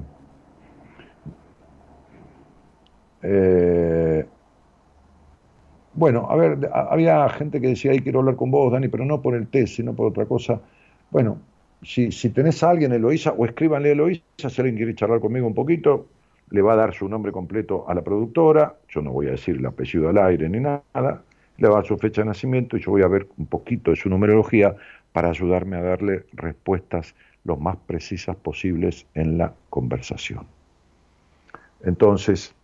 eh, 3.23 4.27
bueno, 5.95 6.29
a 6.31 6.37
ver, 6.37 6.71
había 6.73 7.29
gente 7.31 7.61
que 7.61 7.69
decía, 7.69 7.91
ay, 7.91 8.01
quiero 8.01 8.21
hablar 8.21 8.37
con 8.37 8.51
vos, 8.51 8.73
Dani, 8.73 8.89
pero 8.89 9.05
no 9.05 9.21
por 9.21 9.35
el 9.35 9.49
test, 9.49 9.77
sino 9.77 9.95
por 9.95 10.07
otra 10.07 10.27
cosa. 10.27 10.61
Bueno, 11.11 11.39
si, 11.83 12.13
si 12.13 12.31
tenés 12.31 12.63
a 12.63 12.71
alguien, 12.71 12.93
Eloísa, 12.93 13.33
o 13.33 13.45
escríbanle 13.45 13.91
a 13.91 13.93
Eloísa, 13.93 14.23
si 14.49 14.61
alguien 14.61 14.77
quiere 14.77 14.95
charlar 14.95 15.21
conmigo 15.21 15.47
un 15.47 15.55
poquito, 15.55 16.07
le 16.51 16.63
va 16.63 16.75
a 16.75 16.77
dar 16.77 16.95
su 16.95 17.09
nombre 17.09 17.33
completo 17.33 17.85
a 17.89 17.95
la 17.95 18.03
productora, 18.03 18.77
yo 18.89 19.03
no 19.03 19.13
voy 19.13 19.27
a 19.27 19.33
decir 19.33 19.57
el 19.57 19.67
apellido 19.67 20.09
al 20.09 20.19
aire 20.19 20.49
ni 20.49 20.61
nada, 20.61 20.83
le 20.95 21.69
va 21.69 21.75
a 21.75 21.77
dar 21.79 21.87
su 21.87 21.99
fecha 21.99 22.23
de 22.23 22.27
nacimiento 22.27 22.77
y 22.77 22.81
yo 22.81 22.93
voy 22.93 23.03
a 23.03 23.09
ver 23.09 23.27
un 23.37 23.47
poquito 23.47 23.91
de 23.91 23.97
su 23.97 24.09
numerología 24.09 24.75
para 25.13 25.31
ayudarme 25.31 25.77
a 25.77 25.83
darle 25.83 26.25
respuestas 26.33 27.15
lo 27.45 27.57
más 27.57 27.77
precisas 27.87 28.37
posibles 28.37 29.07
en 29.15 29.39
la 29.39 29.55
conversación. 29.71 30.47
Entonces, 31.83 32.55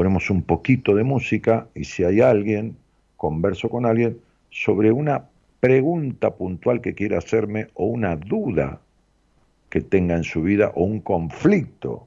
ponemos 0.00 0.30
un 0.30 0.40
poquito 0.40 0.94
de 0.94 1.04
música 1.04 1.68
y 1.74 1.84
si 1.84 2.04
hay 2.04 2.22
alguien, 2.22 2.74
converso 3.18 3.68
con 3.68 3.84
alguien 3.84 4.18
sobre 4.48 4.90
una 4.92 5.26
pregunta 5.60 6.36
puntual 6.36 6.80
que 6.80 6.94
quiera 6.94 7.18
hacerme 7.18 7.66
o 7.74 7.84
una 7.84 8.16
duda 8.16 8.80
que 9.68 9.82
tenga 9.82 10.16
en 10.16 10.24
su 10.24 10.40
vida 10.40 10.72
o 10.74 10.84
un 10.84 11.00
conflicto, 11.00 12.06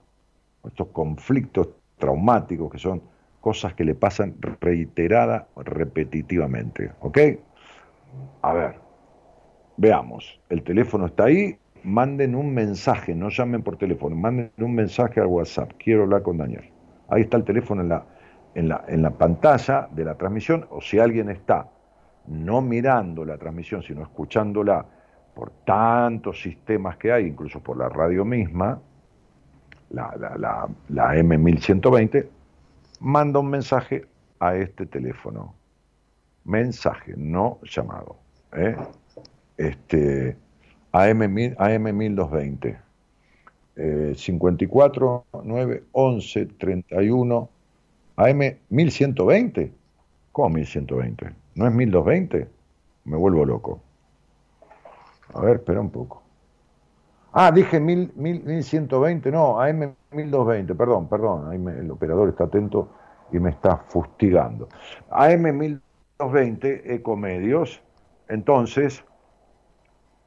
estos 0.65 0.88
conflictos 0.88 1.68
traumáticos 1.99 2.72
que 2.72 2.80
son 2.80 2.99
cosas 3.40 3.76
que 3.76 3.86
le 3.86 3.94
pasan 3.94 4.38
reiterada, 4.60 5.48
repetitivamente, 5.56 6.94
¿ok? 7.02 7.20
A 8.41 8.53
ver, 8.53 8.74
veamos, 9.78 10.40
el 10.49 10.64
teléfono 10.64 11.06
está 11.06 11.26
ahí, 11.26 11.56
manden 11.84 12.34
un 12.34 12.56
mensaje, 12.56 13.14
no 13.14 13.30
llamen 13.30 13.61
por 13.61 13.78
teléfono, 13.78 14.15
manden 14.15 14.49
un 14.57 14.74
mensaje 14.74 15.20
al 15.20 15.28
WhatsApp, 15.28 15.74
quiero 15.78 16.02
hablar 16.02 16.24
con 16.24 16.40
Daniel. 16.40 16.73
Ahí 17.10 17.24
está 17.24 17.38
el 17.38 17.44
teléfono 17.44 17.82
en 17.82 17.90
la, 17.90 18.06
en 18.56 18.70
la, 18.70 18.84
en 18.88 19.02
la 19.02 19.12
pantalla 19.12 19.88
de 19.92 20.06
la 20.06 20.16
transmisión, 20.16 20.66
o 20.70 20.82
si 20.82 21.00
alguien 21.00 21.30
está 21.30 21.70
no 22.28 22.62
mirando 22.62 23.26
la 23.26 23.38
transmisión, 23.38 23.84
sino 23.84 24.02
escuchándola 24.02 24.86
por 25.34 25.52
tantos 25.66 26.42
sistemas 26.42 26.98
que 26.98 27.12
hay, 27.12 27.28
incluso 27.28 27.60
por 27.62 27.78
la 27.78 27.90
radio 27.90 28.24
misma, 28.24 28.80
la, 29.90 30.16
la, 30.18 30.38
la, 30.38 30.70
la 30.90 31.16
M1120, 31.16 32.28
manda 33.00 33.40
un 33.40 33.50
mensaje 33.50 34.06
a 34.40 34.56
este 34.56 34.86
teléfono. 34.86 35.56
Mensaje, 36.46 37.14
no 37.18 37.60
llamado. 37.64 38.18
¿eh? 38.54 38.76
Este, 39.58 40.38
AM, 40.92 41.22
AM1220. 41.22 42.78
Eh, 43.76 44.14
54 44.16 45.26
9 45.44 45.84
11 45.91 46.45
31 46.45 47.50
AM 48.16 48.40
1120. 48.70 49.72
¿Cómo 50.32 50.50
1120? 50.50 51.32
¿No 51.56 51.68
es 51.68 51.74
1220? 51.74 52.48
Me 53.06 53.18
vuelvo 53.18 53.45
loco. 53.45 53.82
A 55.34 55.41
ver, 55.41 55.58
espera 55.58 55.82
un 55.82 55.90
poco. 55.90 56.24
Ah, 57.36 57.52
dije 57.52 57.80
1000, 57.80 58.12
1000, 58.16 58.44
1120, 58.44 59.32
no, 59.32 59.60
AM 59.60 59.95
1220, 60.12 60.76
perdón, 60.76 61.08
perdón, 61.08 61.50
ahí 61.50 61.80
el 61.80 61.90
operador 61.90 62.30
está 62.30 62.44
atento 62.44 62.90
y 63.32 63.40
me 63.40 63.50
está 63.50 63.78
fustigando. 63.88 64.70
AM 65.10 65.58
1220, 65.58 66.94
Ecomedios, 66.94 67.82
entonces 68.28 69.04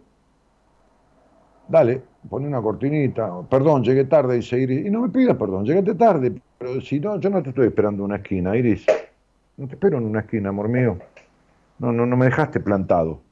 dale, 1.69 2.03
pone 2.31 2.47
una 2.47 2.63
cortinita. 2.63 3.43
Perdón, 3.51 3.85
llegué 3.85 4.05
tarde, 4.05 4.37
dice 4.37 4.59
Iris. 4.59 4.87
Y 4.87 4.91
no 4.91 5.03
me 5.03 5.11
pidas 5.11 5.37
perdón, 5.37 5.67
llegaste 5.67 5.95
tarde. 5.97 6.41
Pero 6.57 6.81
si 6.81 6.99
no, 6.99 7.21
yo 7.21 7.29
no 7.29 7.43
te 7.43 7.51
estoy 7.51 7.67
esperando 7.67 8.05
en 8.05 8.07
una 8.07 8.17
esquina, 8.17 8.57
Iris. 8.57 8.87
No 9.59 9.69
te 9.69 9.75
espero 9.75 9.99
en 9.99 10.07
una 10.07 10.21
esquina, 10.21 10.49
amor 10.49 10.71
mío. 10.71 10.97
No, 11.79 11.93
no, 11.93 12.07
no 12.07 12.17
me 12.17 12.25
dejaste 12.25 12.59
plantado. 12.61 13.26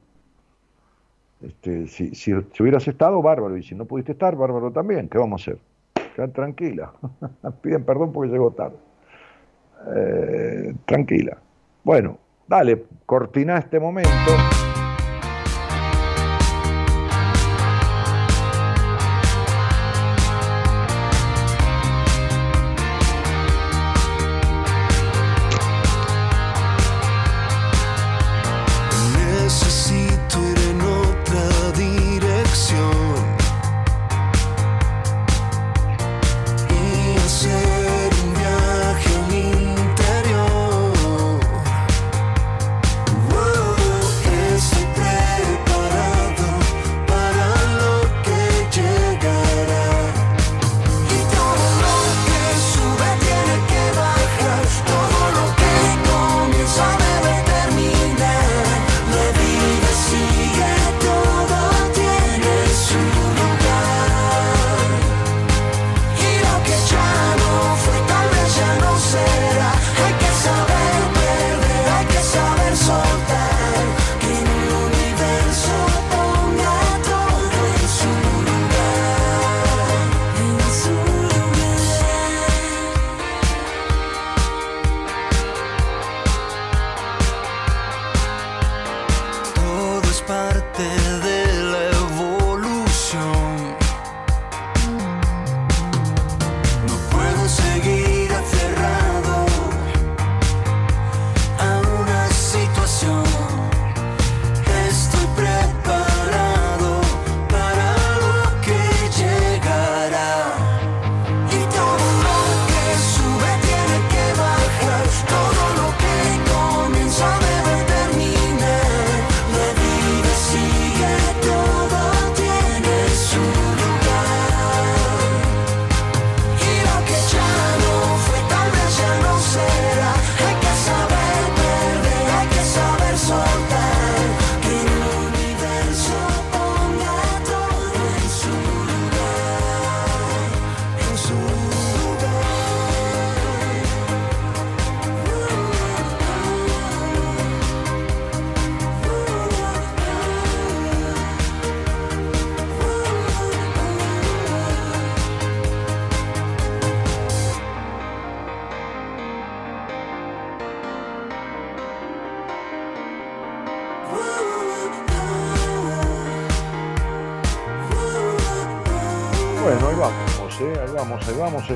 Este, 1.41 1.87
si, 1.87 2.15
si, 2.15 2.33
hubieras 2.33 2.87
estado, 2.87 3.21
bárbaro. 3.21 3.57
Y 3.57 3.63
si 3.63 3.75
no 3.75 3.85
pudiste 3.85 4.13
estar, 4.13 4.35
bárbaro 4.35 4.71
también. 4.71 5.09
¿Qué 5.09 5.17
vamos 5.17 5.41
a 5.47 5.51
hacer? 5.51 6.31
Tranquila. 6.33 6.93
Piden 7.61 7.83
perdón 7.83 8.13
porque 8.13 8.31
llegó 8.31 8.51
tarde. 8.51 8.77
Eh, 9.95 10.73
tranquila. 10.85 11.37
Bueno, 11.83 12.17
dale, 12.47 12.85
cortina 13.05 13.57
este 13.57 13.79
momento. 13.79 14.09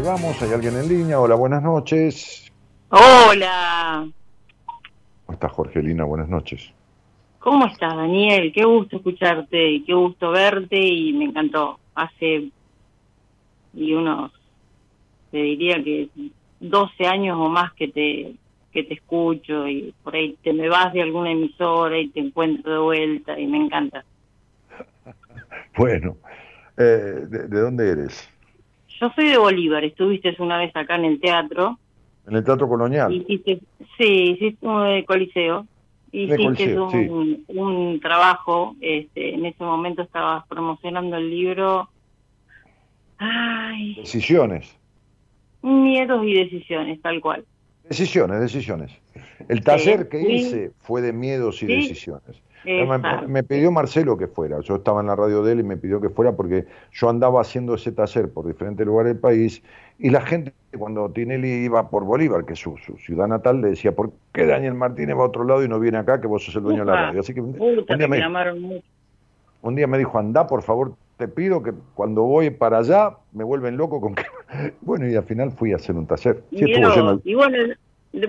Vamos. 0.10 0.42
¿Hay 0.42 0.52
alguien 0.52 0.76
en 0.76 0.90
línea? 0.90 1.20
Hola, 1.20 1.36
buenas 1.36 1.62
noches. 1.62 2.52
Hola, 2.90 4.08
¿Cómo 5.26 5.34
estás, 5.36 5.52
Jorgelina? 5.52 6.04
Buenas 6.04 6.28
noches. 6.28 6.74
¿cómo 7.38 7.68
estás, 7.68 7.96
Daniel? 7.96 8.52
Qué 8.52 8.66
gusto 8.66 8.98
escucharte 8.98 9.70
y 9.70 9.84
qué 9.84 9.94
gusto 9.94 10.32
verte 10.32 10.80
y 10.80 11.14
me 11.14 11.26
encantó. 11.26 11.80
Hace 11.94 12.50
y 13.76 13.94
unos, 13.94 14.32
te 15.30 15.38
diría 15.38 15.76
que 15.84 16.10
12 16.60 17.06
años 17.06 17.38
o 17.40 17.48
más 17.48 17.72
que 17.74 17.88
te 17.90 18.34
que 18.74 18.84
te 18.84 18.96
escucho 18.96 19.68
y 19.68 19.94
por 20.04 20.16
ahí 20.16 20.38
te 20.44 20.54
me 20.54 20.70
vas 20.70 20.92
de 20.94 21.02
alguna 21.04 21.32
emisora 21.32 21.98
y 21.98 22.10
te 22.10 22.20
encuentro 22.20 22.74
de 22.74 22.80
vuelta 22.80 23.40
y 23.40 23.46
me 23.46 23.58
encanta. 23.66 24.04
Bueno, 25.78 26.18
eh, 26.76 27.26
¿de, 27.30 27.48
de 27.48 27.60
dónde 27.62 27.90
eres? 27.90 28.30
Yo 29.00 29.10
soy 29.16 29.30
de 29.30 29.38
Bolívar, 29.38 29.84
estuviste 29.84 30.36
una 30.40 30.58
vez 30.58 30.76
acá 30.76 30.96
en 30.96 31.06
el 31.06 31.20
teatro, 31.22 31.80
En 32.28 32.36
el 32.36 32.44
Teatro 32.44 32.68
Colonial. 32.68 33.12
hiciste, 33.14 33.60
sí, 33.98 34.32
hiciste 34.32 34.68
de 34.68 35.06
Coliseo, 35.06 35.66
hiciste 36.12 36.44
Coliseo, 36.44 36.92
sí. 36.92 36.98
un, 36.98 37.44
un 37.48 38.00
trabajo, 38.02 38.76
este, 38.82 39.34
en 39.36 39.46
ese 39.46 39.64
momento 39.64 40.02
estabas 40.02 40.46
promocionando 40.48 41.16
el 41.18 41.30
libro, 41.30 41.90
ay, 43.18 43.96
Decisiones. 43.96 44.76
miedos 45.62 46.26
y 46.26 46.34
decisiones, 46.34 47.02
tal 47.02 47.22
cual. 47.22 47.46
Decisiones, 47.88 48.40
decisiones. 48.40 48.92
El 49.48 49.64
taller 49.64 50.10
que 50.10 50.20
sí. 50.20 50.32
hice 50.32 50.72
fue 50.80 51.02
de 51.02 51.12
miedos 51.14 51.64
y 51.64 51.68
decisiones. 51.68 52.42
Me, 52.66 53.44
pidió 53.44 53.72
Marcelo 53.72 54.18
que 54.18 54.28
fuera. 54.28 54.60
Yo 54.62 54.76
estaba 54.76 55.02
en 55.02 55.08
la 55.08 55.16
radio 55.16 55.44
de 55.44 55.54
él 55.54 55.60
y 55.62 55.64
me 55.64 55.78
pidió 55.78 56.02
que 56.02 56.10
fuera 56.10 56.34
porque 56.34 56.66
yo 56.92 57.10
andaba 57.10 57.42
haciendo 57.42 57.76
ese 57.76 57.92
taller 57.92 58.32
por 58.32 58.46
diferentes 58.46 58.86
lugares 58.86 59.14
del 59.14 59.22
país 59.22 59.64
y 59.98 60.10
la 60.10 60.22
gente 60.22 60.54
cuando 60.78 61.10
Tinelli 61.10 61.66
iba 61.66 61.90
por 61.90 62.04
Bolívar, 62.06 62.46
que 62.46 62.54
es 62.54 62.60
su, 62.60 62.78
su 62.78 62.98
ciudad 62.98 63.28
natal, 63.28 63.62
le 63.62 63.70
decía, 63.70 63.94
¿por 63.94 64.12
qué 64.34 64.46
Daniel 64.46 64.74
Martínez 64.74 65.18
va 65.18 65.22
a 65.22 65.28
otro 65.28 65.44
lado 65.44 65.64
y 65.64 65.68
no 65.68 65.80
viene 65.80 65.98
acá 65.98 66.22
que 66.22 66.28
vos 66.28 66.44
sos 66.44 66.56
el 66.56 66.64
dueño 66.64 66.86
de 66.86 66.92
la 66.92 67.06
radio? 67.08 67.20
Así 67.22 67.34
que 67.34 67.42
un, 67.42 67.54
Puta, 67.54 67.94
un 67.94 68.00
día 68.00 68.08
me, 68.08 68.82
un 69.62 69.76
día 69.76 69.88
me 69.88 69.98
dijo, 69.98 70.18
anda, 70.18 70.48
por 70.48 70.62
favor, 70.62 70.94
te 71.18 71.28
pido 71.28 71.62
que 71.62 71.74
cuando 71.96 72.24
voy 72.24 72.50
para 72.50 72.78
allá 72.78 73.18
me 73.34 73.44
vuelven 73.44 73.78
loco 73.78 74.00
con 74.00 74.16
que... 74.16 74.24
Bueno, 74.82 75.08
y 75.08 75.16
al 75.16 75.24
final 75.24 75.52
fui 75.52 75.74
a 75.74 75.76
hacer 75.76 75.96
un 75.96 76.08
taller. 76.08 76.44
Sí, 76.52 76.66
Y 77.24 77.36
bueno, 77.36 77.74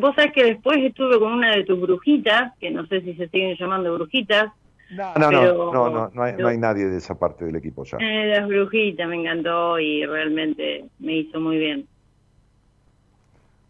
vos 0.00 0.14
sabés 0.14 0.32
que 0.32 0.44
después 0.44 0.78
estuve 0.78 1.18
con 1.18 1.32
una 1.32 1.54
de 1.56 1.64
tus 1.64 1.80
brujitas, 1.80 2.52
que 2.58 2.70
no 2.70 2.86
sé 2.86 3.00
si 3.02 3.14
se 3.14 3.28
siguen 3.28 3.56
llamando 3.58 3.94
brujitas, 3.94 4.52
No, 4.90 5.14
no, 5.14 5.28
pero- 5.28 5.72
no, 5.72 5.90
no, 5.90 6.10
no 6.12 6.22
hay, 6.22 6.34
no 6.38 6.48
hay 6.48 6.58
nadie 6.58 6.86
de 6.86 6.98
esa 6.98 7.18
parte 7.18 7.44
del 7.44 7.56
equipo 7.56 7.84
ya. 7.84 7.98
eh, 7.98 8.26
las 8.26 8.46
brujitas 8.48 9.08
me 9.08 9.16
encantó 9.16 9.78
y 9.78 10.04
realmente 10.04 10.84
me 10.98 11.16
hizo 11.18 11.40
muy 11.40 11.58
bien. 11.58 11.86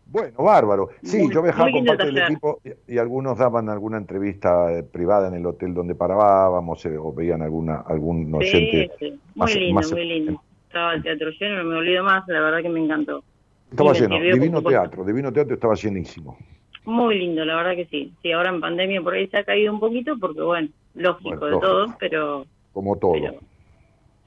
Bueno, 0.07 0.43
bárbaro. 0.43 0.89
Sí, 1.05 1.19
Muy- 1.23 1.33
yo 1.33 1.41
viajaba 1.41 1.71
con 1.71 1.85
parte 1.85 2.07
del 2.07 2.19
equipo 2.19 2.61
y, 2.65 2.95
y 2.95 2.99
algunos 2.99 3.39
daban 3.39 3.69
alguna 3.69 3.97
entrevista 3.97 4.73
eh, 4.77 4.83
privada 4.83 5.29
en 5.29 5.35
el 5.35 5.47
hotel 5.47 5.73
donde 5.73 5.95
parábamos 5.95 6.85
eh, 6.87 6.97
o 6.99 7.13
veían 7.15 7.43
alguna 7.43 7.77
algún 7.87 8.35
oyente. 8.35 8.91
Sí, 8.99 9.07
sí, 9.11 9.21
muy 9.37 9.47
más- 9.47 9.55
lindo, 9.55 9.75
más- 9.75 9.93
muy 9.93 10.05
lindo. 10.05 10.43
Estaba 10.67 10.95
el 10.95 11.03
teatro 11.05 11.31
lleno, 11.39 11.63
no 11.63 11.71
me 11.71 11.77
olvido 11.77 12.03
más, 12.03 12.25
la 12.27 12.41
verdad 12.41 12.61
que 12.63 12.69
me 12.69 12.83
encantó. 12.85 13.23
Estaba 13.71 13.93
lleno, 13.93 14.19
divino 14.21 14.63
teatro, 14.63 15.05
divino 15.05 15.33
teatro 15.33 15.55
estaba 15.55 15.75
llenísimo. 15.75 16.37
Muy 16.85 17.19
lindo, 17.19 17.45
la 17.45 17.57
verdad 17.57 17.77
que 17.77 17.87
sí. 17.87 18.13
Sí, 18.23 18.33
ahora 18.33 18.51
en 18.51 18.61
pandemia 18.61 19.01
por 19.03 19.15
ahí 19.15 19.29
se 19.29 19.39
ha 19.39 19.45
caído 19.45 19.73
un 19.73 19.81
poquito 19.81 20.17
porque, 20.19 20.41
bueno, 20.41 20.69
lógico 20.95 21.31
Bueno, 21.31 21.45
de 21.47 21.51
lógico. 21.53 21.67
todo, 21.69 21.97
pero 21.99 22.47
Como 22.73 22.97
todo. 22.97 23.13
Pero- 23.13 23.35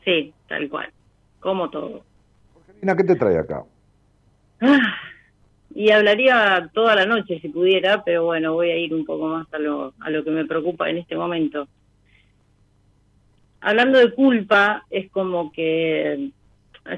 sí, 0.05 0.33
tal 0.47 0.69
cual, 0.69 0.89
como 1.39 1.69
todo. 1.69 2.03
Marina, 2.67 2.95
¿qué 2.95 3.03
te 3.03 3.15
trae 3.15 3.37
acá? 3.37 3.63
Ah, 4.61 4.79
Y 5.75 5.89
hablaría 5.89 6.69
toda 6.71 6.93
la 6.95 7.07
noche 7.07 7.39
si 7.39 7.49
pudiera, 7.49 8.03
pero 8.03 8.25
bueno, 8.25 8.53
voy 8.53 8.69
a 8.69 8.77
ir 8.77 8.93
un 8.93 9.05
poco 9.05 9.27
más 9.27 9.51
a 9.51 9.57
lo, 9.57 9.91
a 10.01 10.11
lo 10.11 10.23
que 10.23 10.29
me 10.29 10.45
preocupa 10.45 10.87
en 10.87 10.99
este 10.99 11.15
momento. 11.15 11.67
Hablando 13.59 13.97
de 13.97 14.13
culpa, 14.13 14.85
es 14.91 15.09
como 15.09 15.51
que 15.51 16.29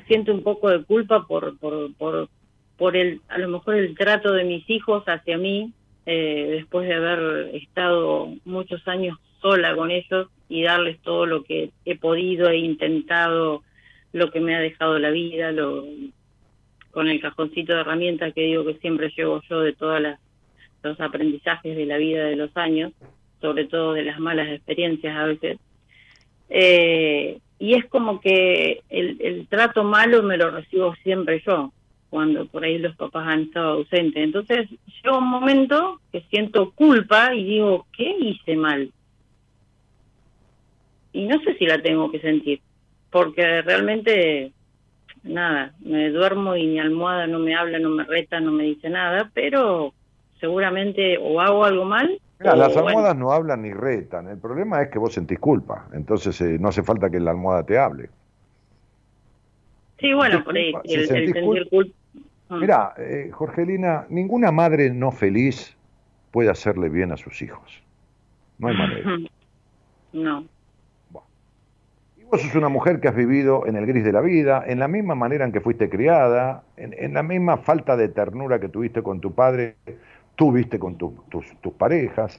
siento 0.08 0.34
un 0.34 0.44
poco 0.44 0.70
de 0.70 0.84
culpa 0.84 1.26
por, 1.28 1.58
por, 1.60 1.94
por, 1.96 2.30
por 2.78 2.98
el, 2.98 3.22
a 3.28 3.38
lo 3.38 3.50
mejor 3.50 3.76
el 3.76 3.96
trato 3.96 4.34
de 4.34 4.44
mis 4.44 4.70
hijos 4.70 5.04
hacia 5.08 5.38
mí, 5.38 5.72
eh, 6.06 6.48
después 6.52 6.88
de 6.88 6.96
haber 6.96 7.56
estado 7.56 8.30
muchos 8.46 8.88
años 8.88 9.18
sola 9.42 9.76
con 9.76 9.92
ellos 9.92 10.28
y 10.50 10.64
darles 10.64 11.00
todo 11.02 11.26
lo 11.26 11.44
que 11.44 11.72
he 11.86 11.98
podido, 11.98 12.50
he 12.50 12.58
intentado, 12.58 13.64
lo 14.14 14.32
que 14.32 14.40
me 14.40 14.56
ha 14.56 14.60
dejado 14.60 14.98
la 15.00 15.10
vida, 15.10 15.52
lo, 15.52 15.86
con 16.92 17.10
el 17.10 17.20
cajoncito 17.20 17.74
de 17.74 17.82
herramientas 17.82 18.34
que 18.34 18.42
digo 18.42 18.66
que 18.66 18.76
siempre 18.76 19.12
llevo 19.16 19.42
yo 19.50 19.60
de 19.60 19.74
todos 19.74 20.02
los 20.82 21.02
aprendizajes 21.02 21.76
de 21.76 21.86
la 21.86 21.98
vida 21.98 22.26
de 22.26 22.36
los 22.36 22.56
años, 22.56 22.94
sobre 23.42 23.66
todo 23.66 23.94
de 23.94 24.04
las 24.04 24.20
malas 24.20 24.48
experiencias 24.48 25.16
a 25.16 25.26
veces. 25.26 25.60
Eh, 26.50 27.40
y 27.60 27.76
es 27.76 27.86
como 27.86 28.20
que 28.20 28.82
el, 28.90 29.18
el 29.22 29.48
trato 29.48 29.84
malo 29.84 30.24
me 30.24 30.38
lo 30.38 30.52
recibo 30.52 30.94
siempre 31.04 31.42
yo, 31.46 31.72
cuando 32.10 32.46
por 32.46 32.64
ahí 32.64 32.78
los 32.78 32.96
papás 32.96 33.28
han 33.28 33.44
estado 33.44 33.74
ausentes. 33.74 34.24
Entonces 34.24 34.70
llega 34.70 35.18
un 35.18 35.28
momento 35.28 36.00
que 36.12 36.22
siento 36.30 36.72
culpa 36.72 37.34
y 37.34 37.44
digo, 37.44 37.86
¿qué 37.96 38.16
hice 38.20 38.56
mal? 38.56 38.92
Y 41.14 41.26
no 41.28 41.40
sé 41.42 41.58
si 41.58 41.66
la 41.66 41.82
tengo 41.82 42.12
que 42.12 42.20
sentir, 42.20 42.60
porque 43.10 43.62
realmente 43.62 44.52
nada, 45.24 45.74
me 45.80 46.10
duermo 46.10 46.56
y 46.56 46.68
mi 46.68 46.80
almohada 46.80 47.28
no 47.28 47.40
me 47.40 47.56
habla, 47.56 47.80
no 47.80 47.90
me 47.90 48.04
reta, 48.04 48.40
no 48.40 48.52
me 48.52 48.64
dice 48.64 48.90
nada, 48.90 49.32
pero 49.34 49.94
seguramente 50.40 51.18
o 51.20 51.42
hago 51.42 51.66
algo 51.66 51.86
mal. 51.86 52.20
Mira, 52.40 52.56
las 52.56 52.74
bueno, 52.74 52.90
almohadas 52.90 53.16
no 53.18 53.32
hablan 53.32 53.62
ni 53.62 53.74
retan. 53.74 54.28
El 54.28 54.40
problema 54.40 54.82
es 54.82 54.90
que 54.90 55.00
vos 55.00 55.14
sentís 55.14 55.40
culpa. 55.40 55.88
Entonces 55.94 56.40
eh, 56.42 56.58
no 56.60 56.70
hace 56.70 56.84
falta 56.84 57.10
que 57.10 57.20
la 57.20 57.32
almohada 57.32 57.64
te 57.66 57.78
hable. 57.78 58.10
sí, 60.00 60.14
bueno, 60.14 60.44
por 60.44 60.56
ahí, 60.56 60.72
culpa, 60.74 60.82
si 60.88 60.96
el, 60.96 61.02
el 61.02 61.08
sentís 61.08 61.34
sentir 61.34 61.70
culpa. 61.70 61.96
Ah. 62.50 62.58
Mira, 62.60 62.94
eh, 62.98 63.30
Jorgelina, 63.32 64.06
ninguna 64.10 64.52
madre 64.52 64.90
no 64.92 65.12
feliz 65.12 65.78
puede 66.32 66.50
hacerle 66.50 66.90
bien 66.90 67.12
a 67.12 67.18
sus 67.18 67.42
hijos. 67.42 67.84
No 68.58 68.68
hay 68.70 68.76
manera. 68.76 69.18
No, 70.14 70.48
Y 72.18 72.24
vos 72.24 72.42
sos 72.42 72.56
una 72.56 72.70
mujer 72.70 73.02
que 73.02 73.10
has 73.10 73.16
vivido 73.16 73.66
en 73.68 73.76
el 73.76 73.86
gris 73.86 74.06
de 74.06 74.14
la 74.14 74.22
vida, 74.22 74.64
en 74.66 74.80
la 74.80 74.88
misma 74.88 75.14
manera 75.14 75.44
en 75.46 75.52
que 75.52 75.60
fuiste 75.60 75.90
criada, 75.90 76.64
en, 76.78 76.94
en 76.98 77.14
la 77.14 77.22
misma 77.22 77.58
falta 77.58 77.98
de 77.98 78.08
ternura 78.08 78.60
que 78.62 78.70
tuviste 78.70 79.04
con 79.04 79.20
tu 79.20 79.34
padre, 79.36 79.76
tuviste 80.36 80.80
con 80.80 80.98
tu- 80.98 81.24
tus, 81.30 81.46
tus 81.62 81.74
parejas, 81.74 82.38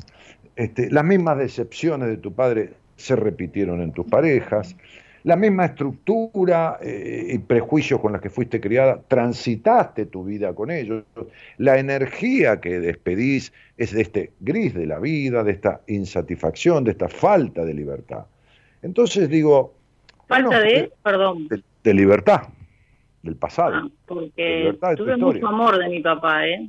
este, 0.55 0.91
las 0.91 1.05
mismas 1.05 1.39
decepciones 1.39 2.09
de 2.09 2.17
tu 2.17 2.33
padre 2.33 2.73
se 2.97 3.15
repitieron 3.17 3.83
en 3.83 3.93
tus 3.93 4.07
parejas, 4.07 4.77
la 5.25 5.35
misma 5.37 5.65
estructura 5.65 6.79
eh, 6.81 7.33
y 7.35 7.39
prejuicios 7.39 8.01
con 8.01 8.13
los 8.13 8.21
que 8.23 8.31
fuiste 8.31 8.61
criada, 8.61 9.01
transitaste 9.09 10.07
tu 10.07 10.25
vida 10.25 10.55
con 10.55 10.71
ellos, 10.71 11.05
la 11.59 11.79
energía 11.79 12.61
que 12.61 12.79
despedís 12.79 13.53
es 13.77 13.93
de 13.93 14.03
este 14.03 14.33
gris 14.41 14.73
de 14.73 14.87
la 14.87 15.01
vida, 15.01 15.43
de 15.43 15.53
esta 15.53 15.81
insatisfacción, 15.89 16.85
de 16.85 16.93
esta 16.93 17.09
falta 17.09 17.65
de 17.65 17.75
libertad. 17.75 18.27
Entonces 18.83 19.29
digo, 19.29 19.75
falta 20.29 20.49
bueno, 20.49 20.63
de, 20.63 20.93
perdón, 21.03 21.49
de, 21.49 21.63
de 21.83 21.95
libertad, 21.95 22.43
del 23.23 23.35
pasado. 23.35 23.75
ah, 23.75 23.89
porque 24.07 24.73
de 24.81 24.97
tuve 24.97 25.17
mucho 25.17 25.49
amor 25.49 25.77
de 25.79 25.89
mi 25.89 26.01
papá, 26.03 26.47
¿eh? 26.47 26.69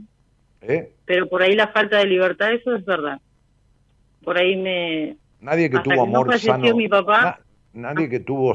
¿Eh? 0.61 0.91
Pero 1.05 1.27
por 1.29 1.41
ahí 1.41 1.55
la 1.55 1.67
falta 1.69 1.97
de 1.97 2.05
libertad, 2.05 2.53
eso 2.53 2.75
es 2.75 2.83
verdad. 2.85 3.19
Por 4.23 4.37
ahí 4.37 4.55
me... 4.55 5.17
Nadie 5.39 5.69
que 5.69 5.77
Hasta 5.77 5.83
tuvo 5.91 6.03
que 6.03 6.09
amor 6.09 6.39
sano, 6.39 6.75
mi 6.75 6.87
papá. 6.87 7.39
na- 7.73 7.91
nadie 7.93 8.09
que 8.09 8.19
tuvo 8.19 8.53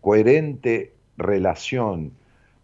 coherente 0.00 0.94
relación 1.16 2.12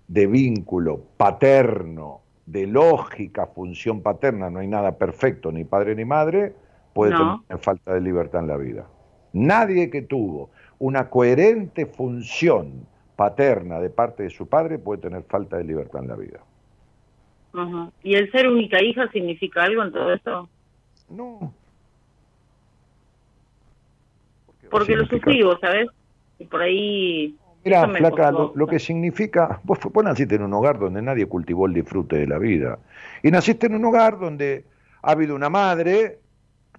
de 0.08 0.26
vínculo 0.26 1.00
paterno, 1.16 2.20
de 2.46 2.66
lógica, 2.66 3.46
función 3.46 4.02
paterna, 4.02 4.48
no 4.50 4.60
hay 4.60 4.68
nada 4.68 4.96
perfecto, 4.96 5.50
ni 5.50 5.64
padre 5.64 5.96
ni 5.96 6.04
madre, 6.04 6.54
puede 6.94 7.12
No. 7.12 7.42
tener 7.48 7.62
falta 7.62 7.92
de 7.94 8.00
libertad 8.00 8.40
en 8.42 8.46
la 8.48 8.56
vida. 8.56 8.86
Nadie 9.32 9.90
que 9.90 10.02
tuvo 10.02 10.50
una 10.78 11.10
coherente 11.10 11.86
función 11.86 12.86
paterna 13.16 13.80
de 13.80 13.90
parte 13.90 14.22
de 14.22 14.30
su 14.30 14.46
padre 14.48 14.78
puede 14.78 15.02
tener 15.02 15.24
falta 15.24 15.56
de 15.56 15.64
libertad 15.64 16.02
en 16.02 16.08
la 16.08 16.16
vida. 16.16 16.38
¿Y 18.02 18.14
el 18.14 18.30
ser 18.32 18.48
única 18.48 18.82
hija 18.82 19.08
significa 19.12 19.64
algo 19.64 19.82
en 19.82 19.92
todo 19.92 20.12
esto? 20.12 20.48
No. 21.10 21.52
Porque 24.70 24.96
lo 24.96 25.06
significa- 25.06 25.46
vos 25.46 25.58
¿sabes? 25.60 25.88
Y 26.38 26.44
por 26.44 26.62
ahí... 26.62 27.36
Mira, 27.64 27.88
flaca, 27.88 28.30
lo, 28.30 28.52
lo 28.54 28.66
que 28.68 28.78
significa, 28.78 29.60
vos, 29.64 29.78
vos 29.92 30.04
naciste 30.04 30.36
en 30.36 30.42
un 30.42 30.54
hogar 30.54 30.78
donde 30.78 31.02
nadie 31.02 31.26
cultivó 31.26 31.66
el 31.66 31.72
disfrute 31.72 32.16
de 32.16 32.26
la 32.28 32.38
vida. 32.38 32.78
Y 33.24 33.30
naciste 33.32 33.66
en 33.66 33.74
un 33.74 33.84
hogar 33.84 34.20
donde 34.20 34.64
ha 35.02 35.10
habido 35.10 35.34
una 35.34 35.48
madre 35.48 36.20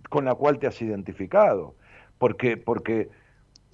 con 0.10 0.24
la 0.24 0.36
cual 0.36 0.60
te 0.60 0.68
has 0.68 0.82
identificado. 0.82 1.76
Porque, 2.18 2.56
porque 2.56 3.10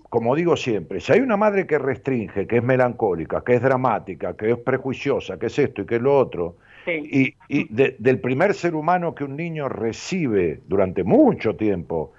como 0.10 0.36
digo 0.36 0.58
siempre, 0.58 1.00
si 1.00 1.12
hay 1.14 1.20
una 1.20 1.38
madre 1.38 1.68
que 1.68 1.78
restringe, 1.78 2.48
que 2.48 2.58
es 2.58 2.64
melancólica, 2.64 3.44
que 3.44 3.56
es 3.56 3.62
dramática, 3.62 4.36
que 4.36 4.52
es 4.52 4.58
prejuiciosa, 4.58 5.38
que 5.38 5.48
es 5.48 5.60
esto 5.60 5.84
y 5.84 5.86
que 5.86 5.98
es 5.98 6.02
lo 6.02 6.18
otro, 6.18 6.56
Sí. 6.86 7.36
y, 7.50 7.60
y 7.60 7.74
de- 7.74 7.96
del 8.00 8.20
primer 8.20 8.54
ser 8.54 8.76
humano 8.76 9.16
que 9.16 9.24
un 9.24 9.36
niño 9.38 9.70
recibe 9.70 10.62
durante 10.68 11.04
mucho 11.04 11.56
tiempo 11.56 12.12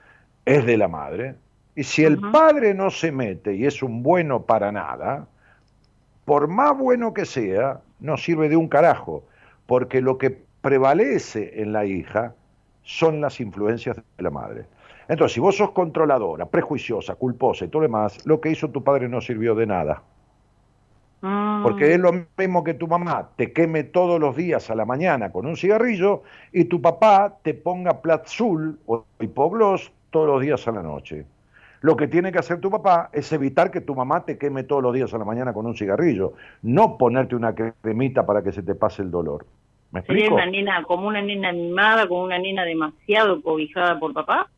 es 0.47 0.65
de 0.65 0.77
la 0.77 0.89
madre, 0.89 1.35
y 1.77 1.82
si 1.85 2.05
el 2.05 2.19
padre 2.19 2.73
no 2.74 2.91
se 2.91 3.11
mete 3.12 3.55
y 3.55 3.66
es 3.66 3.82
un 3.82 4.03
bueno 4.03 4.43
para 4.43 4.70
nada, 4.73 5.27
por 6.24 6.49
más 6.49 6.77
bueno 6.78 7.12
que 7.12 7.24
sea, 7.24 7.81
no 8.01 8.16
sirve 8.16 8.49
de 8.49 8.57
un 8.57 8.69
carajo, 8.69 9.24
porque 9.66 10.01
lo 10.01 10.16
que 10.19 10.39
prevalece 10.61 11.61
en 11.61 11.73
la 11.73 11.85
hija 11.85 12.35
son 12.82 13.20
las 13.20 13.41
influencias 13.41 13.97
de 13.97 14.23
la 14.23 14.31
madre. 14.31 14.65
Entonces, 15.09 15.35
si 15.35 15.41
vos 15.41 15.57
sos 15.57 15.73
controladora, 15.73 16.47
prejuiciosa, 16.47 17.15
culposa 17.16 17.65
y 17.65 17.69
todo 17.69 17.82
lo 17.82 17.89
demás, 17.89 18.24
lo 18.24 18.41
que 18.41 18.51
hizo 18.51 18.70
tu 18.70 18.82
padre 18.82 19.09
no 19.09 19.20
sirvió 19.20 19.55
de 19.55 19.66
nada. 19.66 20.03
Mm, 21.24 21.62
Porque 21.62 21.94
es 21.94 21.98
lo 22.01 22.12
mismo 22.36 22.62
que 22.62 22.74
tu 22.74 22.86
mamá 22.86 23.30
te 23.36 23.52
queme 23.52 23.84
todos 23.84 24.20
los 24.20 24.36
días 24.36 24.68
a 24.70 24.74
la 24.74 24.84
mañana 24.84 25.32
con 25.32 25.46
un 25.46 25.56
cigarrillo 25.56 26.22
y 26.52 26.66
tu 26.66 26.82
papá 26.82 27.38
te 27.42 27.55
ponga 27.55 28.02
Platzul 28.02 28.78
o 28.86 29.06
hipogloss 29.20 29.90
todos 30.10 30.26
los 30.26 30.42
días 30.42 30.68
a 30.68 30.72
la 30.72 30.82
noche. 30.82 31.24
Lo 31.80 31.96
que 31.96 32.09
tiene 32.09 32.30
que 32.32 32.38
hacer 32.38 32.60
tu 32.60 32.70
papá 32.70 33.09
es 33.12 33.32
evitar 33.32 33.70
que 33.70 33.80
tu 33.80 33.94
mamá 33.94 34.24
te 34.24 34.36
queme 34.38 34.64
todos 34.64 34.82
los 34.82 34.92
días 34.94 35.14
a 35.14 35.18
la 35.18 35.24
mañana 35.24 35.52
con 35.55 35.66
un 35.66 35.74
cigarrillo, 35.76 36.34
no 36.62 36.98
ponerte 36.98 37.36
una 37.36 37.55
cremita 37.55 38.26
para 38.26 38.42
que 38.42 38.52
se 38.52 38.62
te 38.62 38.74
pase 38.74 39.02
el 39.02 39.10
dolor. 39.10 39.46
¿Me 39.92 40.02
Sería 40.02 40.26
explico? 40.26 40.34
una 40.34 40.46
nena, 40.46 40.82
como 40.84 41.09
una 41.09 41.22
nena 41.22 41.52
mimada, 41.52 42.06
como 42.09 42.24
una 42.24 42.38
nena 42.38 42.64
demasiado 42.64 43.40
cobijada 43.42 43.98
por 43.98 44.12
papá. 44.12 44.51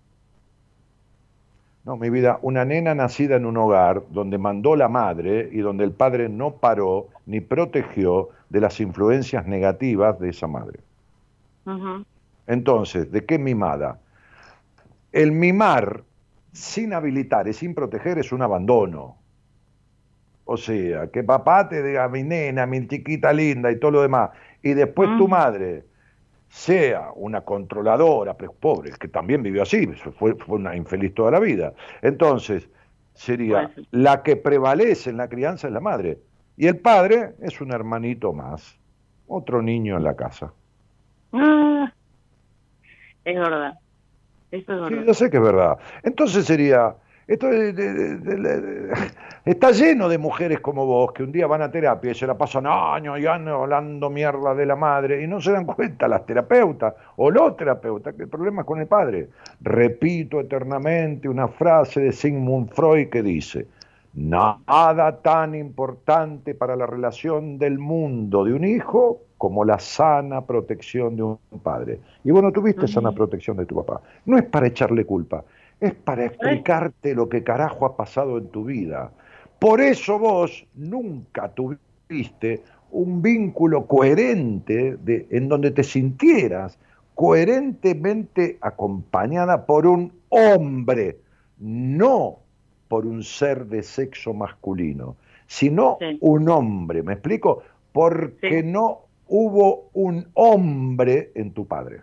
No, 1.87 1.97
mi 1.97 2.11
vida, 2.11 2.41
una 2.43 2.65
nena 2.65 2.97
nacida 2.97 3.37
en 3.37 3.47
un 3.47 3.57
hogar 3.57 4.03
donde 4.11 4.39
mandó 4.39 4.75
la 4.75 4.89
madre 4.89 5.49
y 5.53 5.59
donde 5.59 5.85
el 5.85 5.93
padre 5.93 6.29
no 6.29 6.57
paró 6.57 7.07
ni 7.27 7.41
protegió 7.41 8.31
de 8.49 8.61
las 8.61 8.81
influencias 8.81 9.47
negativas 9.47 10.19
de 10.19 10.31
esa 10.31 10.49
madre. 10.49 10.81
Entonces, 12.49 13.13
¿de 13.13 13.25
qué 13.25 13.39
mimada? 13.39 14.01
El 15.13 15.31
mimar 15.31 16.03
sin 16.51 16.93
habilitar 16.93 17.47
y 17.47 17.53
sin 17.53 17.73
proteger 17.73 18.19
es 18.19 18.33
un 18.33 18.43
abandono. 18.43 19.17
O 20.45 20.57
sea, 20.57 21.07
que 21.13 21.23
papá 21.23 21.69
te 21.69 21.85
diga 21.85 22.09
mi 22.09 22.25
nena, 22.25 22.67
mi 22.67 22.85
chiquita 22.89 23.33
linda 23.33 23.71
y 23.71 23.79
todo 23.79 23.93
lo 23.93 24.03
demás, 24.03 24.31
y 24.61 24.75
después 24.75 25.09
tu 25.19 25.29
madre 25.29 25.85
sea 26.49 27.11
una 27.15 27.41
controladora, 27.43 28.35
pero 28.35 28.53
pobre, 28.53 28.93
que 28.99 29.09
también 29.09 29.43
vivió 29.43 29.63
así, 29.63 29.87
fue, 30.19 30.35
fue 30.35 30.57
una 30.59 30.75
infeliz 30.77 31.15
toda 31.15 31.31
la 31.33 31.41
vida. 31.41 31.73
Entonces, 32.03 32.69
sería 33.15 33.71
la 33.91 34.23
que 34.23 34.37
prevalece 34.37 35.11
en 35.11 35.17
la 35.17 35.29
crianza 35.29 35.67
es 35.67 35.73
la 35.73 35.81
madre, 35.81 36.19
y 36.57 36.67
el 36.67 36.79
padre 36.79 37.35
es 37.41 37.61
un 37.61 37.73
hermanito 37.73 38.33
más, 38.33 38.79
otro 39.27 39.61
niño 39.61 39.97
en 39.97 40.05
la 40.05 40.15
casa. 40.17 40.53
Ah, 41.33 41.93
es 43.25 43.35
verdad. 43.39 43.75
Eso 44.53 44.73
es 44.73 44.89
Sí, 44.89 44.95
verdad. 44.95 45.07
yo 45.07 45.15
sé 45.15 45.31
que 45.31 45.37
es 45.39 45.43
verdad. 45.43 45.79
Entonces 46.05 46.45
sería, 46.47 46.95
esto 47.27 47.49
de- 47.49 47.73
de- 47.73 48.95
está 49.45 49.73
lleno 49.73 50.09
de 50.09 50.19
mujeres 50.19 50.61
como 50.61 50.87
vos 50.87 51.13
que 51.13 51.23
un 51.23 51.33
día 51.33 51.47
van 51.47 51.63
a 51.63 51.71
terapia 51.71 52.13
y 52.13 52.15
se 52.15 52.27
la 52.27 52.39
pasan 52.39 52.67
años 52.67 53.19
y 53.19 53.27
años 53.27 53.61
hablando 53.61 54.11
mierda 54.11 54.55
de 54.55 54.65
la 54.67 54.77
madre 54.77 55.23
y 55.23 55.27
no 55.27 55.41
se 55.41 55.53
dan 55.53 55.65
cuenta 55.67 56.07
las 56.09 56.25
terapeutas 56.25 56.95
o 57.17 57.31
los 57.31 57.57
terapeutas 57.57 58.15
que 58.15 58.23
el 58.25 58.29
problema 58.29 58.63
es 58.63 58.67
con 58.67 58.81
el 58.81 58.87
padre. 58.87 59.29
Repito 59.61 60.41
eternamente 60.41 61.29
una 61.29 61.49
frase 61.49 62.01
de 62.01 62.13
Sigmund 62.13 62.71
Freud 62.71 63.09
que 63.09 63.23
dice, 63.23 63.67
nada 64.15 65.21
tan 65.23 65.55
importante 65.55 66.55
para 66.55 66.77
la 66.77 66.87
relación 66.87 67.59
del 67.59 67.79
mundo 67.79 68.45
de 68.45 68.53
un 68.55 68.65
hijo 68.65 69.21
como 69.37 69.65
la 69.65 69.79
sana 69.79 70.41
protección 70.47 71.15
de 71.17 71.23
un 71.23 71.39
padre. 71.63 72.01
Y 72.25 72.31
vos 72.31 72.43
no 72.43 72.53
tuviste 72.53 72.89
sana 72.89 73.13
protección 73.13 73.59
de 73.59 73.67
tu 73.67 73.75
papá. 73.75 74.01
No 74.25 74.39
es 74.39 74.45
para 74.45 74.67
echarle 74.69 75.05
culpa, 75.05 75.45
es 75.81 75.95
para 75.95 76.25
explicarte 76.25 77.15
lo 77.15 77.29
que 77.29 77.43
carajo 77.45 77.87
ha 77.87 77.97
pasado 77.97 78.39
en 78.39 78.49
tu 78.49 78.65
vida. 78.65 79.13
Por 79.59 79.81
eso 79.81 80.19
vos 80.19 80.67
nunca 80.75 81.49
tuviste 81.49 82.63
un 82.91 83.21
vínculo 83.21 83.87
coherente 83.87 84.97
de, 84.97 85.27
en 85.31 85.49
donde 85.49 85.71
te 85.71 85.83
sintieras 85.83 86.79
coherentemente 87.15 88.59
acompañada 88.61 89.67
por 89.67 89.87
un 89.87 90.13
hombre, 90.29 91.19
no 91.59 92.39
por 92.89 93.07
un 93.07 93.23
ser 93.23 93.67
de 93.67 93.83
sexo 93.83 94.35
masculino, 94.35 95.17
sino 95.47 95.97
Sí. 96.01 96.19
un 96.21 96.49
hombre. 96.49 97.03
¿Me 97.03 97.15
explico? 97.15 97.63
Porque 97.93 98.63
Sí. 98.63 98.69
no 98.69 99.01
hubo 99.29 99.89
un 99.95 100.29
hombre 100.35 101.33
en 101.35 101.51
tu 101.53 101.67
padre. 101.67 102.01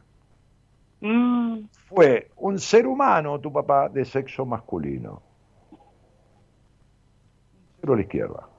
Mm, 1.02 1.60
Fue 1.94 2.32
un 2.38 2.58
ser 2.58 2.88
humano, 2.88 3.40
tu 3.40 3.52
papá, 3.52 3.88
de 3.90 4.04
sexo 4.04 4.46
masculino. 4.46 5.22
Cero 7.80 7.94
a 7.94 7.96
la 7.98 8.02
izquierda. 8.02 8.50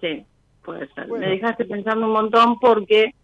sí, 0.00 0.24
puede 0.64 0.88
ser. 0.94 1.06
Bueno. 1.06 1.26
Me 1.26 1.32
dejaste 1.32 1.64
pensando 1.64 2.06
un 2.06 2.12
montón 2.12 2.58
porque 2.58 3.14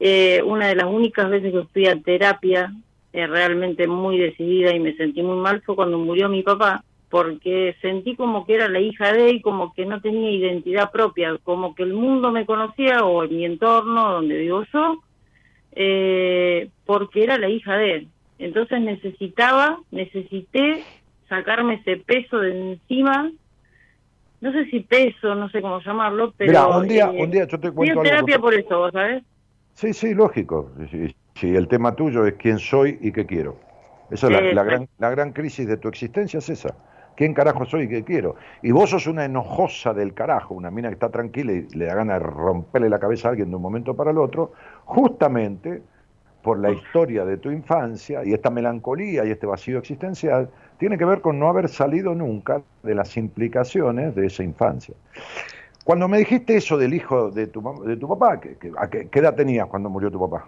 eh, 0.00 0.42
una 0.44 0.68
de 0.68 0.74
las 0.74 0.86
únicas 0.86 1.30
veces 1.30 1.52
que 1.52 1.64
fui 1.72 1.86
a 1.86 2.00
terapia 2.00 2.72
eh, 3.12 3.26
realmente 3.26 3.86
muy 3.86 4.18
decidida 4.18 4.74
y 4.74 4.80
me 4.80 4.94
sentí 4.96 5.22
muy 5.22 5.36
mal 5.36 5.62
fue 5.62 5.74
cuando 5.74 5.98
murió 5.98 6.28
mi 6.28 6.42
papá 6.42 6.84
porque 7.08 7.74
sentí 7.80 8.16
como 8.16 8.44
que 8.44 8.54
era 8.54 8.68
la 8.68 8.80
hija 8.80 9.12
de 9.12 9.30
él 9.30 9.36
y 9.36 9.40
como 9.40 9.72
que 9.72 9.86
no 9.86 10.00
tenía 10.02 10.30
identidad 10.30 10.90
propia, 10.90 11.38
como 11.42 11.74
que 11.74 11.84
el 11.84 11.94
mundo 11.94 12.30
me 12.30 12.44
conocía 12.44 13.04
o 13.04 13.24
en 13.24 13.34
mi 13.34 13.44
entorno 13.46 14.12
donde 14.12 14.36
vivo 14.36 14.62
yo, 14.72 15.02
eh, 15.72 16.70
porque 16.86 17.24
era 17.24 17.38
la 17.38 17.48
hija 17.48 17.76
de 17.76 17.94
él. 17.94 18.08
Entonces 18.38 18.80
necesitaba, 18.80 19.78
necesité 19.90 20.84
sacarme 21.28 21.74
ese 21.74 21.96
peso 21.98 22.38
de 22.38 22.72
encima, 22.72 23.30
no 24.40 24.52
sé 24.52 24.66
si 24.66 24.80
peso, 24.80 25.34
no 25.34 25.48
sé 25.50 25.60
cómo 25.60 25.80
llamarlo, 25.80 26.32
pero... 26.36 26.50
Mira, 26.50 26.66
un 26.68 26.88
día, 26.88 27.10
eh, 27.12 27.22
un 27.22 27.30
día 27.30 27.46
yo 27.46 27.58
te 27.58 27.70
cuento 27.72 28.02
terapia 28.02 28.38
por 28.38 28.54
eso, 28.54 28.78
¿vos 28.78 28.92
¿sabes? 28.92 29.22
Sí, 29.74 29.92
sí, 29.92 30.14
lógico. 30.14 30.72
Sí, 30.90 31.14
sí, 31.34 31.54
el 31.54 31.68
tema 31.68 31.94
tuyo 31.94 32.26
es 32.26 32.34
quién 32.34 32.58
soy 32.58 32.98
y 33.00 33.12
qué 33.12 33.26
quiero. 33.26 33.58
Esa 34.10 34.28
es 34.28 34.54
la, 34.54 34.62
gran, 34.62 34.88
la 34.98 35.10
gran 35.10 35.32
crisis 35.32 35.68
de 35.68 35.76
tu 35.76 35.88
existencia, 35.88 36.38
es 36.38 36.48
esa. 36.48 36.74
¿Quién 37.18 37.34
carajo 37.34 37.64
soy 37.66 37.82
y 37.86 37.88
qué 37.88 38.04
quiero? 38.04 38.36
Y 38.62 38.70
vos 38.70 38.90
sos 38.90 39.08
una 39.08 39.24
enojosa 39.24 39.92
del 39.92 40.14
carajo, 40.14 40.54
una 40.54 40.70
mina 40.70 40.86
que 40.88 40.94
está 40.94 41.10
tranquila 41.10 41.50
y 41.52 41.66
le 41.76 41.86
da 41.86 41.96
ganas 41.96 42.20
de 42.20 42.26
romperle 42.28 42.88
la 42.88 43.00
cabeza 43.00 43.26
a 43.26 43.30
alguien 43.32 43.50
de 43.50 43.56
un 43.56 43.62
momento 43.62 43.96
para 43.96 44.12
el 44.12 44.18
otro, 44.18 44.52
justamente 44.84 45.82
por 46.42 46.60
la 46.60 46.70
historia 46.70 47.24
de 47.24 47.38
tu 47.38 47.50
infancia 47.50 48.24
y 48.24 48.34
esta 48.34 48.50
melancolía 48.50 49.24
y 49.24 49.32
este 49.32 49.46
vacío 49.48 49.78
existencial, 49.78 50.48
tiene 50.78 50.96
que 50.96 51.04
ver 51.04 51.20
con 51.20 51.40
no 51.40 51.48
haber 51.48 51.68
salido 51.68 52.14
nunca 52.14 52.62
de 52.84 52.94
las 52.94 53.16
implicaciones 53.16 54.14
de 54.14 54.26
esa 54.26 54.44
infancia. 54.44 54.94
Cuando 55.84 56.08
me 56.08 56.18
dijiste 56.18 56.56
eso 56.56 56.76
del 56.78 56.94
hijo 56.94 57.30
de 57.32 57.48
tu, 57.48 57.60
de 57.84 57.96
tu 57.96 58.08
papá, 58.08 58.40
¿qué, 58.40 58.56
qué- 58.58 58.72
a 58.78 58.88
qué- 58.90 59.08
qué 59.08 59.18
edad 59.20 59.34
tenías 59.34 59.66
cuando 59.66 59.90
murió 59.90 60.10
tu 60.10 60.20
papá? 60.20 60.46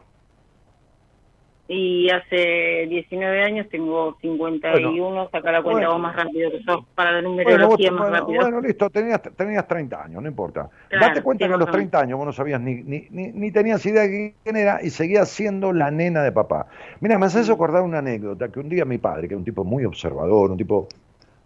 Y 1.73 2.11
hace 2.11 2.89
19 2.89 3.45
años 3.45 3.69
tengo 3.71 4.17
51, 4.21 5.29
saca 5.31 5.53
la 5.53 5.63
cuenta 5.63 5.87
Bueno. 5.87 5.93
vos 5.93 6.01
más 6.01 6.17
rápido 6.17 6.51
que 6.51 6.59
yo, 6.67 6.85
para 6.97 7.13
la 7.13 7.19
Bueno, 7.19 7.31
numerología 7.31 7.91
vos- 7.93 8.01
más 8.01 8.09
bueno, 8.11 8.25
rápido. 8.27 8.41
bueno, 8.43 8.61
listo, 8.61 8.91
tenías, 8.91 9.23
tenías 9.37 9.69
30 9.69 10.03
años, 10.03 10.21
no 10.21 10.29
importa. 10.29 10.69
Claro, 10.89 11.07
Date 11.07 11.23
cuenta 11.23 11.47
que 11.47 11.55
a 11.55 11.57
los 11.57 11.63
o 11.63 11.67
menos. 11.67 11.77
30 11.77 12.01
años 12.01 12.19
vos 12.19 12.27
no 12.27 12.33
sabías 12.33 12.61
ni, 12.61 12.83
ni, 12.83 13.07
ni, 13.11 13.29
ni 13.31 13.53
tenías 13.53 13.87
idea 13.87 14.03
de 14.03 14.35
quién 14.43 14.57
era 14.57 14.83
y 14.83 14.91
seguías 14.91 15.29
siendo 15.29 15.73
la 15.73 15.93
nena 15.93 16.25
de 16.25 16.33
papá. 16.33 16.67
Mira, 16.99 17.19
me 17.19 17.27
haces 17.27 17.49
acordar 17.49 17.83
una 17.83 17.99
anécdota 17.99 18.49
que 18.49 18.59
un 18.59 18.69
día 18.69 18.85
mi 18.85 18.99
padre, 18.99 19.29
que 19.29 19.35
es 19.35 19.39
un 19.39 19.45
tipo 19.45 19.63
muy 19.63 19.85
observador, 19.85 20.51
un 20.51 20.57
tipo 20.57 20.89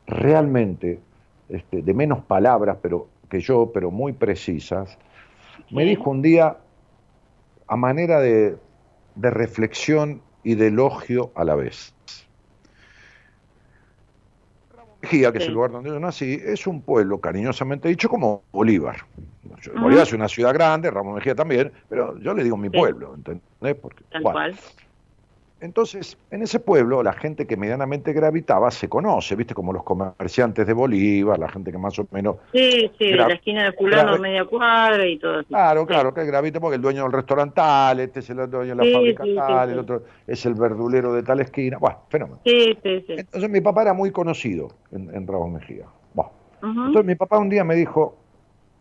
realmente 0.07 1.01
este, 1.51 1.83
de 1.83 1.93
menos 1.95 2.25
palabras 2.25 2.79
pero 2.81 3.09
que 3.29 3.41
yo, 3.41 3.71
pero 3.75 3.91
muy 3.91 4.15
precisas, 4.15 4.97
me 5.71 5.85
dijo 5.85 6.09
un 6.11 6.23
día, 6.23 6.57
a 7.67 7.77
manera 7.77 8.21
de, 8.21 8.57
de 9.15 9.31
reflexión 9.31 10.23
y 10.43 10.55
de 10.55 10.69
elogio 10.69 11.33
a 11.35 11.45
la 11.45 11.55
vez. 11.55 11.95
Mejía, 15.03 15.33
que 15.33 15.39
es 15.39 15.49
el 15.49 15.53
lugar 15.55 15.71
donde 15.71 15.91
yo 15.91 16.01
nací, 16.01 16.41
es 16.43 16.67
un 16.67 16.83
pueblo 16.83 17.21
cariñosamente 17.21 17.89
dicho 17.89 18.09
como 18.09 18.47
Bolívar. 18.53 18.97
Yo-. 19.61 19.73
Bolívar 19.75 20.05
es 20.05 20.13
una 20.15 20.29
ciudad 20.29 20.55
grande, 20.55 20.91
Ramón 20.91 21.15
Mejía 21.17 21.35
también, 21.35 21.73
pero 21.89 22.19
yo 22.19 22.33
le 22.33 22.43
digo 22.43 22.57
mi 22.57 22.69
Sí. 22.69 22.79
pueblo, 22.79 23.15
¿entendés? 23.15 23.77
Porque, 23.83 24.05
Tal 24.11 24.23
bueno, 24.23 24.35
cual. 24.35 24.59
Entonces, 25.61 26.19
en 26.31 26.43
ese 26.43 26.61
pueblo, 26.61 27.03
la 27.03 27.13
gente 27.15 27.47
que 27.47 27.57
medianamente 27.57 28.13
gravitaba 28.13 28.71
se 28.71 28.89
conoce, 28.89 29.35
¿viste? 29.35 29.55
Como 29.55 29.73
los 29.73 29.83
comerciantes 29.83 30.67
de 30.67 30.73
Bolívar, 30.73 31.39
la 31.39 31.49
gente 31.49 31.73
que 31.73 31.79
más 31.79 31.99
o 31.99 32.07
menos. 32.11 32.37
Sí, 32.53 32.91
sí, 32.99 33.13
de 33.13 33.17
la 33.17 33.33
esquina 33.33 33.65
de 33.65 33.73
fulano 33.73 34.19
media 34.19 34.45
cuadra 34.45 35.07
y 35.07 35.19
todo 35.19 35.39
así. 35.39 35.49
Claro, 35.49 35.87
claro, 35.87 36.13
que 36.13 36.25
gravita 36.27 36.61
porque 36.61 36.77
el 36.77 36.83
dueño 36.83 37.05
del 37.05 37.13
restaurante 37.13 37.55
tal, 37.55 38.01
este 38.01 38.21
es 38.21 38.29
el 38.31 38.51
dueño 38.51 38.75
de 38.75 38.75
la 38.75 38.83
Sí, 38.83 38.93
fábrica 38.93 39.25
sí, 39.25 39.35
tal, 39.37 39.71
el 39.71 39.79
otro 39.79 40.03
es 40.27 40.45
el 40.45 40.55
verdulero 40.55 41.13
de 41.15 41.23
tal 41.23 41.41
esquina. 41.41 41.79
Bueno, 41.79 41.99
fenómeno. 42.09 42.41
Sí, 42.45 42.77
sí, 42.83 43.05
sí. 43.07 43.15
Entonces 43.17 43.49
mi 43.49 43.61
papá 43.61 43.83
era 43.83 43.95
muy 43.95 44.11
conocido 44.11 44.69
en, 44.91 45.15
en 45.15 45.27
Ramos 45.27 45.51
Mejía. 45.53 45.87
Bueno, 46.13 46.33
entonces 46.63 47.05
mi 47.07 47.15
papá 47.15 47.39
un 47.39 47.49
día 47.49 47.65
me 47.65 47.75
dijo 47.77 48.17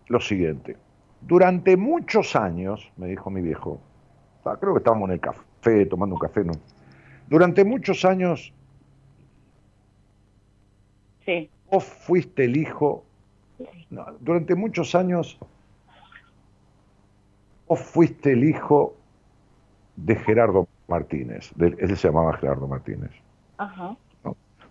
lo 0.07 0.19
siguiente. 0.19 0.75
Durante 1.21 1.77
muchos 1.77 2.35
años, 2.35 2.91
me 2.97 3.07
dijo 3.07 3.29
mi 3.29 3.41
viejo, 3.41 3.79
ah, 4.43 4.57
creo 4.59 4.73
que 4.73 4.79
estábamos 4.79 5.07
en 5.07 5.13
el 5.13 5.19
café, 5.21 5.39
tomando 5.89 6.15
un 6.15 6.19
café, 6.19 6.43
¿no? 6.43 6.53
Durante 7.29 7.63
muchos 7.63 8.03
años 8.05 8.53
Sí. 11.25 11.49
vos 11.71 11.83
fuiste 11.85 12.43
el 12.45 12.57
hijo, 12.57 13.05
no, 13.89 14.05
durante 14.19 14.55
muchos 14.55 14.93
años 14.93 15.37
vos 17.67 17.79
fuiste 17.79 18.33
el 18.33 18.43
hijo 18.43 18.95
de 19.95 20.15
Gerardo 20.17 20.67
Martínez, 20.87 21.51
de- 21.55 21.75
él 21.79 21.95
se 21.97 22.07
llamaba 22.07 22.33
Gerardo 22.37 22.67
Martínez. 22.67 23.11
Ajá. 23.57 23.95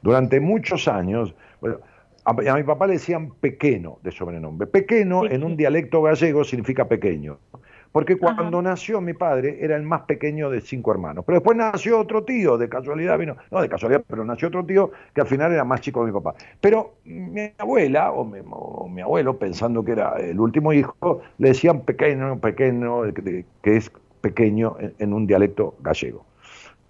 Durante 0.02 0.40
muchos 0.40 0.88
años, 0.88 1.34
bueno, 1.60 1.78
a, 2.24 2.30
a 2.32 2.56
mi 2.56 2.64
papá 2.64 2.86
le 2.86 2.94
decían 2.94 3.30
pequeño 3.40 3.98
de 4.02 4.10
sobrenombre. 4.10 4.66
Pequeño 4.66 5.24
en 5.24 5.44
un 5.44 5.56
dialecto 5.56 6.02
gallego 6.02 6.44
significa 6.44 6.86
pequeño. 6.88 7.38
Porque 7.92 8.16
cuando 8.16 8.62
nació 8.62 9.02
mi 9.02 9.12
padre 9.12 9.58
era 9.60 9.76
el 9.76 9.82
más 9.82 10.02
pequeño 10.02 10.48
de 10.48 10.62
cinco 10.62 10.92
hermanos. 10.92 11.24
Pero 11.26 11.36
después 11.38 11.56
nació 11.58 12.00
otro 12.00 12.24
tío, 12.24 12.56
de 12.56 12.68
casualidad 12.68 13.18
vino, 13.18 13.36
no 13.50 13.60
de 13.60 13.68
casualidad, 13.68 14.02
pero 14.06 14.24
nació 14.24 14.48
otro 14.48 14.64
tío 14.64 14.90
que 15.14 15.20
al 15.20 15.26
final 15.26 15.52
era 15.52 15.62
más 15.64 15.82
chico 15.82 16.00
que 16.00 16.06
mi 16.10 16.12
papá. 16.18 16.34
Pero 16.60 16.94
mi 17.04 17.52
abuela 17.58 18.10
o 18.12 18.24
mi, 18.24 18.38
o 18.50 18.88
mi 18.88 19.02
abuelo, 19.02 19.36
pensando 19.38 19.84
que 19.84 19.92
era 19.92 20.16
el 20.18 20.40
último 20.40 20.72
hijo, 20.72 21.20
le 21.36 21.48
decían 21.48 21.80
pequeño, 21.82 22.38
pequeño, 22.40 23.02
que 23.12 23.76
es 23.76 23.92
pequeño 24.22 24.76
en- 24.80 24.94
en 24.98 25.12
un 25.12 25.26
dialecto 25.26 25.74
gallego. 25.80 26.24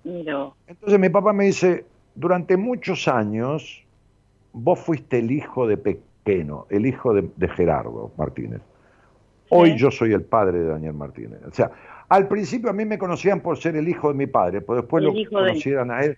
Mira, 0.04 0.50
Entonces 0.68 0.98
mi 1.00 1.08
papá 1.08 1.32
me 1.32 1.44
dice, 1.46 1.84
durante 2.14 2.56
muchos 2.56 3.08
años 3.08 3.84
vos 4.52 4.78
fuiste 4.78 5.18
el 5.18 5.30
hijo 5.32 5.66
de 5.66 5.76
Pequeno, 5.78 6.66
el 6.70 6.86
hijo 6.86 7.12
de, 7.12 7.28
de 7.36 7.48
Gerardo 7.48 8.12
Martínez. 8.16 8.60
Hoy 9.54 9.76
yo 9.76 9.90
soy 9.90 10.12
el 10.12 10.22
padre 10.22 10.60
de 10.60 10.68
Daniel 10.68 10.94
Martínez. 10.94 11.40
O 11.46 11.52
sea, 11.52 11.70
al 12.08 12.26
principio 12.26 12.70
a 12.70 12.72
mí 12.72 12.84
me 12.86 12.96
conocían 12.96 13.40
por 13.40 13.58
ser 13.58 13.76
el 13.76 13.86
hijo 13.86 14.08
de 14.08 14.14
mi 14.14 14.26
padre, 14.26 14.62
pero 14.62 14.76
después 14.76 15.04
El 15.04 15.24
lo 15.24 15.30
conocieran 15.30 15.90
a 15.90 16.00
él. 16.00 16.16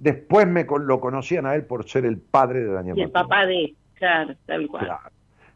Después 0.00 0.46
me 0.48 0.64
lo 0.64 1.00
conocían 1.00 1.46
a 1.46 1.54
él 1.54 1.64
por 1.64 1.88
ser 1.88 2.04
el 2.04 2.18
padre 2.18 2.60
de 2.60 2.72
Daniel 2.72 2.98
y 2.98 3.02
el 3.02 3.12
Martínez. 3.12 3.28
papá 3.28 3.46
de, 3.46 3.74
claro, 3.94 4.34
tal 4.46 4.66
cual. 4.66 4.86
Claro. 4.86 5.10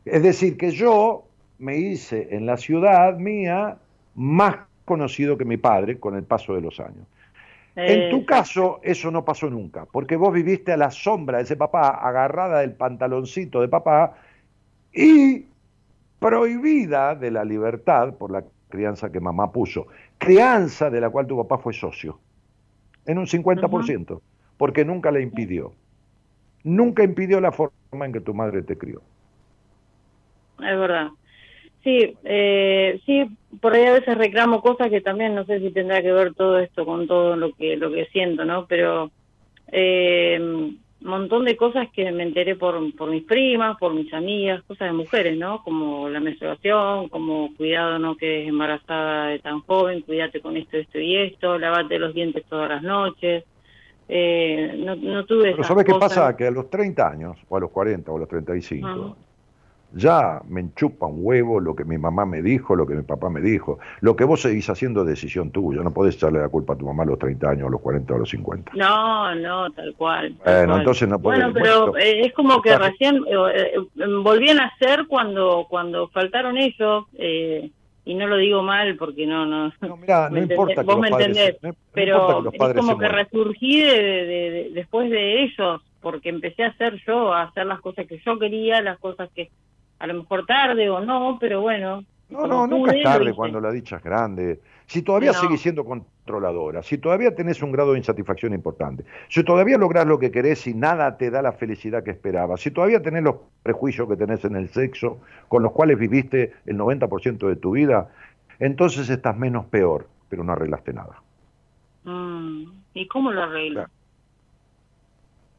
Es 0.05 0.23
decir, 0.23 0.57
que 0.57 0.71
yo 0.71 1.25
me 1.59 1.77
hice 1.77 2.29
en 2.31 2.47
la 2.47 2.57
ciudad 2.57 3.17
mía 3.19 3.77
más 4.15 4.57
conocido 4.85 5.37
que 5.37 5.45
mi 5.45 5.57
padre 5.57 5.99
con 5.99 6.17
el 6.17 6.23
paso 6.23 6.55
de 6.55 6.61
los 6.61 6.79
años. 6.81 7.07
En 7.75 8.11
tu 8.11 8.27
caso, 8.27 8.81
eso 8.83 9.11
no 9.11 9.25
pasó 9.25 9.49
nunca, 9.49 9.87
porque 9.91 10.15
vos 10.15 10.33
viviste 10.33 10.73
a 10.73 10.77
la 10.77 10.91
sombra 10.91 11.39
de 11.39 11.45
ese 11.45 11.57
papá, 11.57 11.89
agarrada 11.89 12.61
del 12.61 12.73
pantaloncito 12.73 13.61
de 13.63 13.69
papá 13.69 14.15
y 14.93 15.47
prohibida 16.23 17.15
de 17.15 17.31
la 17.31 17.45
libertad 17.45 18.15
por 18.15 18.31
la 18.31 18.45
crianza 18.69 19.11
que 19.11 19.21
mamá 19.21 19.53
puso. 19.53 19.89
Crianza 20.17 20.89
de 20.89 21.01
la 21.01 21.11
cual 21.11 21.27
tu 21.27 21.37
papá 21.37 21.59
fue 21.59 21.75
socio, 21.75 22.19
en 23.05 23.19
un 23.19 23.27
50%, 23.27 24.21
porque 24.57 24.85
nunca 24.85 25.11
le 25.11 25.21
impidió. 25.21 25.73
Nunca 26.65 27.03
impidió 27.03 27.41
la 27.41 27.53
forma 27.53 28.07
en 28.07 28.13
que 28.13 28.21
tu 28.21 28.33
madre 28.33 28.63
te 28.63 28.79
crió. 28.79 29.03
Es 30.59 30.79
verdad. 30.79 31.09
Sí, 31.83 32.17
eh, 32.23 33.01
sí, 33.05 33.25
por 33.61 33.75
ahí 33.75 33.85
a 33.85 33.95
veces 33.95 34.17
reclamo 34.17 34.63
cosas 34.63 34.89
que 34.89 35.01
también 35.01 35.35
no 35.35 35.45
sé 35.45 35.59
si 35.59 35.73
tendrá 35.73 36.01
que 36.01 36.13
ver 36.13 36.33
todo 36.35 36.61
esto 36.61 36.87
con 36.87 37.09
todo 37.09 37.35
lo 37.35 37.53
que 37.55 37.77
lo 37.77 37.91
que 37.91 38.07
siento, 38.07 38.45
¿no? 38.45 38.67
Pero 38.67 39.11
eh, 39.73 40.73
montón 41.05 41.45
de 41.45 41.57
cosas 41.57 41.89
que 41.93 42.11
me 42.13 42.23
enteré 42.23 42.57
por, 42.57 42.75
por 42.97 43.11
mis 43.11 43.25
primas, 43.25 43.79
por 43.79 43.95
mis 43.95 44.13
amigas, 44.13 44.63
cosas 44.65 44.89
de 44.89 44.95
mujeres, 44.95 45.39
¿no? 45.39 45.63
Como 45.63 46.09
la 46.09 46.21
menstruación, 46.21 47.09
como 47.09 47.55
cuidado, 47.57 47.99
no 47.99 48.17
que 48.17 48.43
es 48.43 48.49
embarazada 48.49 49.29
de 49.29 49.39
tan 49.39 49.61
joven, 49.61 50.03
cuídate 50.03 50.41
con 50.41 50.57
esto, 50.57 50.77
esto 50.77 50.99
y 50.99 51.17
esto, 51.17 51.59
lavate 51.59 51.99
los 51.99 52.15
dientes 52.15 52.45
todas 52.47 52.69
las 52.69 52.83
noches. 52.83 53.45
Eh, 54.09 54.75
no, 54.79 54.97
no 54.97 55.25
tuve 55.25 55.43
Pero 55.43 55.55
esas 55.55 55.69
¿sabes 55.69 55.85
qué 55.85 55.95
pasa? 55.95 56.37
Que 56.37 56.47
a 56.47 56.51
los 56.51 56.69
30 56.69 57.09
años, 57.09 57.39
o 57.49 57.57
a 57.57 57.61
los 57.61 57.71
40, 57.71 58.11
o 58.11 58.17
a 58.17 58.21
los 58.21 58.29
35, 58.29 58.89
Ujú. 58.89 59.17
Ya 59.95 60.41
me 60.49 60.61
enchupa 60.61 61.07
un 61.07 61.19
huevo 61.21 61.61
lo 61.61 61.75
que 61.77 61.85
mi 61.85 61.99
mamá 61.99 62.25
me 62.27 62.43
dijo, 62.43 62.75
lo 62.77 62.87
que 62.87 62.95
mi 62.95 63.03
papá 63.03 63.29
me 63.31 63.41
dijo. 63.41 63.79
Lo 64.01 64.17
que 64.17 64.25
vos 64.25 64.41
seguís 64.43 64.69
haciendo 64.71 65.03
es 65.03 65.07
decisión 65.09 65.51
tuya. 65.51 65.83
No 65.83 65.93
podés 65.93 66.15
echarle 66.17 66.41
la 66.41 66.49
culpa 66.49 66.75
a 66.75 66.77
tu 66.79 66.87
mamá 66.87 67.03
a 67.03 67.07
los 67.07 67.19
30 67.19 67.51
años, 67.51 67.69
a 67.69 67.71
los 67.71 67.81
40 67.81 68.13
o 68.13 68.17
a 68.17 68.19
los 68.21 68.31
50. 68.31 68.73
No, 68.75 69.35
no, 69.35 69.71
tal 69.73 69.95
cual. 69.97 70.37
tal 70.37 70.45
Bueno, 70.55 70.67
cual. 70.69 70.79
entonces 70.81 71.09
no 71.09 71.19
podés. 71.21 71.41
Bueno, 71.41 71.55
pero 71.55 71.87
Bueno, 71.91 71.99
eh, 72.05 72.21
es 72.27 72.33
como 72.35 72.63
que 72.63 72.77
recién 72.79 73.17
eh, 73.17 73.75
eh, 73.75 74.07
volví 74.23 74.51
a 74.51 74.55
nacer 74.55 75.07
cuando 75.09 75.67
cuando 75.69 76.09
faltaron 76.09 76.57
ellos, 76.59 77.05
eh, 77.19 77.71
y 78.05 78.15
no 78.15 78.27
lo 78.27 78.37
digo 78.37 78.63
mal 78.63 78.97
porque 78.97 79.27
no, 79.27 79.47
no. 79.47 79.73
mirá, 79.97 80.29
no 80.29 80.35
¿me 80.35 80.41
entendés? 80.41 80.51
importa 80.51 80.75
que 80.81 80.87
Vos 80.87 80.99
me 81.01 81.09
entendés, 81.09 81.57
se- 81.61 81.67
no- 81.67 81.69
no 81.71 81.77
pero 81.93 82.51
es 82.51 82.75
como 82.75 82.99
que 82.99 83.09
resurgí 83.09 83.81
de, 83.81 84.03
de- 84.03 84.51
de- 84.51 84.71
después 84.73 85.09
de 85.11 85.43
ellos, 85.45 85.81
porque 86.01 86.31
empecé 86.31 86.65
a 86.65 86.69
hacer 86.69 87.01
yo, 87.07 87.33
a 87.33 87.43
hacer 87.43 87.67
las 87.67 87.81
cosas 87.81 88.07
que 88.09 88.19
yo 88.27 88.39
quería, 88.41 88.81
las 88.83 88.99
cosas 88.99 89.31
que 89.35 89.51
a 90.03 90.07
lo 90.09 90.15
mejor 90.15 90.45
tarde 90.47 90.91
o 90.91 90.99
no, 91.01 91.39
pero 91.41 91.61
bueno. 91.61 92.03
No, 92.29 92.45
no, 92.47 92.67
nunca 92.67 92.93
es 92.93 93.05
tarde 93.05 93.33
cuando 93.35 93.61
la 93.61 93.71
dicha 93.71 93.97
es 93.99 94.03
grande. 94.03 94.61
Si 94.87 95.03
todavía 95.03 95.31
No. 95.31 95.39
seguís 95.39 95.61
siendo 95.61 95.85
controladora, 95.85 96.83
si 96.83 96.99
todavía 96.99 97.35
tenés 97.37 97.63
un 97.63 97.71
grado 97.71 97.93
de 97.93 97.99
insatisfacción 97.99 98.53
importante, 98.53 99.05
si 99.29 99.45
todavía 99.45 99.79
lográs 99.79 100.05
lo 100.07 100.19
que 100.19 100.33
querés 100.33 100.67
y 100.67 100.75
nada 100.75 101.17
te 101.17 101.31
da 101.31 101.41
la 101.41 101.53
felicidad 101.53 102.03
que 102.03 102.11
esperabas, 102.11 102.61
si 102.61 102.73
todavía 102.73 103.01
tenés 103.01 103.23
los 103.23 103.37
prejuicios 103.63 104.09
que 104.09 104.17
tenés 104.17 104.45
en 104.45 104.57
el 104.57 104.71
sexo, 104.71 105.21
con 105.47 105.63
los 105.63 105.71
cuales 105.71 105.97
viviste 105.99 106.53
el 106.67 106.77
90% 106.79 107.47
de 107.47 107.55
tu 107.57 107.71
vida, 107.73 108.09
entonces 108.59 109.09
estás 109.09 109.37
menos 109.37 109.67
peor, 109.67 110.09
pero 110.29 110.43
no 110.43 110.53
arreglaste 110.53 110.93
nada. 110.93 111.23
Mm, 112.03 112.65
¿Y 112.95 113.07
cómo 113.07 113.31
lo 113.31 113.43
arreglo? 113.45 113.87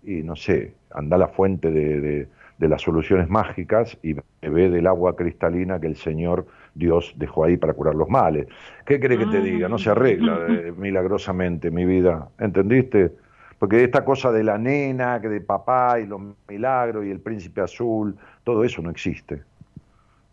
y 0.06 0.22
no 0.22 0.36
sé, 0.36 0.74
anda 0.94 1.16
a 1.16 1.20
la 1.20 1.28
fuente 1.30 1.72
de, 1.72 2.02
de- 2.02 2.28
de 2.58 2.68
las 2.68 2.82
soluciones 2.82 3.30
mágicas 3.30 3.98
y 4.04 4.16
bebe 4.42 4.70
del 4.70 4.88
agua 4.88 5.16
cristalina 5.16 5.80
que 5.80 5.88
el 5.88 5.96
Señor 5.96 6.46
Dios 6.76 7.14
dejó 7.18 7.46
ahí 7.46 7.58
para 7.58 7.74
curar 7.74 7.96
los 7.96 8.10
males. 8.10 8.48
¿Qué 8.86 9.00
cree 9.00 9.18
que 9.18 9.26
te 9.26 9.42
diga? 9.42 9.68
No 9.68 9.78
se 9.78 9.90
arregla 9.90 10.46
eh, 10.50 10.72
milagrosamente 10.78 11.72
mi 11.72 11.86
vida, 11.86 12.30
¿entendiste? 12.40 13.12
Porque 13.60 13.84
esta 13.84 14.04
cosa 14.04 14.32
de 14.32 14.44
la 14.44 14.58
nena, 14.58 15.22
que 15.22 15.30
de 15.30 15.42
papá 15.42 16.00
y 16.00 16.06
los 16.06 16.22
milagros 16.48 17.06
y 17.06 17.12
el 17.12 17.20
príncipe 17.20 17.62
azul, 17.62 18.16
todo 18.44 18.64
eso 18.64 18.82
no 18.82 18.90
existe. 18.90 19.42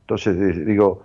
Entonces 0.03 0.37
eh, 0.37 0.65
digo, 0.65 1.03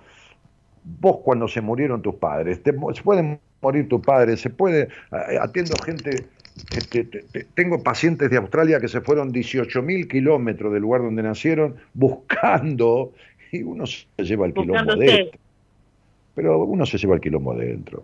vos 0.84 1.18
cuando 1.24 1.48
se 1.48 1.62
murieron 1.62 2.02
tus 2.02 2.16
padres, 2.16 2.62
te, 2.64 2.72
se 2.94 3.04
pueden 3.04 3.40
morir 3.62 3.88
tus 3.88 4.02
padres, 4.02 4.42
se 4.42 4.50
puede, 4.50 4.90
eh, 5.12 5.38
atiendo 5.40 5.76
gente, 5.84 6.28
este, 6.76 7.04
te- 7.06 7.24
te- 7.24 7.44
tengo 7.54 7.84
pacientes 7.84 8.30
de 8.30 8.38
Australia 8.38 8.80
que 8.80 8.88
se 8.88 9.02
fueron 9.02 9.32
18 9.32 9.82
mil 9.82 10.08
kilómetros 10.08 10.72
del 10.74 10.82
lugar 10.82 11.02
donde 11.02 11.24
nacieron 11.24 11.76
buscando, 11.94 13.14
y 13.52 13.64
uno 13.64 13.86
se 13.86 14.06
lleva 14.20 14.46
el 14.48 14.54
quilombo 14.54 14.74
Buscándote. 14.84 15.06
dentro. 15.12 15.40
Pero 16.34 16.64
uno 16.64 16.86
se 16.86 16.98
lleva 16.98 17.16
el 17.16 17.22
quilombo 17.22 17.54
dentro. 17.56 18.04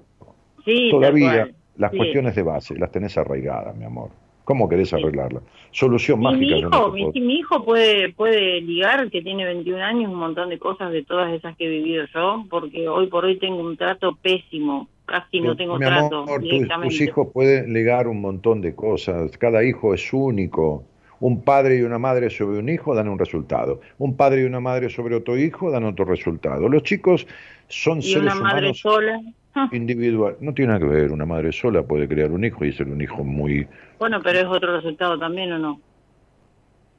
Sí, 0.63 0.89
Todavía 0.91 1.49
las 1.75 1.91
Sí. 1.91 1.97
cuestiones 1.97 2.35
de 2.35 2.43
base 2.43 2.75
las 2.77 2.91
tenés 2.91 3.17
arraigadas, 3.17 3.75
mi 3.75 3.83
amor. 3.85 4.09
¿Cómo 4.43 4.67
querés 4.67 4.93
arreglarlas? 4.93 5.43
Solución 5.71 6.19
Y 6.19 6.23
mágica. 6.23 6.55
mi 6.55 6.61
no 6.61 6.69
hijo, 6.69 6.91
mi, 7.13 7.33
hijo 7.35 7.63
puede 7.63 8.11
puede 8.13 8.61
ligar, 8.61 9.09
que 9.09 9.21
tiene 9.21 9.45
21 9.45 9.81
años, 9.83 10.11
un 10.11 10.19
montón 10.19 10.49
de 10.49 10.57
cosas 10.59 10.91
de 10.91 11.03
todas 11.03 11.31
esas 11.33 11.55
que 11.57 11.65
he 11.65 11.69
vivido 11.69 12.05
yo, 12.13 12.43
porque 12.49 12.87
hoy 12.87 13.07
por 13.07 13.25
hoy 13.25 13.37
tengo 13.37 13.61
un 13.61 13.77
trato 13.77 14.17
pésimo, 14.21 14.87
casi 15.05 15.39
no 15.39 15.55
tengo 15.55 15.77
Mi 15.77 15.85
trato 15.85 16.23
amor, 16.23 16.41
directamente. 16.41 16.89
tus 16.89 17.01
hijos 17.01 17.27
pueden 17.33 17.71
legar 17.73 18.07
un 18.07 18.21
montón 18.21 18.61
de 18.61 18.75
cosas. 18.75 19.37
Cada 19.37 19.63
hijo 19.63 19.93
es 19.93 20.11
único. 20.13 20.83
Un 21.19 21.43
padre 21.43 21.77
y 21.77 21.81
una 21.83 21.99
madre 21.99 22.31
sobre 22.31 22.57
un 22.57 22.67
hijo 22.67 22.95
dan 22.95 23.07
un 23.07 23.19
resultado. 23.19 23.79
Un 23.99 24.17
padre 24.17 24.41
y 24.41 24.45
una 24.45 24.59
madre 24.59 24.89
sobre 24.89 25.15
otro 25.15 25.37
hijo 25.37 25.69
dan 25.69 25.83
otro 25.83 26.03
resultado. 26.03 26.67
Los 26.67 26.81
chicos 26.81 27.27
son 27.67 27.99
y 27.99 28.01
seres 28.01 28.33
una 28.33 28.35
madre 28.41 28.59
humanos 28.61 28.79
sola. 28.79 29.21
Ah, 29.55 29.69
individuales. 29.71 30.39
No 30.41 30.53
tiene 30.53 30.73
nada 30.73 30.79
que 30.85 30.91
ver. 30.93 31.11
Una 31.11 31.25
madre 31.25 31.51
sola 31.51 31.83
puede 31.83 32.07
crear 32.07 32.31
un 32.31 32.43
hijo 32.43 32.65
y 32.65 32.71
ser 32.73 32.87
un 32.87 33.01
hijo 33.01 33.23
muy... 33.23 33.67
Bueno, 33.99 34.19
pero 34.23 34.39
es 34.39 34.45
otro 34.45 34.75
resultado 34.77 35.17
también, 35.17 35.51
¿o 35.53 35.59
no? 35.59 35.79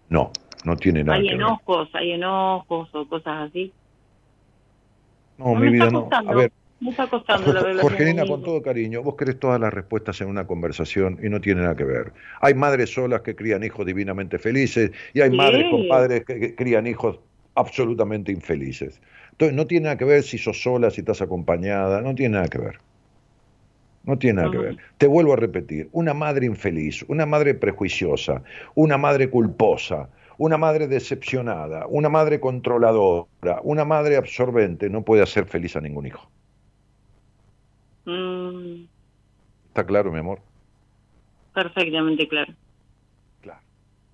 No, 0.09 0.31
no 0.65 0.77
tiene 0.77 1.05
nada 1.05 1.19
Hay 1.19 1.25
que 1.25 1.29
ver. 1.33 1.37
enojos, 1.37 1.89
hay 1.95 2.13
enojos 2.13 2.95
o 2.95 3.09
cosas 3.09 3.49
así. 3.49 3.73
No, 5.39 5.55
No 5.55 5.55
mi 5.55 5.67
me 5.67 5.71
vida 5.73 5.85
está 5.87 6.23
no. 6.23 6.31
A 6.31 6.35
ver, 6.35 6.53
me 6.81 6.91
está 6.91 7.07
costando 7.07 7.53
la 7.53 7.81
Jorgelina, 7.81 8.27
con 8.27 8.43
todo 8.43 8.61
cariño, 8.61 9.03
vos 9.03 9.15
querés 9.15 9.39
todas 9.39 9.61
las 9.61 9.73
respuestas 9.73 10.21
en 10.21 10.29
una 10.29 10.47
conversación 10.47 11.19
y 11.23 11.29
no 11.29 11.41
tiene 11.41 11.63
nada 11.63 11.77
que 11.77 11.85
ver. 11.85 12.13
Hay 12.41 12.55
madres 12.55 12.93
solas 12.93 13.23
que 13.23 13.37
crían 13.37 13.63
hijos 13.63 13.87
divinamente 13.87 14.39
felices 14.39 14.91
y 15.15 15.21
hay 15.21 15.31
madres 15.31 15.71
con 15.71 15.87
padres 15.89 16.25
que 16.25 16.55
crían 16.57 16.87
hijos 16.87 17.21
absolutamente 17.55 18.33
infelices. 18.33 19.01
Entonces 19.43 19.57
no 19.57 19.67
tiene 19.67 19.85
nada 19.87 19.99
que 19.99 20.05
ver 20.05 20.23
si 20.23 20.39
sos 20.39 20.63
sola, 20.63 20.89
si 20.93 21.01
estás 21.01 21.21
acompañada, 21.21 22.01
no 22.01 22.15
tiene 22.15 22.37
nada 22.37 22.47
que 22.47 22.59
ver. 22.59 22.79
No 24.05 24.17
tiene 24.17 24.41
nada 24.41 24.53
que 24.53 24.59
ver. 24.59 24.77
Te 24.99 25.09
vuelvo 25.09 25.33
a 25.33 25.37
repetir, 25.37 25.89
una 25.91 26.15
madre 26.15 26.47
infeliz, 26.47 27.05
una 27.09 27.27
madre 27.27 27.55
prejuiciosa, 27.55 28.45
una 28.77 28.99
madre 28.99 29.31
culposa, 29.31 30.09
una 30.39 30.59
madre 30.59 30.87
decepcionada, 30.87 31.89
una 31.89 32.09
madre 32.09 32.39
controladora, 32.39 33.59
una 33.65 33.85
madre 33.85 34.17
absorbente 34.17 34.89
no 34.89 35.03
puede 35.03 35.25
hacer 35.25 35.47
feliz 35.47 35.75
a 35.75 35.81
ningún 35.81 36.07
hijo. 36.07 36.31
Mm, 38.05 38.85
¿Está 39.67 39.85
claro, 39.85 40.13
mi 40.13 40.21
amor? 40.21 40.39
perfectamente 41.53 42.29
claro. 42.29 42.55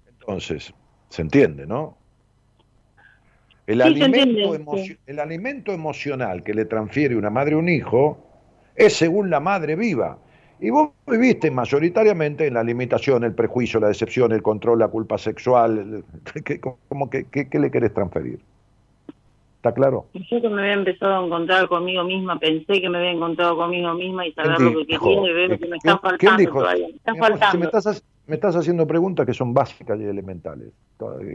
Entonces, 0.08 0.72
se 1.10 1.20
entiende, 1.20 1.66
¿no? 1.66 1.97
El, 3.68 3.82
Sí, 3.82 3.88
alimento 4.02 4.96
el 5.06 5.18
alimento 5.20 5.72
emocional 5.72 6.42
que 6.42 6.54
le 6.54 6.64
transfiere 6.64 7.14
una 7.16 7.28
madre 7.28 7.54
a 7.54 7.58
un 7.58 7.68
hijo 7.68 8.18
es 8.74 8.94
según 8.94 9.28
la 9.28 9.40
madre 9.40 9.76
viva. 9.76 10.16
Y 10.58 10.70
vos 10.70 10.90
viviste 11.06 11.50
mayoritariamente 11.50 12.46
en 12.46 12.54
la 12.54 12.64
limitación, 12.64 13.24
el 13.24 13.34
prejuicio, 13.34 13.78
la 13.78 13.88
decepción, 13.88 14.32
el 14.32 14.42
control, 14.42 14.78
la 14.78 14.88
culpa 14.88 15.18
sexual. 15.18 16.02
¿Qué, 16.44 16.60
como 16.60 17.10
que, 17.10 17.26
qué- 17.30 17.48
qué 17.50 17.58
le 17.58 17.70
querés 17.70 17.92
transferir? 17.92 18.40
¿Está 19.56 19.74
claro? 19.74 20.06
Yo 20.14 20.40
que 20.40 20.48
me 20.48 20.62
había 20.62 20.72
empezado 20.74 21.22
a 21.22 21.26
encontrar 21.26 21.68
conmigo 21.68 22.04
misma, 22.04 22.38
pensé 22.38 22.80
que 22.80 22.88
me 22.88 22.98
había 22.98 23.10
encontrado 23.10 23.56
conmigo 23.56 23.92
misma 23.94 24.26
y 24.26 24.32
saber 24.32 24.56
¿Quién 24.56 24.72
lo 24.72 24.78
que 24.80 24.86
quería 24.98 25.30
y 25.30 25.32
veo 25.34 25.58
que 25.58 25.66
me 25.66 25.76
está 25.76 25.90
¿Quién- 25.90 25.98
faltando 26.00 26.18
quién 26.18 26.36
dijo? 26.38 26.58
todavía. 26.60 26.86
Me 26.86 26.94
está 26.94 27.50
si 27.50 27.62
estás, 27.62 28.04
me 28.26 28.34
estás 28.36 28.56
haciendo 28.56 28.86
preguntas 28.86 29.26
que 29.26 29.34
son 29.34 29.52
básicas 29.52 30.00
y 30.00 30.04
elementales. 30.04 30.68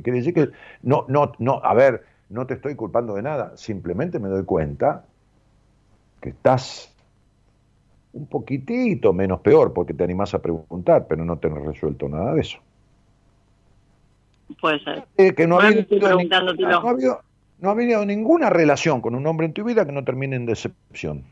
Quiere 0.04 0.18
decir 0.20 0.34
que 0.34 0.50
no, 0.82 1.06
no, 1.10 1.34
no, 1.38 1.62
a 1.64 1.74
ver, 1.74 2.04
no 2.34 2.46
te 2.48 2.56
estoy 2.56 2.76
culpando 2.76 3.14
de 3.16 3.22
nada, 3.22 3.56
simplemente 3.56 4.20
me 4.20 4.28
doy 4.28 4.44
cuenta 4.44 5.06
que 6.22 6.30
estás 6.30 6.94
un 8.14 8.28
poquitito 8.28 9.14
menos 9.14 9.40
peor 9.42 9.74
porque 9.74 9.94
te 9.94 10.04
animás 10.04 10.34
a 10.34 10.42
preguntar, 10.42 11.06
pero 11.08 11.24
no 11.26 11.38
tenés 11.38 11.64
resuelto 11.64 12.08
nada 12.10 12.34
de 12.34 12.42
eso. 12.42 12.58
Puede 14.60 14.80
ser. 14.84 15.06
Eh, 15.18 15.34
que 15.34 15.48
no 15.48 15.60
ha, 15.60 15.66
habido, 15.66 15.82
estoy 15.82 16.00
ni- 16.00 16.06
preguntándotelo. 16.06 16.70
no, 16.82 16.88
ha 16.88 16.92
habido, 16.92 17.22
no 17.60 17.70
ha 17.70 17.72
habido 17.72 18.06
ninguna 18.06 18.50
relación 18.50 19.02
con 19.02 19.16
un 19.16 19.26
hombre 19.26 19.48
en 19.48 19.54
tu 19.54 19.64
vida 19.64 19.86
que 19.86 19.92
no 19.92 20.04
termine 20.04 20.36
en 20.36 20.46
decepción. 20.46 21.24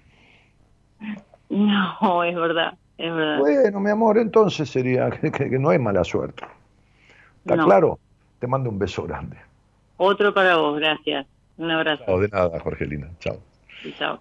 No, 1.49 2.23
es 2.23 2.35
verdad, 2.35 2.77
es 2.97 3.13
verdad. 3.13 3.39
Bueno, 3.39 3.79
mi 3.79 3.89
amor, 3.89 4.17
entonces 4.17 4.69
sería 4.69 5.09
que, 5.11 5.31
que- 5.31 5.49
que 5.49 5.59
no 5.59 5.69
hay 5.69 5.79
mala 5.79 6.03
suerte. 6.03 6.43
¿Está 7.43 7.55
No. 7.55 7.65
claro? 7.65 7.99
Te 8.39 8.47
mando 8.47 8.69
un 8.69 8.79
beso 8.79 9.03
grande. 9.03 9.37
Otro 10.03 10.33
para 10.33 10.57
vos, 10.57 10.79
gracias. 10.79 11.27
Un 11.57 11.69
abrazo. 11.69 12.03
No, 12.07 12.17
de 12.17 12.27
nada, 12.29 12.59
Jorgelina. 12.59 13.07
Chao. 13.19 13.37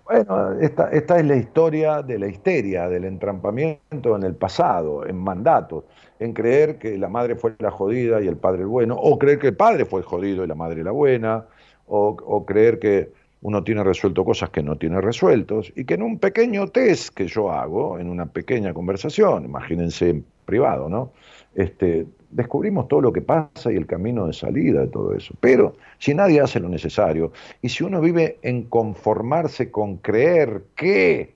Bueno, 0.05 0.61
esta, 0.61 0.91
esta 0.91 1.19
es 1.19 1.25
la 1.25 1.37
historia 1.37 2.03
de 2.03 2.19
la 2.19 2.27
histeria, 2.27 2.87
del 2.87 3.07
entrampamiento 3.07 4.15
en 4.15 4.25
el 4.25 4.35
pasado, 4.35 5.07
en 5.07 5.17
mandatos, 5.17 5.85
en 6.19 6.35
creer 6.35 6.79
que 6.79 6.99
la 6.99 7.09
madre 7.09 7.35
fue 7.35 7.55
la 7.59 7.71
jodida 7.71 8.21
y 8.21 8.29
el 8.29 8.37
padre 8.37 8.61
el 8.61 8.67
bueno, 8.67 8.95
o 8.95 9.19
creer 9.19 9.39
que 9.39 9.49
el 9.49 9.57
padre 9.57 9.87
fue 9.87 10.01
el 10.01 10.07
jodido 10.07 10.45
y 10.45 10.47
la 10.47 10.55
madre 10.55 10.85
la 10.85 10.91
buena, 10.91 11.47
o, 11.87 12.15
o 12.27 12.45
creer 12.45 12.79
que 12.79 13.13
uno 13.41 13.65
tiene 13.65 13.83
resuelto 13.83 14.23
cosas 14.23 14.51
que 14.51 14.63
no 14.63 14.77
tiene 14.77 15.01
resueltos, 15.01 15.73
y 15.75 15.87
que 15.87 15.95
en 15.95 16.03
un 16.03 16.19
pequeño 16.19 16.69
test 16.69 17.15
que 17.15 17.27
yo 17.27 17.51
hago, 17.51 17.99
en 17.99 18.11
una 18.11 18.27
pequeña 18.27 18.75
conversación, 18.75 19.47
imagínense 19.47 20.11
en 20.11 20.27
privado, 20.45 20.91
¿no? 20.91 21.13
Este, 21.55 22.07
descubrimos 22.31 22.89
todo 22.89 23.01
lo 23.01 23.13
que 23.13 23.23
pasa 23.23 23.73
y 23.73 23.77
el 23.77 23.87
camino 23.87 24.27
de 24.27 24.33
salida 24.33 24.83
de 24.83 24.89
todo 24.89 25.15
eso. 25.15 25.35
Pero 25.41 25.77
si 25.99 26.15
nadie 26.15 26.41
hace 26.41 26.61
lo 26.61 26.69
necesario, 26.69 27.33
y 27.61 27.69
si 27.69 27.85
uno 27.85 28.01
vive 28.01 28.39
en 28.43 28.65
conformarse 28.65 29.71
con 29.71 29.97
creer 29.97 30.65
que 30.75 31.35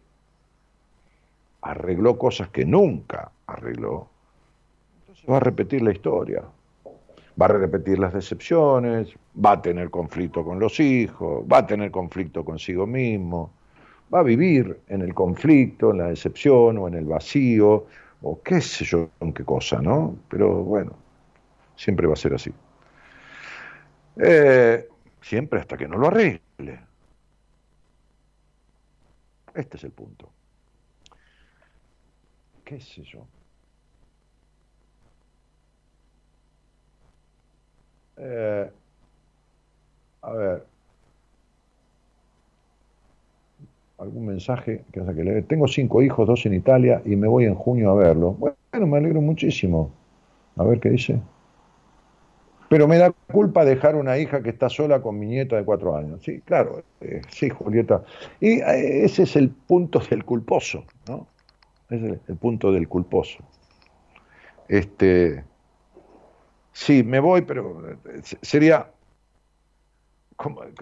arregló 1.63 2.19
cosas 2.19 2.49
que 2.49 2.65
nunca 2.65 3.31
arregló, 3.47 4.09
entonces 5.01 5.31
va 5.31 5.37
a 5.39 5.41
repetir 5.41 5.83
la 5.83 5.93
historia. 5.93 6.43
Va 7.41 7.47
a 7.47 7.49
repetir 7.49 7.99
las 7.99 8.15
decepciones, 8.15 9.13
va 9.45 9.53
a 9.53 9.63
tener 9.63 9.91
conflicto 9.91 10.45
con 10.45 10.61
los 10.61 10.79
hijos, 10.79 11.45
va 11.53 11.59
a 11.59 11.67
tener 11.67 11.91
conflicto 11.91 12.45
consigo 12.45 12.87
mismo, 12.87 13.51
va 14.15 14.21
a 14.21 14.23
vivir 14.23 14.79
en 14.87 15.03
el 15.03 15.15
conflicto, 15.15 15.91
en 15.91 15.99
la 15.99 16.09
decepción 16.09 16.79
o 16.79 16.87
en 16.87 16.95
el 16.95 17.07
vacío, 17.07 17.87
o 18.27 18.43
qué 18.43 18.61
sé 18.61 18.85
yo, 18.85 19.11
en 19.21 19.33
qué 19.35 19.45
cosa, 19.45 19.81
¿no? 19.81 20.17
Pero 20.31 20.65
bueno, 20.65 20.93
siempre 21.77 22.07
va 22.07 22.15
a 22.15 22.17
ser 22.17 22.35
así. 22.35 22.53
Eh, 24.17 24.89
siempre 25.21 25.61
hasta 25.61 25.77
que 25.77 25.89
no 25.89 25.99
lo 25.99 26.09
arregle. 26.09 26.41
Este 29.55 29.77
es 29.79 29.85
el 29.85 29.93
punto. 29.93 30.31
¿Qué 32.65 32.81
sé 32.81 33.03
yo? 33.03 33.27
Eh, 38.17 38.71
a 40.23 40.33
ver. 40.33 40.74
¿Algún 44.05 44.27
mensaje 44.27 44.85
que 44.93 45.01
que 45.01 45.25
leer? 45.25 45.45
Tengo 45.45 45.67
cinco 45.67 46.03
hijos, 46.03 46.27
dos 46.27 46.45
en 46.45 46.53
Italia 46.55 47.01
y 47.07 47.17
me 47.17 47.27
voy 47.27 47.47
en 47.47 47.55
junio 47.55 47.91
a 47.91 47.95
verlo. 47.95 48.33
Bueno, 48.33 48.87
me 48.87 48.99
alegro 48.99 49.21
muchísimo. 49.23 49.91
A 50.57 50.65
ver 50.65 50.79
qué 50.79 50.91
dice. 50.91 51.19
Pero 52.69 52.87
me 52.87 52.99
da 52.99 53.13
culpa 53.33 53.65
dejar 53.65 53.97
una 53.97 54.19
hija 54.19 54.43
que 54.43 54.51
está 54.51 54.69
sola 54.69 55.01
con 55.01 55.19
mi 55.19 55.27
nieta 55.27 55.57
de 55.57 55.65
cuatro 55.65 55.97
años. 55.97 56.23
Sí, 56.23 56.41
claro, 56.41 56.83
eh, 57.01 57.23
sí, 57.29 57.49
Julieta. 57.49 58.03
Y 58.41 58.61
eh, 58.61 59.05
ese 59.05 59.23
es 59.23 59.37
el 59.37 59.49
punto 59.51 60.01
del 60.01 60.25
culposo, 60.25 60.85
¿no? 61.09 61.27
Ese 61.89 62.07
es 62.07 62.21
el, 62.29 62.37
punto 62.37 62.73
del 62.73 62.89
culposo. 62.89 63.39
Este, 64.69 65.45
sí, 66.73 67.03
me 67.03 67.21
voy, 67.21 67.43
pero 67.43 67.89
eh, 67.91 67.97
se- 68.23 68.39
sería 68.43 68.91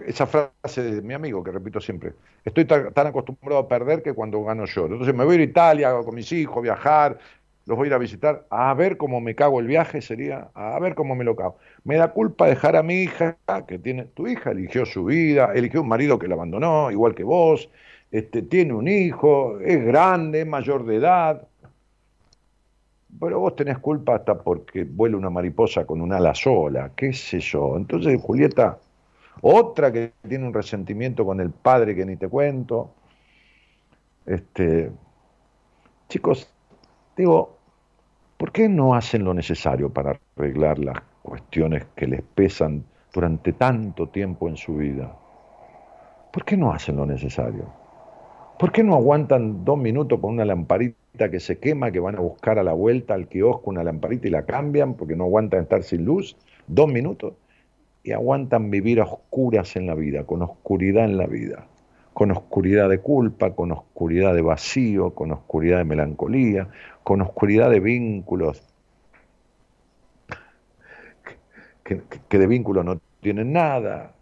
esa 0.05 0.25
frase 0.25 0.83
de 0.83 1.01
mi 1.01 1.13
amigo 1.13 1.43
que 1.43 1.51
repito 1.51 1.79
siempre. 1.79 2.13
Estoy 2.43 2.65
tan, 2.65 2.93
tan 2.93 3.07
acostumbrado 3.07 3.59
a 3.59 3.67
perder 3.67 4.01
que 4.01 4.13
cuando 4.13 4.43
gano 4.43 4.65
yo. 4.65 4.85
Entonces 4.85 5.13
me 5.13 5.23
voy 5.23 5.33
a 5.33 5.35
ir 5.35 5.41
a 5.41 5.43
Italia 5.43 5.93
con 6.03 6.15
mis 6.15 6.31
hijos, 6.31 6.61
viajar, 6.61 7.17
los 7.65 7.77
voy 7.77 7.85
a 7.85 7.89
ir 7.89 7.93
a 7.93 7.97
visitar, 7.97 8.45
a 8.49 8.73
ver 8.73 8.97
cómo 8.97 9.21
me 9.21 9.35
cago 9.35 9.59
el 9.59 9.67
viaje 9.67 10.01
sería, 10.01 10.49
a 10.53 10.77
ver 10.79 10.95
cómo 10.95 11.15
me 11.15 11.23
lo 11.23 11.35
cago. 11.35 11.57
Me 11.83 11.95
da 11.95 12.11
culpa 12.11 12.47
dejar 12.47 12.75
a 12.75 12.83
mi 12.83 13.03
hija, 13.03 13.37
que 13.67 13.79
tiene, 13.79 14.05
tu 14.05 14.27
hija 14.27 14.51
eligió 14.51 14.85
su 14.85 15.05
vida, 15.05 15.51
eligió 15.53 15.81
un 15.81 15.87
marido 15.87 16.19
que 16.19 16.27
la 16.27 16.35
abandonó, 16.35 16.91
igual 16.91 17.15
que 17.15 17.23
vos, 17.23 17.69
este, 18.11 18.41
tiene 18.41 18.73
un 18.73 18.87
hijo, 18.87 19.59
es 19.59 19.83
grande, 19.83 20.41
es 20.41 20.47
mayor 20.47 20.85
de 20.85 20.97
edad, 20.97 21.47
pero 23.19 23.39
vos 23.39 23.55
tenés 23.55 23.77
culpa 23.79 24.15
hasta 24.15 24.37
porque 24.37 24.83
vuela 24.83 25.15
una 25.15 25.29
mariposa 25.29 25.85
con 25.85 26.01
un 26.01 26.11
ala 26.11 26.35
sola, 26.35 26.91
qué 26.95 27.13
sé 27.13 27.39
yo. 27.39 27.77
Entonces, 27.77 28.21
Julieta, 28.21 28.77
otra 29.41 29.91
que 29.91 30.13
tiene 30.27 30.47
un 30.47 30.53
resentimiento 30.53 31.25
con 31.25 31.39
el 31.39 31.51
padre 31.51 31.95
que 31.95 32.05
ni 32.05 32.15
te 32.15 32.27
cuento. 32.27 32.91
Este, 34.25 34.91
chicos, 36.07 36.49
digo, 37.17 37.57
¿por 38.37 38.51
qué 38.51 38.69
no 38.69 38.95
hacen 38.95 39.23
lo 39.23 39.33
necesario 39.33 39.89
para 39.89 40.19
arreglar 40.37 40.79
las 40.79 41.01
cuestiones 41.21 41.85
que 41.95 42.07
les 42.07 42.21
pesan 42.21 42.85
durante 43.13 43.53
tanto 43.53 44.07
tiempo 44.07 44.47
en 44.47 44.57
su 44.57 44.77
vida? 44.77 45.15
¿Por 46.31 46.45
qué 46.45 46.57
no 46.57 46.71
hacen 46.71 46.95
lo 46.95 47.05
necesario? 47.05 47.65
¿Por 48.57 48.71
qué 48.71 48.83
no 48.83 48.95
aguantan 48.95 49.65
dos 49.65 49.77
minutos 49.77 50.19
con 50.19 50.33
una 50.33 50.45
lamparita 50.45 51.29
que 51.29 51.39
se 51.39 51.59
quema, 51.59 51.91
que 51.91 51.99
van 51.99 52.15
a 52.15 52.21
buscar 52.21 52.59
a 52.59 52.63
la 52.63 52.73
vuelta 52.73 53.13
al 53.13 53.27
kiosco 53.27 53.69
una 53.69 53.83
lamparita 53.83 54.27
y 54.27 54.31
la 54.31 54.45
cambian 54.45 54.93
porque 54.93 55.15
no 55.15 55.25
aguantan 55.25 55.63
estar 55.63 55.83
sin 55.83 56.05
luz? 56.05 56.37
Dos 56.67 56.87
minutos 56.87 57.33
y 58.03 58.11
aguantan 58.11 58.69
vivir 58.69 58.99
a 59.01 59.05
oscuras 59.05 59.75
en 59.75 59.87
la 59.87 59.95
vida, 59.95 60.25
con 60.25 60.41
oscuridad 60.41 61.05
en 61.05 61.17
la 61.17 61.27
vida, 61.27 61.67
con 62.13 62.31
oscuridad 62.31 62.89
de 62.89 62.99
culpa, 62.99 63.55
con 63.55 63.71
oscuridad 63.71 64.33
de 64.35 64.41
vacío, 64.41 65.11
con 65.15 65.31
oscuridad 65.31 65.77
de 65.79 65.85
melancolía, 65.85 66.67
con 67.03 67.21
oscuridad 67.21 67.69
de 67.69 67.79
vínculos, 67.79 68.61
que, 71.83 72.37
de 72.37 72.47
vínculos 72.47 72.85
no 72.85 72.99
tienen 73.21 73.53
nada, 73.53 74.13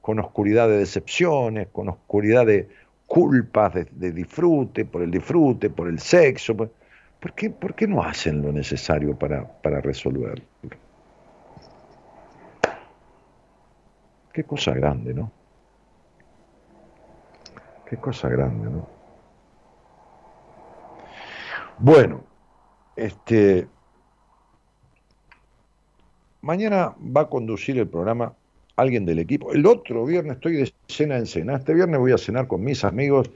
con 0.00 0.18
oscuridad 0.18 0.68
de 0.68 0.78
decepciones, 0.78 1.68
con 1.68 1.88
oscuridad 1.88 2.46
de 2.46 2.68
culpas, 3.06 3.74
de, 3.74 3.86
de 3.90 4.12
disfrute, 4.12 4.84
por 4.84 5.02
el 5.02 5.10
disfrute, 5.10 5.70
por 5.70 5.88
el 5.88 5.98
sexo. 5.98 6.56
por- 6.56 6.72
¿Por 7.20 7.32
qué, 7.34 7.48
por 7.50 7.74
qué 7.74 7.86
no 7.86 8.02
hacen 8.02 8.42
lo 8.42 8.52
necesario 8.52 9.18
para, 9.18 9.46
para 9.62 9.80
resolverlo? 9.80 10.44
Qué 14.34 14.42
cosa 14.42 14.74
grande, 14.74 15.14
¿no? 15.14 15.30
Qué 17.88 17.96
cosa 17.98 18.28
grande, 18.28 18.68
¿no? 18.68 18.88
Bueno, 21.78 22.24
este. 22.96 23.68
Mañana 26.42 26.96
va 27.16 27.22
a 27.22 27.28
conducir 27.28 27.78
el 27.78 27.86
programa 27.86 28.34
alguien 28.74 29.06
del 29.06 29.20
equipo. 29.20 29.52
El 29.52 29.66
otro 29.66 30.04
viernes 30.04 30.34
estoy 30.34 30.56
de 30.56 30.74
cena 30.88 31.16
en 31.16 31.26
cena. 31.26 31.54
Este 31.54 31.72
viernes 31.72 32.00
voy 32.00 32.10
a 32.10 32.18
cenar 32.18 32.48
con 32.48 32.64
mis 32.64 32.84
amigos 32.84 33.30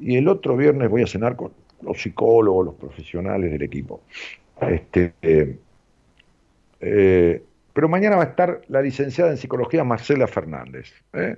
y 0.00 0.16
el 0.16 0.26
otro 0.26 0.56
viernes 0.56 0.90
voy 0.90 1.02
a 1.02 1.06
cenar 1.06 1.36
con 1.36 1.52
los 1.82 2.02
psicólogos, 2.02 2.66
los 2.66 2.74
profesionales 2.74 3.52
del 3.52 3.62
equipo. 3.62 4.00
Este, 4.60 5.14
eh, 5.22 5.58
eh, 6.80 7.42
pero 7.72 7.88
mañana 7.88 8.16
va 8.16 8.22
a 8.22 8.26
estar 8.26 8.62
la 8.68 8.82
licenciada 8.82 9.30
en 9.30 9.36
psicología 9.36 9.84
Marcela 9.84 10.26
Fernández, 10.26 10.92
¿eh? 11.12 11.36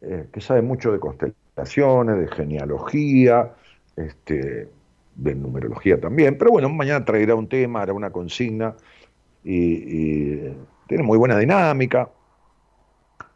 Eh, 0.00 0.28
que 0.32 0.40
sabe 0.40 0.62
mucho 0.62 0.92
de 0.92 1.00
constelaciones, 1.00 2.18
de 2.18 2.28
genealogía, 2.28 3.52
este, 3.96 4.68
de 5.16 5.34
numerología 5.34 6.00
también. 6.00 6.38
Pero 6.38 6.52
bueno, 6.52 6.68
mañana 6.68 7.04
traerá 7.04 7.34
un 7.34 7.48
tema, 7.48 7.82
hará 7.82 7.92
una 7.92 8.10
consigna 8.10 8.76
y, 9.44 10.38
tiene 10.86 11.02
muy 11.02 11.18
buena 11.18 11.36
dinámica. 11.36 12.08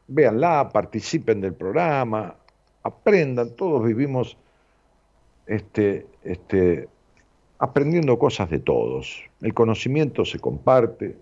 Véanla, 0.09 0.71
participen 0.73 1.41
del 1.41 1.55
programa, 1.55 2.37
aprendan, 2.83 3.55
todos 3.57 3.85
vivimos 3.85 4.37
este, 5.47 6.07
este, 6.23 6.89
aprendiendo 7.59 8.19
cosas 8.19 8.49
de 8.51 8.59
todos. 8.59 9.23
El 9.41 9.53
conocimiento 9.53 10.25
se 10.25 10.39
comparte, 10.39 11.17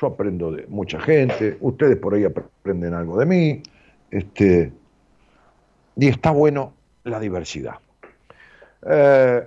yo 0.00 0.06
aprendo 0.08 0.52
de 0.52 0.66
mucha 0.68 1.00
gente, 1.00 1.56
ustedes 1.60 1.96
por 1.96 2.14
ahí 2.14 2.24
aprenden 2.24 2.94
algo 2.94 3.18
de 3.18 3.26
mí, 3.26 3.62
este, 4.10 4.72
y 5.96 6.08
está 6.08 6.30
bueno 6.30 6.74
la 7.04 7.18
diversidad. 7.18 7.76
Eh, 8.88 9.42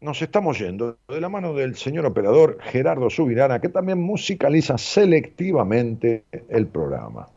nos 0.00 0.20
estamos 0.20 0.58
yendo 0.58 0.98
de 1.08 1.20
la 1.20 1.28
mano 1.28 1.54
del 1.54 1.76
señor 1.76 2.06
operador 2.06 2.58
Gerardo 2.60 3.08
Subirana, 3.08 3.60
que 3.60 3.68
también 3.68 4.00
musicaliza 4.00 4.76
selectivamente 4.76 6.24
el 6.48 6.66
programa. 6.66 7.28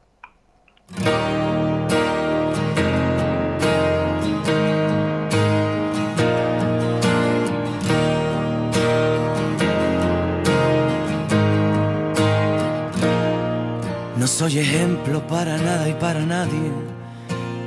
Soy 14.36 14.60
ejemplo 14.60 15.26
para 15.28 15.58
nada 15.58 15.88
y 15.88 15.94
para 15.94 16.20
nadie. 16.20 16.70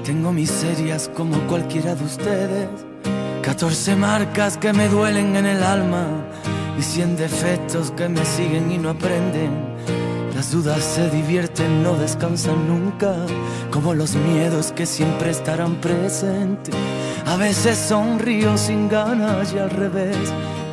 Tengo 0.04 0.32
miserias 0.32 1.10
como 1.16 1.38
cualquiera 1.46 1.94
de 1.94 2.04
ustedes. 2.04 2.68
14 3.40 3.96
marcas 3.96 4.58
que 4.58 4.74
me 4.74 4.86
duelen 4.90 5.34
en 5.36 5.46
el 5.46 5.62
alma 5.62 6.04
y 6.78 6.82
100 6.82 7.16
defectos 7.16 7.90
que 7.92 8.10
me 8.10 8.22
siguen 8.22 8.70
y 8.70 8.76
no 8.76 8.90
aprenden. 8.90 9.50
Las 10.34 10.52
dudas 10.52 10.84
se 10.84 11.08
divierten, 11.08 11.82
no 11.82 11.94
descansan 11.94 12.68
nunca, 12.68 13.14
como 13.70 13.94
los 13.94 14.14
miedos 14.14 14.70
que 14.72 14.84
siempre 14.84 15.30
estarán 15.30 15.76
presentes. 15.76 16.74
A 17.24 17.36
veces 17.36 17.78
sonrío 17.78 18.58
sin 18.58 18.90
ganas 18.90 19.54
y 19.54 19.58
al 19.58 19.70
revés, 19.70 20.18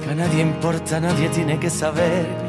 que 0.03 0.11
a 0.11 0.15
nadie 0.15 0.41
importa, 0.41 0.99
nadie 0.99 1.29
tiene 1.29 1.57
que 1.57 1.69
saber. 1.69 2.44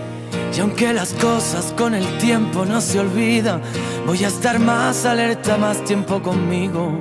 Y 0.56 0.60
aunque 0.60 0.94
las 0.94 1.12
cosas 1.12 1.74
con 1.76 1.94
el 1.94 2.16
tiempo 2.16 2.64
no 2.64 2.80
se 2.80 2.98
olvidan, 2.98 3.60
voy 4.06 4.24
a 4.24 4.28
estar 4.28 4.58
más 4.58 5.04
alerta, 5.04 5.58
más 5.58 5.84
tiempo 5.84 6.22
conmigo. 6.22 6.98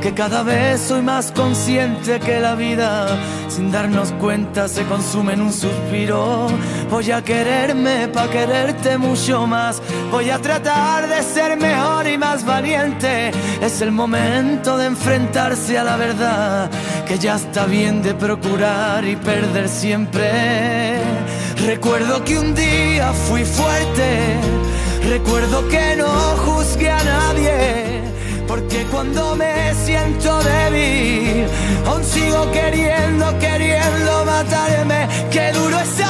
Que 0.00 0.14
cada 0.14 0.42
vez 0.42 0.80
soy 0.80 1.02
más 1.02 1.30
consciente 1.32 2.18
que 2.18 2.40
la 2.40 2.54
vida, 2.54 3.06
sin 3.48 3.70
darnos 3.70 4.10
cuenta, 4.12 4.68
se 4.68 4.84
consume 4.84 5.34
en 5.34 5.42
un 5.42 5.52
suspiro. 5.52 6.46
Voy 6.88 7.10
a 7.10 7.22
quererme 7.22 8.08
para 8.08 8.30
quererte 8.30 8.96
mucho 8.96 9.46
más. 9.46 9.82
Voy 10.10 10.30
a 10.30 10.38
tratar 10.38 11.06
de 11.06 11.22
ser 11.22 11.58
mejor 11.58 12.06
y 12.06 12.16
más 12.16 12.42
valiente. 12.46 13.32
Es 13.60 13.82
el 13.82 13.92
momento 13.92 14.78
de 14.78 14.86
enfrentarse 14.86 15.76
a 15.76 15.84
la 15.84 15.96
verdad, 15.96 16.70
que 17.06 17.18
ya 17.18 17.36
está 17.36 17.66
bien 17.66 18.02
de 18.02 18.14
procurar 18.14 19.04
y 19.04 19.16
perder 19.16 19.68
siempre. 19.68 21.02
Recuerdo 21.66 22.22
que 22.24 22.38
un 22.38 22.54
día 22.54 23.10
fui 23.26 23.42
fuerte, 23.42 24.36
recuerdo 25.08 25.66
que 25.68 25.96
no 25.96 26.08
juzgué 26.44 26.90
a 26.90 27.02
nadie, 27.02 28.02
porque 28.46 28.84
cuando 28.90 29.34
me 29.34 29.74
siento 29.74 30.40
débil, 30.42 31.46
aún 31.86 32.04
sigo 32.04 32.52
queriendo, 32.52 33.38
queriendo 33.38 34.24
matarme. 34.26 35.08
Qué 35.30 35.52
duro 35.52 35.80
es 35.80 36.03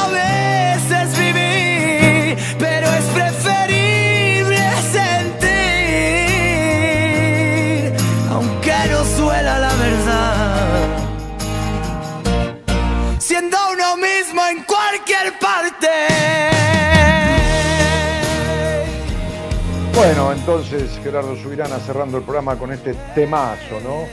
Bueno, 20.07 20.33
entonces 20.33 21.01
Gerardo 21.03 21.35
Subirana 21.35 21.79
cerrando 21.79 22.19
el 22.19 22.25
programa 22.25 22.59
con 22.59 22.71
este 22.71 22.93
temazo, 23.15 23.81
¿no? 23.83 24.05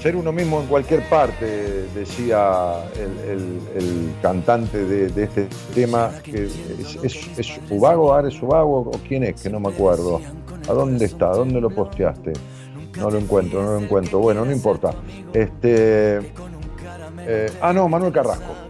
Ser 0.00 0.16
uno 0.16 0.32
mismo 0.32 0.62
en 0.62 0.66
cualquier 0.66 1.06
parte, 1.10 1.88
decía 1.94 2.82
el, 2.96 4.14
cantante 4.22 4.82
de, 4.86 5.22
este 5.22 5.46
tema, 5.74 6.10
que 6.24 6.44
es, 6.44 6.98
es, 7.02 7.38
es 7.38 7.60
Ubago, 7.68 8.14
Ares 8.14 8.40
Ubago, 8.42 8.78
o 8.78 8.92
quién 9.06 9.24
es, 9.24 9.42
que 9.42 9.50
no 9.50 9.60
me 9.60 9.68
acuerdo. 9.68 10.22
¿A 10.70 10.72
dónde 10.72 11.04
está? 11.04 11.26
¿A 11.26 11.34
dónde 11.36 11.60
lo 11.60 11.68
posteaste? 11.68 12.32
No 12.98 13.10
lo 13.10 13.18
encuentro, 13.18 13.62
no 13.62 13.72
lo 13.72 13.78
encuentro. 13.78 14.20
Bueno, 14.20 14.42
no 14.42 14.52
importa. 14.52 14.94
Este, 15.34 16.16
eh, 17.26 17.52
ah, 17.60 17.74
no, 17.74 17.86
Manuel 17.90 18.10
Carrasco. 18.10 18.65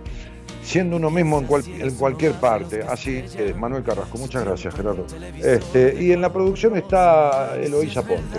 Siendo 0.67 0.97
uno 0.97 1.11
mismo 1.11 1.39
en, 1.39 1.47
cual- 1.47 1.63
en 1.79 1.95
cualquier 1.95 2.33
parte. 2.33 2.83
Así 2.83 3.23
Manuel 3.57 3.85
Carrasco. 3.85 4.19
Muchas 4.19 4.45
gracias, 4.45 4.75
Gerardo. 4.75 5.07
Este, 5.41 5.97
y 6.03 6.11
en 6.11 6.21
la 6.21 6.33
producción 6.33 6.77
está 6.77 7.57
Eloísa 7.57 8.03
Ponte. 8.03 8.39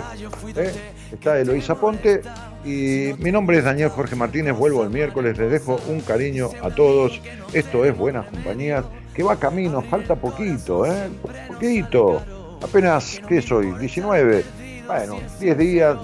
¿eh? 0.56 0.70
Está 1.10 1.40
Eloísa 1.40 1.74
Ponte. 1.76 2.20
Y 2.66 3.12
mi 3.18 3.32
nombre 3.32 3.56
es 3.58 3.64
Daniel 3.64 3.88
Jorge 3.88 4.14
Martínez. 4.14 4.54
Vuelvo 4.54 4.84
el 4.84 4.90
miércoles. 4.90 5.38
Les 5.38 5.50
dejo 5.50 5.80
un 5.88 6.00
cariño 6.02 6.50
a 6.62 6.68
todos. 6.68 7.18
Esto 7.54 7.86
es 7.86 7.96
Buenas 7.96 8.26
Compañías. 8.26 8.84
Que 9.14 9.22
va 9.22 9.36
camino. 9.36 9.80
Falta 9.80 10.14
poquito, 10.14 10.84
¿eh? 10.84 11.08
Poquito. 11.48 12.20
Apenas, 12.62 13.22
¿qué 13.26 13.40
soy? 13.40 13.72
19. 13.78 14.44
Bueno, 14.86 15.18
10 15.40 15.56
días. 15.58 15.96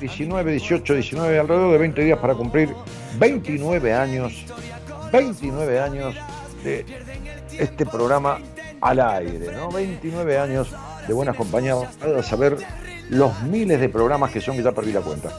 19, 0.00 0.50
18, 0.52 0.94
19. 0.94 1.38
Alrededor 1.38 1.72
de 1.72 1.78
20 1.78 2.02
días 2.04 2.18
para 2.18 2.34
cumplir 2.34 2.70
29 3.20 3.92
años 3.92 4.44
29 5.12 5.80
años 5.80 6.14
de 6.64 6.84
este 7.58 7.86
programa 7.86 8.38
al 8.80 9.00
aire, 9.00 9.52
¿no? 9.52 9.70
29 9.70 10.38
años 10.38 10.68
de 11.06 11.14
buenas 11.14 11.36
compañías. 11.36 11.78
A 12.02 12.22
saber 12.22 12.58
los 13.08 13.42
miles 13.42 13.80
de 13.80 13.88
programas 13.88 14.30
que 14.30 14.40
son 14.40 14.56
que 14.56 14.62
ya 14.62 14.72
perdí 14.72 14.92
la 14.92 15.00
cuenta. 15.00 15.30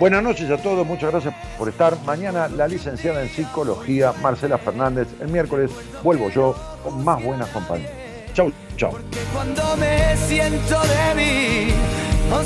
Buenas 0.00 0.22
noches 0.24 0.50
a 0.50 0.56
todos, 0.56 0.84
muchas 0.86 1.12
gracias 1.12 1.34
por 1.56 1.68
estar. 1.68 1.96
Mañana 2.04 2.48
la 2.48 2.66
licenciada 2.66 3.22
en 3.22 3.28
psicología, 3.28 4.12
Marcela 4.20 4.58
Fernández. 4.58 5.08
El 5.20 5.28
miércoles 5.28 5.70
vuelvo 6.02 6.30
yo 6.30 6.54
con 6.82 7.04
más 7.04 7.22
buenas 7.22 7.48
compañías. 7.50 7.92
Chau, 8.34 8.52
chau. 8.76 8.92
Cuando 9.32 9.76
me 9.76 10.16
siento 10.16 10.80
débil, 10.82 11.72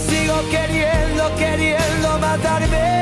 sigo 0.06 0.34
queriendo, 0.50 1.34
queriendo 1.36 2.18
matarme. 2.18 2.98